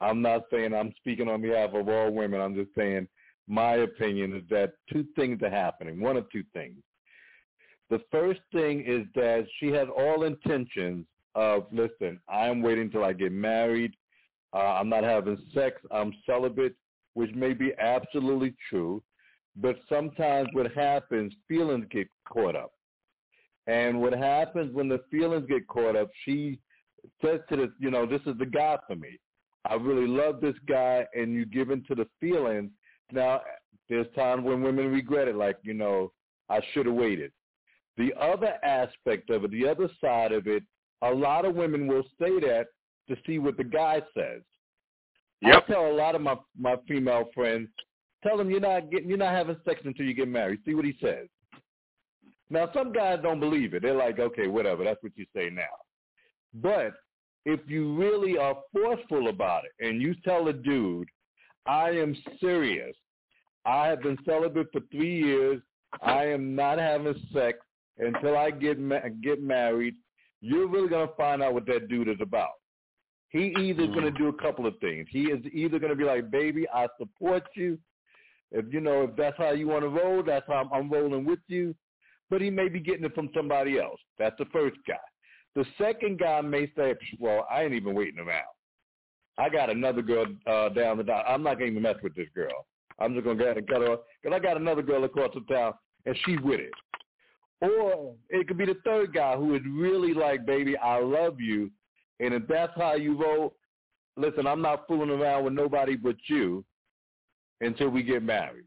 I'm 0.00 0.22
not 0.22 0.42
saying 0.50 0.74
I'm 0.74 0.92
speaking 0.96 1.28
on 1.28 1.42
behalf 1.42 1.70
of 1.74 1.88
all 1.88 2.10
women. 2.10 2.40
I'm 2.40 2.54
just 2.54 2.74
saying 2.76 3.06
my 3.48 3.74
opinion 3.76 4.34
is 4.34 4.42
that 4.50 4.74
two 4.90 5.04
things 5.16 5.42
are 5.42 5.50
happening. 5.50 6.00
One 6.00 6.16
of 6.16 6.30
two 6.30 6.44
things. 6.54 6.76
The 7.90 8.00
first 8.10 8.40
thing 8.52 8.84
is 8.86 9.06
that 9.14 9.46
she 9.58 9.68
has 9.68 9.88
all 9.94 10.24
intentions 10.24 11.04
of, 11.34 11.66
listen, 11.72 12.20
I'm 12.28 12.62
waiting 12.62 12.90
till 12.90 13.04
I 13.04 13.12
get 13.12 13.32
married. 13.32 13.94
Uh, 14.52 14.74
I'm 14.74 14.88
not 14.88 15.04
having 15.04 15.38
sex. 15.54 15.80
I'm 15.90 16.12
celibate, 16.26 16.74
which 17.14 17.34
may 17.34 17.52
be 17.52 17.72
absolutely 17.78 18.54
true. 18.68 19.02
But 19.56 19.76
sometimes 19.88 20.48
what 20.52 20.72
happens, 20.72 21.32
feelings 21.48 21.86
get 21.90 22.08
caught 22.28 22.56
up. 22.56 22.72
And 23.66 24.00
what 24.00 24.12
happens 24.12 24.74
when 24.74 24.88
the 24.88 25.00
feelings 25.10 25.46
get 25.48 25.66
caught 25.68 25.96
up, 25.96 26.10
she 26.24 26.58
says 27.22 27.40
to 27.48 27.56
the, 27.56 27.72
you 27.78 27.90
know, 27.90 28.06
this 28.06 28.22
is 28.26 28.36
the 28.38 28.46
guy 28.46 28.78
for 28.86 28.96
me. 28.96 29.18
I 29.68 29.74
really 29.74 30.06
love 30.06 30.40
this 30.40 30.56
guy, 30.66 31.06
and 31.14 31.34
you 31.34 31.44
give 31.44 31.70
in 31.70 31.84
to 31.84 31.94
the 31.94 32.06
feelings. 32.18 32.70
Now, 33.12 33.42
there's 33.88 34.06
times 34.14 34.44
when 34.44 34.62
women 34.62 34.90
regret 34.90 35.28
it, 35.28 35.36
like, 35.36 35.58
you 35.62 35.74
know, 35.74 36.12
I 36.48 36.60
should 36.72 36.86
have 36.86 36.94
waited. 36.94 37.32
The 37.96 38.12
other 38.18 38.54
aspect 38.64 39.30
of 39.30 39.44
it, 39.44 39.50
the 39.50 39.68
other 39.68 39.90
side 40.00 40.32
of 40.32 40.46
it, 40.46 40.62
a 41.02 41.10
lot 41.10 41.44
of 41.44 41.54
women 41.54 41.86
will 41.86 42.04
say 42.20 42.38
that 42.40 42.66
to 43.08 43.16
see 43.26 43.38
what 43.38 43.56
the 43.56 43.64
guy 43.64 44.02
says. 44.14 44.42
Yep. 45.42 45.64
I 45.68 45.72
tell 45.72 45.90
a 45.90 45.92
lot 45.92 46.14
of 46.14 46.20
my 46.20 46.36
my 46.58 46.76
female 46.86 47.30
friends, 47.34 47.68
tell 48.22 48.36
them 48.36 48.50
you're 48.50 48.60
not 48.60 48.90
getting, 48.90 49.08
you're 49.08 49.18
not 49.18 49.34
having 49.34 49.56
sex 49.64 49.80
until 49.84 50.06
you 50.06 50.14
get 50.14 50.28
married. 50.28 50.60
See 50.64 50.74
what 50.74 50.84
he 50.84 50.96
says. 51.02 51.28
Now, 52.50 52.68
some 52.74 52.92
guys 52.92 53.20
don't 53.22 53.40
believe 53.40 53.74
it. 53.74 53.82
They're 53.82 53.94
like, 53.94 54.18
okay, 54.18 54.48
whatever. 54.48 54.82
That's 54.82 55.02
what 55.02 55.12
you 55.16 55.24
say 55.34 55.50
now. 55.50 55.62
But 56.54 56.94
if 57.46 57.60
you 57.68 57.96
really 57.96 58.36
are 58.36 58.56
forceful 58.72 59.28
about 59.28 59.62
it 59.64 59.86
and 59.86 60.02
you 60.02 60.14
tell 60.24 60.48
a 60.48 60.52
dude, 60.52 61.08
I 61.66 61.90
am 61.90 62.16
serious. 62.40 62.96
I 63.64 63.86
have 63.86 64.02
been 64.02 64.18
celibate 64.24 64.68
for 64.72 64.80
three 64.90 65.22
years. 65.24 65.62
I 66.02 66.24
am 66.24 66.54
not 66.56 66.78
having 66.78 67.14
sex 67.32 67.58
until 67.98 68.36
I 68.36 68.50
get 68.50 68.78
ma- 68.78 69.08
get 69.22 69.42
married. 69.42 69.94
You're 70.40 70.68
really 70.68 70.88
gonna 70.88 71.12
find 71.16 71.42
out 71.42 71.54
what 71.54 71.66
that 71.66 71.88
dude 71.88 72.08
is 72.08 72.20
about. 72.20 72.52
He 73.28 73.54
either 73.58 73.86
Mm. 73.86 73.94
gonna 73.94 74.10
do 74.10 74.28
a 74.28 74.32
couple 74.32 74.66
of 74.66 74.78
things. 74.80 75.08
He 75.10 75.30
is 75.30 75.44
either 75.52 75.78
gonna 75.78 75.94
be 75.94 76.04
like, 76.04 76.30
"Baby, 76.30 76.68
I 76.70 76.88
support 76.98 77.44
you. 77.54 77.78
If 78.50 78.72
you 78.72 78.80
know 78.80 79.04
if 79.04 79.14
that's 79.16 79.36
how 79.36 79.50
you 79.50 79.68
want 79.68 79.82
to 79.82 79.88
roll, 79.88 80.22
that's 80.22 80.46
how 80.46 80.54
I'm, 80.54 80.72
I'm 80.72 80.90
rolling 80.90 81.24
with 81.24 81.40
you." 81.46 81.74
But 82.28 82.40
he 82.40 82.50
may 82.50 82.68
be 82.68 82.80
getting 82.80 83.04
it 83.04 83.14
from 83.14 83.30
somebody 83.34 83.78
else. 83.78 84.00
That's 84.18 84.36
the 84.38 84.46
first 84.46 84.76
guy. 84.86 84.98
The 85.54 85.64
second 85.78 86.18
guy 86.18 86.40
may 86.40 86.70
say, 86.76 86.94
"Well, 87.18 87.46
I 87.50 87.62
ain't 87.62 87.74
even 87.74 87.94
waiting 87.94 88.20
around. 88.20 88.46
I 89.38 89.48
got 89.48 89.70
another 89.70 90.02
girl 90.02 90.26
uh, 90.46 90.68
down 90.70 90.96
the 90.98 91.04
dock. 91.04 91.24
I'm 91.28 91.42
not 91.42 91.54
gonna 91.54 91.70
even 91.70 91.82
mess 91.82 91.96
with 92.02 92.14
this 92.14 92.28
girl. 92.34 92.66
I'm 92.98 93.14
just 93.14 93.24
gonna 93.24 93.38
go 93.38 93.44
ahead 93.44 93.58
and 93.58 93.68
cut 93.68 93.80
her 93.82 93.92
off 93.92 94.00
because 94.22 94.36
I 94.36 94.40
got 94.40 94.56
another 94.56 94.82
girl 94.82 95.04
across 95.04 95.32
the 95.34 95.40
town 95.52 95.74
and 96.06 96.16
she 96.24 96.36
with 96.38 96.60
it." 96.60 96.72
Or 97.60 98.14
it 98.30 98.48
could 98.48 98.56
be 98.56 98.64
the 98.64 98.78
third 98.84 99.12
guy 99.12 99.36
who 99.36 99.54
is 99.54 99.62
really 99.66 100.14
like, 100.14 100.46
"Baby, 100.46 100.76
I 100.78 100.98
love 100.98 101.40
you," 101.40 101.70
and 102.18 102.32
if 102.32 102.46
that's 102.46 102.74
how 102.76 102.94
you 102.94 103.16
vote, 103.16 103.54
listen, 104.16 104.46
I'm 104.46 104.62
not 104.62 104.86
fooling 104.86 105.10
around 105.10 105.44
with 105.44 105.52
nobody 105.52 105.96
but 105.96 106.16
you 106.26 106.64
until 107.60 107.90
we 107.90 108.02
get 108.02 108.22
married. 108.22 108.64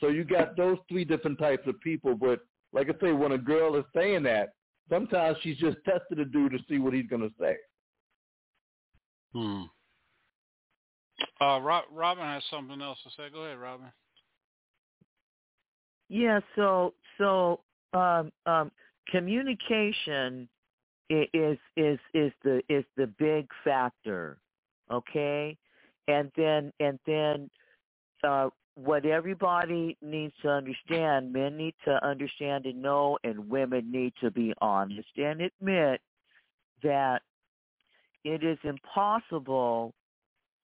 So 0.00 0.08
you 0.08 0.24
got 0.24 0.56
those 0.56 0.78
three 0.88 1.04
different 1.04 1.38
types 1.38 1.66
of 1.66 1.80
people, 1.80 2.16
but 2.16 2.40
like 2.72 2.88
I 2.88 3.00
say, 3.00 3.12
when 3.12 3.32
a 3.32 3.38
girl 3.38 3.76
is 3.76 3.84
saying 3.94 4.24
that, 4.24 4.54
sometimes 4.90 5.38
she's 5.42 5.56
just 5.58 5.76
testing 5.84 6.18
the 6.18 6.24
dude 6.24 6.52
to 6.52 6.58
see 6.68 6.78
what 6.78 6.94
he's 6.94 7.06
gonna 7.06 7.30
say. 7.38 7.56
Hmm. 9.32 9.62
Uh, 11.40 11.60
Rob, 11.60 11.84
Robin 11.92 12.24
has 12.24 12.42
something 12.50 12.80
else 12.80 12.98
to 13.04 13.10
say. 13.10 13.30
Go 13.32 13.42
ahead, 13.42 13.58
Robin. 13.58 13.92
Yeah, 16.08 16.40
so 16.54 16.94
so 17.18 17.60
um, 17.94 18.32
um, 18.46 18.70
communication 19.08 20.48
is 21.10 21.58
is 21.76 21.98
is 22.14 22.32
the 22.42 22.62
is 22.68 22.84
the 22.96 23.06
big 23.18 23.46
factor, 23.62 24.38
okay? 24.90 25.56
And 26.08 26.30
then 26.36 26.72
and 26.80 26.98
then 27.06 27.50
uh, 28.22 28.48
what 28.74 29.06
everybody 29.06 29.96
needs 30.02 30.34
to 30.42 30.48
understand, 30.48 31.32
men 31.32 31.56
need 31.56 31.74
to 31.84 32.04
understand 32.04 32.66
and 32.66 32.82
know, 32.82 33.18
and 33.22 33.48
women 33.48 33.90
need 33.90 34.14
to 34.20 34.30
be 34.30 34.52
honest 34.60 35.08
and 35.16 35.42
admit 35.42 36.00
that 36.82 37.22
it 38.24 38.42
is 38.42 38.58
impossible 38.64 39.92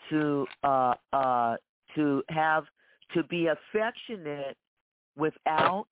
to 0.09 0.47
uh, 0.65 0.95
uh, 1.13 1.57
to 1.95 2.23
have 2.29 2.65
to 3.15 3.23
be 3.25 3.49
affectionate 3.49 4.57
without 5.17 5.87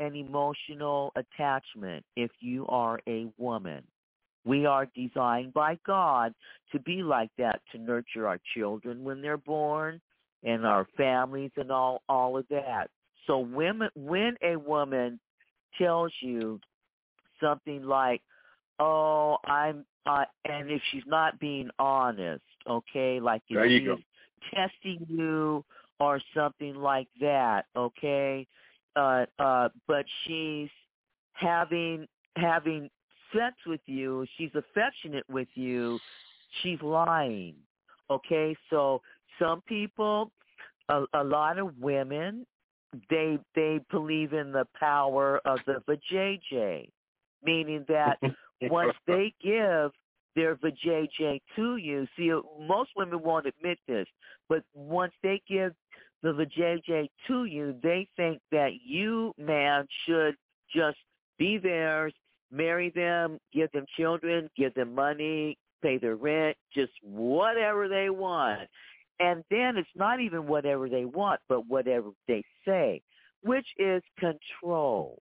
an 0.00 0.14
emotional 0.14 1.12
attachment 1.16 2.04
if 2.16 2.30
you 2.40 2.66
are 2.68 3.00
a 3.08 3.26
woman. 3.36 3.82
We 4.44 4.64
are 4.66 4.86
designed 4.94 5.52
by 5.52 5.78
God 5.86 6.32
to 6.72 6.78
be 6.80 7.02
like 7.02 7.30
that, 7.38 7.60
to 7.72 7.78
nurture 7.78 8.26
our 8.26 8.40
children 8.54 9.04
when 9.04 9.20
they're 9.20 9.36
born 9.36 10.00
and 10.44 10.64
our 10.64 10.86
families 10.96 11.50
and 11.56 11.70
all 11.70 12.02
all 12.08 12.36
of 12.36 12.46
that. 12.48 12.88
So 13.26 13.40
women 13.40 13.90
when 13.94 14.36
a 14.42 14.56
woman 14.56 15.20
tells 15.76 16.12
you 16.20 16.60
something 17.42 17.82
like, 17.84 18.22
"Oh, 18.78 19.38
I'm," 19.44 19.84
uh, 20.06 20.24
and 20.44 20.70
if 20.70 20.80
she's 20.90 21.06
not 21.06 21.38
being 21.38 21.68
honest, 21.78 22.44
okay, 22.66 23.20
like 23.20 23.42
if 23.48 23.68
she's 23.68 23.86
go. 23.86 23.98
testing 24.54 25.04
you 25.08 25.64
or 26.00 26.20
something 26.34 26.76
like 26.76 27.08
that, 27.20 27.66
okay, 27.76 28.46
uh, 28.98 29.26
uh, 29.38 29.68
but 29.86 30.04
she's 30.24 30.68
having 31.34 32.06
having 32.36 32.90
sex 33.32 33.54
with 33.66 33.80
you, 33.86 34.26
she's 34.36 34.50
affectionate 34.54 35.24
with 35.28 35.48
you, 35.54 35.98
she's 36.62 36.80
lying. 36.82 37.54
Okay, 38.10 38.56
so 38.70 39.00
some 39.38 39.60
people, 39.62 40.30
a, 40.88 41.04
a 41.14 41.22
lot 41.22 41.58
of 41.58 41.76
women, 41.78 42.46
they 43.10 43.38
they 43.54 43.80
believe 43.90 44.32
in 44.32 44.50
the 44.52 44.66
power 44.78 45.40
of 45.44 45.58
the 45.66 45.82
vajayjay, 45.88 46.88
meaning 47.44 47.84
that 47.88 48.18
once 48.62 48.94
they 49.06 49.32
give 49.42 49.92
their 50.34 50.56
vajayjay 50.56 51.40
to 51.56 51.76
you, 51.76 52.06
see, 52.16 52.32
most 52.66 52.90
women 52.96 53.22
won't 53.22 53.46
admit 53.46 53.78
this, 53.86 54.06
but 54.48 54.62
once 54.74 55.12
they 55.22 55.42
give 55.48 55.74
the 56.22 56.30
vajayjay 56.30 57.08
to 57.26 57.44
you, 57.44 57.76
they 57.82 58.08
think 58.16 58.40
that 58.50 58.70
you, 58.84 59.32
man, 59.38 59.86
should 60.06 60.34
just 60.74 60.98
be 61.38 61.58
theirs 61.58 62.12
marry 62.50 62.90
them, 62.90 63.38
give 63.52 63.70
them 63.72 63.86
children, 63.96 64.48
give 64.56 64.74
them 64.74 64.94
money, 64.94 65.56
pay 65.82 65.98
their 65.98 66.16
rent, 66.16 66.56
just 66.74 66.92
whatever 67.02 67.88
they 67.88 68.10
want. 68.10 68.68
And 69.20 69.42
then 69.50 69.76
it's 69.76 69.88
not 69.94 70.20
even 70.20 70.46
whatever 70.46 70.88
they 70.88 71.04
want, 71.04 71.40
but 71.48 71.66
whatever 71.66 72.10
they 72.26 72.42
say, 72.64 73.02
which 73.42 73.66
is 73.78 74.02
control. 74.18 75.20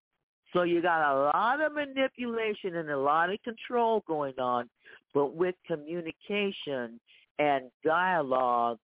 So 0.53 0.61
you 0.61 0.82
got 0.82 1.11
a 1.11 1.32
lot 1.36 1.61
of 1.61 1.74
manipulation 1.74 2.76
and 2.76 2.90
a 2.90 2.98
lot 2.98 3.32
of 3.32 3.41
control 3.44 4.03
going 4.07 4.40
on, 4.40 4.69
but 5.14 5.36
with 5.36 5.56
communication 5.65 6.99
and 7.40 7.65
dialogue, 7.84 8.78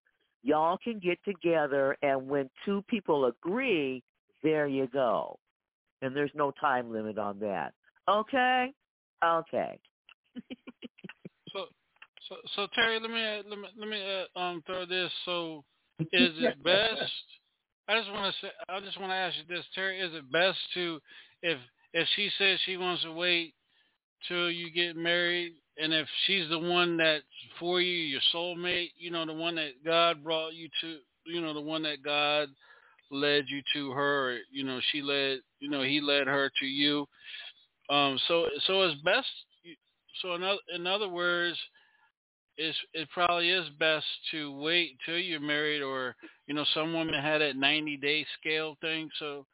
y'all 0.43 0.77
can 0.77 0.99
get 0.99 1.17
together 1.25 1.97
and 2.01 2.27
when 2.27 2.49
two 2.65 2.83
people 2.87 3.25
agree, 3.25 4.03
there 4.43 4.67
you 4.67 4.87
go. 4.87 5.39
And 6.01 6.15
there's 6.15 6.31
no 6.35 6.51
time 6.59 6.91
limit 6.91 7.17
on 7.17 7.39
that. 7.39 7.73
Okay? 8.09 8.73
Okay. 9.23 9.79
so 11.53 11.65
so 12.27 12.35
so 12.55 12.67
Terry, 12.75 12.99
let 12.99 13.09
me 13.09 13.41
let 13.49 13.57
me 13.57 13.67
let 13.77 13.87
me 13.87 14.25
uh, 14.35 14.39
um 14.39 14.61
throw 14.65 14.85
this. 14.85 15.11
So 15.25 15.63
is 15.99 16.07
it 16.11 16.61
best 16.63 17.01
I 17.87 17.99
just 17.99 18.11
want 18.11 18.33
to 18.33 18.45
say 18.45 18.51
I 18.69 18.79
just 18.79 18.99
want 18.99 19.11
to 19.11 19.15
ask 19.15 19.35
you 19.37 19.55
this, 19.55 19.65
Terry, 19.75 19.99
is 19.99 20.13
it 20.13 20.29
best 20.31 20.57
to 20.73 20.99
if 21.41 21.57
if 21.93 22.07
she 22.15 22.29
says 22.37 22.59
she 22.65 22.77
wants 22.77 23.03
to 23.03 23.11
wait 23.11 23.53
till 24.27 24.49
you 24.49 24.71
get 24.71 24.95
married 24.95 25.53
and 25.77 25.93
if 25.93 26.07
she's 26.25 26.47
the 26.49 26.59
one 26.59 26.97
that's 26.97 27.23
for 27.59 27.81
you, 27.81 27.91
your 27.91 28.21
soulmate, 28.33 28.91
you 28.97 29.11
know, 29.11 29.25
the 29.25 29.33
one 29.33 29.55
that 29.55 29.83
God 29.85 30.23
brought 30.23 30.53
you 30.53 30.69
to, 30.81 30.97
you 31.25 31.41
know, 31.41 31.53
the 31.53 31.61
one 31.61 31.83
that 31.83 32.03
God 32.03 32.49
led 33.09 33.45
you 33.47 33.61
to 33.73 33.91
her, 33.91 34.37
you 34.51 34.63
know, 34.63 34.79
she 34.91 35.01
led, 35.01 35.39
you 35.59 35.69
know, 35.69 35.81
he 35.81 35.99
led 35.99 36.27
her 36.27 36.51
to 36.59 36.65
you. 36.65 37.07
Um, 37.89 38.19
so, 38.27 38.47
so 38.67 38.83
it's 38.83 39.01
best. 39.01 39.27
So 40.21 40.35
in 40.35 40.43
other, 40.43 40.59
in 40.75 40.85
other 40.85 41.09
words, 41.09 41.57
it's, 42.57 42.77
it 42.93 43.09
probably 43.11 43.49
is 43.49 43.67
best 43.79 44.05
to 44.31 44.55
wait 44.59 44.97
till 45.05 45.17
you're 45.17 45.39
married, 45.39 45.81
or 45.81 46.15
you 46.45 46.53
know, 46.53 46.65
some 46.75 46.93
women 46.93 47.15
had 47.15 47.39
that 47.39 47.55
90 47.55 47.97
day 47.97 48.25
scale 48.39 48.75
thing. 48.79 49.09
So, 49.17 49.47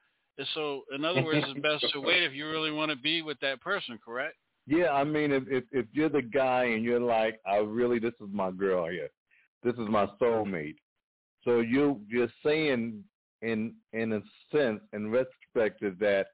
so 0.53 0.81
in 0.93 1.05
other 1.05 1.23
words, 1.23 1.45
it's 1.47 1.59
best 1.61 1.93
to 1.93 2.01
wait 2.01 2.23
if 2.23 2.33
you 2.33 2.49
really 2.49 2.71
want 2.71 2.91
to 2.91 2.97
be 2.97 3.21
with 3.21 3.39
that 3.39 3.61
person. 3.61 3.97
Correct? 4.03 4.35
Yeah, 4.69 4.91
I 4.91 5.03
mean, 5.03 5.31
if, 5.31 5.43
if 5.47 5.63
if 5.71 5.87
you're 5.93 6.09
the 6.09 6.21
guy 6.21 6.65
and 6.65 6.83
you're 6.83 6.99
like, 6.99 7.39
I 7.43 7.55
really, 7.57 7.97
this 7.97 8.13
is 8.21 8.27
my 8.31 8.51
girl 8.51 8.87
here, 8.87 9.09
this 9.63 9.73
is 9.73 9.89
my 9.89 10.05
soulmate. 10.21 10.75
So 11.43 11.61
you 11.61 12.05
you're 12.07 12.31
saying 12.45 13.03
in 13.41 13.73
in 13.93 14.13
a 14.13 14.21
sense, 14.51 14.81
in 14.93 15.09
retrospective, 15.09 15.97
that 15.99 16.27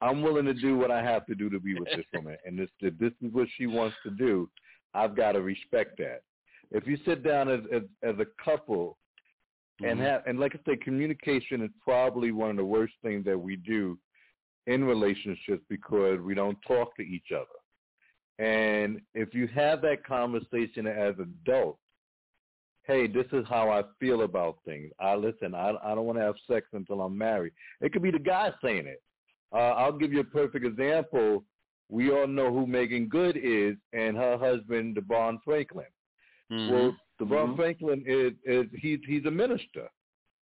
I'm 0.00 0.22
willing 0.22 0.46
to 0.46 0.54
do 0.54 0.78
what 0.78 0.90
I 0.90 1.02
have 1.02 1.26
to 1.26 1.34
do 1.34 1.50
to 1.50 1.60
be 1.60 1.74
with 1.74 1.90
this 1.94 2.06
woman, 2.14 2.38
and 2.46 2.58
this 2.58 2.70
if 2.80 2.96
this 2.96 3.12
is 3.20 3.34
what 3.34 3.48
she 3.58 3.66
wants 3.66 3.96
to 4.04 4.10
do, 4.10 4.50
I've 4.94 5.14
got 5.14 5.32
to 5.32 5.42
respect 5.42 5.98
that. 5.98 6.22
If 6.70 6.86
you 6.86 6.96
sit 7.04 7.22
down 7.22 7.50
as 7.50 7.60
as, 7.70 7.82
as 8.02 8.14
a 8.18 8.26
couple 8.42 8.96
and 9.80 9.98
Mm-hmm. 9.98 10.00
have 10.00 10.22
and 10.26 10.40
like 10.40 10.54
I 10.54 10.70
say, 10.70 10.76
communication 10.78 11.60
is 11.60 11.70
probably 11.82 12.32
one 12.32 12.48
of 12.50 12.56
the 12.56 12.64
worst 12.64 12.94
things 13.02 13.26
that 13.26 13.38
we 13.38 13.56
do 13.56 13.98
in 14.66 14.84
relationships 14.84 15.62
because 15.68 16.20
we 16.20 16.34
don't 16.34 16.58
talk 16.66 16.94
to 16.96 17.02
each 17.02 17.32
other. 17.34 17.58
And 18.38 19.00
if 19.14 19.34
you 19.34 19.46
have 19.48 19.82
that 19.82 20.04
conversation 20.04 20.86
as 20.86 21.14
adults, 21.18 21.78
hey, 22.84 23.06
this 23.06 23.26
is 23.32 23.44
how 23.48 23.70
I 23.70 23.82
feel 24.00 24.22
about 24.22 24.58
things. 24.64 24.90
I 24.98 25.14
listen. 25.14 25.54
I 25.54 25.74
I 25.82 25.94
don't 25.94 26.06
want 26.06 26.18
to 26.18 26.24
have 26.24 26.34
sex 26.50 26.66
until 26.72 27.00
I'm 27.02 27.16
married. 27.16 27.52
It 27.80 27.92
could 27.92 28.02
be 28.02 28.10
the 28.10 28.18
guy 28.18 28.50
saying 28.62 28.86
it. 28.86 29.02
Uh, 29.52 29.74
I'll 29.76 29.92
give 29.92 30.12
you 30.12 30.20
a 30.20 30.24
perfect 30.24 30.64
example. 30.64 31.44
We 31.90 32.10
all 32.10 32.26
know 32.26 32.50
who 32.52 32.66
Meagan 32.66 33.08
Good 33.08 33.36
is 33.36 33.76
and 33.92 34.16
her 34.16 34.38
husband, 34.38 34.96
DeVon 34.96 35.38
Franklin. 35.44 35.86
Mm-hmm. 36.50 36.72
Well, 36.72 36.96
DeVon 37.20 37.54
Franklin 37.56 38.02
is 38.06 38.32
is 38.44 38.66
he's 38.80 39.00
he's 39.06 39.26
a 39.26 39.30
minister, 39.30 39.88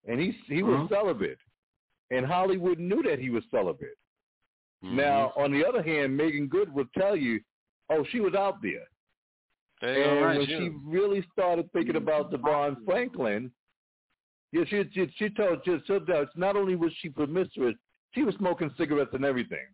and 0.09 0.21
he's 0.21 0.35
he 0.49 0.63
was 0.63 0.75
Mhm. 0.81 0.89
celibate, 0.89 1.39
and 2.11 2.27
Hollywood 2.27 2.79
knew 2.81 3.03
that 3.05 3.19
he 3.21 3.31
was 3.31 3.45
celibate. 3.51 3.97
Mm-hmm. 4.87 4.97
Now, 4.97 5.33
on 5.37 5.53
the 5.53 5.65
other 5.67 5.83
hand, 5.83 6.17
Meagan 6.17 6.49
Good 6.49 6.73
will 6.73 6.87
tell 6.97 7.17
you, 7.17 7.41
oh, 7.91 8.05
she 8.11 8.21
was 8.21 8.35
out 8.35 8.63
there. 8.63 8.87
Go, 9.83 9.89
and 9.89 10.25
right, 10.25 10.39
when 10.39 10.47
she 10.47 10.71
really 10.85 11.25
started 11.33 11.71
thinking 11.73 11.97
about 11.97 12.33
DeVon 12.33 12.77
Franklin, 12.87 13.51
yeah, 14.53 14.65
she 14.69 14.85
she, 14.95 15.13
she 15.17 15.29
told 15.31 15.65
just 15.65 15.87
so 15.87 15.99
that 15.99 16.29
not 16.35 16.57
only 16.57 16.77
was 16.77 16.93
she 17.01 17.11
promiscuous, 17.11 17.75
she 18.15 18.23
was 18.23 18.35
smoking 18.37 18.71
cigarettes 18.79 19.11
and 19.13 19.25
everything. 19.25 19.67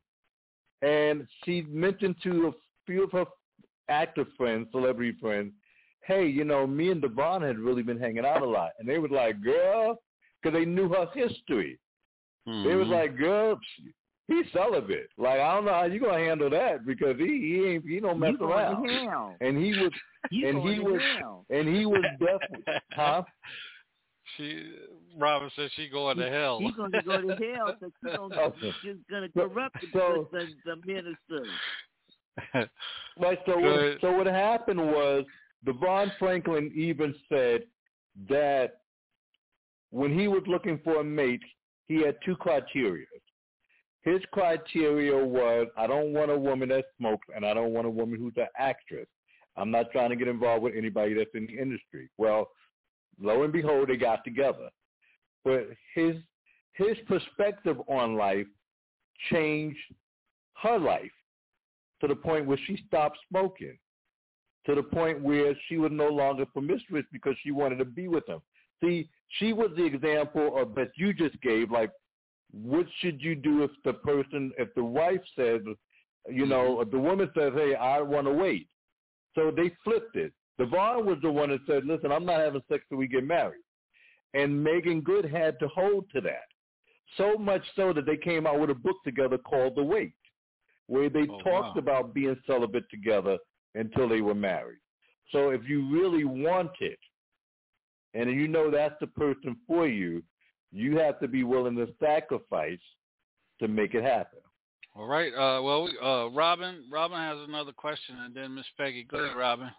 And 0.82 1.28
she 1.44 1.62
mentioned 1.62 2.16
to 2.24 2.48
a 2.48 2.52
few 2.86 3.04
of 3.04 3.12
her 3.12 3.26
actor 3.88 4.26
friends, 4.36 4.66
celebrity 4.72 5.16
friends, 5.20 5.52
hey, 6.04 6.26
you 6.26 6.44
know, 6.44 6.66
me 6.66 6.90
and 6.90 7.00
DeVon 7.00 7.46
had 7.46 7.58
really 7.58 7.82
been 7.82 8.00
hanging 8.00 8.24
out 8.24 8.42
a 8.42 8.46
lot. 8.46 8.70
And 8.80 8.88
they 8.88 8.98
was 8.98 9.12
like, 9.12 9.40
girl, 9.40 10.00
because 10.42 10.58
they 10.58 10.64
knew 10.64 10.88
her 10.88 11.06
history. 11.14 11.78
They 12.44 12.74
was 12.74 12.88
like, 12.88 13.16
girl, 13.16 13.56
he's 14.28 14.44
celibate. 14.52 15.08
Like, 15.18 15.40
I 15.40 15.54
don't 15.54 15.64
know 15.64 15.72
how 15.72 15.84
you 15.84 16.00
going 16.00 16.18
to 16.18 16.28
handle 16.28 16.50
that 16.50 16.86
because 16.86 17.16
he, 17.18 17.24
he 17.26 17.64
ain't, 17.68 17.84
he 17.86 18.00
don't 18.00 18.18
mess 18.18 18.32
You 18.32 18.38
going 18.38 18.52
around. 18.52 18.86
to 18.86 18.92
hell. 19.08 19.36
And 19.40 19.56
he 19.62 19.70
was, 19.80 19.90
You 20.30 20.48
and 20.48 20.62
going 20.62 20.74
he 20.74 20.80
was, 20.80 21.00
hell. 21.18 21.44
and 21.50 21.68
he 21.68 21.86
was 21.86 22.04
definitely, 22.18 22.74
huh? 22.92 23.22
She 24.36 24.64
Robin 25.18 25.50
said 25.56 25.68
she 25.76 25.88
going 25.90 26.16
to 26.16 26.30
hell. 26.30 26.58
He's 26.58 26.74
going 26.74 26.92
to 26.92 27.02
go 27.02 27.20
to 27.20 27.36
hell 27.54 27.76
because 27.78 27.92
he's 28.02 28.12
gonna, 28.16 28.52
just 28.82 29.08
going 29.10 29.22
to 29.24 29.28
corrupt 29.38 29.76
the, 29.82 29.86
So- 29.92 30.28
the, 30.32 30.46
the 30.64 30.76
minister. 30.86 31.44
Right. 33.18 33.38
So 33.44 33.58
what, 33.58 34.00
so 34.00 34.12
what 34.16 34.26
happened 34.26 34.80
was 34.80 35.24
DeVon 35.66 36.12
Franklin 36.18 36.72
even 36.74 37.14
said 37.28 37.64
that 38.30 38.78
when 39.90 40.18
he 40.18 40.28
was 40.28 40.42
looking 40.46 40.80
for 40.82 41.00
a 41.00 41.04
mate, 41.04 41.42
he 41.88 41.96
had 42.00 42.16
two 42.24 42.36
criteria. 42.36 43.04
His 44.02 44.20
criteria 44.32 45.16
was 45.16 45.68
I 45.76 45.86
don't 45.86 46.12
want 46.12 46.30
a 46.30 46.36
woman 46.36 46.68
that 46.70 46.84
smokes 46.98 47.26
and 47.34 47.46
I 47.46 47.54
don't 47.54 47.72
want 47.72 47.86
a 47.86 47.90
woman 47.90 48.18
who's 48.18 48.34
an 48.36 48.48
actress. 48.58 49.06
I'm 49.56 49.70
not 49.70 49.92
trying 49.92 50.10
to 50.10 50.16
get 50.16 50.28
involved 50.28 50.62
with 50.62 50.74
anybody 50.76 51.14
that's 51.14 51.30
in 51.34 51.46
the 51.46 51.58
industry. 51.58 52.08
Well, 52.18 52.50
lo 53.20 53.42
and 53.42 53.52
behold, 53.52 53.88
they 53.88 53.96
got 53.96 54.24
together. 54.24 54.70
But 55.44 55.68
his 55.94 56.16
his 56.72 56.96
perspective 57.06 57.76
on 57.88 58.16
life 58.16 58.46
changed 59.30 59.78
her 60.62 60.78
life 60.78 61.10
to 62.00 62.08
the 62.08 62.16
point 62.16 62.46
where 62.46 62.58
she 62.66 62.82
stopped 62.86 63.18
smoking, 63.28 63.78
to 64.66 64.74
the 64.74 64.82
point 64.82 65.22
where 65.22 65.54
she 65.68 65.76
was 65.76 65.92
no 65.92 66.08
longer 66.08 66.46
promiscuous 66.46 67.04
because 67.12 67.34
she 67.42 67.50
wanted 67.50 67.76
to 67.76 67.84
be 67.84 68.08
with 68.08 68.28
him. 68.28 68.40
See, 68.82 69.08
she 69.38 69.52
was 69.52 69.70
the 69.76 69.84
example 69.84 70.60
of 70.60 70.74
that 70.74 70.90
you 70.96 71.12
just 71.12 71.40
gave, 71.40 71.70
like, 71.70 71.90
what 72.52 72.86
should 73.00 73.20
you 73.22 73.34
do 73.34 73.62
if 73.62 73.70
the 73.84 73.94
person, 73.94 74.52
if 74.58 74.74
the 74.74 74.84
wife 74.84 75.20
says, 75.36 75.60
you 76.28 76.46
know, 76.46 76.74
mm-hmm. 76.74 76.82
if 76.82 76.90
the 76.90 76.98
woman 76.98 77.30
says, 77.36 77.52
hey, 77.54 77.74
I 77.74 78.00
want 78.00 78.26
to 78.26 78.32
wait. 78.32 78.68
So 79.34 79.50
they 79.50 79.72
flipped 79.82 80.16
it. 80.16 80.32
DeVon 80.60 81.04
was 81.04 81.18
the 81.22 81.30
one 81.30 81.50
that 81.50 81.60
said, 81.66 81.86
listen, 81.86 82.12
I'm 82.12 82.26
not 82.26 82.40
having 82.40 82.62
sex 82.70 82.84
till 82.88 82.98
we 82.98 83.08
get 83.08 83.26
married. 83.26 83.62
And 84.34 84.62
Meagan 84.62 85.00
Good 85.00 85.24
had 85.24 85.58
to 85.60 85.68
hold 85.68 86.10
to 86.14 86.20
that. 86.22 86.44
So 87.16 87.36
much 87.36 87.62
so 87.74 87.92
that 87.92 88.06
they 88.06 88.16
came 88.16 88.46
out 88.46 88.60
with 88.60 88.70
a 88.70 88.74
book 88.74 88.96
together 89.04 89.38
called 89.38 89.76
The 89.76 89.82
Wait, 89.82 90.14
where 90.86 91.08
they 91.08 91.26
Oh, 91.28 91.38
talked 91.40 91.76
wow. 91.76 91.78
about 91.78 92.14
being 92.14 92.36
celibate 92.46 92.88
together 92.90 93.38
until 93.74 94.08
they 94.08 94.20
were 94.20 94.34
married. 94.34 94.78
So 95.30 95.50
if 95.50 95.62
you 95.66 95.90
really 95.90 96.24
want 96.24 96.72
it, 96.80 96.98
and 98.14 98.30
you 98.30 98.48
know 98.48 98.70
that's 98.70 98.98
the 99.00 99.06
person 99.06 99.56
for 99.66 99.86
you, 99.86 100.22
you 100.72 100.98
have 100.98 101.20
to 101.20 101.28
be 101.28 101.44
willing 101.44 101.76
to 101.76 101.88
sacrifice 102.00 102.80
to 103.60 103.68
make 103.68 103.94
it 103.94 104.02
happen. 104.02 104.40
All 104.94 105.06
right. 105.06 105.32
Uh, 105.32 105.62
well, 105.62 105.88
uh, 106.02 106.30
Robin. 106.30 106.84
Robin 106.90 107.18
has 107.18 107.38
another 107.48 107.72
question, 107.72 108.16
and 108.24 108.34
then 108.34 108.54
Miss 108.54 108.66
Peggy. 108.76 109.04
Go 109.04 109.18
ahead, 109.18 109.36
Robin. 109.36 109.70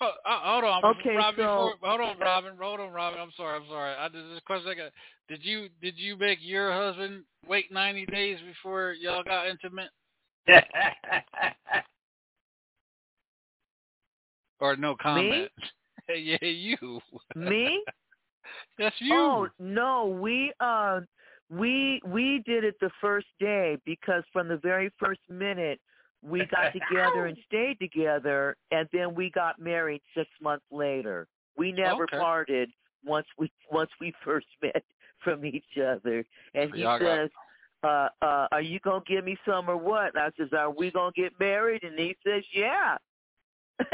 Oh, 0.00 0.12
uh, 0.26 0.40
hold 0.42 0.64
on, 0.64 0.84
Okay, 0.84 1.16
Robin. 1.16 1.36
so- 1.36 1.72
before, 1.72 1.88
hold 1.88 2.00
on, 2.02 2.18
Robin. 2.18 2.52
Hold 2.60 2.80
on, 2.80 2.92
Robin. 2.92 3.18
I'm 3.18 3.32
sorry. 3.34 3.56
I'm 3.56 3.66
sorry. 3.68 3.94
I 3.94 4.08
did 4.08 4.30
this 4.30 4.40
question. 4.46 4.68
I 4.68 4.74
got, 4.74 4.92
did 5.28 5.42
you 5.42 5.70
did 5.80 5.96
you 5.96 6.16
make 6.18 6.38
your 6.42 6.70
husband 6.70 7.24
wait 7.48 7.72
90 7.72 8.04
days 8.06 8.38
before 8.46 8.92
y'all 8.92 9.24
got 9.24 9.46
intimate, 9.46 9.88
or 14.60 14.76
no 14.76 14.96
comment? 14.96 15.50
yeah, 16.14 16.36
you. 16.42 17.00
Me? 17.34 17.82
That's 18.78 18.96
you. 19.00 19.14
Oh 19.14 19.48
no, 19.58 20.06
we 20.06 20.52
uh 20.60 21.00
we 21.50 22.00
we 22.06 22.42
did 22.44 22.64
it 22.64 22.76
the 22.80 22.90
first 23.00 23.26
day 23.38 23.76
because 23.84 24.24
from 24.32 24.48
the 24.48 24.58
very 24.58 24.90
first 24.98 25.20
minute 25.28 25.80
we 26.22 26.46
got 26.46 26.72
together 26.72 27.26
and 27.26 27.36
stayed 27.46 27.78
together 27.78 28.56
and 28.70 28.88
then 28.92 29.14
we 29.14 29.30
got 29.30 29.58
married 29.58 30.02
six 30.14 30.28
months 30.40 30.64
later. 30.70 31.26
We 31.56 31.72
never 31.72 32.04
Okay. 32.04 32.18
parted 32.18 32.70
once 33.04 33.26
we 33.38 33.50
once 33.70 33.90
we 34.00 34.12
first 34.24 34.46
met 34.62 34.82
from 35.22 35.44
each 35.44 35.64
other. 35.78 36.24
And 36.54 36.74
he 36.74 36.82
y'all 36.82 36.98
says, 36.98 37.30
uh, 37.82 38.08
uh, 38.22 38.48
are 38.50 38.60
you 38.60 38.80
gonna 38.80 39.04
give 39.06 39.24
me 39.24 39.36
some 39.46 39.70
or 39.70 39.76
what? 39.76 40.14
And 40.14 40.24
I 40.24 40.30
says, 40.38 40.48
are 40.56 40.70
we 40.70 40.90
gonna 40.90 41.12
get 41.14 41.38
married? 41.38 41.84
And 41.84 41.98
he 41.98 42.16
says, 42.26 42.42
yeah. 42.52 42.96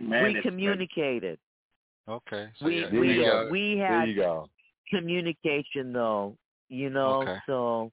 Man, 0.00 0.24
we 0.24 0.42
communicated. 0.42 1.38
Okay. 2.08 2.48
So 2.58 2.66
We 2.66 2.80
yeah, 2.80 2.90
we 2.92 3.14
you 3.14 3.48
we 3.50 3.78
had 3.78 4.08
you 4.08 4.16
go. 4.16 4.48
communication 4.90 5.92
though, 5.92 6.36
you 6.68 6.90
know. 6.90 7.22
Okay. 7.22 7.36
So 7.46 7.90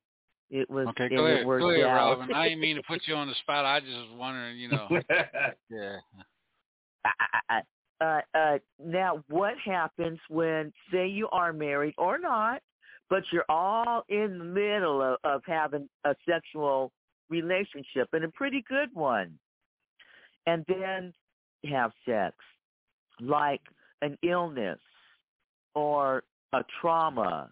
it 0.50 0.70
was 0.70 0.88
Okay, 0.90 1.10
go 1.10 1.26
it 1.26 1.34
ahead. 1.34 1.48
worked 1.48 1.62
Go 1.62 1.70
ahead, 1.72 1.86
out. 1.86 2.20
Robin. 2.20 2.36
I 2.36 2.50
didn't 2.50 2.62
mean 2.62 2.76
to 2.76 2.84
put 2.84 3.02
you 3.08 3.16
on 3.16 3.28
the 3.28 3.34
spot. 3.36 3.66
I 3.66 3.80
just 3.80 3.92
was 3.92 4.18
wondering, 4.18 4.58
you 4.58 4.70
know. 4.70 4.88
Yeah. 5.70 5.98
uh, 8.02 8.22
uh, 8.36 8.58
now, 8.84 9.24
what 9.30 9.56
happens 9.66 10.20
when, 10.30 10.72
say, 10.92 11.08
you 11.08 11.28
are 11.32 11.52
married 11.52 11.96
or 11.98 12.18
not, 12.20 12.62
but 13.10 13.24
you're 13.32 13.50
all 13.50 14.04
in 14.10 14.38
the 14.38 14.46
middle 14.46 15.02
of, 15.02 15.18
of 15.24 15.42
having 15.46 15.90
a 16.06 16.16
sexual 16.30 16.92
relationship 17.30 18.10
and 18.14 18.24
a 18.24 18.30
pretty 18.30 18.64
good 18.70 18.90
one, 18.94 19.38
and 20.46 20.64
then 20.68 21.14
have 21.70 21.92
sex, 22.06 22.36
like 23.20 23.62
an 24.04 24.18
illness 24.22 24.80
or 25.76 26.24
a 26.54 26.64
trauma, 26.80 27.50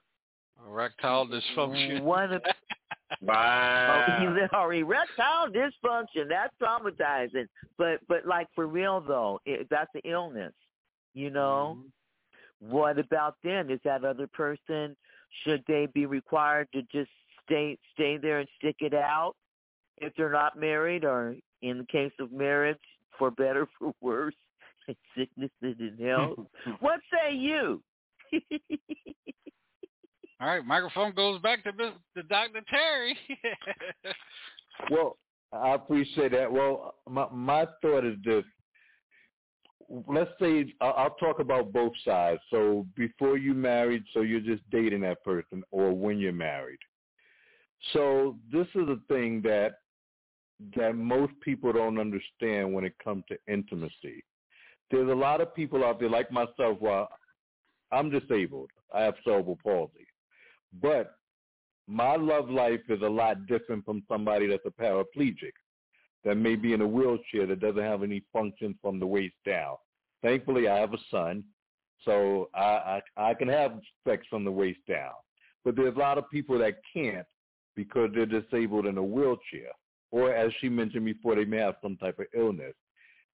Erectile 0.67 1.27
dysfunction. 1.27 2.03
one 2.03 2.33
of 2.33 2.41
Wow. 3.21 4.05
Oh, 4.53 4.57
or 4.57 4.73
erectile 4.73 5.47
dysfunction. 5.49 6.29
That's 6.29 6.53
traumatizing. 6.61 7.47
But 7.77 7.99
but 8.07 8.25
like 8.25 8.47
for 8.55 8.67
real 8.67 9.01
though, 9.01 9.39
it, 9.45 9.67
that's 9.69 9.93
an 9.95 10.01
illness. 10.05 10.53
You 11.13 11.29
know. 11.29 11.77
Mm-hmm. 11.77 12.71
What 12.71 12.99
about 12.99 13.35
then? 13.43 13.71
Is 13.71 13.79
that 13.83 14.05
other 14.05 14.27
person? 14.27 14.95
Should 15.43 15.63
they 15.67 15.87
be 15.87 16.05
required 16.05 16.67
to 16.73 16.83
just 16.83 17.09
stay 17.45 17.77
stay 17.93 18.17
there 18.17 18.39
and 18.39 18.47
stick 18.59 18.77
it 18.79 18.93
out 18.93 19.33
if 19.97 20.13
they're 20.15 20.31
not 20.31 20.57
married, 20.57 21.03
or 21.03 21.35
in 21.61 21.79
the 21.79 21.85
case 21.85 22.11
of 22.19 22.31
marriage, 22.31 22.77
for 23.17 23.31
better 23.31 23.67
for 23.77 23.93
worse, 24.01 24.35
sickness 25.17 25.51
and 25.61 25.79
in 25.79 25.97
health? 26.05 26.39
what 26.79 26.99
say 27.11 27.33
you? 27.35 27.81
All 30.41 30.47
right, 30.47 30.65
microphone 30.65 31.13
goes 31.13 31.39
back 31.41 31.63
to 31.63 31.71
Miss- 31.73 31.93
to 32.17 32.23
Dr. 32.23 32.61
Terry. 32.69 33.17
Well, 34.89 35.17
I 35.51 35.73
appreciate 35.75 36.31
that. 36.31 36.51
Well, 36.51 36.95
my 37.07 37.27
my 37.31 37.67
thought 37.81 38.05
is 38.05 38.15
this. 38.23 38.43
Let's 40.07 40.31
say 40.39 40.73
I'll 40.79 40.93
I'll 40.93 41.15
talk 41.15 41.39
about 41.39 41.73
both 41.73 41.91
sides. 42.05 42.39
So 42.49 42.87
before 42.95 43.37
you 43.37 43.53
married, 43.53 44.03
so 44.13 44.21
you're 44.21 44.39
just 44.39 44.67
dating 44.71 45.01
that 45.01 45.23
person, 45.23 45.63
or 45.71 45.91
when 45.91 46.17
you're 46.17 46.31
married. 46.31 46.79
So 47.93 48.37
this 48.51 48.67
is 48.75 48.87
a 48.87 48.97
thing 49.07 49.41
that 49.43 49.73
that 50.75 50.95
most 50.95 51.33
people 51.41 51.73
don't 51.73 51.99
understand 51.99 52.73
when 52.73 52.85
it 52.85 52.93
comes 53.03 53.23
to 53.29 53.37
intimacy. 53.51 54.23
There's 54.91 55.09
a 55.09 55.15
lot 55.15 55.41
of 55.41 55.55
people 55.55 55.84
out 55.85 55.99
there 55.99 56.09
like 56.09 56.31
myself. 56.31 56.77
Well, 56.80 57.09
I'm 57.91 58.09
disabled. 58.09 58.69
I 58.93 59.03
have 59.03 59.15
cerebral 59.23 59.57
palsy, 59.63 60.07
but 60.81 61.15
my 61.88 62.15
love 62.15 62.49
life 62.49 62.81
is 62.89 63.01
a 63.01 63.09
lot 63.09 63.47
different 63.47 63.85
from 63.85 64.03
somebody 64.07 64.47
that's 64.47 64.65
a 64.65 64.81
paraplegic 64.81 65.53
that 66.23 66.35
may 66.35 66.55
be 66.55 66.73
in 66.73 66.81
a 66.81 66.88
wheelchair 66.88 67.47
that 67.47 67.59
doesn't 67.59 67.81
have 67.81 68.03
any 68.03 68.23
function 68.31 68.77
from 68.81 68.99
the 68.99 69.07
waist 69.07 69.35
down. 69.45 69.76
Thankfully, 70.22 70.68
I 70.68 70.77
have 70.77 70.93
a 70.93 70.99
son, 71.09 71.43
so 72.05 72.49
I, 72.53 73.01
I 73.18 73.30
I 73.30 73.34
can 73.34 73.47
have 73.47 73.80
sex 74.07 74.26
from 74.30 74.43
the 74.43 74.51
waist 74.51 74.80
down. 74.88 75.13
But 75.63 75.76
there's 75.76 75.95
a 75.95 75.99
lot 75.99 76.18
of 76.18 76.30
people 76.30 76.57
that 76.59 76.81
can't 76.93 77.27
because 77.76 78.09
they're 78.13 78.26
disabled 78.26 78.85
in 78.85 78.97
a 78.97 79.03
wheelchair, 79.03 79.72
or 80.11 80.34
as 80.34 80.51
she 80.59 80.69
mentioned 80.69 81.05
before, 81.05 81.35
they 81.35 81.45
may 81.45 81.57
have 81.57 81.76
some 81.81 81.97
type 81.97 82.19
of 82.19 82.26
illness. 82.35 82.73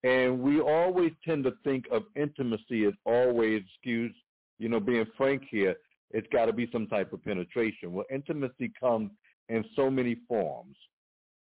And 0.04 0.40
we 0.40 0.62
always 0.62 1.12
tend 1.26 1.44
to 1.46 1.54
think 1.64 1.86
of 1.92 2.04
intimacy 2.16 2.86
as 2.86 2.94
always, 3.06 3.64
excuse, 3.68 4.14
you 4.60 4.70
know, 4.70 4.80
being 4.80 5.06
frank 5.18 5.44
here, 5.50 5.76
it's 6.12 6.28
got 6.32 6.46
to 6.46 6.54
be 6.54 6.70
some 6.72 6.88
type 6.88 7.12
of 7.14 7.24
penetration. 7.24 7.92
Well, 7.92 8.06
intimacy 8.12 8.72
comes 8.80 9.12
in 9.50 9.66
so 9.76 9.90
many 9.90 10.18
forms. 10.28 10.76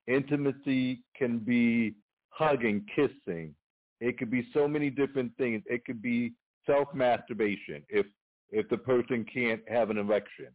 Intimacy 0.07 1.03
can 1.15 1.39
be 1.39 1.95
hugging, 2.29 2.85
kissing. 2.95 3.55
It 3.99 4.17
could 4.17 4.31
be 4.31 4.47
so 4.53 4.67
many 4.67 4.89
different 4.89 5.31
things. 5.37 5.61
It 5.67 5.85
could 5.85 6.01
be 6.01 6.33
self-masturbation 6.65 7.83
if 7.89 8.05
if 8.51 8.67
the 8.67 8.77
person 8.77 9.25
can't 9.33 9.61
have 9.69 9.89
an 9.89 9.97
erection. 9.97 10.47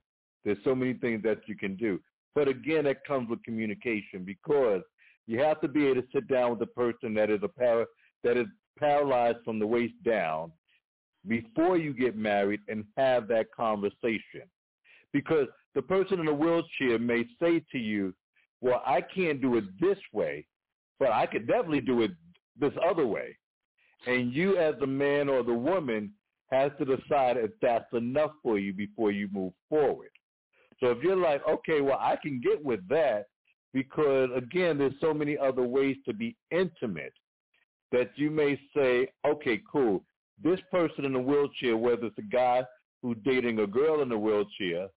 There's 0.44 0.58
so 0.64 0.74
many 0.74 0.92
things 0.92 1.22
that 1.22 1.38
you 1.46 1.56
can 1.56 1.76
do. 1.76 1.98
But 2.34 2.46
again, 2.46 2.84
it 2.84 2.98
comes 3.06 3.30
with 3.30 3.42
communication 3.42 4.22
because 4.24 4.82
you 5.26 5.40
have 5.40 5.60
to 5.60 5.68
be 5.68 5.86
able 5.86 6.02
to 6.02 6.08
sit 6.14 6.28
down 6.28 6.50
with 6.50 6.58
the 6.58 6.66
person 6.66 7.14
that 7.14 7.30
is 7.30 7.40
a 7.42 7.48
para, 7.48 7.86
that 8.22 8.36
is 8.36 8.46
paralyzed 8.78 9.38
from 9.44 9.58
the 9.58 9.66
waist 9.66 9.94
down 10.04 10.52
before 11.26 11.76
you 11.76 11.92
get 11.92 12.16
married 12.16 12.60
and 12.68 12.84
have 12.96 13.26
that 13.28 13.46
conversation. 13.54 14.42
Because 15.12 15.46
the 15.74 15.82
person 15.82 16.20
in 16.20 16.26
the 16.26 16.34
wheelchair 16.34 16.98
may 16.98 17.24
say 17.40 17.62
to 17.72 17.78
you, 17.78 18.14
well, 18.60 18.82
I 18.86 19.00
can't 19.00 19.40
do 19.40 19.56
it 19.56 19.64
this 19.80 19.98
way, 20.12 20.46
but 20.98 21.10
I 21.10 21.26
could 21.26 21.46
definitely 21.46 21.80
do 21.80 22.02
it 22.02 22.12
this 22.58 22.72
other 22.88 23.06
way. 23.06 23.36
And 24.06 24.32
you 24.32 24.58
as 24.58 24.74
the 24.78 24.86
man 24.86 25.28
or 25.28 25.42
the 25.42 25.54
woman 25.54 26.12
has 26.50 26.70
to 26.78 26.84
decide 26.84 27.36
if 27.36 27.50
that's 27.60 27.92
enough 27.92 28.30
for 28.42 28.58
you 28.58 28.72
before 28.72 29.10
you 29.10 29.28
move 29.32 29.52
forward. 29.68 30.10
So 30.78 30.90
if 30.90 31.02
you're 31.02 31.16
like, 31.16 31.42
okay, 31.48 31.80
well, 31.80 31.98
I 32.00 32.16
can 32.16 32.40
get 32.40 32.62
with 32.64 32.86
that 32.88 33.26
because, 33.76 34.30
again, 34.34 34.78
there's 34.78 34.94
so 35.02 35.12
many 35.12 35.36
other 35.36 35.62
ways 35.62 35.98
to 36.06 36.14
be 36.14 36.34
intimate 36.50 37.12
that 37.92 38.08
you 38.16 38.30
may 38.30 38.58
say, 38.74 39.06
okay, 39.26 39.60
cool. 39.70 40.02
This 40.42 40.58
person 40.70 41.04
in 41.04 41.14
a 41.14 41.20
wheelchair, 41.20 41.76
whether 41.76 42.06
it's 42.06 42.16
a 42.16 42.22
guy 42.22 42.64
who's 43.02 43.18
dating 43.22 43.58
a 43.58 43.66
girl 43.66 44.00
in 44.00 44.10
a 44.10 44.18
wheelchair, 44.18 44.88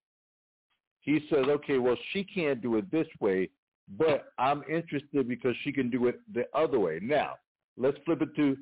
he 1.02 1.20
says, 1.30 1.46
okay, 1.50 1.78
well, 1.78 1.98
she 2.14 2.24
can't 2.24 2.62
do 2.62 2.78
it 2.78 2.90
this 2.90 3.08
way, 3.20 3.50
but 3.98 4.32
I'm 4.38 4.64
interested 4.70 5.28
because 5.28 5.56
she 5.66 5.74
can 5.74 5.90
do 5.90 6.08
it 6.08 6.22
the 6.34 6.46
other 6.54 6.80
way. 6.80 7.00
Now, 7.02 7.34
let's 7.76 7.98
flip 8.06 8.22
it 8.22 8.34
to 8.38 8.56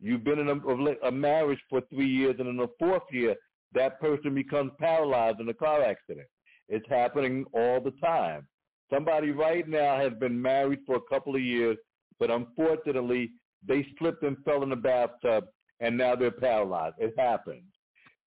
you've 0.00 0.24
been 0.24 0.40
in 0.40 0.48
a, 0.48 1.06
a 1.06 1.12
marriage 1.12 1.60
for 1.70 1.80
three 1.82 2.08
years, 2.08 2.34
and 2.40 2.48
in 2.48 2.56
the 2.56 2.70
fourth 2.76 3.04
year, 3.12 3.36
that 3.72 4.00
person 4.00 4.34
becomes 4.34 4.72
paralyzed 4.80 5.38
in 5.38 5.48
a 5.48 5.54
car 5.54 5.84
accident. 5.84 6.26
It's 6.68 6.88
happening 6.88 7.44
all 7.52 7.80
the 7.80 7.92
time. 8.04 8.48
Somebody 8.92 9.30
right 9.30 9.68
now 9.68 9.96
has 9.96 10.12
been 10.18 10.40
married 10.40 10.80
for 10.84 10.96
a 10.96 11.00
couple 11.08 11.34
of 11.34 11.42
years, 11.42 11.76
but 12.18 12.30
unfortunately, 12.30 13.30
they 13.66 13.86
slipped 13.98 14.22
and 14.22 14.36
fell 14.44 14.62
in 14.62 14.70
the 14.70 14.76
bathtub, 14.76 15.44
and 15.80 15.96
now 15.96 16.16
they're 16.16 16.30
paralyzed. 16.30 16.96
It 16.98 17.14
happens. 17.16 17.64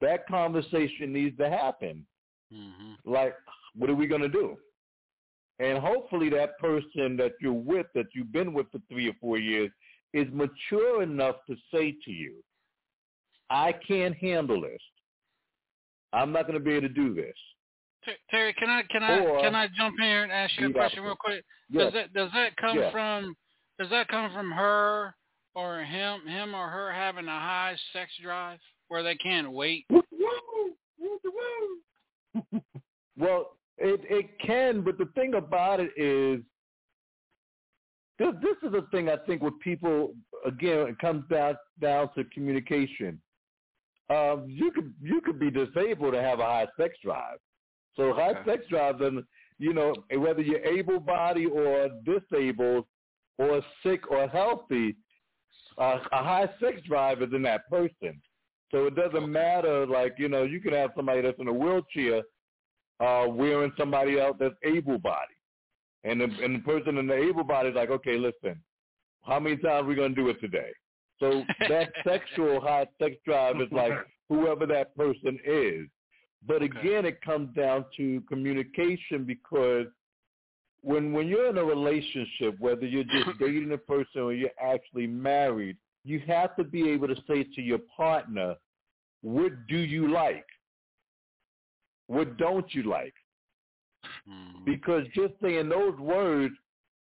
That 0.02 0.28
conversation 0.28 1.14
needs 1.14 1.38
to 1.38 1.50
happen. 1.50 2.06
Mm-hmm. 2.54 3.10
Like, 3.10 3.36
what 3.76 3.90
are 3.90 3.96
we 3.96 4.08
going 4.08 4.22
to 4.22 4.30
do? 4.30 4.58
And 5.60 5.78
hopefully 5.80 6.30
that 6.30 6.58
person 6.60 7.18
that 7.18 7.34
you're 7.42 7.54
with, 7.54 7.88
that 7.96 8.08
you've 8.14 8.32
been 8.32 8.54
with 8.54 8.72
for 8.72 8.80
three 8.90 9.10
or 9.10 9.14
four 9.20 9.38
years, 9.38 9.72
is 10.14 10.28
mature 10.32 11.04
enough 11.04 11.38
to 11.48 11.56
say 11.74 11.96
to 12.06 12.12
you, 12.12 12.36
I 13.50 13.74
can't 13.88 14.16
handle 14.16 14.62
this. 14.62 14.82
I'm 16.14 16.32
not 16.32 16.44
going 16.48 16.58
to 16.58 16.64
be 16.64 16.72
able 16.72 16.88
to 16.88 16.94
do 16.94 17.14
this. 17.14 17.36
Ter- 18.06 18.15
Terry, 18.30 18.53
can 18.53 18.69
I 18.69 18.84
can 18.84 19.03
I 19.03 19.19
Or- 19.19 19.41
can 19.41 19.56
I 19.56 19.68
jump 19.68 19.95
in 19.99 20.06
here 20.06 20.24
and 20.24 20.32
ask 20.32 20.57
you 20.60 20.69
a 20.69 20.74
question 20.74 21.03
real 21.03 21.15
quick? 21.15 21.44
Yes. 21.69 21.86
Does 21.86 21.94
that 21.94 22.14
does 22.14 22.32
that 22.34 22.56
come 22.57 22.78
Yes. 22.78 22.91
from 22.91 23.36
does 23.80 23.90
that 23.90 24.07
come 24.07 24.32
from 24.34 24.52
her 24.52 25.15
or 25.56 25.80
him 25.84 26.26
him 26.28 26.53
or 26.56 26.69
her 26.69 26.91
having 26.91 27.28
a 27.28 27.32
high 27.40 27.76
sex 27.94 28.11
drive 28.22 28.60
where 28.88 29.03
they 29.03 29.15
can't 29.15 29.52
wait? 29.52 29.86
Well, 33.19 33.57
it 33.80 34.02
it 34.10 34.40
can, 34.40 34.82
but 34.82 34.98
the 34.99 35.07
thing 35.15 35.34
about 35.34 35.80
it 35.80 35.90
is, 35.98 36.40
this 38.19 38.34
this 38.41 38.57
is 38.69 38.76
a 38.76 38.84
thing 38.91 39.10
I 39.10 39.18
think 39.26 39.41
with 39.41 39.60
people. 39.60 40.14
Again, 40.45 40.88
it 40.88 40.99
comes 40.99 41.28
down 41.28 41.56
down 41.82 42.10
to 42.14 42.24
communication. 42.26 43.19
Um, 44.11 44.45
you 44.48 44.72
could 44.72 44.94
you 45.02 45.19
could 45.22 45.40
be 45.40 45.49
disabled 45.49 46.14
to 46.14 46.22
have 46.22 46.40
a 46.40 46.44
high 46.45 46.68
sex 46.80 46.95
drive. 47.03 47.40
So 47.98 48.14
high 48.14 48.30
Okay. 48.30 48.52
sex 48.52 48.68
drive, 48.69 48.99
then 48.99 49.28
you 49.60 49.74
know 49.74 49.94
whether 50.15 50.41
you're 50.41 50.64
able 50.64 50.99
bodied 50.99 51.49
or 51.52 51.90
disabled, 52.06 52.86
or 53.38 53.61
sick 53.84 54.10
or 54.10 54.28
healthy, 54.30 54.95
uh, 55.78 55.99
a 56.11 56.24
high 56.24 56.49
sex 56.60 56.82
drive 56.84 57.22
is 57.22 57.34
in 57.34 57.41
that 57.41 57.69
person. 57.69 58.22
So 58.72 58.86
it 58.86 58.95
doesn't 58.95 59.30
matter. 59.30 59.86
Like 59.86 60.15
you 60.18 60.30
know, 60.30 60.44
you 60.44 60.61
can 60.61 60.74
have 60.74 60.91
somebody 60.95 61.22
that's 61.22 61.40
in 61.40 61.49
a 61.49 61.53
wheelchair 61.53 62.24
uh, 62.99 63.28
wearing 63.30 63.72
somebody 63.78 64.19
else 64.19 64.38
that's 64.40 64.56
able-bodied. 64.64 65.38
And 66.03 66.22
the, 66.22 66.26
and 66.44 66.56
the 66.56 66.60
person 66.60 66.98
in 66.98 67.07
the 67.07 67.15
able-bodied 67.15 67.72
is 67.72 67.76
like, 67.76 67.90
okay, 67.90 68.18
listen, 68.18 68.61
how 69.24 69.40
many 69.40 69.57
times 69.57 69.84
are 69.84 69.84
we 69.84 69.95
going 69.95 70.15
to 70.15 70.22
do 70.22 70.30
it 70.30 70.40
today? 70.40 70.72
So 71.19 71.44
that 71.68 71.91
sexual 72.07 72.61
high 72.61 72.88
sex 73.02 73.15
drive 73.26 73.60
is 73.61 73.72
like 73.72 73.94
whoever 74.30 74.65
that 74.68 74.95
person 74.95 75.40
is. 75.45 75.88
But 76.46 76.62
again, 76.62 77.06
it 77.06 77.22
comes 77.22 77.54
down 77.56 77.86
to 77.98 78.22
communication 78.22 79.24
because 79.26 79.88
when 80.82 81.12
when 81.12 81.28
you're 81.28 81.50
in 81.50 81.58
a 81.58 81.64
relationship, 81.64 82.60
whether 82.60 82.86
you're 82.86 83.04
just 83.04 83.30
dating 83.40 83.72
a 83.72 83.78
person 83.78 84.22
or 84.22 84.34
you're 84.34 84.50
actually 84.62 85.08
married, 85.08 85.78
you 86.04 86.22
have 86.28 86.56
to 86.56 86.64
be 86.64 86.90
able 86.90 87.08
to 87.08 87.16
say 87.28 87.44
to 87.44 87.62
your 87.62 87.80
partner, 87.96 88.56
what 89.22 89.52
do 89.68 89.78
you 89.78 90.10
like? 90.10 90.46
What 92.08 92.38
don't 92.38 92.74
you 92.74 92.84
like? 92.84 93.14
Mm-hmm. 94.30 94.64
Because 94.66 95.04
just 95.14 95.34
saying 95.42 95.70
those 95.70 95.98
words 96.00 96.56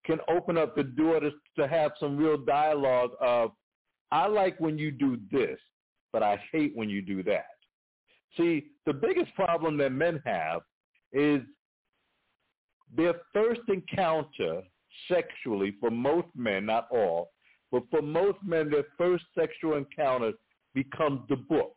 can 0.04 0.18
open 0.28 0.58
up 0.58 0.74
the 0.74 0.82
door 0.82 1.20
to, 1.20 1.30
to 1.56 1.68
have 1.68 1.92
some 2.00 2.16
real 2.16 2.38
dialogue 2.38 3.10
of, 3.20 3.52
I 4.10 4.26
like 4.26 4.58
when 4.58 4.78
you 4.78 4.90
do 4.90 5.18
this, 5.30 5.58
but 6.12 6.22
I 6.22 6.42
hate 6.50 6.72
when 6.74 6.88
you 6.88 7.02
do 7.02 7.22
that. 7.24 7.46
See, 8.36 8.66
the 8.86 8.92
biggest 8.92 9.34
problem 9.34 9.76
that 9.78 9.90
men 9.90 10.22
have 10.24 10.62
is 11.12 11.40
their 12.96 13.14
first 13.32 13.62
encounter 13.68 14.62
sexually 15.08 15.74
for 15.80 15.90
most 15.90 16.28
men, 16.34 16.66
not 16.66 16.86
all, 16.90 17.30
but 17.72 17.82
for 17.90 18.02
most 18.02 18.38
men, 18.44 18.70
their 18.70 18.86
first 18.98 19.24
sexual 19.36 19.76
encounter 19.76 20.32
becomes 20.74 21.20
the 21.28 21.36
book. 21.36 21.74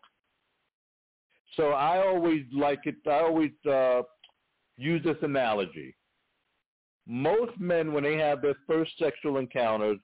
So 1.55 1.69
I 1.69 2.05
always 2.05 2.43
like 2.51 2.81
it. 2.85 2.95
I 3.05 3.19
always 3.19 3.51
uh, 3.69 4.01
use 4.77 5.03
this 5.03 5.17
analogy. 5.21 5.95
Most 7.05 7.59
men, 7.59 7.93
when 7.93 8.03
they 8.03 8.17
have 8.17 8.41
their 8.41 8.55
first 8.65 8.91
sexual 8.97 9.37
encounters, 9.37 9.99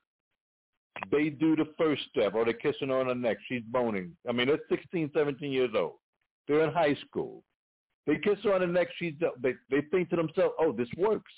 they 1.12 1.30
do 1.30 1.56
the 1.56 1.68
first 1.78 2.04
step, 2.10 2.36
or 2.36 2.44
they're 2.44 2.54
kissing 2.54 2.92
on 2.92 3.08
the 3.08 3.16
neck. 3.16 3.38
She's 3.48 3.64
boning. 3.68 4.16
I 4.28 4.32
mean, 4.32 4.48
they're 4.48 4.60
16, 4.70 5.12
17 5.14 5.52
years 5.52 5.72
old. 5.76 5.96
They're 6.48 6.64
in 6.64 6.74
high 6.74 6.96
school. 7.08 7.44
They 8.08 8.18
kiss 8.18 8.40
her 8.44 8.54
on 8.54 8.62
the 8.62 8.68
neck. 8.68 8.88
She's 8.98 9.14
uh, 9.22 9.30
they 9.42 9.54
they 9.70 9.82
think 9.92 10.10
to 10.10 10.16
themselves, 10.16 10.56
"Oh, 10.60 10.72
this 10.72 10.90
works." 10.98 11.32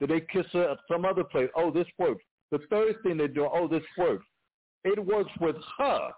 Then 0.00 0.08
they 0.08 0.20
kiss 0.20 0.46
her 0.52 0.70
at 0.70 0.78
some 0.90 1.04
other 1.04 1.24
place. 1.24 1.50
Oh, 1.54 1.70
this 1.70 1.86
works. 1.98 2.24
The 2.50 2.58
third 2.70 2.96
thing 3.02 3.16
they 3.18 3.28
do, 3.28 3.48
oh, 3.52 3.68
this 3.68 3.82
works. 3.96 4.26
It 4.82 5.04
works 5.04 5.30
with 5.40 5.56
her, 5.78 6.08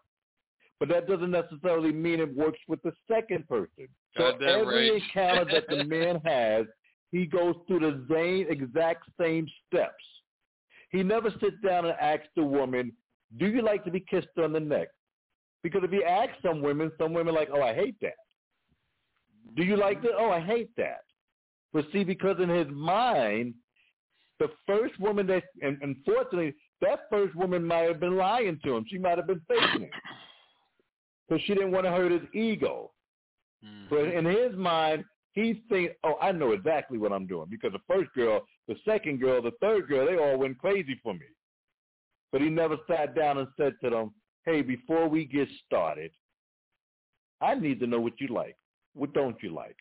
but 0.78 0.88
that 0.88 1.08
doesn't 1.08 1.30
necessarily 1.30 1.92
mean 1.92 2.20
it 2.20 2.34
works 2.34 2.60
with 2.68 2.80
the 2.82 2.92
second 3.10 3.46
person. 3.48 3.88
So 4.16 4.28
every 4.38 4.90
right. 4.90 5.02
encounter 5.02 5.44
that 5.52 5.68
the 5.68 5.84
man 5.84 6.20
has, 6.24 6.66
he 7.10 7.26
goes 7.26 7.56
through 7.66 7.80
the 7.80 8.06
same 8.10 8.46
exact 8.48 9.04
same 9.20 9.46
steps. 9.66 10.04
He 10.90 11.02
never 11.02 11.30
sits 11.40 11.56
down 11.64 11.86
and 11.86 11.94
asks 12.00 12.28
the 12.36 12.44
woman, 12.44 12.92
"Do 13.38 13.46
you 13.46 13.62
like 13.62 13.84
to 13.84 13.90
be 13.90 14.00
kissed 14.00 14.28
on 14.38 14.52
the 14.52 14.60
neck?" 14.60 14.88
Because 15.62 15.82
if 15.84 15.90
he 15.90 16.04
asks 16.04 16.36
some 16.42 16.60
women, 16.60 16.90
some 16.98 17.12
women 17.12 17.34
are 17.34 17.38
like, 17.38 17.50
"Oh, 17.52 17.62
I 17.62 17.74
hate 17.74 17.96
that." 18.00 18.14
Do 19.56 19.62
you 19.62 19.76
like 19.76 20.02
that? 20.02 20.12
Oh, 20.18 20.30
I 20.30 20.40
hate 20.40 20.70
that. 20.76 21.04
But 21.72 21.86
see, 21.92 22.04
because 22.04 22.38
in 22.40 22.48
his 22.48 22.68
mind, 22.68 23.54
the 24.38 24.48
first 24.66 24.98
woman 24.98 25.26
that, 25.28 25.44
and 25.62 25.78
unfortunately, 25.82 26.54
that 26.80 27.00
first 27.10 27.34
woman 27.34 27.64
might 27.64 27.88
have 27.88 28.00
been 28.00 28.16
lying 28.16 28.58
to 28.64 28.76
him. 28.76 28.84
She 28.88 28.98
might 28.98 29.18
have 29.18 29.26
been 29.26 29.42
faking 29.48 29.82
it 29.82 29.90
because 31.28 31.42
she 31.44 31.54
didn't 31.54 31.70
want 31.70 31.86
to 31.86 31.92
hurt 31.92 32.12
his 32.12 32.22
ego. 32.34 32.90
Mm-hmm. 33.64 33.86
But 33.88 34.08
in 34.08 34.24
his 34.24 34.56
mind, 34.56 35.04
he's 35.32 35.56
thinking, 35.68 35.94
"Oh, 36.02 36.16
I 36.20 36.32
know 36.32 36.52
exactly 36.52 36.98
what 36.98 37.12
I'm 37.12 37.26
doing." 37.26 37.46
Because 37.48 37.72
the 37.72 37.78
first 37.86 38.12
girl, 38.14 38.40
the 38.68 38.76
second 38.84 39.20
girl, 39.20 39.40
the 39.40 39.52
third 39.60 39.88
girl, 39.88 40.06
they 40.06 40.16
all 40.16 40.38
went 40.38 40.58
crazy 40.58 40.98
for 41.02 41.14
me. 41.14 41.26
But 42.32 42.40
he 42.40 42.48
never 42.48 42.76
sat 42.88 43.14
down 43.14 43.38
and 43.38 43.48
said 43.56 43.74
to 43.82 43.90
them, 43.90 44.14
"Hey, 44.44 44.62
before 44.62 45.08
we 45.08 45.24
get 45.24 45.48
started, 45.66 46.10
I 47.40 47.54
need 47.54 47.80
to 47.80 47.86
know 47.86 48.00
what 48.00 48.20
you 48.20 48.28
like. 48.28 48.56
What 48.94 49.12
don't 49.12 49.36
you 49.42 49.50
like?" 49.54 49.76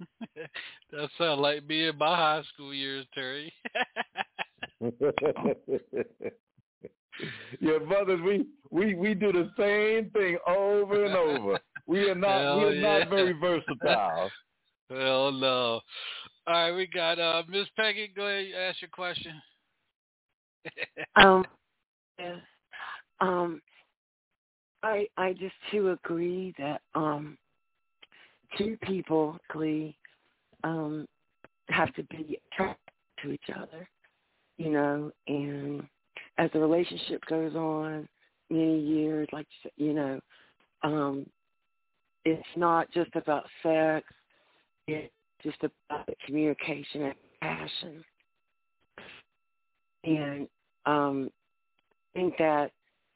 that 0.36 1.08
sounds 1.18 1.40
like 1.40 1.66
me 1.66 1.88
in 1.88 1.98
my 1.98 2.16
high 2.16 2.42
school 2.52 2.74
years, 2.74 3.06
Terry. 3.14 3.52
yeah, 7.60 7.78
brothers, 7.86 8.20
we 8.24 8.46
we 8.70 8.94
we 8.94 9.14
do 9.14 9.32
the 9.32 9.50
same 9.58 10.10
thing 10.10 10.38
over 10.46 11.04
and 11.04 11.14
over. 11.14 11.58
We 11.86 12.08
are 12.10 12.14
not 12.14 12.40
Hell 12.40 12.58
we 12.60 12.64
are 12.64 12.72
yeah. 12.74 12.98
not 12.98 13.08
very 13.10 13.32
versatile. 13.32 14.30
Hell 14.90 15.32
no. 15.32 15.80
All 16.46 16.54
right, 16.54 16.72
we 16.72 16.86
got 16.86 17.18
uh 17.18 17.42
Miss 17.48 17.68
Peggy. 17.76 18.12
Go 18.14 18.26
ahead, 18.26 18.52
ask 18.54 18.80
your 18.80 18.90
question. 18.90 19.32
Um, 21.16 21.44
yes. 22.18 22.38
Um, 23.22 23.62
I 24.82 25.06
I 25.16 25.32
just 25.32 25.54
too 25.70 25.90
agree 25.90 26.52
that 26.58 26.82
um, 26.94 27.38
two 28.58 28.76
people, 28.82 29.38
Glee, 29.50 29.96
um, 30.64 31.06
have 31.68 31.94
to 31.94 32.02
be 32.04 32.40
attracted 32.52 32.92
to 33.22 33.30
each 33.30 33.48
other, 33.56 33.88
you 34.58 34.70
know, 34.70 35.12
and 35.28 35.86
as 36.38 36.50
the 36.52 36.58
relationship 36.58 37.24
goes 37.26 37.54
on, 37.54 38.08
many 38.50 38.80
years, 38.80 39.28
like 39.32 39.46
you 39.76 39.92
know, 39.92 40.20
um, 40.82 41.24
it's 42.24 42.42
not 42.56 42.90
just 42.92 43.14
about 43.14 43.44
sex; 43.62 44.04
it's 44.88 45.12
just 45.44 45.58
about 45.62 46.08
communication 46.26 47.02
and 47.02 47.14
passion. 47.40 48.04
And 50.04 50.48
um, 50.86 51.30
I 52.14 52.18
think 52.18 52.34
that 52.38 52.72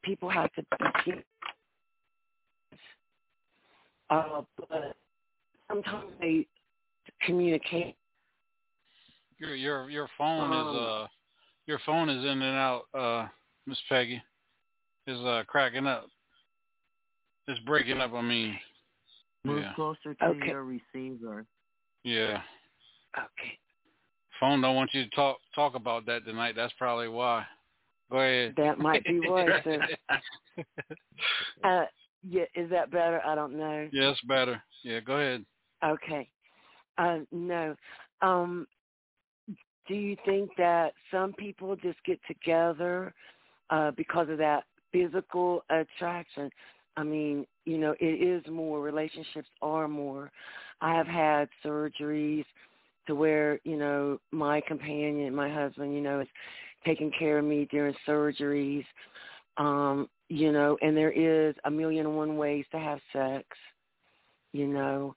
people 0.06 0.30
have 0.30 0.50
to 0.52 0.62
be 0.62 1.12
uh, 4.08 4.42
but 4.56 4.96
sometimes 5.68 6.12
they 6.20 6.46
communicate. 7.22 7.96
Your 9.38 9.54
your 9.54 9.90
your 9.90 10.08
phone 10.16 10.52
is 10.52 10.66
Um, 10.66 10.76
uh 10.76 11.06
your 11.66 11.80
phone 11.84 12.08
is 12.08 12.24
in 12.24 12.42
and 12.42 12.56
out, 12.56 12.82
uh, 12.94 13.26
Miss 13.66 13.78
Peggy. 13.88 14.22
Is 15.08 15.18
uh 15.20 15.42
cracking 15.46 15.86
up. 15.86 16.06
It's 17.48 17.60
breaking 17.60 17.98
up, 17.98 18.12
I 18.14 18.22
mean. 18.22 18.56
Move 19.44 19.62
Yeah. 19.62 19.74
closer 19.74 20.14
to 20.14 20.24
Okay. 20.24 20.46
your 20.46 20.64
receiver. 20.64 21.44
Yeah. 22.04 22.42
Okay, 23.16 23.58
Phone 24.38 24.60
don't 24.60 24.76
want 24.76 24.92
you 24.94 25.04
to 25.04 25.10
talk 25.10 25.38
talk 25.54 25.74
about 25.74 26.06
that 26.06 26.24
tonight. 26.24 26.54
That's 26.56 26.72
probably 26.78 27.08
why. 27.08 27.44
Go 28.10 28.18
ahead. 28.18 28.54
that 28.56 28.78
might 28.78 29.04
be. 29.04 29.20
So, 29.24 29.34
uh, 31.64 31.84
yeah, 32.22 32.44
is 32.54 32.70
that 32.70 32.90
better? 32.90 33.20
I 33.24 33.34
don't 33.34 33.56
know. 33.56 33.88
yeah, 33.92 34.12
better. 34.26 34.62
Yeah, 34.82 35.00
go 35.00 35.14
ahead. 35.14 35.44
Okay. 35.84 36.28
Uh, 36.98 37.18
no. 37.32 37.74
Um, 38.22 38.66
do 39.88 39.94
you 39.94 40.16
think 40.24 40.50
that 40.58 40.92
some 41.10 41.32
people 41.34 41.76
just 41.76 42.02
get 42.04 42.18
together 42.26 43.14
uh, 43.70 43.92
because 43.96 44.28
of 44.28 44.38
that 44.38 44.64
physical 44.92 45.62
attraction? 45.70 46.50
I 46.96 47.02
mean, 47.02 47.46
you 47.64 47.78
know, 47.78 47.94
it 48.00 48.22
is 48.22 48.42
more. 48.50 48.80
Relationships 48.80 49.48
are 49.62 49.86
more. 49.86 50.30
I 50.80 50.94
have 50.94 51.06
had 51.06 51.48
surgeries 51.64 52.44
to 53.06 53.14
where, 53.14 53.60
you 53.64 53.76
know, 53.76 54.18
my 54.32 54.60
companion, 54.62 55.34
my 55.34 55.52
husband, 55.52 55.94
you 55.94 56.00
know, 56.00 56.20
is 56.20 56.28
taking 56.86 57.10
care 57.18 57.38
of 57.38 57.44
me 57.44 57.68
during 57.70 57.94
surgeries. 58.08 58.84
Um, 59.58 60.08
you 60.28 60.52
know, 60.52 60.76
and 60.82 60.96
there 60.96 61.12
is 61.12 61.54
a 61.64 61.70
million 61.70 62.06
and 62.06 62.16
one 62.16 62.36
ways 62.36 62.64
to 62.72 62.78
have 62.78 63.00
sex, 63.12 63.46
you 64.52 64.66
know. 64.66 65.14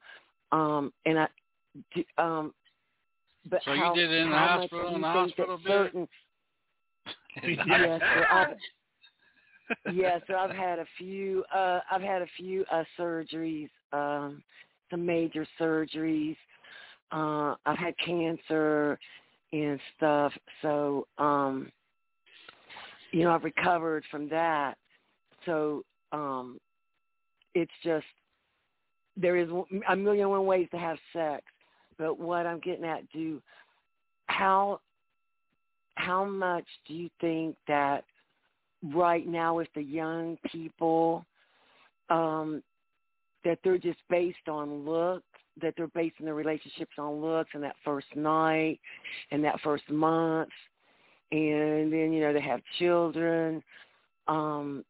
Um, 0.52 0.94
and 1.06 1.20
I, 1.20 1.28
um, 2.18 2.54
but 3.50 3.62
So 3.66 3.74
you 3.74 3.94
did 3.96 4.12
it 4.12 4.22
in 4.22 4.30
the 4.30 4.38
hospital, 4.38 4.88
in 4.96 5.02
the 5.02 5.08
hospital 5.08 5.60
certain, 5.66 6.08
yes, 7.44 8.02
sir, 8.02 8.28
I've, 8.32 8.58
yes, 9.94 10.22
sir, 10.28 10.36
I've 10.36 10.56
had 10.56 10.80
a 10.80 10.86
few, 10.98 11.44
uh, 11.54 11.80
I've 11.92 12.02
had 12.02 12.22
a 12.22 12.28
few 12.38 12.66
uh, 12.72 12.84
surgeries, 12.98 13.70
um, 13.94 14.44
some 14.92 15.06
major 15.06 15.46
surgeries. 15.60 16.38
Uh, 17.12 17.56
I've 17.66 17.78
had 17.78 17.96
cancer 18.06 19.00
and 19.52 19.80
stuff, 19.98 20.32
so 20.62 21.08
um, 21.18 21.72
you 23.12 23.24
know, 23.24 23.32
I've 23.32 23.44
recovered 23.44 24.04
from 24.12 24.30
that. 24.30 24.76
So 25.46 25.84
um, 26.12 26.60
it's 27.56 27.72
just 27.84 28.06
there 29.18 29.38
is 29.38 29.50
a 29.90 29.96
million 29.96 30.24
and 30.24 30.32
one 30.32 30.46
ways 30.46 30.68
to 30.72 30.78
have 30.78 30.98
sex, 31.14 31.44
but 31.98 32.20
what 32.20 32.46
I'm 32.46 32.60
getting 32.60 32.86
at, 32.86 33.10
do 33.12 33.42
how 34.28 34.80
how 35.96 36.24
much 36.24 36.66
do 36.88 36.94
you 36.94 37.10
think 37.20 37.56
that 37.68 38.06
right 38.94 39.28
now 39.28 39.56
with 39.56 39.68
the 39.76 39.82
young 39.82 40.38
people 40.52 41.26
um, 42.10 42.64
that 43.44 43.60
they're 43.64 43.78
just 43.78 44.00
based 44.10 44.48
on 44.48 44.86
looks, 44.86 45.26
that 45.62 45.74
they're 45.78 45.88
basing 45.88 46.26
their 46.26 46.36
relationships 46.36 46.92
on 46.98 47.22
looks 47.22 47.52
and 47.54 47.64
that 47.64 47.76
first 47.84 48.08
night 48.16 48.80
and 49.32 49.44
that 49.44 49.60
first 49.62 49.90
month, 49.90 50.50
and 51.32 51.92
then 51.92 52.12
you 52.14 52.22
know 52.22 52.34
they 52.34 52.42
have 52.42 52.62
children. 52.78 53.64
Um, 54.28 54.84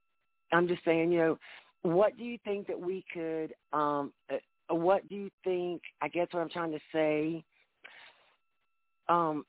I'm 0.52 0.68
just 0.68 0.84
saying, 0.84 1.12
you 1.12 1.20
know, 1.20 1.38
what 1.84 2.18
do 2.18 2.24
you 2.24 2.38
think 2.44 2.68
that 2.68 2.80
we 2.80 3.06
could 3.14 3.54
um, 3.74 4.12
uh, 4.32 4.76
what 4.76 5.08
do 5.10 5.16
you 5.16 5.30
think? 5.44 5.82
I 6.02 6.08
guess 6.08 6.28
what 6.32 6.42
I'm 6.42 6.50
trying 6.50 6.72
to 6.72 6.80
say. 6.94 7.44
Um, 9.08 9.46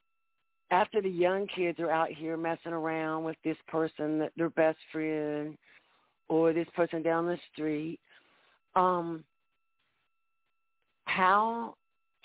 after 0.71 1.03
the 1.03 1.11
young 1.11 1.47
kids 1.49 1.81
are 1.81 1.91
out 1.91 2.11
here 2.11 2.37
messing 2.37 2.73
around 2.73 3.25
with 3.25 3.37
this 3.45 3.57
person, 3.67 4.19
that 4.21 4.33
their 4.37 4.51
best 4.51 4.79
friend, 4.93 5.59
or 6.29 6.53
this 6.53 6.69
person 6.75 7.03
down 7.03 7.27
the 7.27 7.39
street, 7.53 7.99
um, 8.77 9.25
how 11.15 11.75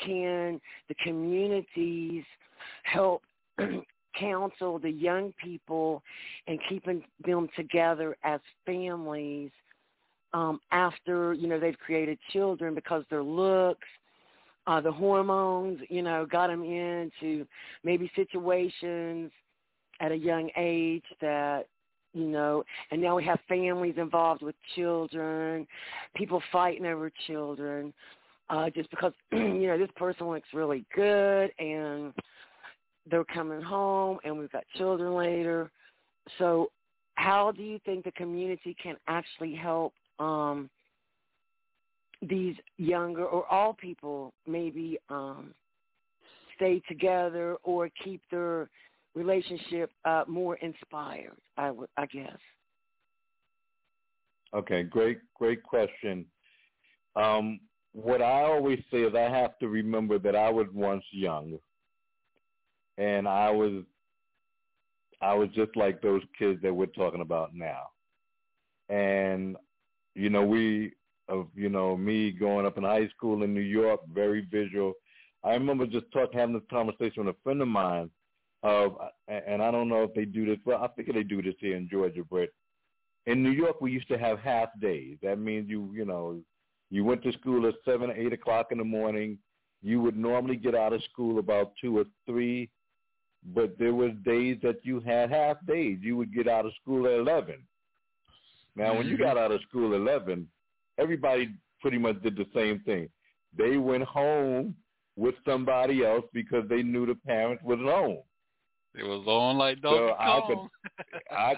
can 0.03 0.59
the 0.87 0.95
communities 1.03 2.23
help 2.83 3.21
counsel 4.19 4.79
the 4.79 4.89
young 4.89 5.33
people 5.41 6.01
and 6.47 6.59
keeping 6.69 7.03
them 7.25 7.47
together 7.55 8.15
as 8.23 8.39
families 8.65 9.51
um, 10.33 10.59
after 10.71 11.33
you 11.33 11.47
know 11.47 11.59
they've 11.59 11.79
created 11.79 12.17
children 12.31 12.75
because 12.75 13.03
their 13.09 13.23
looks, 13.23 13.87
uh, 14.67 14.81
the 14.81 14.91
hormones, 14.91 15.79
you 15.89 16.01
know, 16.01 16.25
got 16.25 16.47
them 16.47 16.63
into 16.63 17.45
maybe 17.83 18.11
situations 18.15 19.31
at 20.01 20.11
a 20.11 20.15
young 20.15 20.49
age 20.57 21.05
that 21.21 21.67
you 22.13 22.27
know, 22.27 22.63
and 22.91 23.01
now 23.01 23.17
we 23.17 23.25
have 23.25 23.39
families 23.47 23.95
involved 23.97 24.41
with 24.41 24.55
children, 24.73 25.67
people 26.15 26.41
fighting 26.49 26.85
over 26.85 27.11
children, 27.27 27.93
uh, 28.49 28.69
just 28.69 28.89
because 28.89 29.13
you 29.31 29.67
know 29.67 29.77
this 29.77 29.89
person 29.95 30.27
looks 30.27 30.47
really 30.53 30.85
good 30.95 31.51
and 31.59 32.13
they're 33.09 33.25
coming 33.25 33.61
home 33.61 34.17
and 34.23 34.37
we've 34.37 34.51
got 34.51 34.63
children 34.77 35.15
later. 35.15 35.71
So 36.39 36.71
how 37.15 37.51
do 37.51 37.63
you 37.63 37.79
think 37.85 38.03
the 38.03 38.11
community 38.11 38.75
can 38.81 38.95
actually 39.07 39.55
help 39.55 39.93
um, 40.19 40.69
these 42.21 42.55
younger 42.77 43.25
or 43.25 43.45
all 43.51 43.73
people 43.73 44.33
maybe 44.47 44.97
um, 45.09 45.53
stay 46.55 46.81
together 46.87 47.57
or 47.63 47.89
keep 48.03 48.21
their 48.31 48.69
relationship 49.13 49.91
uh, 50.03 50.23
more 50.27 50.55
inspired? 50.57 51.37
I 51.57 51.71
would, 51.71 51.89
I 51.97 52.05
guess. 52.07 52.37
Okay, 54.53 54.83
great, 54.83 55.19
great 55.35 55.61
question. 55.63 56.25
Um, 57.15 57.59
what 57.95 58.21
I 58.21 58.43
always 58.43 58.79
say 58.91 59.03
is 59.03 59.15
I 59.15 59.29
have 59.29 59.57
to 59.59 59.69
remember 59.69 60.19
that 60.19 60.35
I 60.35 60.49
was 60.49 60.67
once 60.73 61.05
young, 61.11 61.57
and 62.97 63.25
I 63.25 63.49
was, 63.49 63.83
I 65.21 65.33
was 65.33 65.47
just 65.55 65.75
like 65.77 66.01
those 66.01 66.21
kids 66.37 66.61
that 66.61 66.73
we're 66.73 66.87
talking 66.87 67.21
about 67.21 67.55
now, 67.55 67.83
and 68.89 69.55
you 70.13 70.29
know, 70.29 70.43
we 70.43 70.91
of 71.29 71.47
you 71.55 71.69
know 71.69 71.95
me 71.95 72.31
growing 72.31 72.65
up 72.65 72.77
in 72.77 72.83
high 72.83 73.07
school 73.15 73.43
in 73.43 73.53
New 73.53 73.61
York, 73.61 74.01
very 74.13 74.45
visual. 74.51 74.91
I 75.45 75.53
remember 75.53 75.85
just 75.85 76.11
talking, 76.11 76.37
having 76.37 76.55
this 76.55 76.63
conversation 76.69 77.25
with 77.25 77.35
a 77.35 77.43
friend 77.43 77.61
of 77.61 77.69
mine. 77.69 78.09
Of, 78.63 78.97
and 79.27 79.61
I 79.61 79.69
don't 79.69 79.87
know 79.87 80.03
if 80.03 80.13
they 80.15 80.25
do 80.25 80.45
this. 80.45 80.57
Well, 80.65 80.83
I 80.83 80.87
think 80.87 81.13
they 81.13 81.21
do 81.21 81.41
this 81.41 81.53
here 81.59 81.77
in 81.77 81.87
Georgia, 81.87 82.23
but 82.29 82.49
in 83.27 83.43
New 83.43 83.51
York, 83.51 83.79
we 83.79 83.91
used 83.91 84.07
to 84.07 84.17
have 84.17 84.39
half 84.39 84.69
days. 84.81 85.17
That 85.21 85.37
means 85.37 85.69
you, 85.69 85.91
you 85.93 86.03
know, 86.03 86.41
you 86.89 87.03
went 87.03 87.23
to 87.23 87.31
school 87.33 87.67
at 87.67 87.75
seven, 87.83 88.11
eight 88.15 88.33
o'clock 88.33 88.67
in 88.71 88.77
the 88.77 88.83
morning. 88.83 89.37
You 89.81 90.01
would 90.01 90.17
normally 90.17 90.55
get 90.55 90.75
out 90.75 90.93
of 90.93 91.03
school 91.11 91.39
about 91.39 91.73
two 91.79 91.97
or 91.97 92.05
three, 92.25 92.69
but 93.53 93.77
there 93.77 93.93
was 93.93 94.11
days 94.23 94.57
that 94.63 94.77
you 94.83 94.99
had 94.99 95.31
half 95.31 95.57
days. 95.65 95.99
You 96.01 96.17
would 96.17 96.33
get 96.33 96.47
out 96.47 96.65
of 96.65 96.71
school 96.81 97.05
at 97.05 97.13
eleven. 97.13 97.57
Now, 98.75 98.95
when 98.97 99.07
you 99.07 99.13
mm-hmm. 99.15 99.23
got 99.23 99.37
out 99.37 99.51
of 99.51 99.61
school 99.61 99.93
at 99.93 100.01
11, 100.01 100.47
everybody 100.97 101.49
pretty 101.81 101.97
much 101.97 102.21
did 102.21 102.35
the 102.35 102.45
same 102.53 102.79
thing. 102.81 103.07
They 103.57 103.77
went 103.77 104.03
home 104.03 104.75
with 105.15 105.35
somebody 105.45 106.03
else 106.03 106.25
because 106.33 106.67
they 106.67 106.83
knew 106.83 107.05
the 107.05 107.15
parents 107.15 107.63
was 107.63 107.79
home. 107.79 108.19
It 108.97 109.03
was 109.03 109.25
on 109.27 109.57
like 109.57 109.81
Donkey 109.81 109.97
so 109.97 110.15
I 110.17 110.41
could, 110.47 110.57
I 111.31 111.55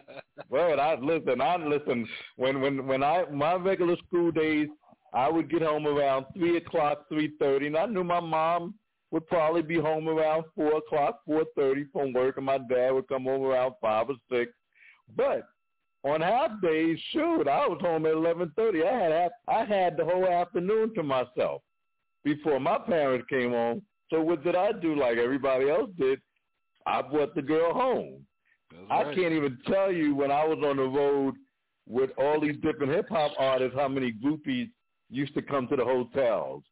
well, 0.49 0.79
I 0.79 0.95
listen. 0.95 1.39
I 1.39 1.55
listen 1.57 2.07
when 2.35 2.61
when 2.61 2.87
when 2.87 3.03
I 3.03 3.25
my 3.31 3.53
regular 3.53 3.95
school 4.07 4.31
days. 4.31 4.67
I 5.17 5.27
would 5.29 5.49
get 5.49 5.63
home 5.63 5.87
around 5.87 6.27
three 6.35 6.57
o'clock, 6.57 7.07
three 7.09 7.31
thirty, 7.39 7.65
and 7.65 7.75
I 7.75 7.87
knew 7.87 8.03
my 8.03 8.19
mom 8.19 8.75
would 9.09 9.25
probably 9.25 9.63
be 9.63 9.79
home 9.79 10.07
around 10.07 10.43
four 10.53 10.77
o'clock, 10.77 11.21
four 11.25 11.43
thirty 11.55 11.85
from 11.91 12.13
work, 12.13 12.37
and 12.37 12.45
my 12.45 12.59
dad 12.59 12.91
would 12.91 13.07
come 13.07 13.23
home 13.23 13.41
around 13.41 13.73
five 13.81 14.09
or 14.09 14.15
six. 14.31 14.51
But 15.15 15.47
on 16.03 16.21
half 16.21 16.51
days, 16.61 16.99
shoot, 17.11 17.47
I 17.47 17.67
was 17.67 17.79
home 17.81 18.05
at 18.05 18.13
eleven 18.13 18.51
thirty. 18.55 18.83
I 18.83 18.93
had 18.93 19.11
half, 19.11 19.31
I 19.47 19.65
had 19.65 19.97
the 19.97 20.05
whole 20.05 20.27
afternoon 20.27 20.93
to 20.93 21.01
myself 21.01 21.63
before 22.23 22.59
my 22.59 22.77
parents 22.77 23.25
came 23.27 23.51
home. 23.51 23.81
So 24.11 24.21
what 24.21 24.43
did 24.43 24.55
I 24.55 24.71
do? 24.71 24.95
Like 24.95 25.17
everybody 25.17 25.67
else 25.67 25.89
did, 25.97 26.19
I 26.85 27.01
brought 27.01 27.33
the 27.33 27.41
girl 27.41 27.73
home. 27.73 28.23
I 28.91 29.03
can't 29.15 29.33
even 29.33 29.57
tell 29.65 29.91
you 29.91 30.13
when 30.13 30.29
I 30.29 30.45
was 30.45 30.59
on 30.63 30.77
the 30.77 30.83
road 30.83 31.33
with 31.87 32.11
all 32.19 32.39
these 32.39 32.57
different 32.61 32.93
hip 32.93 33.07
hop 33.09 33.31
artists 33.39 33.75
how 33.75 33.87
many 33.87 34.13
groupies 34.13 34.69
used 35.09 35.33
to 35.35 35.41
come 35.41 35.67
to 35.67 35.75
the 35.75 35.83
hotels 35.83 36.63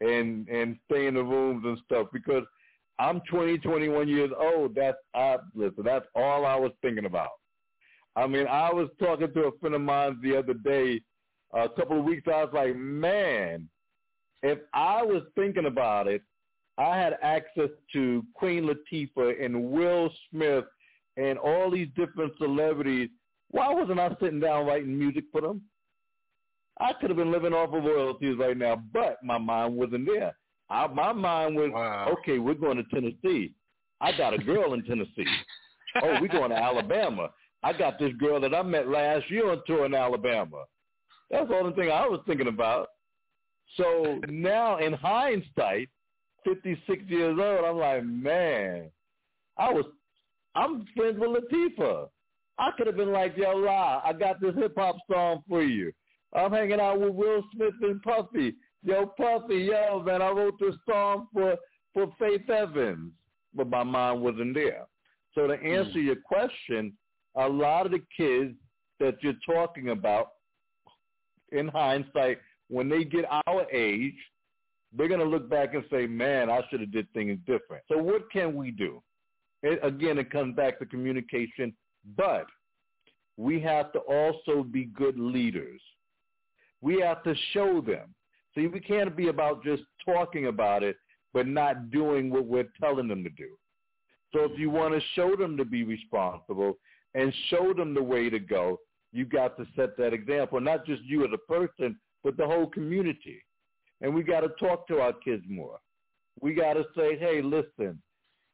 and 0.00 0.48
and 0.48 0.76
stay 0.86 1.06
in 1.06 1.14
the 1.14 1.22
rooms 1.22 1.64
and 1.64 1.78
stuff 1.84 2.08
because 2.12 2.44
I'm 2.98 3.20
20, 3.28 3.58
21 3.58 4.08
years 4.08 4.30
old. 4.38 4.74
That's 4.74 4.98
I 5.14 5.36
listen. 5.54 5.84
That's 5.84 6.06
all 6.14 6.46
I 6.46 6.56
was 6.56 6.72
thinking 6.82 7.06
about. 7.06 7.30
I 8.16 8.26
mean, 8.26 8.46
I 8.46 8.72
was 8.72 8.88
talking 9.00 9.32
to 9.32 9.40
a 9.44 9.58
friend 9.58 9.74
of 9.74 9.80
mine 9.80 10.18
the 10.22 10.36
other 10.36 10.54
day, 10.54 11.00
a 11.52 11.68
couple 11.68 11.98
of 11.98 12.04
weeks. 12.04 12.28
I 12.28 12.44
was 12.44 12.52
like, 12.52 12.76
man, 12.76 13.68
if 14.42 14.58
I 14.72 15.02
was 15.02 15.22
thinking 15.34 15.66
about 15.66 16.06
it, 16.06 16.22
I 16.78 16.96
had 16.96 17.16
access 17.22 17.70
to 17.92 18.24
Queen 18.34 18.68
Latifah 18.68 19.44
and 19.44 19.70
Will 19.70 20.12
Smith 20.30 20.64
and 21.16 21.38
all 21.38 21.70
these 21.70 21.88
different 21.96 22.32
celebrities. 22.38 23.08
Why 23.50 23.72
wasn't 23.72 24.00
I 24.00 24.10
sitting 24.20 24.40
down 24.40 24.66
writing 24.66 24.96
music 24.98 25.24
for 25.32 25.40
them? 25.40 25.62
I 26.80 26.92
could 26.94 27.10
have 27.10 27.16
been 27.16 27.30
living 27.32 27.52
off 27.52 27.72
of 27.72 27.84
royalties 27.84 28.36
right 28.38 28.56
now, 28.56 28.82
but 28.92 29.18
my 29.22 29.38
mind 29.38 29.76
wasn't 29.76 30.06
there. 30.06 30.36
I, 30.68 30.86
my 30.88 31.12
mind 31.12 31.56
was, 31.56 31.70
wow. 31.72 32.14
okay, 32.18 32.38
we're 32.38 32.54
going 32.54 32.76
to 32.78 32.84
Tennessee. 32.84 33.52
I 34.00 34.16
got 34.16 34.34
a 34.34 34.38
girl 34.38 34.74
in 34.74 34.82
Tennessee. 34.84 35.26
oh, 36.02 36.18
we're 36.20 36.28
going 36.28 36.50
to 36.50 36.56
Alabama. 36.56 37.30
I 37.62 37.72
got 37.72 37.98
this 37.98 38.12
girl 38.14 38.40
that 38.40 38.54
I 38.54 38.62
met 38.62 38.88
last 38.88 39.30
year 39.30 39.50
on 39.50 39.62
tour 39.66 39.86
in 39.86 39.94
Alabama. 39.94 40.64
That's 41.30 41.48
the 41.48 41.54
only 41.54 41.74
thing 41.74 41.90
I 41.90 42.06
was 42.06 42.20
thinking 42.26 42.48
about. 42.48 42.88
So 43.76 44.20
now 44.28 44.78
in 44.78 44.92
hindsight, 44.92 45.88
56 46.44 47.04
years 47.06 47.38
old, 47.40 47.64
I'm 47.64 47.78
like, 47.78 48.04
man, 48.04 48.90
I 49.56 49.72
was, 49.72 49.86
I'm 50.54 50.86
friends 50.96 51.18
with 51.18 51.30
Latifah. 51.30 52.08
I 52.58 52.70
could 52.76 52.86
have 52.86 52.96
been 52.96 53.12
like, 53.12 53.36
yo, 53.36 53.56
La, 53.56 54.02
I 54.04 54.12
got 54.12 54.40
this 54.40 54.54
hip 54.54 54.74
hop 54.76 54.96
song 55.10 55.42
for 55.48 55.62
you. 55.62 55.92
I'm 56.34 56.52
hanging 56.52 56.80
out 56.80 57.00
with 57.00 57.14
Will 57.14 57.42
Smith 57.54 57.74
and 57.82 58.02
Puffy. 58.02 58.54
Yo, 58.82 59.06
Puffy, 59.06 59.56
yo, 59.56 60.02
man, 60.02 60.20
I 60.20 60.30
wrote 60.30 60.58
this 60.58 60.74
song 60.88 61.28
for, 61.32 61.56
for 61.92 62.12
Faith 62.18 62.48
Evans. 62.50 63.12
But 63.54 63.70
my 63.70 63.84
mind 63.84 64.20
wasn't 64.20 64.54
there. 64.54 64.86
So 65.34 65.46
to 65.46 65.54
answer 65.54 65.98
mm. 65.98 66.04
your 66.04 66.16
question, 66.16 66.92
a 67.36 67.48
lot 67.48 67.86
of 67.86 67.92
the 67.92 68.02
kids 68.16 68.54
that 69.00 69.16
you're 69.22 69.34
talking 69.46 69.90
about, 69.90 70.28
in 71.52 71.68
hindsight, 71.68 72.38
when 72.68 72.88
they 72.88 73.04
get 73.04 73.24
our 73.46 73.70
age, 73.70 74.14
they're 74.96 75.08
going 75.08 75.20
to 75.20 75.26
look 75.26 75.48
back 75.48 75.74
and 75.74 75.84
say, 75.90 76.06
man, 76.06 76.50
I 76.50 76.62
should 76.68 76.80
have 76.80 76.92
did 76.92 77.12
things 77.12 77.38
different. 77.46 77.82
So 77.88 77.98
what 77.98 78.30
can 78.32 78.54
we 78.54 78.70
do? 78.70 79.02
It, 79.62 79.78
again, 79.82 80.18
it 80.18 80.30
comes 80.30 80.54
back 80.56 80.78
to 80.78 80.86
communication, 80.86 81.74
but 82.16 82.46
we 83.36 83.60
have 83.60 83.92
to 83.92 83.98
also 84.00 84.62
be 84.62 84.84
good 84.84 85.18
leaders. 85.18 85.80
We 86.84 87.00
have 87.00 87.22
to 87.22 87.34
show 87.54 87.80
them. 87.80 88.14
See, 88.54 88.66
we 88.66 88.78
can't 88.78 89.16
be 89.16 89.28
about 89.28 89.64
just 89.64 89.84
talking 90.04 90.48
about 90.48 90.82
it, 90.82 90.96
but 91.32 91.46
not 91.48 91.90
doing 91.90 92.30
what 92.30 92.44
we're 92.44 92.68
telling 92.78 93.08
them 93.08 93.24
to 93.24 93.30
do. 93.30 93.56
So 94.34 94.44
if 94.44 94.58
you 94.58 94.68
want 94.68 94.92
to 94.92 95.00
show 95.14 95.34
them 95.34 95.56
to 95.56 95.64
be 95.64 95.82
responsible, 95.82 96.76
and 97.14 97.32
show 97.48 97.72
them 97.72 97.94
the 97.94 98.02
way 98.02 98.28
to 98.28 98.38
go, 98.38 98.80
you 99.12 99.24
got 99.24 99.56
to 99.56 99.66
set 99.76 99.96
that 99.96 100.12
example, 100.12 100.60
not 100.60 100.84
just 100.84 101.02
you 101.04 101.24
as 101.24 101.30
a 101.32 101.52
person, 101.52 101.96
but 102.22 102.36
the 102.36 102.46
whole 102.46 102.66
community. 102.66 103.42
And 104.00 104.14
we 104.14 104.22
got 104.22 104.40
to 104.40 104.48
talk 104.60 104.86
to 104.88 105.00
our 105.00 105.12
kids 105.12 105.44
more. 105.48 105.78
We 106.40 106.52
got 106.52 106.74
to 106.74 106.84
say, 106.96 107.16
hey, 107.16 107.40
listen, 107.40 108.02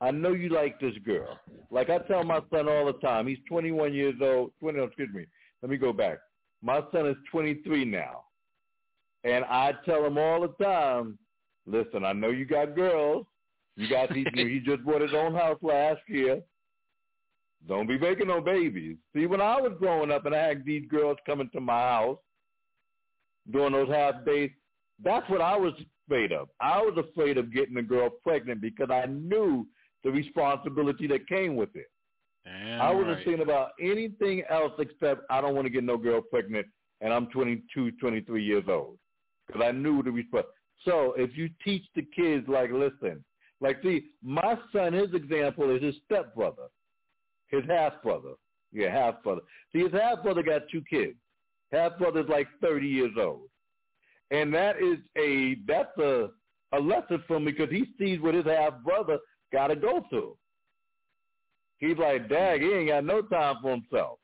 I 0.00 0.10
know 0.10 0.34
you 0.34 0.50
like 0.50 0.78
this 0.78 0.94
girl. 1.04 1.38
Like 1.70 1.90
I 1.90 1.98
tell 1.98 2.22
my 2.22 2.40
son 2.52 2.68
all 2.68 2.86
the 2.86 2.98
time, 3.04 3.26
he's 3.26 3.38
21 3.48 3.94
years 3.94 4.14
old. 4.22 4.52
20, 4.60 4.78
excuse 4.80 5.08
me. 5.12 5.24
Let 5.62 5.70
me 5.70 5.78
go 5.78 5.92
back. 5.92 6.18
My 6.62 6.82
son 6.92 7.06
is 7.06 7.16
23 7.30 7.84
now. 7.84 8.24
And 9.24 9.44
I 9.44 9.72
tell 9.84 10.04
him 10.04 10.18
all 10.18 10.40
the 10.40 10.64
time, 10.64 11.18
listen, 11.66 12.04
I 12.04 12.12
know 12.12 12.30
you 12.30 12.44
got 12.44 12.74
girls. 12.74 13.26
You 13.76 13.88
got 13.88 14.12
these, 14.12 14.26
he 14.34 14.60
just 14.64 14.84
bought 14.84 15.00
his 15.02 15.14
own 15.14 15.34
house 15.34 15.58
last 15.62 16.00
year. 16.08 16.42
Don't 17.68 17.86
be 17.86 17.98
making 17.98 18.28
no 18.28 18.40
babies. 18.40 18.96
See, 19.14 19.26
when 19.26 19.40
I 19.40 19.60
was 19.60 19.72
growing 19.78 20.10
up 20.10 20.24
and 20.24 20.34
I 20.34 20.48
had 20.48 20.64
these 20.64 20.88
girls 20.88 21.18
coming 21.26 21.50
to 21.52 21.60
my 21.60 21.80
house 21.80 22.18
during 23.50 23.72
those 23.72 23.90
half 23.90 24.24
days, 24.24 24.50
That's 25.02 25.28
what 25.28 25.40
I 25.40 25.56
was 25.56 25.74
afraid 26.06 26.32
of. 26.32 26.48
I 26.60 26.80
was 26.80 26.96
afraid 26.98 27.38
of 27.38 27.52
getting 27.52 27.76
a 27.76 27.82
girl 27.82 28.10
pregnant 28.10 28.60
because 28.60 28.88
I 28.90 29.06
knew 29.06 29.66
the 30.04 30.10
responsibility 30.10 31.06
that 31.08 31.28
came 31.28 31.56
with 31.56 31.74
it. 31.74 31.90
Damn 32.44 32.80
I 32.80 32.90
wasn't 32.90 33.16
right. 33.16 33.24
thinking 33.24 33.42
about 33.42 33.70
anything 33.80 34.42
else 34.48 34.72
except 34.78 35.22
I 35.30 35.40
don't 35.40 35.54
want 35.54 35.66
to 35.66 35.70
get 35.70 35.84
no 35.84 35.96
girl 35.96 36.20
pregnant 36.20 36.66
and 37.00 37.12
I'm 37.12 37.26
22, 37.26 37.92
23 37.92 38.44
years 38.44 38.64
old 38.68 38.98
because 39.46 39.62
I 39.62 39.72
knew 39.72 40.02
the 40.02 40.10
response. 40.10 40.46
So 40.84 41.14
if 41.16 41.36
you 41.36 41.50
teach 41.64 41.84
the 41.94 42.06
kids, 42.16 42.46
like, 42.48 42.70
listen, 42.72 43.22
like, 43.60 43.78
see, 43.82 44.06
my 44.22 44.58
son, 44.72 44.92
his 44.92 45.12
example 45.12 45.74
is 45.74 45.82
his 45.82 45.94
stepbrother, 46.06 46.68
his 47.48 47.62
half 47.68 48.02
brother. 48.02 48.34
Yeah, 48.72 48.90
half 48.90 49.22
brother. 49.22 49.42
See, 49.72 49.80
his 49.80 49.92
half 49.92 50.22
brother 50.22 50.42
got 50.42 50.62
two 50.70 50.82
kids. 50.88 51.16
Half 51.72 51.98
brother's 51.98 52.28
like 52.28 52.46
30 52.62 52.86
years 52.86 53.12
old. 53.18 53.48
And 54.30 54.54
that 54.54 54.76
is 54.76 54.98
a, 55.18 55.56
that's 55.66 55.96
a, 55.98 56.30
a 56.72 56.78
lesson 56.78 57.22
for 57.26 57.40
me 57.40 57.52
because 57.52 57.70
he 57.70 57.86
sees 57.98 58.20
what 58.20 58.34
his 58.34 58.46
half 58.46 58.74
brother 58.84 59.18
got 59.52 59.68
to 59.68 59.76
go 59.76 60.04
through. 60.08 60.36
He's 61.80 61.96
like, 61.96 62.28
Dad, 62.28 62.60
he 62.60 62.72
ain't 62.72 62.88
got 62.88 63.04
no 63.04 63.22
time 63.22 63.56
for 63.62 63.70
himself. 63.70 64.18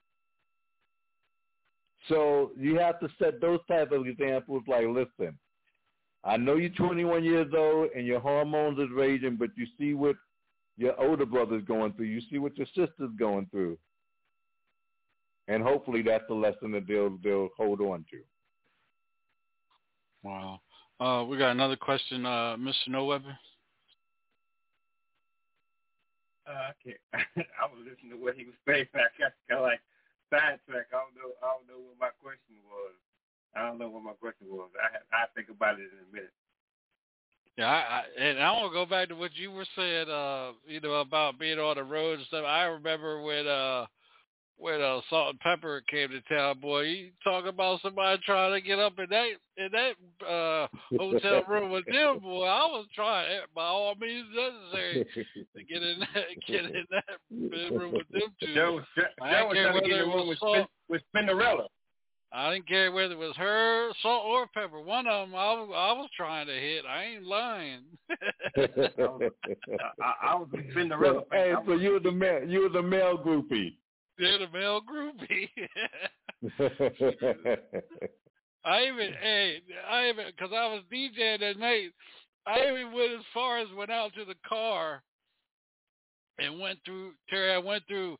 So 2.08 2.52
you 2.56 2.78
have 2.78 3.00
to 3.00 3.08
set 3.18 3.40
those 3.40 3.60
type 3.66 3.90
of 3.90 4.06
examples 4.06 4.62
like, 4.68 4.86
listen, 4.86 5.36
I 6.22 6.36
know 6.36 6.56
you're 6.56 6.70
21 6.70 7.24
years 7.24 7.52
old 7.56 7.90
and 7.96 8.06
your 8.06 8.20
hormones 8.20 8.78
is 8.78 8.90
raging, 8.94 9.36
but 9.36 9.50
you 9.56 9.66
see 9.78 9.94
what 9.94 10.16
your 10.76 11.00
older 11.00 11.26
brother's 11.26 11.64
going 11.64 11.94
through. 11.94 12.06
You 12.06 12.20
see 12.30 12.38
what 12.38 12.56
your 12.56 12.66
sister's 12.66 13.10
going 13.18 13.46
through. 13.50 13.78
And 15.48 15.62
hopefully 15.62 16.02
that's 16.02 16.24
a 16.28 16.34
lesson 16.34 16.72
that 16.72 16.86
they'll 16.86 17.16
they'll 17.22 17.50
hold 17.56 17.80
on 17.80 18.04
to. 18.10 18.18
Wow. 20.24 20.60
Uh, 20.98 21.24
we 21.24 21.38
got 21.38 21.52
another 21.52 21.76
question, 21.76 22.26
uh, 22.26 22.56
Mr. 22.58 22.88
No 22.88 23.04
Weapon. 23.04 23.36
Uh, 26.46 26.70
I. 26.70 26.94
I 27.60 27.66
was 27.66 27.82
listening 27.82 28.14
to 28.14 28.22
what 28.22 28.38
he 28.38 28.46
was 28.46 28.54
saying. 28.66 28.86
I 28.94 29.10
got 29.18 29.34
kind 29.50 29.58
of 29.58 29.66
like 29.66 29.82
sidetrack. 30.30 30.94
I 30.94 31.02
don't 31.02 31.18
know. 31.18 31.34
I 31.42 31.58
don't 31.58 31.66
know 31.66 31.82
what 31.82 31.98
my 31.98 32.14
question 32.22 32.56
was. 32.70 32.94
I 33.54 33.66
don't 33.66 33.78
know 33.78 33.90
what 33.90 34.06
my 34.06 34.14
question 34.18 34.46
was. 34.48 34.70
I 34.78 35.02
I 35.10 35.26
think 35.34 35.48
about 35.50 35.80
it 35.80 35.90
in 35.90 36.06
a 36.06 36.10
minute. 36.14 36.34
Yeah, 37.56 37.66
I, 37.66 37.78
I, 37.78 38.02
and 38.20 38.38
I 38.38 38.52
want 38.52 38.70
to 38.70 38.76
go 38.76 38.84
back 38.84 39.08
to 39.08 39.16
what 39.16 39.34
you 39.34 39.50
were 39.50 39.66
saying, 39.74 40.10
uh, 40.10 40.52
you 40.66 40.78
know, 40.80 41.00
about 41.00 41.38
being 41.38 41.58
on 41.58 41.76
the 41.76 41.84
road 41.84 42.18
and 42.18 42.26
stuff. 42.26 42.44
I 42.44 42.64
remember 42.64 43.22
when 43.22 43.46
uh 43.46 43.86
when 44.58 44.80
uh 44.80 45.00
Salt-N-Pepa 45.10 45.86
came 45.86 46.10
to 46.10 46.20
town, 46.22 46.60
boy, 46.60 46.80
you 46.82 47.10
talk 47.22 47.46
about 47.46 47.80
somebody 47.82 48.20
trying 48.24 48.52
to 48.52 48.66
get 48.66 48.78
up 48.78 48.94
in 48.98 49.06
that 49.10 49.28
in 49.56 49.68
that 49.72 50.26
uh 50.26 50.66
hotel 50.98 51.42
room 51.48 51.70
with 51.70 51.84
them, 51.86 52.18
boy. 52.22 52.44
I 52.44 52.64
was 52.66 52.86
trying 52.94 53.40
by 53.54 53.64
all 53.64 53.94
means 54.00 54.26
necessary 54.34 55.06
to 55.56 55.64
get 55.64 55.82
in 55.82 56.00
that 56.00 56.24
get 56.46 56.64
in 56.64 56.86
that 56.90 57.04
bedroom 57.30 57.92
with 57.92 58.08
them 58.10 58.34
two. 58.40 58.54
Joe 58.54 58.74
was, 58.74 58.84
Joe 58.96 59.04
I 59.22 59.42
was 59.44 59.56
trying 59.56 59.74
to 59.74 59.88
get 59.88 59.90
in 59.90 59.96
it 59.96 60.04
the 60.04 60.06
room 60.06 60.28
was 60.28 60.28
with, 60.28 60.38
Spin, 60.38 60.54
Salt. 60.54 60.70
with 60.88 61.02
Spinderella. 61.14 61.66
I 62.32 62.52
didn't 62.52 62.68
care 62.68 62.90
whether 62.92 63.12
it 63.12 63.18
was 63.18 63.36
her, 63.36 63.92
Salt, 64.02 64.24
or 64.26 64.46
Pepa. 64.54 64.84
One 64.84 65.06
of 65.06 65.28
them, 65.28 65.36
I 65.36 65.52
was, 65.52 65.68
I 65.74 65.92
was 65.92 66.10
trying 66.16 66.46
to 66.48 66.52
hit. 66.52 66.84
I 66.84 67.04
ain't 67.04 67.24
lying. 67.24 67.82
I, 70.02 70.12
I 70.22 70.34
was 70.34 70.48
a 70.52 70.74
Cinderella 70.74 71.22
hey, 71.30 71.54
so 71.66 71.74
you 71.74 71.92
were 71.92 72.00
the 72.00 72.10
male, 72.10 72.42
you 72.46 72.62
were 72.62 72.68
the 72.68 72.82
male 72.82 73.16
groupie. 73.16 73.76
They're 74.18 74.38
the 74.38 74.48
male 74.52 74.80
groupie. 74.80 75.48
I 78.64 78.82
even, 78.82 79.12
hey, 79.20 79.60
I 79.88 80.08
even, 80.08 80.26
because 80.26 80.52
I 80.52 80.66
was 80.66 80.82
DJing 80.92 81.40
that 81.40 81.58
night, 81.58 81.92
I 82.46 82.60
even 82.62 82.92
went 82.92 83.12
as 83.12 83.24
far 83.32 83.58
as 83.58 83.68
went 83.76 83.90
out 83.90 84.14
to 84.14 84.24
the 84.24 84.34
car 84.48 85.02
and 86.38 86.60
went 86.60 86.78
through, 86.84 87.12
Terry, 87.28 87.52
I 87.52 87.58
went 87.58 87.86
through 87.86 88.16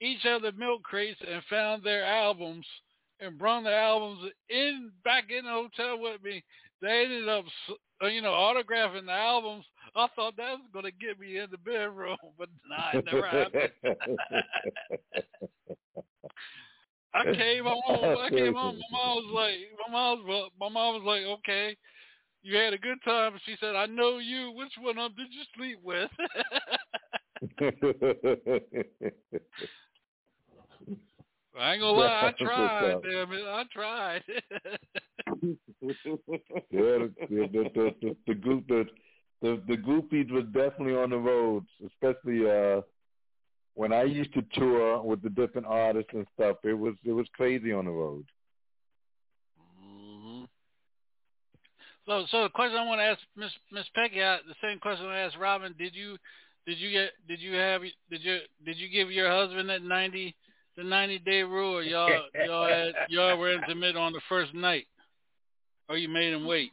each 0.00 0.24
of 0.24 0.42
the 0.42 0.52
milk 0.52 0.82
crates 0.82 1.20
and 1.28 1.42
found 1.50 1.82
their 1.82 2.04
albums 2.04 2.66
and 3.20 3.38
brought 3.38 3.64
the 3.64 3.74
albums 3.74 4.30
in 4.48 4.92
back 5.04 5.24
in 5.30 5.44
the 5.44 5.50
hotel 5.50 5.98
with 5.98 6.22
me. 6.22 6.44
They 6.80 7.04
ended 7.04 7.28
up, 7.28 7.44
uh, 8.02 8.06
you 8.06 8.22
know, 8.22 8.30
autographing 8.30 9.06
the 9.06 9.12
albums. 9.12 9.64
I 9.94 10.06
thought 10.14 10.36
that 10.36 10.52
was 10.52 10.68
going 10.72 10.84
to 10.84 10.92
get 10.92 11.18
me 11.18 11.38
in 11.38 11.50
the 11.50 11.58
bedroom, 11.58 12.16
but 12.38 12.48
nah, 12.68 12.98
it 12.98 13.04
never 13.04 13.26
happened. 13.26 13.72
I 17.14 17.24
came 17.24 17.64
home. 17.64 18.18
I 18.18 18.28
came 18.30 18.54
home. 18.54 18.78
My 18.78 18.98
mom 18.98 19.16
was 19.16 19.32
like, 19.34 19.56
my 19.86 19.92
mom 19.92 20.26
was, 20.26 20.50
my 20.60 20.68
mom 20.68 20.94
was 20.96 21.04
like, 21.04 21.22
okay, 21.38 21.76
you 22.42 22.56
had 22.56 22.74
a 22.74 22.78
good 22.78 22.98
time. 23.04 23.32
She 23.44 23.56
said, 23.60 23.74
I 23.74 23.86
know 23.86 24.18
you. 24.18 24.52
Which 24.54 24.72
one 24.80 24.98
of 24.98 25.14
them 25.16 25.26
did 25.26 25.32
you 25.32 25.42
sleep 25.56 25.78
with? 25.82 26.10
I 31.58 31.72
ain't 31.72 31.80
gonna 31.80 31.98
lie, 31.98 32.28
I 32.28 32.32
tried. 32.38 33.02
Damn 33.02 33.32
it, 33.32 33.44
I 33.44 33.64
tried. 33.72 34.22
yeah, 36.70 36.98
the, 36.98 37.12
the, 37.28 37.48
the, 37.52 37.94
the, 38.00 38.16
the 38.26 38.34
the, 38.68 38.86
the 39.40 39.62
the 39.68 39.76
groupies 39.76 40.30
was 40.30 40.44
definitely 40.46 40.96
on 40.96 41.10
the 41.10 41.18
roads, 41.18 41.68
especially 41.86 42.48
uh 42.48 42.82
when 43.74 43.92
I 43.92 44.02
used 44.02 44.34
to 44.34 44.42
tour 44.54 45.00
with 45.02 45.22
the 45.22 45.30
different 45.30 45.66
artists 45.66 46.10
and 46.12 46.26
stuff. 46.34 46.56
It 46.64 46.74
was 46.74 46.94
it 47.04 47.12
was 47.12 47.26
crazy 47.34 47.72
on 47.72 47.84
the 47.84 47.90
road. 47.92 48.24
hmm 49.80 50.44
So, 52.06 52.24
so 52.30 52.42
the 52.44 52.48
question 52.50 52.78
I 52.78 52.86
want 52.86 52.98
to 53.00 53.04
ask 53.04 53.20
Miss 53.36 53.52
Miss 53.70 53.86
Peggy, 53.94 54.20
uh, 54.20 54.38
the 54.48 54.54
same 54.62 54.78
question 54.80 55.06
I 55.06 55.20
asked 55.20 55.36
Robin. 55.38 55.74
Did 55.78 55.94
you 55.94 56.16
did 56.66 56.78
you 56.78 56.90
get 56.90 57.10
did 57.28 57.40
you 57.40 57.54
have 57.54 57.82
did 58.10 58.24
you 58.24 58.38
did 58.64 58.76
you 58.76 58.88
give 58.88 59.12
your 59.12 59.30
husband 59.30 59.68
that 59.68 59.82
ninety 59.82 60.34
the 60.76 60.82
ninety 60.82 61.18
day 61.20 61.42
rule, 61.42 61.76
or 61.76 61.82
y'all 61.82 62.22
y'all 62.44 62.68
had, 62.68 62.94
y'all 63.08 63.38
were 63.38 63.52
intimate 63.52 63.96
on 63.96 64.12
the 64.12 64.20
first 64.28 64.54
night, 64.54 64.86
or 65.88 65.96
you 65.96 66.08
made 66.08 66.32
him 66.32 66.46
wait? 66.46 66.72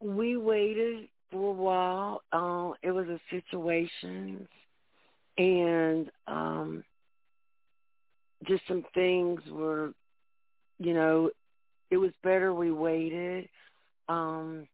we 0.00 0.36
waited 0.36 1.08
for 1.30 1.50
a 1.50 1.52
while. 1.52 2.22
Um, 2.32 2.74
it 2.82 2.90
was 2.90 3.06
a 3.08 3.20
situation, 3.30 4.46
and 5.38 6.10
um, 6.26 6.84
just 8.46 8.62
some 8.68 8.84
things 8.94 9.40
were, 9.50 9.92
you 10.78 10.94
know, 10.94 11.30
it 11.90 11.96
was 11.96 12.10
better 12.22 12.54
we 12.54 12.70
waited. 12.72 13.48
Um, 14.08 14.66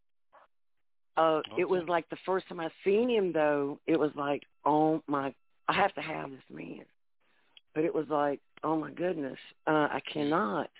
uh, 1.16 1.40
It 1.58 1.68
was 1.68 1.82
like 1.88 2.08
the 2.08 2.16
first 2.24 2.48
time 2.48 2.60
I 2.60 2.70
seen 2.84 3.08
him, 3.10 3.32
though. 3.32 3.78
It 3.86 3.98
was 3.98 4.10
like, 4.14 4.42
oh 4.64 5.02
my, 5.06 5.34
I 5.68 5.72
have 5.74 5.94
to 5.94 6.00
have 6.00 6.30
this 6.30 6.40
man. 6.50 6.84
But 7.74 7.84
it 7.84 7.94
was 7.94 8.06
like, 8.08 8.40
oh 8.64 8.76
my 8.76 8.90
goodness, 8.92 9.38
uh, 9.66 9.88
I 9.90 10.00
cannot. 10.10 10.70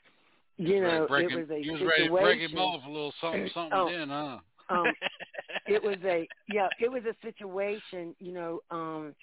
You 0.59 0.81
know, 0.83 1.07
Break 1.09 1.31
it 1.31 1.37
was 1.37 1.51
a 1.51 1.65
you 1.65 1.73
was 1.73 1.81
situation. 1.81 1.87
ready 1.89 2.07
to 2.09 2.13
break 2.13 2.51
him 2.51 2.59
off 2.59 2.83
a 2.87 2.91
little 2.91 3.13
something 3.21 3.51
something 3.55 3.79
Oh. 3.79 3.89
then, 3.91 4.09
huh? 4.09 4.39
Um 4.73 4.95
it 5.67 5.83
was 5.83 5.99
a 6.05 6.29
yeah 6.47 6.69
it 6.79 6.91
was 6.91 7.03
a 7.05 7.15
situation 7.27 8.15
you 8.21 8.33
know 8.33 8.61
um 8.71 9.15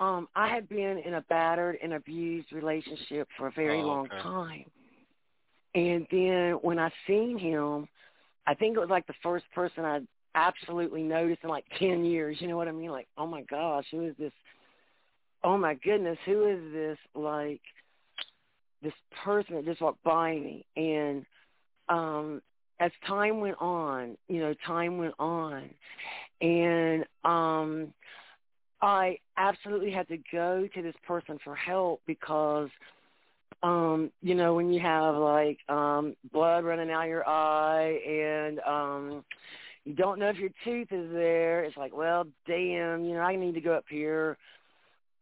um 0.00 0.28
i 0.34 0.48
had 0.48 0.68
been 0.68 0.98
in 1.04 1.14
a 1.14 1.22
battered 1.28 1.76
and 1.82 1.94
abused 1.94 2.52
relationship 2.52 3.28
for 3.36 3.48
a 3.48 3.52
very 3.52 3.82
Oh, 3.82 3.92
long 3.92 4.10
okay. 4.12 4.22
time. 4.22 4.64
And 5.74 6.06
then 6.10 6.52
when 6.62 6.78
i 6.78 6.90
seen 7.06 7.38
him 7.38 7.88
i 8.46 8.54
think 8.54 8.76
it 8.76 8.80
was 8.80 8.90
like 8.90 9.06
the 9.06 9.14
first 9.22 9.44
person 9.52 9.84
i 9.84 10.00
absolutely 10.34 11.02
noticed 11.02 11.42
in 11.44 11.50
like 11.50 11.64
ten 11.78 12.04
years 12.04 12.36
you 12.40 12.48
know 12.48 12.56
what 12.56 12.68
i 12.68 12.72
mean? 12.72 12.90
Like 12.90 13.08
oh 13.18 13.26
my 13.26 13.42
gosh 13.42 13.86
who 13.90 14.04
is 14.06 14.16
this? 14.18 14.32
Oh 15.44 15.56
my 15.58 15.74
goodness 15.74 16.18
who 16.26 16.46
is 16.46 16.72
this 16.72 16.98
like 17.14 17.60
this 18.82 18.92
person 19.24 19.56
that 19.56 19.64
just 19.64 19.80
walked 19.80 20.02
by 20.04 20.32
me? 20.32 20.64
And 20.76 21.24
um 21.88 22.42
as 22.80 22.90
time 23.06 23.40
went 23.40 23.56
on, 23.60 24.16
you 24.28 24.40
know, 24.40 24.54
time 24.66 24.98
went 24.98 25.14
on 25.18 25.70
and 26.40 27.04
um 27.24 27.92
I 28.82 29.18
absolutely 29.36 29.90
had 29.90 30.08
to 30.08 30.18
go 30.32 30.68
to 30.74 30.82
this 30.82 30.94
person 31.06 31.38
for 31.44 31.54
help 31.54 32.00
because 32.06 32.68
um, 33.62 34.10
you 34.20 34.34
know, 34.34 34.54
when 34.54 34.72
you 34.72 34.80
have 34.80 35.14
like 35.16 35.58
um 35.68 36.14
blood 36.32 36.64
running 36.64 36.90
out 36.90 37.04
of 37.04 37.08
your 37.08 37.28
eye 37.28 37.98
and 38.06 38.60
um 38.60 39.24
you 39.84 39.94
don't 39.94 40.18
know 40.18 40.28
if 40.28 40.36
your 40.36 40.50
tooth 40.64 40.88
is 40.92 41.10
there, 41.12 41.64
it's 41.64 41.76
like, 41.76 41.94
well, 41.96 42.24
damn, 42.46 43.04
you 43.04 43.14
know, 43.14 43.20
I 43.20 43.36
need 43.36 43.54
to 43.54 43.60
go 43.60 43.72
up 43.74 43.84
here. 43.88 44.36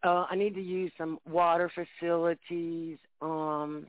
Uh 0.04 0.26
I 0.30 0.36
need 0.36 0.54
to 0.54 0.62
use 0.62 0.92
some 0.98 1.18
water 1.28 1.70
facilities. 1.74 2.98
Um 3.20 3.86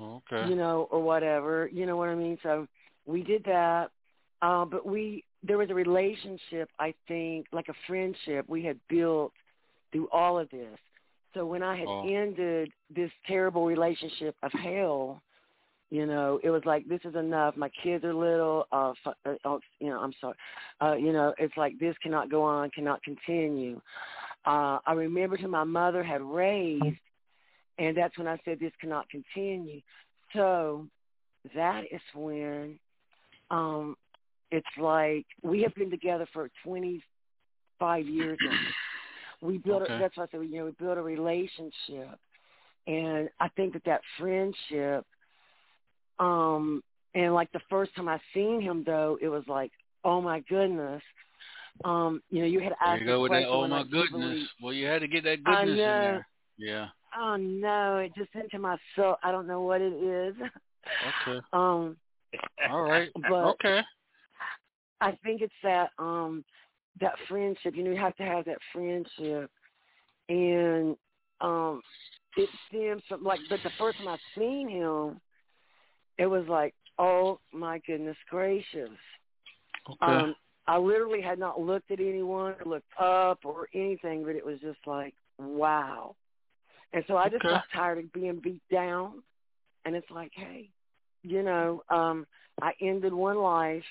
Okay. 0.00 0.46
you 0.46 0.56
know, 0.56 0.88
or 0.90 1.02
whatever. 1.02 1.68
You 1.72 1.86
know 1.86 1.96
what 1.96 2.08
I 2.08 2.14
mean? 2.14 2.38
So 2.42 2.66
we 3.06 3.22
did 3.22 3.44
that. 3.44 3.90
Uh, 4.42 4.64
but 4.64 4.86
we 4.86 5.24
there 5.42 5.58
was 5.58 5.70
a 5.70 5.74
relationship, 5.74 6.68
I 6.78 6.94
think, 7.08 7.46
like 7.52 7.68
a 7.68 7.74
friendship 7.86 8.46
we 8.48 8.64
had 8.64 8.78
built 8.88 9.32
through 9.92 10.08
all 10.12 10.38
of 10.38 10.50
this. 10.50 10.78
So 11.34 11.46
when 11.46 11.62
I 11.62 11.76
had 11.76 11.88
Oh. 11.88 12.02
ended 12.02 12.72
this 12.94 13.10
terrible 13.26 13.66
relationship 13.66 14.34
of 14.42 14.52
hell, 14.52 15.22
You 15.90 16.06
know, 16.06 16.40
it 16.42 16.50
was 16.50 16.62
like 16.64 16.86
this 16.88 17.00
is 17.04 17.14
enough. 17.14 17.56
My 17.56 17.70
kids 17.82 18.04
are 18.04 18.14
little. 18.14 18.66
Uh, 18.72 18.92
uh 19.06 19.34
oh, 19.44 19.60
you 19.80 19.88
know, 19.88 20.00
I'm 20.00 20.12
sorry. 20.20 20.36
Uh, 20.80 20.94
you 20.94 21.12
know, 21.12 21.34
it's 21.38 21.56
like 21.56 21.78
this 21.78 21.96
cannot 22.02 22.30
go 22.30 22.42
on, 22.42 22.70
cannot 22.70 23.02
continue. 23.02 23.80
Uh, 24.46 24.78
I 24.86 24.92
remember 24.94 25.36
who 25.36 25.48
my 25.48 25.64
mother 25.64 26.02
had 26.02 26.22
raised, 26.22 26.98
and 27.78 27.96
that's 27.96 28.16
when 28.18 28.26
I 28.28 28.38
said 28.44 28.58
this 28.60 28.72
cannot 28.80 29.08
continue. 29.10 29.80
So 30.34 30.86
that 31.54 31.84
is 31.90 32.00
when 32.14 32.78
um 33.50 33.96
it's 34.50 34.66
like 34.80 35.26
we 35.42 35.62
have 35.62 35.74
been 35.74 35.90
together 35.90 36.26
for 36.32 36.50
25 36.64 38.06
years 38.08 38.38
now. 38.42 38.52
We 39.42 39.56
built 39.58 39.82
Okay. 39.82 39.94
a, 39.94 39.98
that's 39.98 40.16
what 40.18 40.28
I 40.28 40.36
said, 40.38 40.46
you 40.50 40.58
know, 40.58 40.66
we 40.66 40.72
built 40.72 40.98
a 40.98 41.02
relationship. 41.02 42.18
And 42.86 43.30
I 43.40 43.48
think 43.56 43.72
that 43.72 43.84
that 43.86 44.02
friendship 44.18 45.06
um 46.18 46.82
and 47.14 47.34
like 47.34 47.50
the 47.52 47.60
first 47.70 47.94
time 47.96 48.08
I 48.08 48.20
seen 48.34 48.60
him 48.60 48.84
though, 48.84 49.18
it 49.20 49.28
was 49.28 49.44
like, 49.48 49.72
"Oh 50.04 50.20
my 50.20 50.40
goodness." 50.40 51.02
Um, 51.84 52.22
you 52.30 52.40
know, 52.40 52.46
you 52.46 52.60
had 52.60 52.72
There 52.72 52.92
asked 52.92 53.00
you 53.00 53.06
the 53.06 53.12
go 53.12 53.20
with 53.22 53.32
that. 53.32 53.48
Oh 53.48 53.66
my 53.66 53.82
goodness! 53.84 54.48
Well, 54.62 54.72
you 54.72 54.86
had 54.86 55.00
to 55.00 55.08
get 55.08 55.24
that 55.24 55.42
goodness 55.42 55.68
in 55.68 55.76
there. 55.76 56.26
Yeah. 56.58 56.88
Oh 57.18 57.36
no, 57.36 57.98
it 57.98 58.12
just 58.14 58.30
into 58.34 58.58
my 58.58 58.76
soul. 58.94 59.16
I 59.22 59.32
don't 59.32 59.46
know 59.46 59.62
what 59.62 59.80
it 59.80 59.92
is. 59.92 60.34
Okay. 61.06 61.40
Um, 61.52 61.96
All 62.70 62.82
right. 62.82 63.10
but 63.28 63.44
okay. 63.50 63.80
I 65.00 65.12
think 65.24 65.40
it's 65.40 65.52
that 65.62 65.90
um 65.98 66.44
that 67.00 67.14
friendship. 67.28 67.74
You 67.74 67.84
know, 67.84 67.90
you 67.90 67.96
have 67.96 68.16
to 68.16 68.22
have 68.22 68.44
that 68.44 68.58
friendship, 68.72 69.50
and 70.28 70.96
um, 71.40 71.80
it 72.36 72.48
stems 72.68 73.02
from 73.08 73.22
like. 73.22 73.40
But 73.48 73.62
the 73.62 73.70
first 73.78 73.98
time 73.98 74.08
I 74.08 74.16
seen 74.38 74.68
him, 74.68 75.20
it 76.18 76.26
was 76.26 76.46
like, 76.48 76.74
oh 76.98 77.40
my 77.52 77.80
goodness 77.86 78.16
gracious. 78.28 78.90
Okay. 79.88 79.96
Um, 80.00 80.34
I 80.66 80.78
literally 80.78 81.20
had 81.20 81.38
not 81.38 81.60
looked 81.60 81.90
at 81.90 82.00
anyone, 82.00 82.54
or 82.60 82.64
looked 82.64 82.92
up, 83.00 83.40
or 83.44 83.68
anything, 83.74 84.24
but 84.24 84.36
it 84.36 84.44
was 84.44 84.60
just 84.60 84.78
like, 84.86 85.14
wow. 85.38 86.14
And 86.92 87.04
so 87.08 87.16
I 87.16 87.28
just 87.28 87.44
Okay. 87.44 87.54
got 87.54 87.64
tired 87.72 87.98
of 87.98 88.12
being 88.12 88.40
beat 88.42 88.62
down, 88.70 89.22
and 89.84 89.94
it's 89.96 90.10
like, 90.10 90.32
hey, 90.34 90.68
you 91.22 91.42
know, 91.42 91.82
um, 91.90 92.26
I 92.62 92.72
ended 92.80 93.12
one 93.12 93.38
life, 93.38 93.84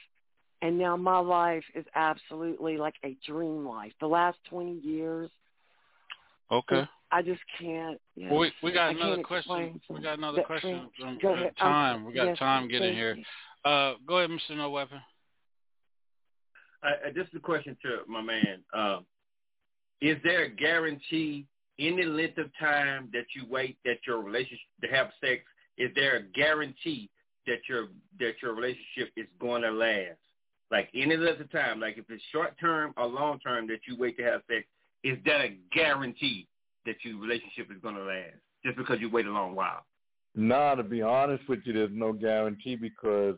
and 0.61 0.77
now 0.77 0.95
my 0.97 1.19
life 1.19 1.63
is 1.75 1.85
absolutely 1.95 2.77
like 2.77 2.95
a 3.03 3.17
dream 3.25 3.65
life. 3.67 3.91
The 3.99 4.07
last 4.07 4.37
twenty 4.49 4.79
years, 4.79 5.29
okay. 6.51 6.83
I 7.11 7.21
just 7.21 7.41
can't. 7.59 7.99
You 8.15 8.25
know, 8.27 8.31
Well, 8.33 8.39
we 8.41 8.51
we 8.63 8.71
got 8.71 8.89
I 8.89 8.91
another 8.91 9.23
question. 9.23 9.79
We 9.89 10.01
got 10.01 10.17
another 10.17 10.43
question. 10.43 10.89
friend- 10.97 11.11
Um, 11.13 11.19
Go 11.21 11.29
uh, 11.29 11.33
ahead. 11.33 11.53
I'm- 11.59 11.71
time. 11.71 12.05
We 12.05 12.13
got 12.13 12.27
yes, 12.27 12.37
time 12.39 12.67
getting 12.67 12.93
here. 12.93 13.17
Uh, 13.65 13.93
go 14.05 14.19
ahead, 14.19 14.29
Mr. 14.29 14.55
No 14.55 14.69
Weapon. 14.69 15.01
Uh, 16.81 16.87
uh, 17.07 17.11
this 17.13 17.27
is 17.27 17.33
a 17.35 17.39
question 17.39 17.75
to 17.81 17.99
my 18.07 18.21
man. 18.21 18.63
Um, 18.73 19.05
is 20.01 20.17
there 20.23 20.43
a 20.43 20.49
guarantee 20.49 21.45
any 21.77 22.03
length 22.03 22.37
of 22.37 22.49
time 22.57 23.09
that 23.11 23.25
you 23.35 23.45
wait 23.49 23.77
that 23.85 23.97
your 24.07 24.21
relationship 24.21 24.67
to 24.81 24.87
have 24.87 25.11
sex? 25.19 25.43
Is 25.77 25.91
there 25.95 26.17
a 26.17 26.23
guarantee 26.23 27.09
that 27.49 27.67
your 27.67 27.87
that 28.19 28.33
your 28.41 28.53
relationship 28.53 29.11
is 29.17 29.27
going 29.39 29.63
to 29.63 29.71
last? 29.71 30.17
Like 30.71 30.89
any 30.93 31.15
of 31.15 31.51
time, 31.51 31.79
like 31.79 31.97
if 31.97 32.05
it's 32.09 32.23
short 32.31 32.53
term 32.59 32.93
or 32.95 33.07
long 33.07 33.39
term 33.39 33.67
that 33.67 33.79
you 33.87 33.97
wait 33.97 34.17
to 34.17 34.23
have 34.23 34.41
sex, 34.47 34.65
is 35.03 35.17
that 35.25 35.41
a 35.41 35.57
guarantee 35.73 36.47
that 36.85 36.95
your 37.03 37.19
relationship 37.19 37.71
is 37.71 37.81
going 37.81 37.95
to 37.95 38.03
last 38.03 38.35
just 38.63 38.77
because 38.77 38.99
you 38.99 39.09
wait 39.09 39.25
a 39.25 39.31
long 39.31 39.55
while? 39.55 39.83
Nah, 40.35 40.75
to 40.75 40.83
be 40.83 41.01
honest 41.01 41.47
with 41.49 41.59
you, 41.65 41.73
there's 41.73 41.89
no 41.91 42.13
guarantee 42.13 42.75
because, 42.75 43.35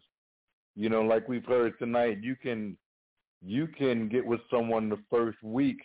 you 0.76 0.90
know, 0.90 1.04
like 1.04 1.30
we've 1.30 1.46
heard 1.46 1.80
tonight, 1.80 2.18
you 2.22 2.36
can 2.36 2.78
you 3.42 3.68
can 3.68 4.10
get 4.10 4.26
with 4.26 4.42
someone 4.52 4.90
the 4.90 5.00
first 5.10 5.42
week 5.42 5.80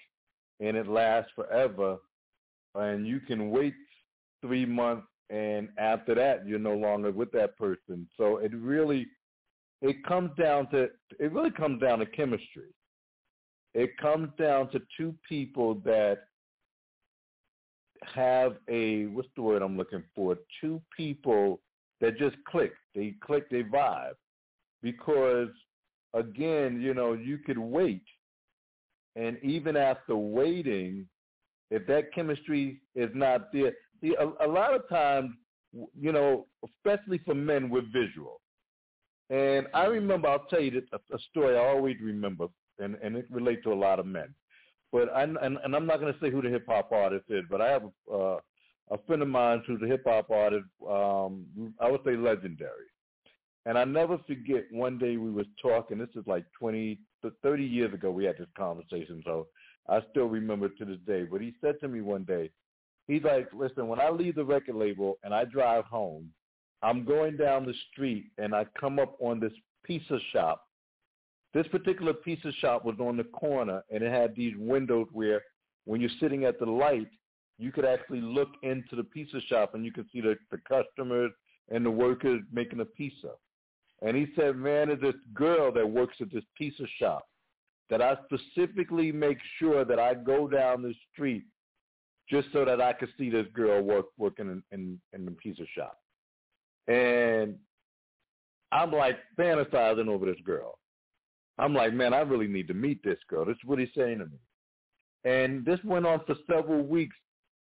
and 0.59 0.77
it 0.77 0.89
lasts 0.89 1.31
forever, 1.37 1.99
and 2.75 3.07
you 3.07 3.21
can 3.21 3.51
wait 3.51 3.75
three 4.41 4.67
months 4.67 5.07
and 5.31 5.69
after 5.79 6.15
that 6.15 6.47
you're 6.47 6.59
no 6.59 6.75
longer 6.75 7.11
with 7.11 7.33
that 7.33 7.57
person. 7.57 8.09
So 8.17 8.39
it 8.39 8.53
really 8.55 9.07
it 9.83 10.05
comes 10.05 10.31
down 10.39 10.71
to 10.71 10.89
it 11.19 11.33
really 11.33 11.51
comes 11.51 11.81
down 11.81 11.99
to 12.01 12.07
chemistry. 12.07 12.75
It 13.75 13.97
comes 13.99 14.31
down 14.39 14.71
to 14.71 14.81
two 14.97 15.15
people 15.29 15.77
that 15.85 16.25
have 18.15 18.57
a 18.69 19.07
what's 19.07 19.29
the 19.37 19.43
word 19.43 19.63
I'm 19.63 19.77
looking 19.77 20.05
for? 20.15 20.37
Two 20.61 20.81
people 20.97 21.61
that 22.01 22.19
just 22.19 22.37
click. 22.49 22.73
They 22.95 23.15
click, 23.25 23.51
they 23.51 23.63
vibe. 23.63 24.15
Because 24.83 25.49
again, 26.15 26.81
you 26.81 26.95
know, 26.95 27.15
you 27.15 27.39
could 27.39 27.59
wait 27.59 28.03
and 29.17 29.39
even 29.43 29.77
after 29.77 30.15
waiting, 30.15 31.09
if 31.71 31.87
that 31.87 32.13
chemistry 32.15 32.83
is 32.95 33.11
not 33.15 33.51
there, 33.53 33.73
see, 34.01 34.15
a, 34.19 34.47
a 34.47 34.49
lot 34.49 34.75
of 34.75 34.89
times, 34.89 35.31
you 35.99 36.13
know, 36.13 36.47
especially 36.65 37.19
for 37.25 37.35
men, 37.35 37.71
we're 37.71 37.83
visual. 37.93 38.41
And 39.31 39.67
I 39.75 39.85
remember, 39.87 40.29
I'll 40.29 40.47
tell 40.49 40.61
you 40.61 40.83
a, 40.93 40.97
a 40.97 41.19
story 41.31 41.57
I 41.57 41.69
always 41.69 41.97
remember, 42.01 42.47
and, 42.79 42.97
and 43.03 43.17
it 43.17 43.27
relates 43.31 43.65
to 43.65 43.73
a 43.73 43.75
lot 43.75 43.99
of 43.99 44.07
men. 44.07 44.35
But 44.93 45.13
I, 45.13 45.23
and, 45.25 45.37
and 45.39 45.75
I'm 45.75 45.87
not 45.87 46.01
going 46.01 46.13
to 46.13 46.21
say 46.21 46.31
who 46.31 46.43
the 46.43 46.49
hip 46.49 46.67
hop 46.69 46.93
artist 46.93 47.25
is, 47.29 47.45
but 47.51 47.61
I 47.61 47.71
have 47.71 47.83
a, 48.11 48.15
uh, 48.15 48.39
a 48.93 48.99
friend 49.07 49.21
of 49.21 49.29
mine 49.29 49.63
who's 49.67 49.83
a 49.83 49.87
hip 49.87 50.05
hop 50.07 50.31
artist. 50.31 50.67
Um, 50.89 51.75
I 51.81 51.91
would 51.91 52.03
say 52.05 52.17
legendary. 52.17 52.87
And 53.65 53.77
I 53.77 53.85
never 53.85 54.17
forget 54.29 54.65
one 54.71 54.97
day 54.97 55.17
we 55.17 55.31
was 55.31 55.47
talking. 55.61 55.99
This 55.99 56.09
is 56.15 56.25
like 56.29 56.45
20, 56.57 57.01
30 57.43 57.65
years 57.65 57.93
ago. 57.93 58.13
We 58.13 58.25
had 58.25 58.39
this 58.39 58.47
conversation, 58.57 59.23
so 59.25 59.49
I 59.89 59.99
still 60.13 60.27
remember 60.27 60.67
it 60.67 60.79
to 60.79 60.85
this 60.85 61.01
day. 61.05 61.25
But 61.25 61.41
he 61.41 61.53
said 61.61 61.81
to 61.81 61.89
me 61.89 62.01
one 62.01 62.23
day, 62.23 62.51
he's 63.07 63.23
like, 63.23 63.49
"Listen, 63.53 63.89
when 63.89 64.01
I 64.01 64.11
leave 64.11 64.35
the 64.35 64.45
record 64.45 64.77
label 64.77 65.19
and 65.23 65.35
I 65.35 65.45
drive 65.45 65.85
home, 65.85 66.33
I'm 66.83 67.05
going 67.05 67.37
down 67.37 67.67
the 67.67 67.75
street 67.91 68.31
and 68.39 68.55
I 68.55 68.67
come 68.79 68.99
up 68.99 69.17
on 69.21 69.41
this 69.41 69.53
pizza 69.85 70.19
shop. 70.33 70.63
This 71.55 71.67
particular 71.69 72.13
pizza 72.13 72.53
shop 72.61 72.85
was 72.85 72.97
on 73.01 73.17
the 73.17 73.25
corner 73.25 73.83
and 73.91 74.03
it 74.03 74.13
had 74.13 74.35
these 74.37 74.55
windows 74.59 75.07
where 75.13 75.43
when 75.85 76.01
you're 76.01 76.11
sitting 76.21 76.45
at 76.45 76.59
the 76.59 76.67
light, 76.67 77.09
you 77.59 77.73
could 77.73 77.87
actually 77.87 78.21
look 78.21 78.51
into 78.63 78.97
the 78.97 79.05
pizza 79.05 79.41
shop 79.49 79.75
and 79.75 79.85
you 79.85 79.93
could 79.93 80.07
see 80.13 80.21
the, 80.21 80.37
the 80.51 80.59
customers 80.69 81.33
and 81.71 81.85
the 81.85 81.91
workers 81.91 82.43
making 82.53 82.81
a 82.81 82.85
pizza. 82.85 83.31
And 84.03 84.17
he 84.17 84.27
said, 84.37 84.57
man, 84.57 84.89
there's 84.89 85.01
this 85.01 85.15
girl 85.33 85.73
that 85.73 85.89
works 85.89 86.17
at 86.21 86.31
this 86.31 86.45
pizza 86.57 86.85
shop 86.99 87.27
that 87.89 88.03
I 88.03 88.17
specifically 88.27 89.11
make 89.11 89.39
sure 89.59 89.85
that 89.85 89.99
I 89.99 90.15
go 90.15 90.49
down 90.49 90.83
the 90.83 90.95
street 91.13 91.45
just 92.29 92.49
so 92.53 92.65
that 92.65 92.81
I 92.81 92.93
could 92.93 93.09
see 93.17 93.31
this 93.31 93.47
girl 93.55 93.83
work 93.83 94.07
working 94.19 94.49
in, 94.49 94.63
in, 94.73 95.01
in 95.13 95.25
the 95.25 95.31
pizza 95.33 95.65
shop. 95.77 95.99
And 96.89 97.57
I'm 98.73 98.93
like 98.93 99.19
fantasizing 99.39 100.09
over 100.09 100.27
this 100.27 100.41
girl. 100.45 100.79
I'm 101.59 101.75
like, 101.75 101.93
man, 101.95 102.13
I 102.13 102.21
really 102.21 102.49
need 102.49 102.69
to 102.69 102.75
meet 102.75 103.03
this 103.03 103.19
girl. 103.29 103.45
This 103.45 103.57
is 103.57 103.65
what 103.65 103.79
he's 103.79 103.89
saying 103.97 104.19
to 104.19 104.27
me. 104.27 104.39
And 105.25 105.65
this 105.65 105.81
went 105.85 106.07
on 106.07 106.21
for 106.27 106.37
several 106.51 106.83
weeks 106.83 107.17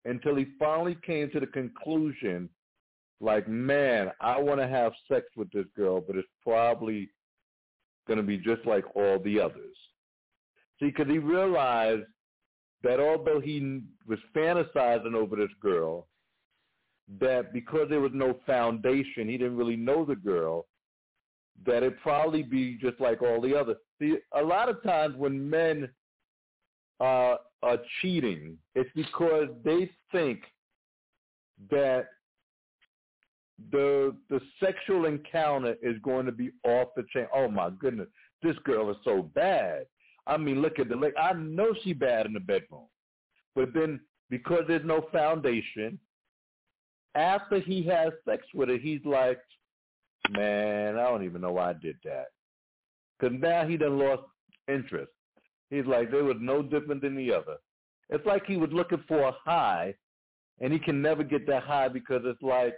until 0.04 0.34
he 0.36 0.46
finally 0.58 0.98
came 1.06 1.30
to 1.30 1.40
the 1.40 1.46
conclusion, 1.46 2.48
like, 3.20 3.48
man, 3.48 4.10
I 4.20 4.38
want 4.38 4.60
to 4.60 4.66
have 4.66 4.92
sex 5.08 5.26
with 5.36 5.50
this 5.52 5.66
girl, 5.76 6.00
but 6.00 6.16
it's 6.16 6.28
probably 6.42 7.10
going 8.06 8.18
to 8.18 8.22
be 8.22 8.36
just 8.36 8.66
like 8.66 8.84
all 8.94 9.18
the 9.18 9.40
others. 9.40 9.76
See, 10.80 10.86
because 10.86 11.06
he 11.06 11.18
realized 11.18 12.02
that 12.84 13.00
although 13.00 13.40
he 13.40 13.80
was 14.06 14.18
fantasizing 14.36 15.14
over 15.14 15.34
this 15.34 15.50
girl, 15.60 16.06
that 17.18 17.52
because 17.52 17.88
there 17.88 18.00
was 18.00 18.12
no 18.14 18.38
foundation, 18.46 19.26
he 19.28 19.38
didn't 19.38 19.56
really 19.56 19.76
know 19.76 20.04
the 20.04 20.14
girl, 20.14 20.66
that 21.66 21.82
it 21.82 21.98
probably 22.00 22.42
be 22.42 22.76
just 22.76 23.00
like 23.00 23.22
all 23.22 23.40
the 23.40 23.58
others. 23.58 23.76
See, 23.98 24.18
a 24.34 24.42
lot 24.42 24.68
of 24.68 24.82
times 24.82 25.16
when 25.16 25.48
men 25.48 25.88
uh, 27.00 27.36
are 27.62 27.78
cheating, 28.00 28.58
it's 28.74 28.90
because 28.94 29.48
they 29.64 29.90
think 30.12 30.42
that 31.70 32.08
the 33.70 34.14
the 34.28 34.40
sexual 34.62 35.06
encounter 35.06 35.76
is 35.80 35.96
going 36.02 36.26
to 36.26 36.32
be 36.32 36.50
off 36.64 36.88
the 36.96 37.04
chain. 37.12 37.26
Oh 37.34 37.48
my 37.48 37.70
goodness, 37.70 38.08
this 38.42 38.56
girl 38.64 38.90
is 38.90 38.96
so 39.04 39.22
bad. 39.22 39.86
I 40.26 40.36
mean, 40.36 40.62
look 40.62 40.78
at 40.78 40.88
the 40.88 40.96
leg. 40.96 41.12
I 41.20 41.32
know 41.34 41.74
she 41.82 41.92
bad 41.92 42.26
in 42.26 42.32
the 42.32 42.40
bedroom, 42.40 42.86
but 43.54 43.74
then 43.74 44.00
because 44.30 44.64
there's 44.66 44.84
no 44.84 45.06
foundation, 45.12 45.98
after 47.14 47.60
he 47.60 47.82
has 47.84 48.12
sex 48.24 48.44
with 48.54 48.68
her, 48.68 48.78
he's 48.78 49.04
like, 49.04 49.40
man, 50.30 50.98
I 50.98 51.02
don't 51.04 51.24
even 51.24 51.42
know 51.42 51.52
why 51.52 51.70
I 51.70 51.74
did 51.74 51.96
that. 52.04 52.26
Because 53.18 53.36
now 53.40 53.66
he 53.66 53.76
done 53.76 53.98
lost 53.98 54.22
interest. 54.66 55.12
He's 55.70 55.86
like, 55.86 56.10
they 56.10 56.22
was 56.22 56.36
no 56.40 56.62
different 56.62 57.02
than 57.02 57.16
the 57.16 57.32
other. 57.32 57.56
It's 58.10 58.26
like 58.26 58.44
he 58.46 58.56
was 58.56 58.70
looking 58.72 59.02
for 59.08 59.20
a 59.20 59.32
high, 59.44 59.94
and 60.60 60.72
he 60.72 60.78
can 60.78 61.00
never 61.00 61.22
get 61.22 61.46
that 61.46 61.62
high 61.62 61.88
because 61.88 62.22
it's 62.24 62.42
like 62.42 62.74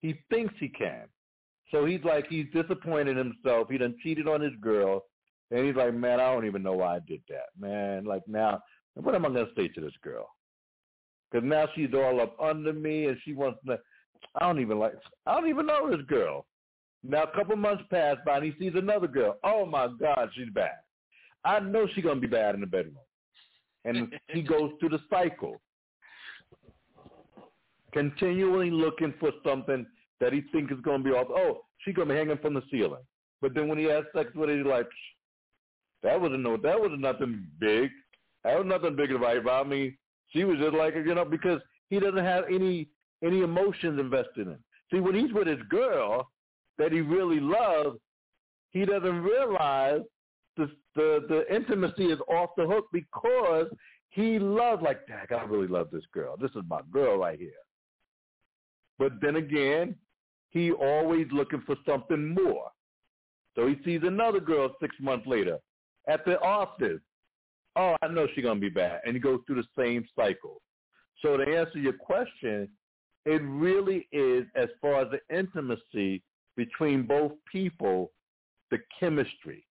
he 0.00 0.20
thinks 0.30 0.54
he 0.58 0.68
can. 0.68 1.04
So 1.70 1.84
he's 1.84 2.02
like 2.04 2.26
he's 2.28 2.46
disappointed 2.52 3.16
in 3.16 3.32
himself. 3.32 3.68
He 3.70 3.78
done 3.78 3.96
cheated 4.02 4.28
on 4.28 4.40
his 4.40 4.52
girl, 4.60 5.04
and 5.50 5.66
he's 5.66 5.76
like, 5.76 5.94
man, 5.94 6.20
I 6.20 6.32
don't 6.32 6.46
even 6.46 6.62
know 6.62 6.74
why 6.74 6.96
I 6.96 7.00
did 7.00 7.22
that, 7.28 7.48
man. 7.58 8.04
Like 8.04 8.22
now, 8.28 8.62
what 8.94 9.14
am 9.14 9.26
I 9.26 9.28
gonna 9.28 9.46
say 9.56 9.68
to 9.68 9.80
this 9.80 9.92
girl? 10.02 10.28
Because 11.30 11.46
now 11.46 11.66
she's 11.74 11.94
all 11.94 12.20
up 12.20 12.36
under 12.40 12.72
me, 12.72 13.06
and 13.06 13.16
she 13.24 13.32
wants 13.32 13.60
to. 13.66 13.78
I 14.36 14.46
don't 14.46 14.60
even 14.60 14.78
like. 14.78 14.94
I 15.26 15.34
don't 15.34 15.48
even 15.48 15.66
know 15.66 15.90
this 15.90 16.04
girl. 16.06 16.46
Now 17.02 17.24
a 17.24 17.36
couple 17.36 17.56
months 17.56 17.84
pass 17.90 18.16
by, 18.26 18.36
and 18.38 18.44
he 18.44 18.54
sees 18.58 18.74
another 18.76 19.08
girl. 19.08 19.38
Oh 19.42 19.64
my 19.66 19.88
God, 20.00 20.28
she's 20.34 20.50
bad. 20.52 20.78
I 21.44 21.58
know 21.60 21.86
she's 21.94 22.04
gonna 22.04 22.20
be 22.20 22.26
bad 22.26 22.54
in 22.54 22.60
the 22.60 22.66
bedroom, 22.66 22.96
and 23.84 24.12
he 24.28 24.42
goes 24.42 24.72
through 24.78 24.90
the 24.90 25.00
cycle, 25.08 25.60
continually 27.92 28.70
looking 28.70 29.14
for 29.18 29.30
something 29.44 29.86
that 30.20 30.32
he 30.32 30.42
thinks 30.52 30.72
is 30.72 30.80
gonna 30.82 31.02
be 31.02 31.10
off. 31.10 31.28
Oh, 31.30 31.62
she's 31.78 31.94
gonna 31.94 32.12
be 32.12 32.18
hanging 32.18 32.38
from 32.38 32.54
the 32.54 32.62
ceiling. 32.70 33.02
But 33.40 33.54
then 33.54 33.68
when 33.68 33.78
he 33.78 33.84
has 33.84 34.04
sex 34.14 34.30
with 34.34 34.50
her, 34.50 34.56
he's 34.56 34.66
like, 34.66 34.86
that 36.02 36.20
wasn't 36.20 36.42
no, 36.42 36.56
that 36.56 36.80
was 36.80 36.92
nothing 36.98 37.46
big. 37.58 37.90
That 38.44 38.58
was 38.58 38.66
nothing 38.66 38.96
big 38.96 39.12
about 39.12 39.68
me. 39.68 39.96
She 40.28 40.44
was 40.44 40.58
just 40.58 40.74
like, 40.74 40.94
you 40.94 41.14
know, 41.14 41.24
because 41.24 41.60
he 41.88 41.98
doesn't 41.98 42.24
have 42.24 42.44
any 42.50 42.88
any 43.22 43.42
emotions 43.42 44.00
invested 44.00 44.46
in. 44.46 44.56
See, 44.90 45.00
when 45.00 45.14
he's 45.14 45.32
with 45.32 45.46
his 45.46 45.60
girl 45.68 46.30
that 46.78 46.92
he 46.92 47.00
really 47.00 47.40
loves, 47.40 47.98
he 48.70 48.84
doesn't 48.84 49.22
realize 49.22 50.00
the 50.56 50.70
the 50.94 51.24
the 51.28 51.54
intimacy 51.54 52.06
is 52.06 52.18
off 52.28 52.50
the 52.56 52.66
hook 52.66 52.86
because 52.92 53.66
he 54.08 54.38
loves 54.38 54.82
like, 54.82 55.06
Dad, 55.06 55.28
I 55.30 55.44
really 55.44 55.68
love 55.68 55.88
this 55.92 56.04
girl. 56.12 56.36
This 56.36 56.50
is 56.52 56.62
my 56.68 56.80
girl 56.90 57.18
right 57.18 57.38
here. 57.38 57.52
But 58.98 59.12
then 59.20 59.36
again, 59.36 59.94
he 60.50 60.72
always 60.72 61.26
looking 61.30 61.62
for 61.64 61.76
something 61.86 62.34
more. 62.34 62.70
So 63.54 63.66
he 63.66 63.76
sees 63.84 64.00
another 64.02 64.40
girl 64.40 64.74
six 64.80 64.94
months 65.00 65.26
later 65.26 65.58
at 66.10 66.24
the 66.24 66.40
office. 66.40 67.00
Oh, 67.76 67.94
I 68.02 68.08
know 68.08 68.26
she's 68.34 68.44
gonna 68.44 68.60
be 68.60 68.68
bad, 68.68 69.00
and 69.06 69.16
it 69.16 69.20
goes 69.20 69.40
through 69.46 69.62
the 69.62 69.82
same 69.82 70.04
cycle. 70.16 70.60
So 71.22 71.36
to 71.36 71.56
answer 71.56 71.78
your 71.78 71.92
question, 71.92 72.68
it 73.26 73.42
really 73.44 74.08
is 74.12 74.44
as 74.56 74.68
far 74.80 75.02
as 75.02 75.08
the 75.10 75.20
intimacy 75.34 76.22
between 76.56 77.02
both 77.02 77.32
people, 77.50 78.10
the 78.70 78.78
chemistry. 78.98 79.64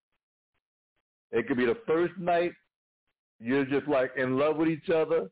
It 1.31 1.47
could 1.47 1.57
be 1.57 1.65
the 1.65 1.77
first 1.85 2.17
night 2.17 2.53
you're 3.39 3.65
just 3.65 3.87
like 3.87 4.11
in 4.17 4.37
love 4.37 4.57
with 4.57 4.69
each 4.69 4.89
other, 4.89 5.29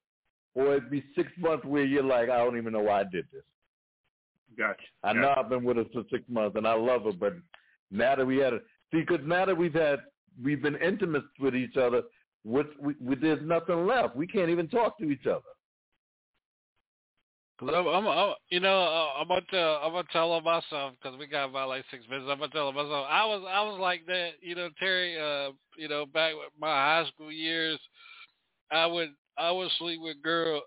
or 0.55 0.75
it'd 0.75 0.89
be 0.89 1.03
six 1.15 1.31
months 1.37 1.65
where 1.65 1.83
you're 1.83 2.03
like, 2.03 2.29
I 2.29 2.37
don't 2.37 2.57
even 2.57 2.73
know 2.73 2.81
why 2.81 3.01
I 3.01 3.03
did 3.03 3.25
this. 3.31 3.43
Gotcha. 4.57 4.81
I 5.03 5.13
know 5.13 5.33
I've 5.37 5.49
been 5.49 5.63
with 5.63 5.77
her 5.77 5.85
for 5.93 6.03
six 6.09 6.23
months 6.27 6.57
and 6.57 6.67
I 6.67 6.73
love 6.73 7.03
her, 7.03 7.11
but 7.11 7.33
now 7.91 8.15
that 8.15 8.25
we 8.25 8.37
had 8.37 8.53
a 8.53 8.59
see, 8.91 9.01
because 9.01 9.19
now 9.23 9.45
that 9.45 9.55
we've 9.55 9.73
had 9.73 9.99
we've 10.41 10.61
been 10.61 10.75
intimate 10.77 11.23
with 11.39 11.55
each 11.55 11.77
other, 11.77 12.03
with, 12.43 12.67
we, 12.79 12.95
there's 13.15 13.41
nothing 13.43 13.85
left. 13.85 14.15
We 14.15 14.27
can't 14.27 14.49
even 14.49 14.67
talk 14.67 14.97
to 14.99 15.09
each 15.09 15.25
other. 15.25 15.41
I'm, 17.59 17.87
I'm, 17.87 18.07
I'm, 18.07 18.33
you 18.49 18.59
know, 18.59 18.77
I'm 19.19 19.27
gonna 19.27 19.79
I'm 19.83 19.91
gonna 19.91 20.03
tell 20.13 20.39
myself 20.41 20.93
because 21.01 21.17
we 21.17 21.25
got 21.25 21.49
about 21.49 21.69
like 21.69 21.85
six 21.89 22.03
minutes. 22.07 22.27
I'm 22.29 22.37
gonna 22.37 22.51
tell 22.51 22.71
myself 22.71 23.07
I 23.09 23.25
was, 23.25 23.43
I 23.49 23.63
was 23.63 23.79
like 23.79 24.05
that, 24.05 24.33
you 24.41 24.53
know, 24.53 24.69
Terry. 24.77 25.17
Uh, 25.19 25.53
you 25.75 25.87
know, 25.87 26.05
back 26.05 26.33
with 26.33 26.51
my 26.59 26.67
high 26.67 27.05
school 27.07 27.31
years, 27.31 27.79
I 28.71 28.85
would, 28.85 29.09
I 29.39 29.51
would 29.51 29.69
sleep 29.79 29.99
with 30.01 30.21
girl. 30.21 30.61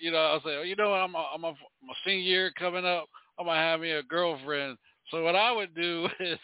You 0.00 0.10
know, 0.10 0.18
I 0.18 0.34
like, 0.34 0.44
oh, 0.46 0.62
you 0.62 0.76
know, 0.76 0.92
I'm, 0.92 1.14
a, 1.14 1.26
I'm 1.34 1.44
a, 1.44 1.52
my 1.82 1.94
senior 2.04 2.20
year 2.20 2.52
coming 2.58 2.84
up. 2.84 3.06
I'm 3.38 3.46
gonna 3.46 3.58
have 3.58 3.80
me 3.80 3.92
a 3.92 4.02
girlfriend. 4.02 4.76
So 5.10 5.22
what 5.22 5.36
I 5.36 5.52
would 5.52 5.74
do 5.74 6.08
is, 6.20 6.38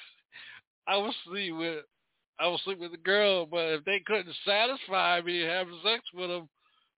I 0.87 0.97
would 0.97 1.15
sleep 1.25 1.55
with, 1.57 1.85
I 2.41 2.49
would 2.49 2.61
sleep 2.61 2.79
with 2.79 2.93
the 2.93 2.99
girl, 2.99 3.47
but 3.47 3.67
if 3.75 3.85
they 3.85 4.01
couldn't 4.07 4.35
satisfy 4.47 5.21
me 5.21 5.41
having 5.43 5.79
sex 5.85 6.03
with 6.15 6.31
them 6.31 6.49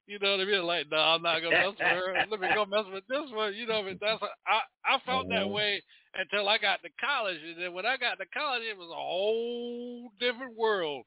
you 0.07 0.19
know 0.19 0.33
what 0.33 0.41
I 0.41 0.45
mean? 0.45 0.65
Like, 0.65 0.91
no, 0.91 0.97
I'm 0.99 1.23
not 1.23 1.41
gonna 1.41 1.57
mess 1.57 1.79
with 1.79 1.93
her. 1.93 2.27
Let 2.29 2.41
me 2.41 2.49
go 2.53 2.67
mess 2.67 2.85
with 2.93 3.07
this 3.09 3.31
one. 3.33 3.55
You 3.55 3.67
know, 3.67 3.83
but 3.83 3.99
that's 4.01 4.23
I 4.47 4.61
I 4.85 4.99
felt 5.07 5.29
that 5.29 5.49
Mhm. 5.49 5.55
way 5.55 5.83
until 6.15 6.49
I 6.49 6.59
got 6.59 6.83
to 6.83 6.91
college, 7.01 7.39
and 7.43 7.61
then 7.61 7.73
when 7.73 7.87
I 7.87 7.97
got 7.97 8.19
to 8.19 8.27
college, 8.35 8.63
it 8.63 8.77
was 8.77 8.91
a 8.91 8.95
whole 8.95 10.11
different 10.19 10.57
world. 10.57 11.05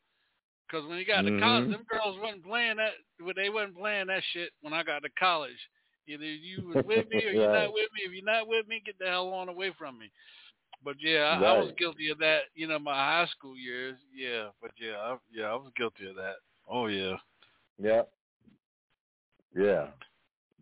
Because 0.67 0.87
when 0.87 0.97
you 0.97 1.05
got 1.05 1.23
to 1.23 1.31
college, 1.39 1.65
Mhm. 1.65 1.71
them 1.71 1.83
girls 1.89 2.17
wasn't 2.19 2.45
playing 2.45 2.77
that. 2.77 2.93
Well, 3.19 3.33
they 3.35 3.49
wasn't 3.49 3.77
playing 3.77 4.07
that 4.07 4.23
shit 4.31 4.51
when 4.61 4.73
I 4.73 4.83
got 4.83 5.03
to 5.03 5.09
college. 5.19 5.59
Either 6.07 6.23
you 6.23 6.65
was 6.67 6.77
with 6.85 7.07
me 7.09 7.17
or 7.25 7.31
you're 7.31 7.49
Right. 7.53 7.65
not 7.65 7.73
with 7.73 7.89
me. 7.93 8.01
If 8.05 8.13
you're 8.13 8.25
not 8.25 8.47
with 8.47 8.67
me, 8.67 8.81
get 8.83 8.97
the 8.97 9.05
hell 9.05 9.33
on 9.33 9.49
away 9.49 9.71
from 9.77 9.99
me. 9.99 10.09
But 10.85 10.95
yeah, 11.01 11.37
I, 11.41 11.43
I 11.43 11.59
was 11.59 11.73
guilty 11.77 12.09
of 12.11 12.19
that. 12.19 12.41
You 12.53 12.67
know, 12.67 12.79
my 12.79 12.93
high 12.93 13.27
school 13.35 13.57
years. 13.57 13.97
Yeah, 14.15 14.49
but 14.61 14.71
yeah, 14.79 14.95
I, 14.97 15.17
yeah, 15.33 15.45
I 15.45 15.55
was 15.55 15.71
guilty 15.75 16.07
of 16.07 16.15
that. 16.15 16.35
Oh 16.69 16.85
yeah. 16.85 17.15
Yeah. 17.81 18.03
Yeah. 19.55 19.87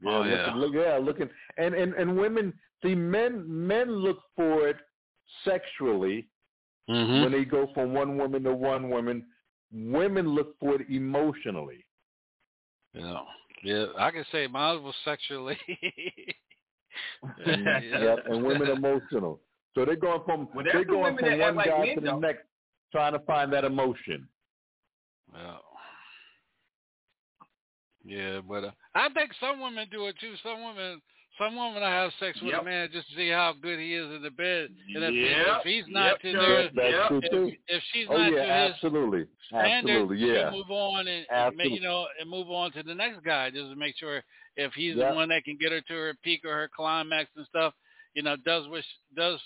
Yeah, 0.01 0.09
Oh, 0.09 0.19
looking, 0.19 0.31
yeah. 0.31 0.53
Look, 0.55 0.73
yeah, 0.73 0.97
looking, 0.97 1.29
and, 1.57 1.75
and 1.75 1.93
and 1.93 2.17
women 2.17 2.53
see 2.81 2.95
men 2.95 3.43
men 3.45 3.91
look 3.91 4.19
for 4.35 4.67
it 4.67 4.77
sexually 5.43 6.27
Mm-hmm. 6.89 7.21
when 7.21 7.31
they 7.31 7.45
go 7.45 7.69
from 7.73 7.93
one 7.93 8.17
woman 8.17 8.43
to 8.43 8.53
one 8.53 8.89
woman. 8.89 9.25
Women 9.71 10.27
look 10.27 10.59
for 10.59 10.75
it 10.75 10.89
emotionally. 10.89 11.85
Yeah, 12.93 13.21
yeah. 13.63 13.85
I 13.97 14.11
can 14.11 14.25
say 14.31 14.47
mine 14.47 14.83
was 14.83 14.95
sexually. 15.05 15.57
And, 17.43 17.65
yeah, 17.65 18.15
and 18.29 18.43
women 18.43 18.69
emotional. 18.77 19.39
So 19.75 19.85
they're 19.85 19.95
going 19.95 20.21
from 20.25 20.47
Well, 20.53 20.65
they're 20.65 20.83
going 20.85 21.17
from 21.17 21.39
one 21.39 21.55
like 21.55 21.67
guy 21.67 21.85
men, 21.85 21.95
to 21.95 22.01
the 22.01 22.15
next, 22.17 22.43
trying 22.91 23.13
to 23.13 23.19
find 23.19 23.51
that 23.53 23.63
emotion. 23.65 24.27
Yeah. 25.33 25.57
Yeah, 28.05 28.41
but 28.47 28.65
uh, 28.65 28.71
I 28.95 29.09
think 29.13 29.31
some 29.39 29.61
women 29.61 29.87
do 29.91 30.07
it 30.07 30.15
too. 30.19 30.33
Some 30.43 30.61
women, 30.63 31.01
some 31.39 31.55
women 31.55 31.81
I 31.81 31.89
have 31.89 32.11
sex 32.19 32.37
with 32.41 32.53
a 32.53 32.63
man 32.63 32.89
just 32.91 33.09
to 33.09 33.15
see 33.15 33.29
how 33.29 33.53
good 33.61 33.79
he 33.79 33.93
is 33.95 34.13
in 34.13 34.21
the 34.21 34.29
bed, 34.29 34.69
and 34.93 35.03
if, 35.05 35.13
Yep. 35.13 35.57
if 35.57 35.63
he's 35.63 35.85
not 35.87 36.07
Yep, 36.07 36.21
to 36.21 36.31
sure. 36.31 36.41
their, 36.41 36.63
That's 36.75 37.13
Yep. 37.13 37.23
if, 37.31 37.59
if 37.69 37.83
she's 37.93 38.07
Oh 38.09 38.17
not 38.17 38.31
yeah, 38.33 38.45
to 38.45 38.53
his 38.65 38.73
absolutely, 38.73 39.27
standards, 39.47 39.87
absolutely, 40.11 40.17
yeah. 40.27 40.49
she'll 40.49 40.57
move 40.57 40.69
on 40.69 41.07
and, 41.07 41.25
and 41.33 41.57
ma- 41.57 41.63
you 41.63 41.79
know 41.79 42.07
and 42.19 42.29
move 42.29 42.51
on 42.51 42.73
to 42.73 42.83
the 42.83 42.93
next 42.93 43.23
guy 43.23 43.49
just 43.49 43.69
to 43.69 43.75
make 43.75 43.95
sure 43.97 44.21
if 44.57 44.73
he's 44.73 44.97
Yep. 44.97 45.09
the 45.09 45.15
one 45.15 45.29
that 45.29 45.45
can 45.45 45.57
get 45.59 45.71
her 45.71 45.81
to 45.81 45.93
her 45.93 46.13
peak 46.23 46.43
or 46.43 46.53
her 46.53 46.69
climax 46.75 47.29
and 47.37 47.47
stuff, 47.47 47.73
you 48.15 48.21
know, 48.21 48.35
does 48.45 48.67
what 48.67 48.83
sh- 48.83 49.15
does 49.15 49.39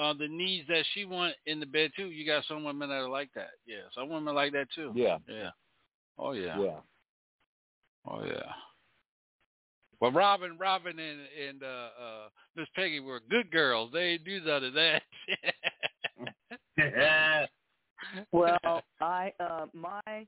uh, 0.00 0.14
the 0.14 0.28
needs 0.28 0.66
that 0.68 0.84
she 0.94 1.04
want 1.04 1.34
in 1.46 1.60
the 1.60 1.66
bed 1.66 1.90
too. 1.96 2.10
You 2.10 2.26
got 2.26 2.44
some 2.46 2.64
women 2.64 2.88
that 2.88 2.96
are 2.96 3.08
like 3.08 3.30
that. 3.34 3.50
Yeah, 3.66 3.82
some 3.94 4.08
women 4.08 4.34
like 4.34 4.52
that 4.52 4.68
too. 4.74 4.92
Yeah, 4.94 5.18
Yeah. 5.28 5.50
Oh 6.18 6.32
yeah. 6.32 6.60
yeah. 6.60 6.80
Oh 8.06 8.24
yeah. 8.24 8.52
Well, 10.00 10.12
Robin, 10.12 10.56
Robin, 10.58 10.98
and 10.98 11.20
and 11.48 11.62
uh, 11.62 11.66
uh, 11.66 12.28
Miss 12.56 12.68
Peggy 12.74 13.00
were 13.00 13.20
good 13.28 13.50
girls. 13.50 13.90
They 13.92 14.18
do 14.24 14.40
none 14.40 14.64
of 14.64 14.74
that. 14.74 15.02
Well, 18.32 18.82
I 19.00 19.32
uh 19.38 19.66
my 19.74 20.26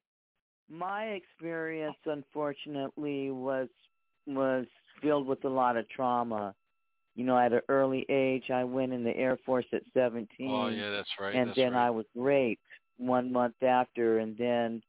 my 0.69 1.05
experience 1.05 1.97
unfortunately 2.05 3.31
was 3.31 3.69
was 4.27 4.67
filled 5.01 5.27
with 5.27 5.45
a 5.45 5.49
lot 5.49 5.77
of 5.77 5.89
trauma. 5.89 6.55
You 7.15 7.25
know, 7.25 7.39
at 7.39 7.53
an 7.53 7.61
early 7.69 8.07
age 8.09 8.51
I 8.51 8.65
went 8.65 8.93
in 8.93 9.05
the 9.05 9.17
Air 9.17 9.39
Force 9.45 9.67
at 9.73 9.83
17 9.95 10.27
oh 10.51 10.69
yeah, 10.69 10.91
that's 10.91 11.11
right. 11.21 11.35
and 11.35 11.49
that's 11.49 11.57
then 11.57 11.73
right. 11.73 11.87
I 11.87 11.91
was 11.91 12.07
raped 12.15 12.63
one 12.99 13.33
month 13.33 13.63
after 13.63 14.19
and 14.19 14.37
then 14.39 14.83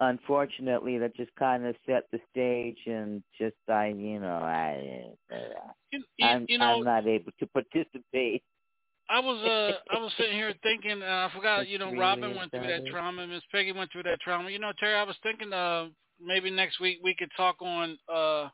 unfortunately 0.00 0.98
that 0.98 1.16
just 1.16 1.34
kind 1.36 1.64
of 1.64 1.76
set 1.86 2.04
the 2.10 2.18
stage 2.30 2.78
and 2.86 3.22
just 3.38 3.56
I 3.68 3.88
you 3.88 4.18
know 4.18 4.26
I 4.26 5.04
you, 5.92 6.02
you, 6.18 6.26
I'm 6.26 6.46
you 6.48 6.58
know, 6.58 6.64
I'm 6.64 6.84
not 6.84 7.06
able 7.06 7.32
to 7.38 7.46
participate. 7.46 8.42
I 9.08 9.20
was 9.20 9.38
uh 9.44 9.94
I 9.94 10.00
was 10.00 10.12
sitting 10.18 10.36
here 10.36 10.52
thinking 10.62 11.02
uh, 11.02 11.28
I 11.30 11.30
forgot 11.34 11.68
you 11.68 11.78
know 11.78 11.86
really 11.86 11.98
Robin 11.98 12.36
went 12.36 12.50
through 12.50 12.66
that 12.66 12.86
trauma 12.86 13.26
Miss 13.26 13.42
Peggy 13.52 13.72
went 13.72 13.92
through 13.92 14.04
that 14.04 14.20
trauma 14.20 14.50
you 14.50 14.58
know 14.58 14.72
Terry 14.78 14.94
I 14.94 15.04
was 15.04 15.16
thinking 15.22 15.52
uh 15.52 15.86
maybe 16.20 16.50
next 16.50 16.80
week 16.80 16.98
we 17.02 17.14
could 17.14 17.30
talk 17.36 17.56
on 17.60 17.98
uh 18.12 18.48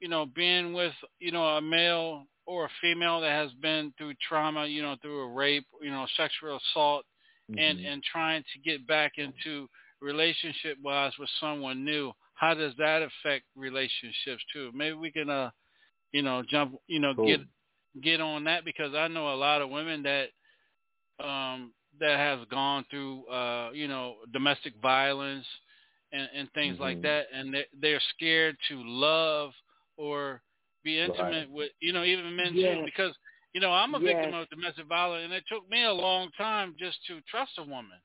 you 0.00 0.08
know 0.08 0.26
being 0.26 0.72
with 0.72 0.94
you 1.20 1.30
know 1.30 1.44
a 1.44 1.60
male 1.60 2.24
or 2.46 2.66
a 2.66 2.70
female 2.80 3.20
that 3.20 3.30
has 3.30 3.52
been 3.60 3.92
through 3.98 4.14
trauma 4.26 4.66
you 4.66 4.82
know 4.82 4.96
through 5.02 5.20
a 5.22 5.28
rape 5.32 5.66
you 5.82 5.90
know 5.90 6.06
sexual 6.16 6.58
assault 6.58 7.04
and 7.56 7.78
Mhm. 7.78 7.84
and 7.86 8.02
trying 8.02 8.42
to 8.52 8.58
get 8.60 8.86
back 8.86 9.12
into 9.18 9.68
relationship 10.00 10.78
wise 10.82 11.12
with 11.18 11.28
someone 11.40 11.84
new 11.84 12.12
how 12.34 12.54
does 12.54 12.72
that 12.78 13.02
affect 13.02 13.44
relationships 13.56 14.42
too 14.52 14.70
maybe 14.74 14.94
we 14.96 15.10
can 15.10 15.30
uh 15.30 15.50
you 16.12 16.22
know 16.22 16.42
jump 16.48 16.76
you 16.88 17.00
know 17.00 17.14
Cool. 17.16 17.26
get 17.26 17.40
get 18.02 18.20
on 18.20 18.44
that 18.44 18.64
because 18.64 18.94
I 18.94 19.08
know 19.08 19.32
a 19.32 19.36
lot 19.36 19.62
of 19.62 19.70
women 19.70 20.02
that 20.04 20.28
um 21.24 21.72
that 22.00 22.18
has 22.18 22.40
gone 22.50 22.84
through 22.90 23.26
uh 23.28 23.70
you 23.72 23.88
know 23.88 24.16
domestic 24.32 24.74
violence 24.82 25.46
and 26.12 26.28
and 26.34 26.52
things 26.52 26.78
like 26.80 27.00
Mhm. 27.00 27.02
that 27.02 27.26
and 27.34 27.54
they 27.54 27.66
they're 27.80 28.00
scared 28.16 28.56
to 28.68 28.82
love 28.84 29.52
or 29.96 30.42
be 30.84 30.98
Right. 30.98 31.08
intimate 31.08 31.50
with 31.50 31.70
you 31.80 31.92
know 31.92 32.04
even 32.04 32.34
men 32.36 32.54
too 32.54 32.82
because 32.84 33.14
You 33.54 33.60
know, 33.60 33.70
I'm 33.70 33.94
a 33.94 34.00
Yes. 34.00 34.14
victim 34.16 34.34
of 34.34 34.48
domestic 34.48 34.86
violence, 34.86 35.24
and 35.24 35.32
it 35.34 35.44
took 35.46 35.68
me 35.68 35.84
a 35.84 35.92
long 35.92 36.30
time 36.38 36.74
just 36.78 36.98
to 37.06 37.20
trust 37.30 37.52
a 37.58 37.62
woman, 37.62 38.00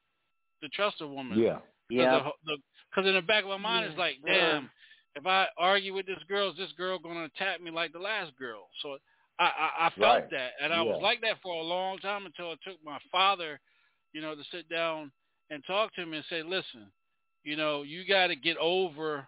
to 0.61 0.67
trust 0.69 0.99
a 1.01 1.07
woman. 1.07 1.37
Yeah. 1.37 1.59
Yeah. 1.89 2.29
Because 2.89 3.07
in 3.07 3.15
the 3.15 3.21
back 3.21 3.43
of 3.43 3.49
my 3.49 3.57
mind, 3.57 3.85
it's 3.85 3.97
like, 3.97 4.17
damn, 4.25 4.69
if 5.15 5.25
I 5.25 5.47
argue 5.57 5.93
with 5.93 6.05
this 6.05 6.19
girl, 6.27 6.51
is 6.51 6.57
this 6.57 6.71
girl 6.77 6.99
going 6.99 7.15
to 7.15 7.23
attack 7.23 7.61
me 7.61 7.71
like 7.71 7.93
the 7.93 7.99
last 7.99 8.35
girl? 8.35 8.67
So 8.81 8.97
I, 9.39 9.45
I, 9.45 9.87
I 9.87 9.89
felt 9.97 10.01
Right. 10.03 10.29
that, 10.31 10.51
and 10.61 10.73
I 10.73 10.81
was 10.81 10.99
like 11.01 11.21
that 11.21 11.37
for 11.41 11.53
a 11.53 11.63
long 11.63 11.97
time 11.99 12.25
until 12.25 12.51
it 12.51 12.59
took 12.67 12.83
my 12.83 12.99
father, 13.09 13.57
you 14.11 14.21
know, 14.21 14.35
to 14.35 14.43
sit 14.51 14.67
down 14.67 15.11
and 15.49 15.63
talk 15.65 15.95
to 15.95 16.05
me 16.05 16.17
and 16.17 16.25
say, 16.29 16.43
listen, 16.43 16.91
you 17.45 17.55
know, 17.55 17.83
you 17.83 18.05
got 18.05 18.27
to 18.27 18.35
get 18.35 18.57
over 18.57 19.25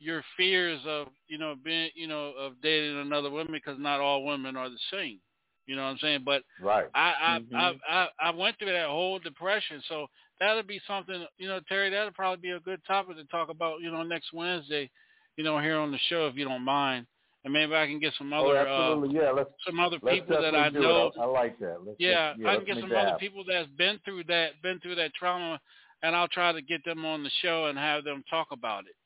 your 0.00 0.24
fears 0.36 0.80
of, 0.86 1.08
you 1.28 1.38
know, 1.38 1.54
being, 1.62 1.90
you 1.94 2.08
know, 2.08 2.32
of 2.38 2.54
dating 2.62 2.98
another 2.98 3.30
woman 3.30 3.52
because 3.52 3.78
not 3.78 4.00
all 4.00 4.24
women 4.24 4.56
are 4.56 4.68
the 4.68 4.78
same. 4.90 5.20
You 5.66 5.76
know 5.76 5.82
what 5.82 5.90
I'm 5.90 5.98
saying? 5.98 6.22
But 6.24 6.42
Right. 6.58 6.88
I 6.94 7.12
I, 7.20 7.38
Mhm. 7.38 7.54
I 7.54 7.78
I 7.88 8.08
I 8.18 8.30
went 8.30 8.58
through 8.58 8.72
that 8.72 8.88
whole 8.88 9.18
depression, 9.20 9.80
so 9.82 10.08
that'll 10.40 10.64
be 10.64 10.80
something. 10.80 11.26
You 11.38 11.48
know, 11.48 11.60
Terry, 11.68 11.90
that'll 11.90 12.12
probably 12.12 12.40
be 12.42 12.50
a 12.50 12.60
good 12.60 12.84
topic 12.86 13.16
to 13.16 13.24
talk 13.26 13.50
about. 13.50 13.80
You 13.80 13.92
know, 13.92 14.02
next 14.02 14.32
Wednesday, 14.32 14.90
you 15.36 15.44
know, 15.44 15.60
here 15.60 15.78
on 15.78 15.92
the 15.92 15.98
show 16.08 16.26
if 16.26 16.34
you 16.34 16.44
don't 16.44 16.64
mind, 16.64 17.06
and 17.44 17.52
maybe 17.52 17.74
I 17.74 17.86
can 17.86 18.00
get 18.00 18.14
some 18.18 18.32
Oh, 18.32 18.48
other 18.48 18.66
uh, 18.66 18.92
absolutely. 18.94 19.16
yeah. 19.16 19.30
Let's 19.30 19.50
some 19.64 19.78
other 19.78 19.98
let's 20.02 20.16
people 20.16 20.40
that 20.40 20.54
I 20.56 20.70
know. 20.70 21.06
It. 21.08 21.20
I, 21.20 21.22
I 21.22 21.26
like 21.26 21.58
that. 21.60 21.84
Let's, 21.86 22.00
Yeah, 22.00 22.34
let's, 22.36 22.48
I 22.48 22.56
can 22.56 22.64
get 22.64 22.80
some 22.80 22.90
other 22.90 23.10
happen. 23.10 23.18
people 23.20 23.44
that's 23.46 23.68
been 23.76 24.00
through 24.04 24.24
that, 24.24 24.60
been 24.62 24.80
through 24.80 24.96
that 24.96 25.14
trauma, 25.14 25.60
and 26.02 26.16
I'll 26.16 26.28
try 26.28 26.50
to 26.52 26.62
get 26.62 26.84
them 26.84 27.04
on 27.04 27.22
the 27.22 27.30
show 27.42 27.66
and 27.66 27.78
have 27.78 28.02
them 28.02 28.24
talk 28.28 28.48
about 28.50 28.86
it. 28.86 28.96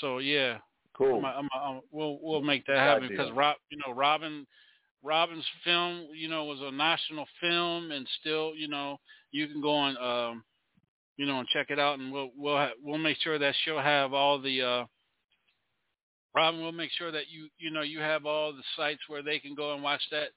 So 0.00 0.18
yeah, 0.18 0.58
Cool. 0.96 1.18
I'm, 1.18 1.24
I'm, 1.26 1.48
I'm, 1.54 1.80
we'll 1.90 2.18
we'll 2.22 2.42
make 2.42 2.66
that 2.66 2.74
Good 2.74 2.78
happen 2.80 3.04
idea. 3.04 3.16
because 3.16 3.32
Rob, 3.32 3.56
you 3.70 3.78
know, 3.86 3.92
Robin, 3.94 4.46
Robin's 5.02 5.46
film, 5.64 6.08
you 6.14 6.28
know, 6.28 6.44
was 6.44 6.60
a 6.62 6.70
national 6.72 7.26
film, 7.40 7.90
and 7.92 8.06
still, 8.20 8.54
you 8.56 8.68
know, 8.68 8.98
you 9.32 9.46
can 9.48 9.60
go 9.60 9.74
on, 9.74 9.96
um, 9.98 10.44
you 11.16 11.26
know, 11.26 11.38
and 11.40 11.48
check 11.48 11.68
it 11.70 11.78
out, 11.78 11.98
and 11.98 12.12
we'll 12.12 12.30
we'll 12.36 12.56
ha- 12.56 12.72
we'll 12.82 12.98
make 12.98 13.18
sure 13.18 13.38
that 13.38 13.54
she'll 13.64 13.80
have 13.80 14.12
all 14.12 14.40
the. 14.40 14.62
uh 14.62 14.84
Robin 16.34 16.60
will 16.60 16.72
make 16.72 16.90
sure 16.92 17.10
that 17.12 17.28
you 17.30 17.48
you 17.58 17.70
know 17.70 17.82
you 17.82 18.00
have 18.00 18.26
all 18.26 18.52
the 18.52 18.62
sites 18.76 19.00
where 19.08 19.22
they 19.22 19.38
can 19.38 19.54
go 19.54 19.74
and 19.74 19.82
watch 19.82 20.02
that, 20.10 20.30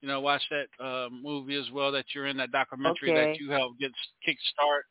you 0.00 0.08
know, 0.08 0.20
watch 0.20 0.42
that 0.50 0.84
uh, 0.84 1.08
movie 1.10 1.56
as 1.56 1.70
well. 1.72 1.92
That 1.92 2.06
you're 2.14 2.26
in 2.26 2.36
that 2.38 2.52
documentary 2.52 3.10
Okay. 3.10 3.32
that 3.32 3.38
you 3.40 3.50
helped 3.50 3.78
get 3.80 3.92
kickstart 4.26 4.82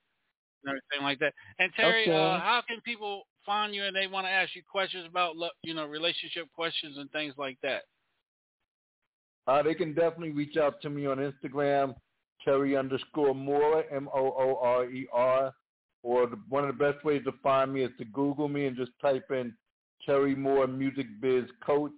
and 0.64 0.70
everything 0.70 1.04
like 1.04 1.20
that. 1.20 1.34
And 1.60 1.72
Terry, 1.76 2.08
Okay. 2.08 2.16
uh, 2.16 2.40
how 2.40 2.64
can 2.68 2.82
people 2.82 3.24
find 3.48 3.74
you 3.74 3.84
and 3.86 3.96
they 3.96 4.06
want 4.06 4.28
to 4.28 4.32
ask 4.32 4.56
you 4.56 4.62
questions 4.70 5.08
about 5.10 5.36
you 5.64 5.74
know 5.74 5.88
relationship 5.88 6.46
questions 6.54 6.98
and 7.00 7.12
things 7.12 7.34
like 7.38 7.58
that? 7.64 7.84
Uh, 9.48 9.64
they 9.64 9.74
can 9.74 9.94
definitely 9.94 10.32
reach 10.32 10.58
out 10.58 10.80
to 10.82 10.90
me 10.90 11.08
on 11.08 11.18
Instagram, 11.18 11.96
Terry 12.46 12.78
underscore 12.78 13.34
Moore, 13.34 13.86
M 13.92 14.08
O 14.14 14.20
O 14.20 14.60
R 14.62 14.86
E 14.86 15.08
R. 15.12 15.54
Or 16.04 16.28
the, 16.28 16.40
one 16.48 16.64
of 16.64 16.78
the 16.78 16.92
best 16.92 17.04
ways 17.04 17.24
to 17.26 17.34
find 17.42 17.74
me 17.74 17.84
is 17.84 17.92
to 17.98 18.06
Google 18.06 18.48
me 18.48 18.68
and 18.68 18.78
just 18.78 18.92
type 19.02 19.32
in 19.32 19.54
Terry 20.06 20.36
Moore 20.36 20.68
Music 20.68 21.08
Biz 21.20 21.46
Coach, 21.66 21.92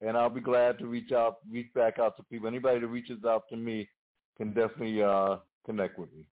and 0.00 0.16
I'll 0.16 0.28
be 0.28 0.40
glad 0.40 0.78
to 0.78 0.86
reach 0.86 1.12
out, 1.12 1.36
reach 1.50 1.72
back 1.74 1.98
out 1.98 2.16
to 2.16 2.22
people. 2.24 2.48
Anybody 2.48 2.80
that 2.80 2.86
reaches 2.88 3.24
out 3.24 3.44
to 3.50 3.56
me 3.56 3.88
can 4.36 4.48
definitely 4.48 5.02
uh, 5.02 5.36
connect 5.64 5.98
with 5.98 6.12
me. 6.12 6.24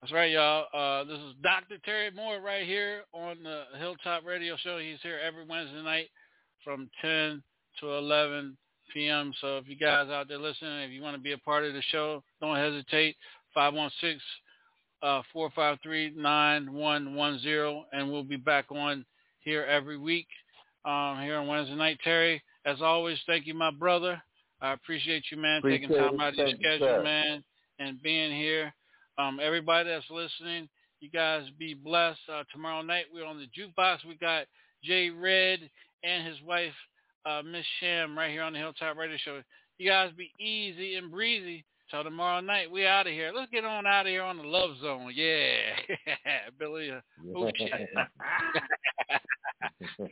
That's 0.00 0.12
right, 0.12 0.30
y'all. 0.30 0.66
Uh, 0.72 1.02
this 1.04 1.18
is 1.18 1.34
Dr. 1.42 1.76
Terry 1.84 2.10
Moore 2.12 2.40
right 2.40 2.64
here 2.64 3.02
on 3.12 3.42
the 3.42 3.64
Hilltop 3.78 4.24
Radio 4.24 4.56
Show. 4.56 4.78
He's 4.78 5.00
here 5.02 5.18
every 5.24 5.44
Wednesday 5.44 5.82
night 5.82 6.08
from 6.62 6.88
10 7.02 7.42
to 7.80 7.92
11 7.94 8.56
p.m. 8.94 9.34
So 9.40 9.58
if 9.58 9.68
you 9.68 9.76
guys 9.76 10.08
out 10.08 10.28
there 10.28 10.38
listening, 10.38 10.82
if 10.82 10.92
you 10.92 11.02
want 11.02 11.16
to 11.16 11.22
be 11.22 11.32
a 11.32 11.38
part 11.38 11.64
of 11.64 11.74
the 11.74 11.82
show, 11.90 12.22
don't 12.40 12.56
hesitate. 12.56 13.16
516 13.54 14.20
uh, 15.02 15.22
453-9110, 15.34 17.82
and 17.92 18.10
we'll 18.10 18.22
be 18.22 18.36
back 18.36 18.66
on 18.70 19.04
here 19.40 19.64
every 19.64 19.98
week 19.98 20.28
um, 20.84 21.20
here 21.22 21.38
on 21.38 21.46
Wednesday 21.46 21.74
night. 21.74 21.98
Terry, 22.04 22.42
as 22.64 22.82
always, 22.82 23.18
thank 23.26 23.46
you, 23.46 23.54
my 23.54 23.70
brother. 23.70 24.20
I 24.60 24.72
appreciate 24.72 25.24
you, 25.30 25.38
man, 25.38 25.62
taking 25.62 25.88
time 25.88 26.20
out 26.20 26.30
of 26.30 26.36
your 26.36 26.50
schedule, 26.50 26.86
sir. 26.86 27.02
man, 27.02 27.42
and 27.78 28.02
being 28.02 28.36
here. 28.36 28.74
Um, 29.18 29.40
everybody 29.42 29.88
that's 29.88 30.08
listening, 30.10 30.68
you 31.00 31.10
guys 31.10 31.42
be 31.58 31.74
blessed. 31.74 32.20
Uh, 32.32 32.44
tomorrow 32.52 32.82
night 32.82 33.06
we're 33.12 33.26
on 33.26 33.38
the 33.38 33.46
jukebox. 33.46 34.04
We 34.06 34.16
got 34.16 34.44
Jay 34.84 35.10
Red 35.10 35.58
and 36.04 36.26
his 36.26 36.36
wife, 36.46 36.72
uh, 37.26 37.42
Miss 37.44 37.64
Sham, 37.80 38.16
right 38.16 38.30
here 38.30 38.42
on 38.42 38.52
the 38.52 38.60
Hilltop 38.60 38.96
Radio 38.96 39.16
Show. 39.24 39.42
You 39.78 39.90
guys 39.90 40.12
be 40.16 40.30
easy 40.38 40.94
and 40.94 41.10
breezy. 41.10 41.64
Till 41.90 42.04
tomorrow 42.04 42.40
night, 42.40 42.70
we 42.70 42.86
out 42.86 43.06
of 43.06 43.14
here. 43.14 43.32
Let's 43.34 43.50
get 43.50 43.64
on 43.64 43.86
out 43.86 44.04
of 44.04 44.10
here 44.10 44.22
on 44.22 44.36
the 44.36 44.42
Love 44.42 44.76
Zone. 44.82 45.10
Yeah, 45.14 45.70
Billy. 46.58 46.90
Uh, 46.90 47.00
oh, 47.34 47.50
shit. 47.56 47.72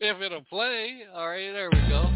if 0.00 0.20
it'll 0.20 0.42
play, 0.42 1.02
all 1.14 1.28
right. 1.28 1.52
There 1.52 1.70
we 1.70 1.78
go. 1.88 2.10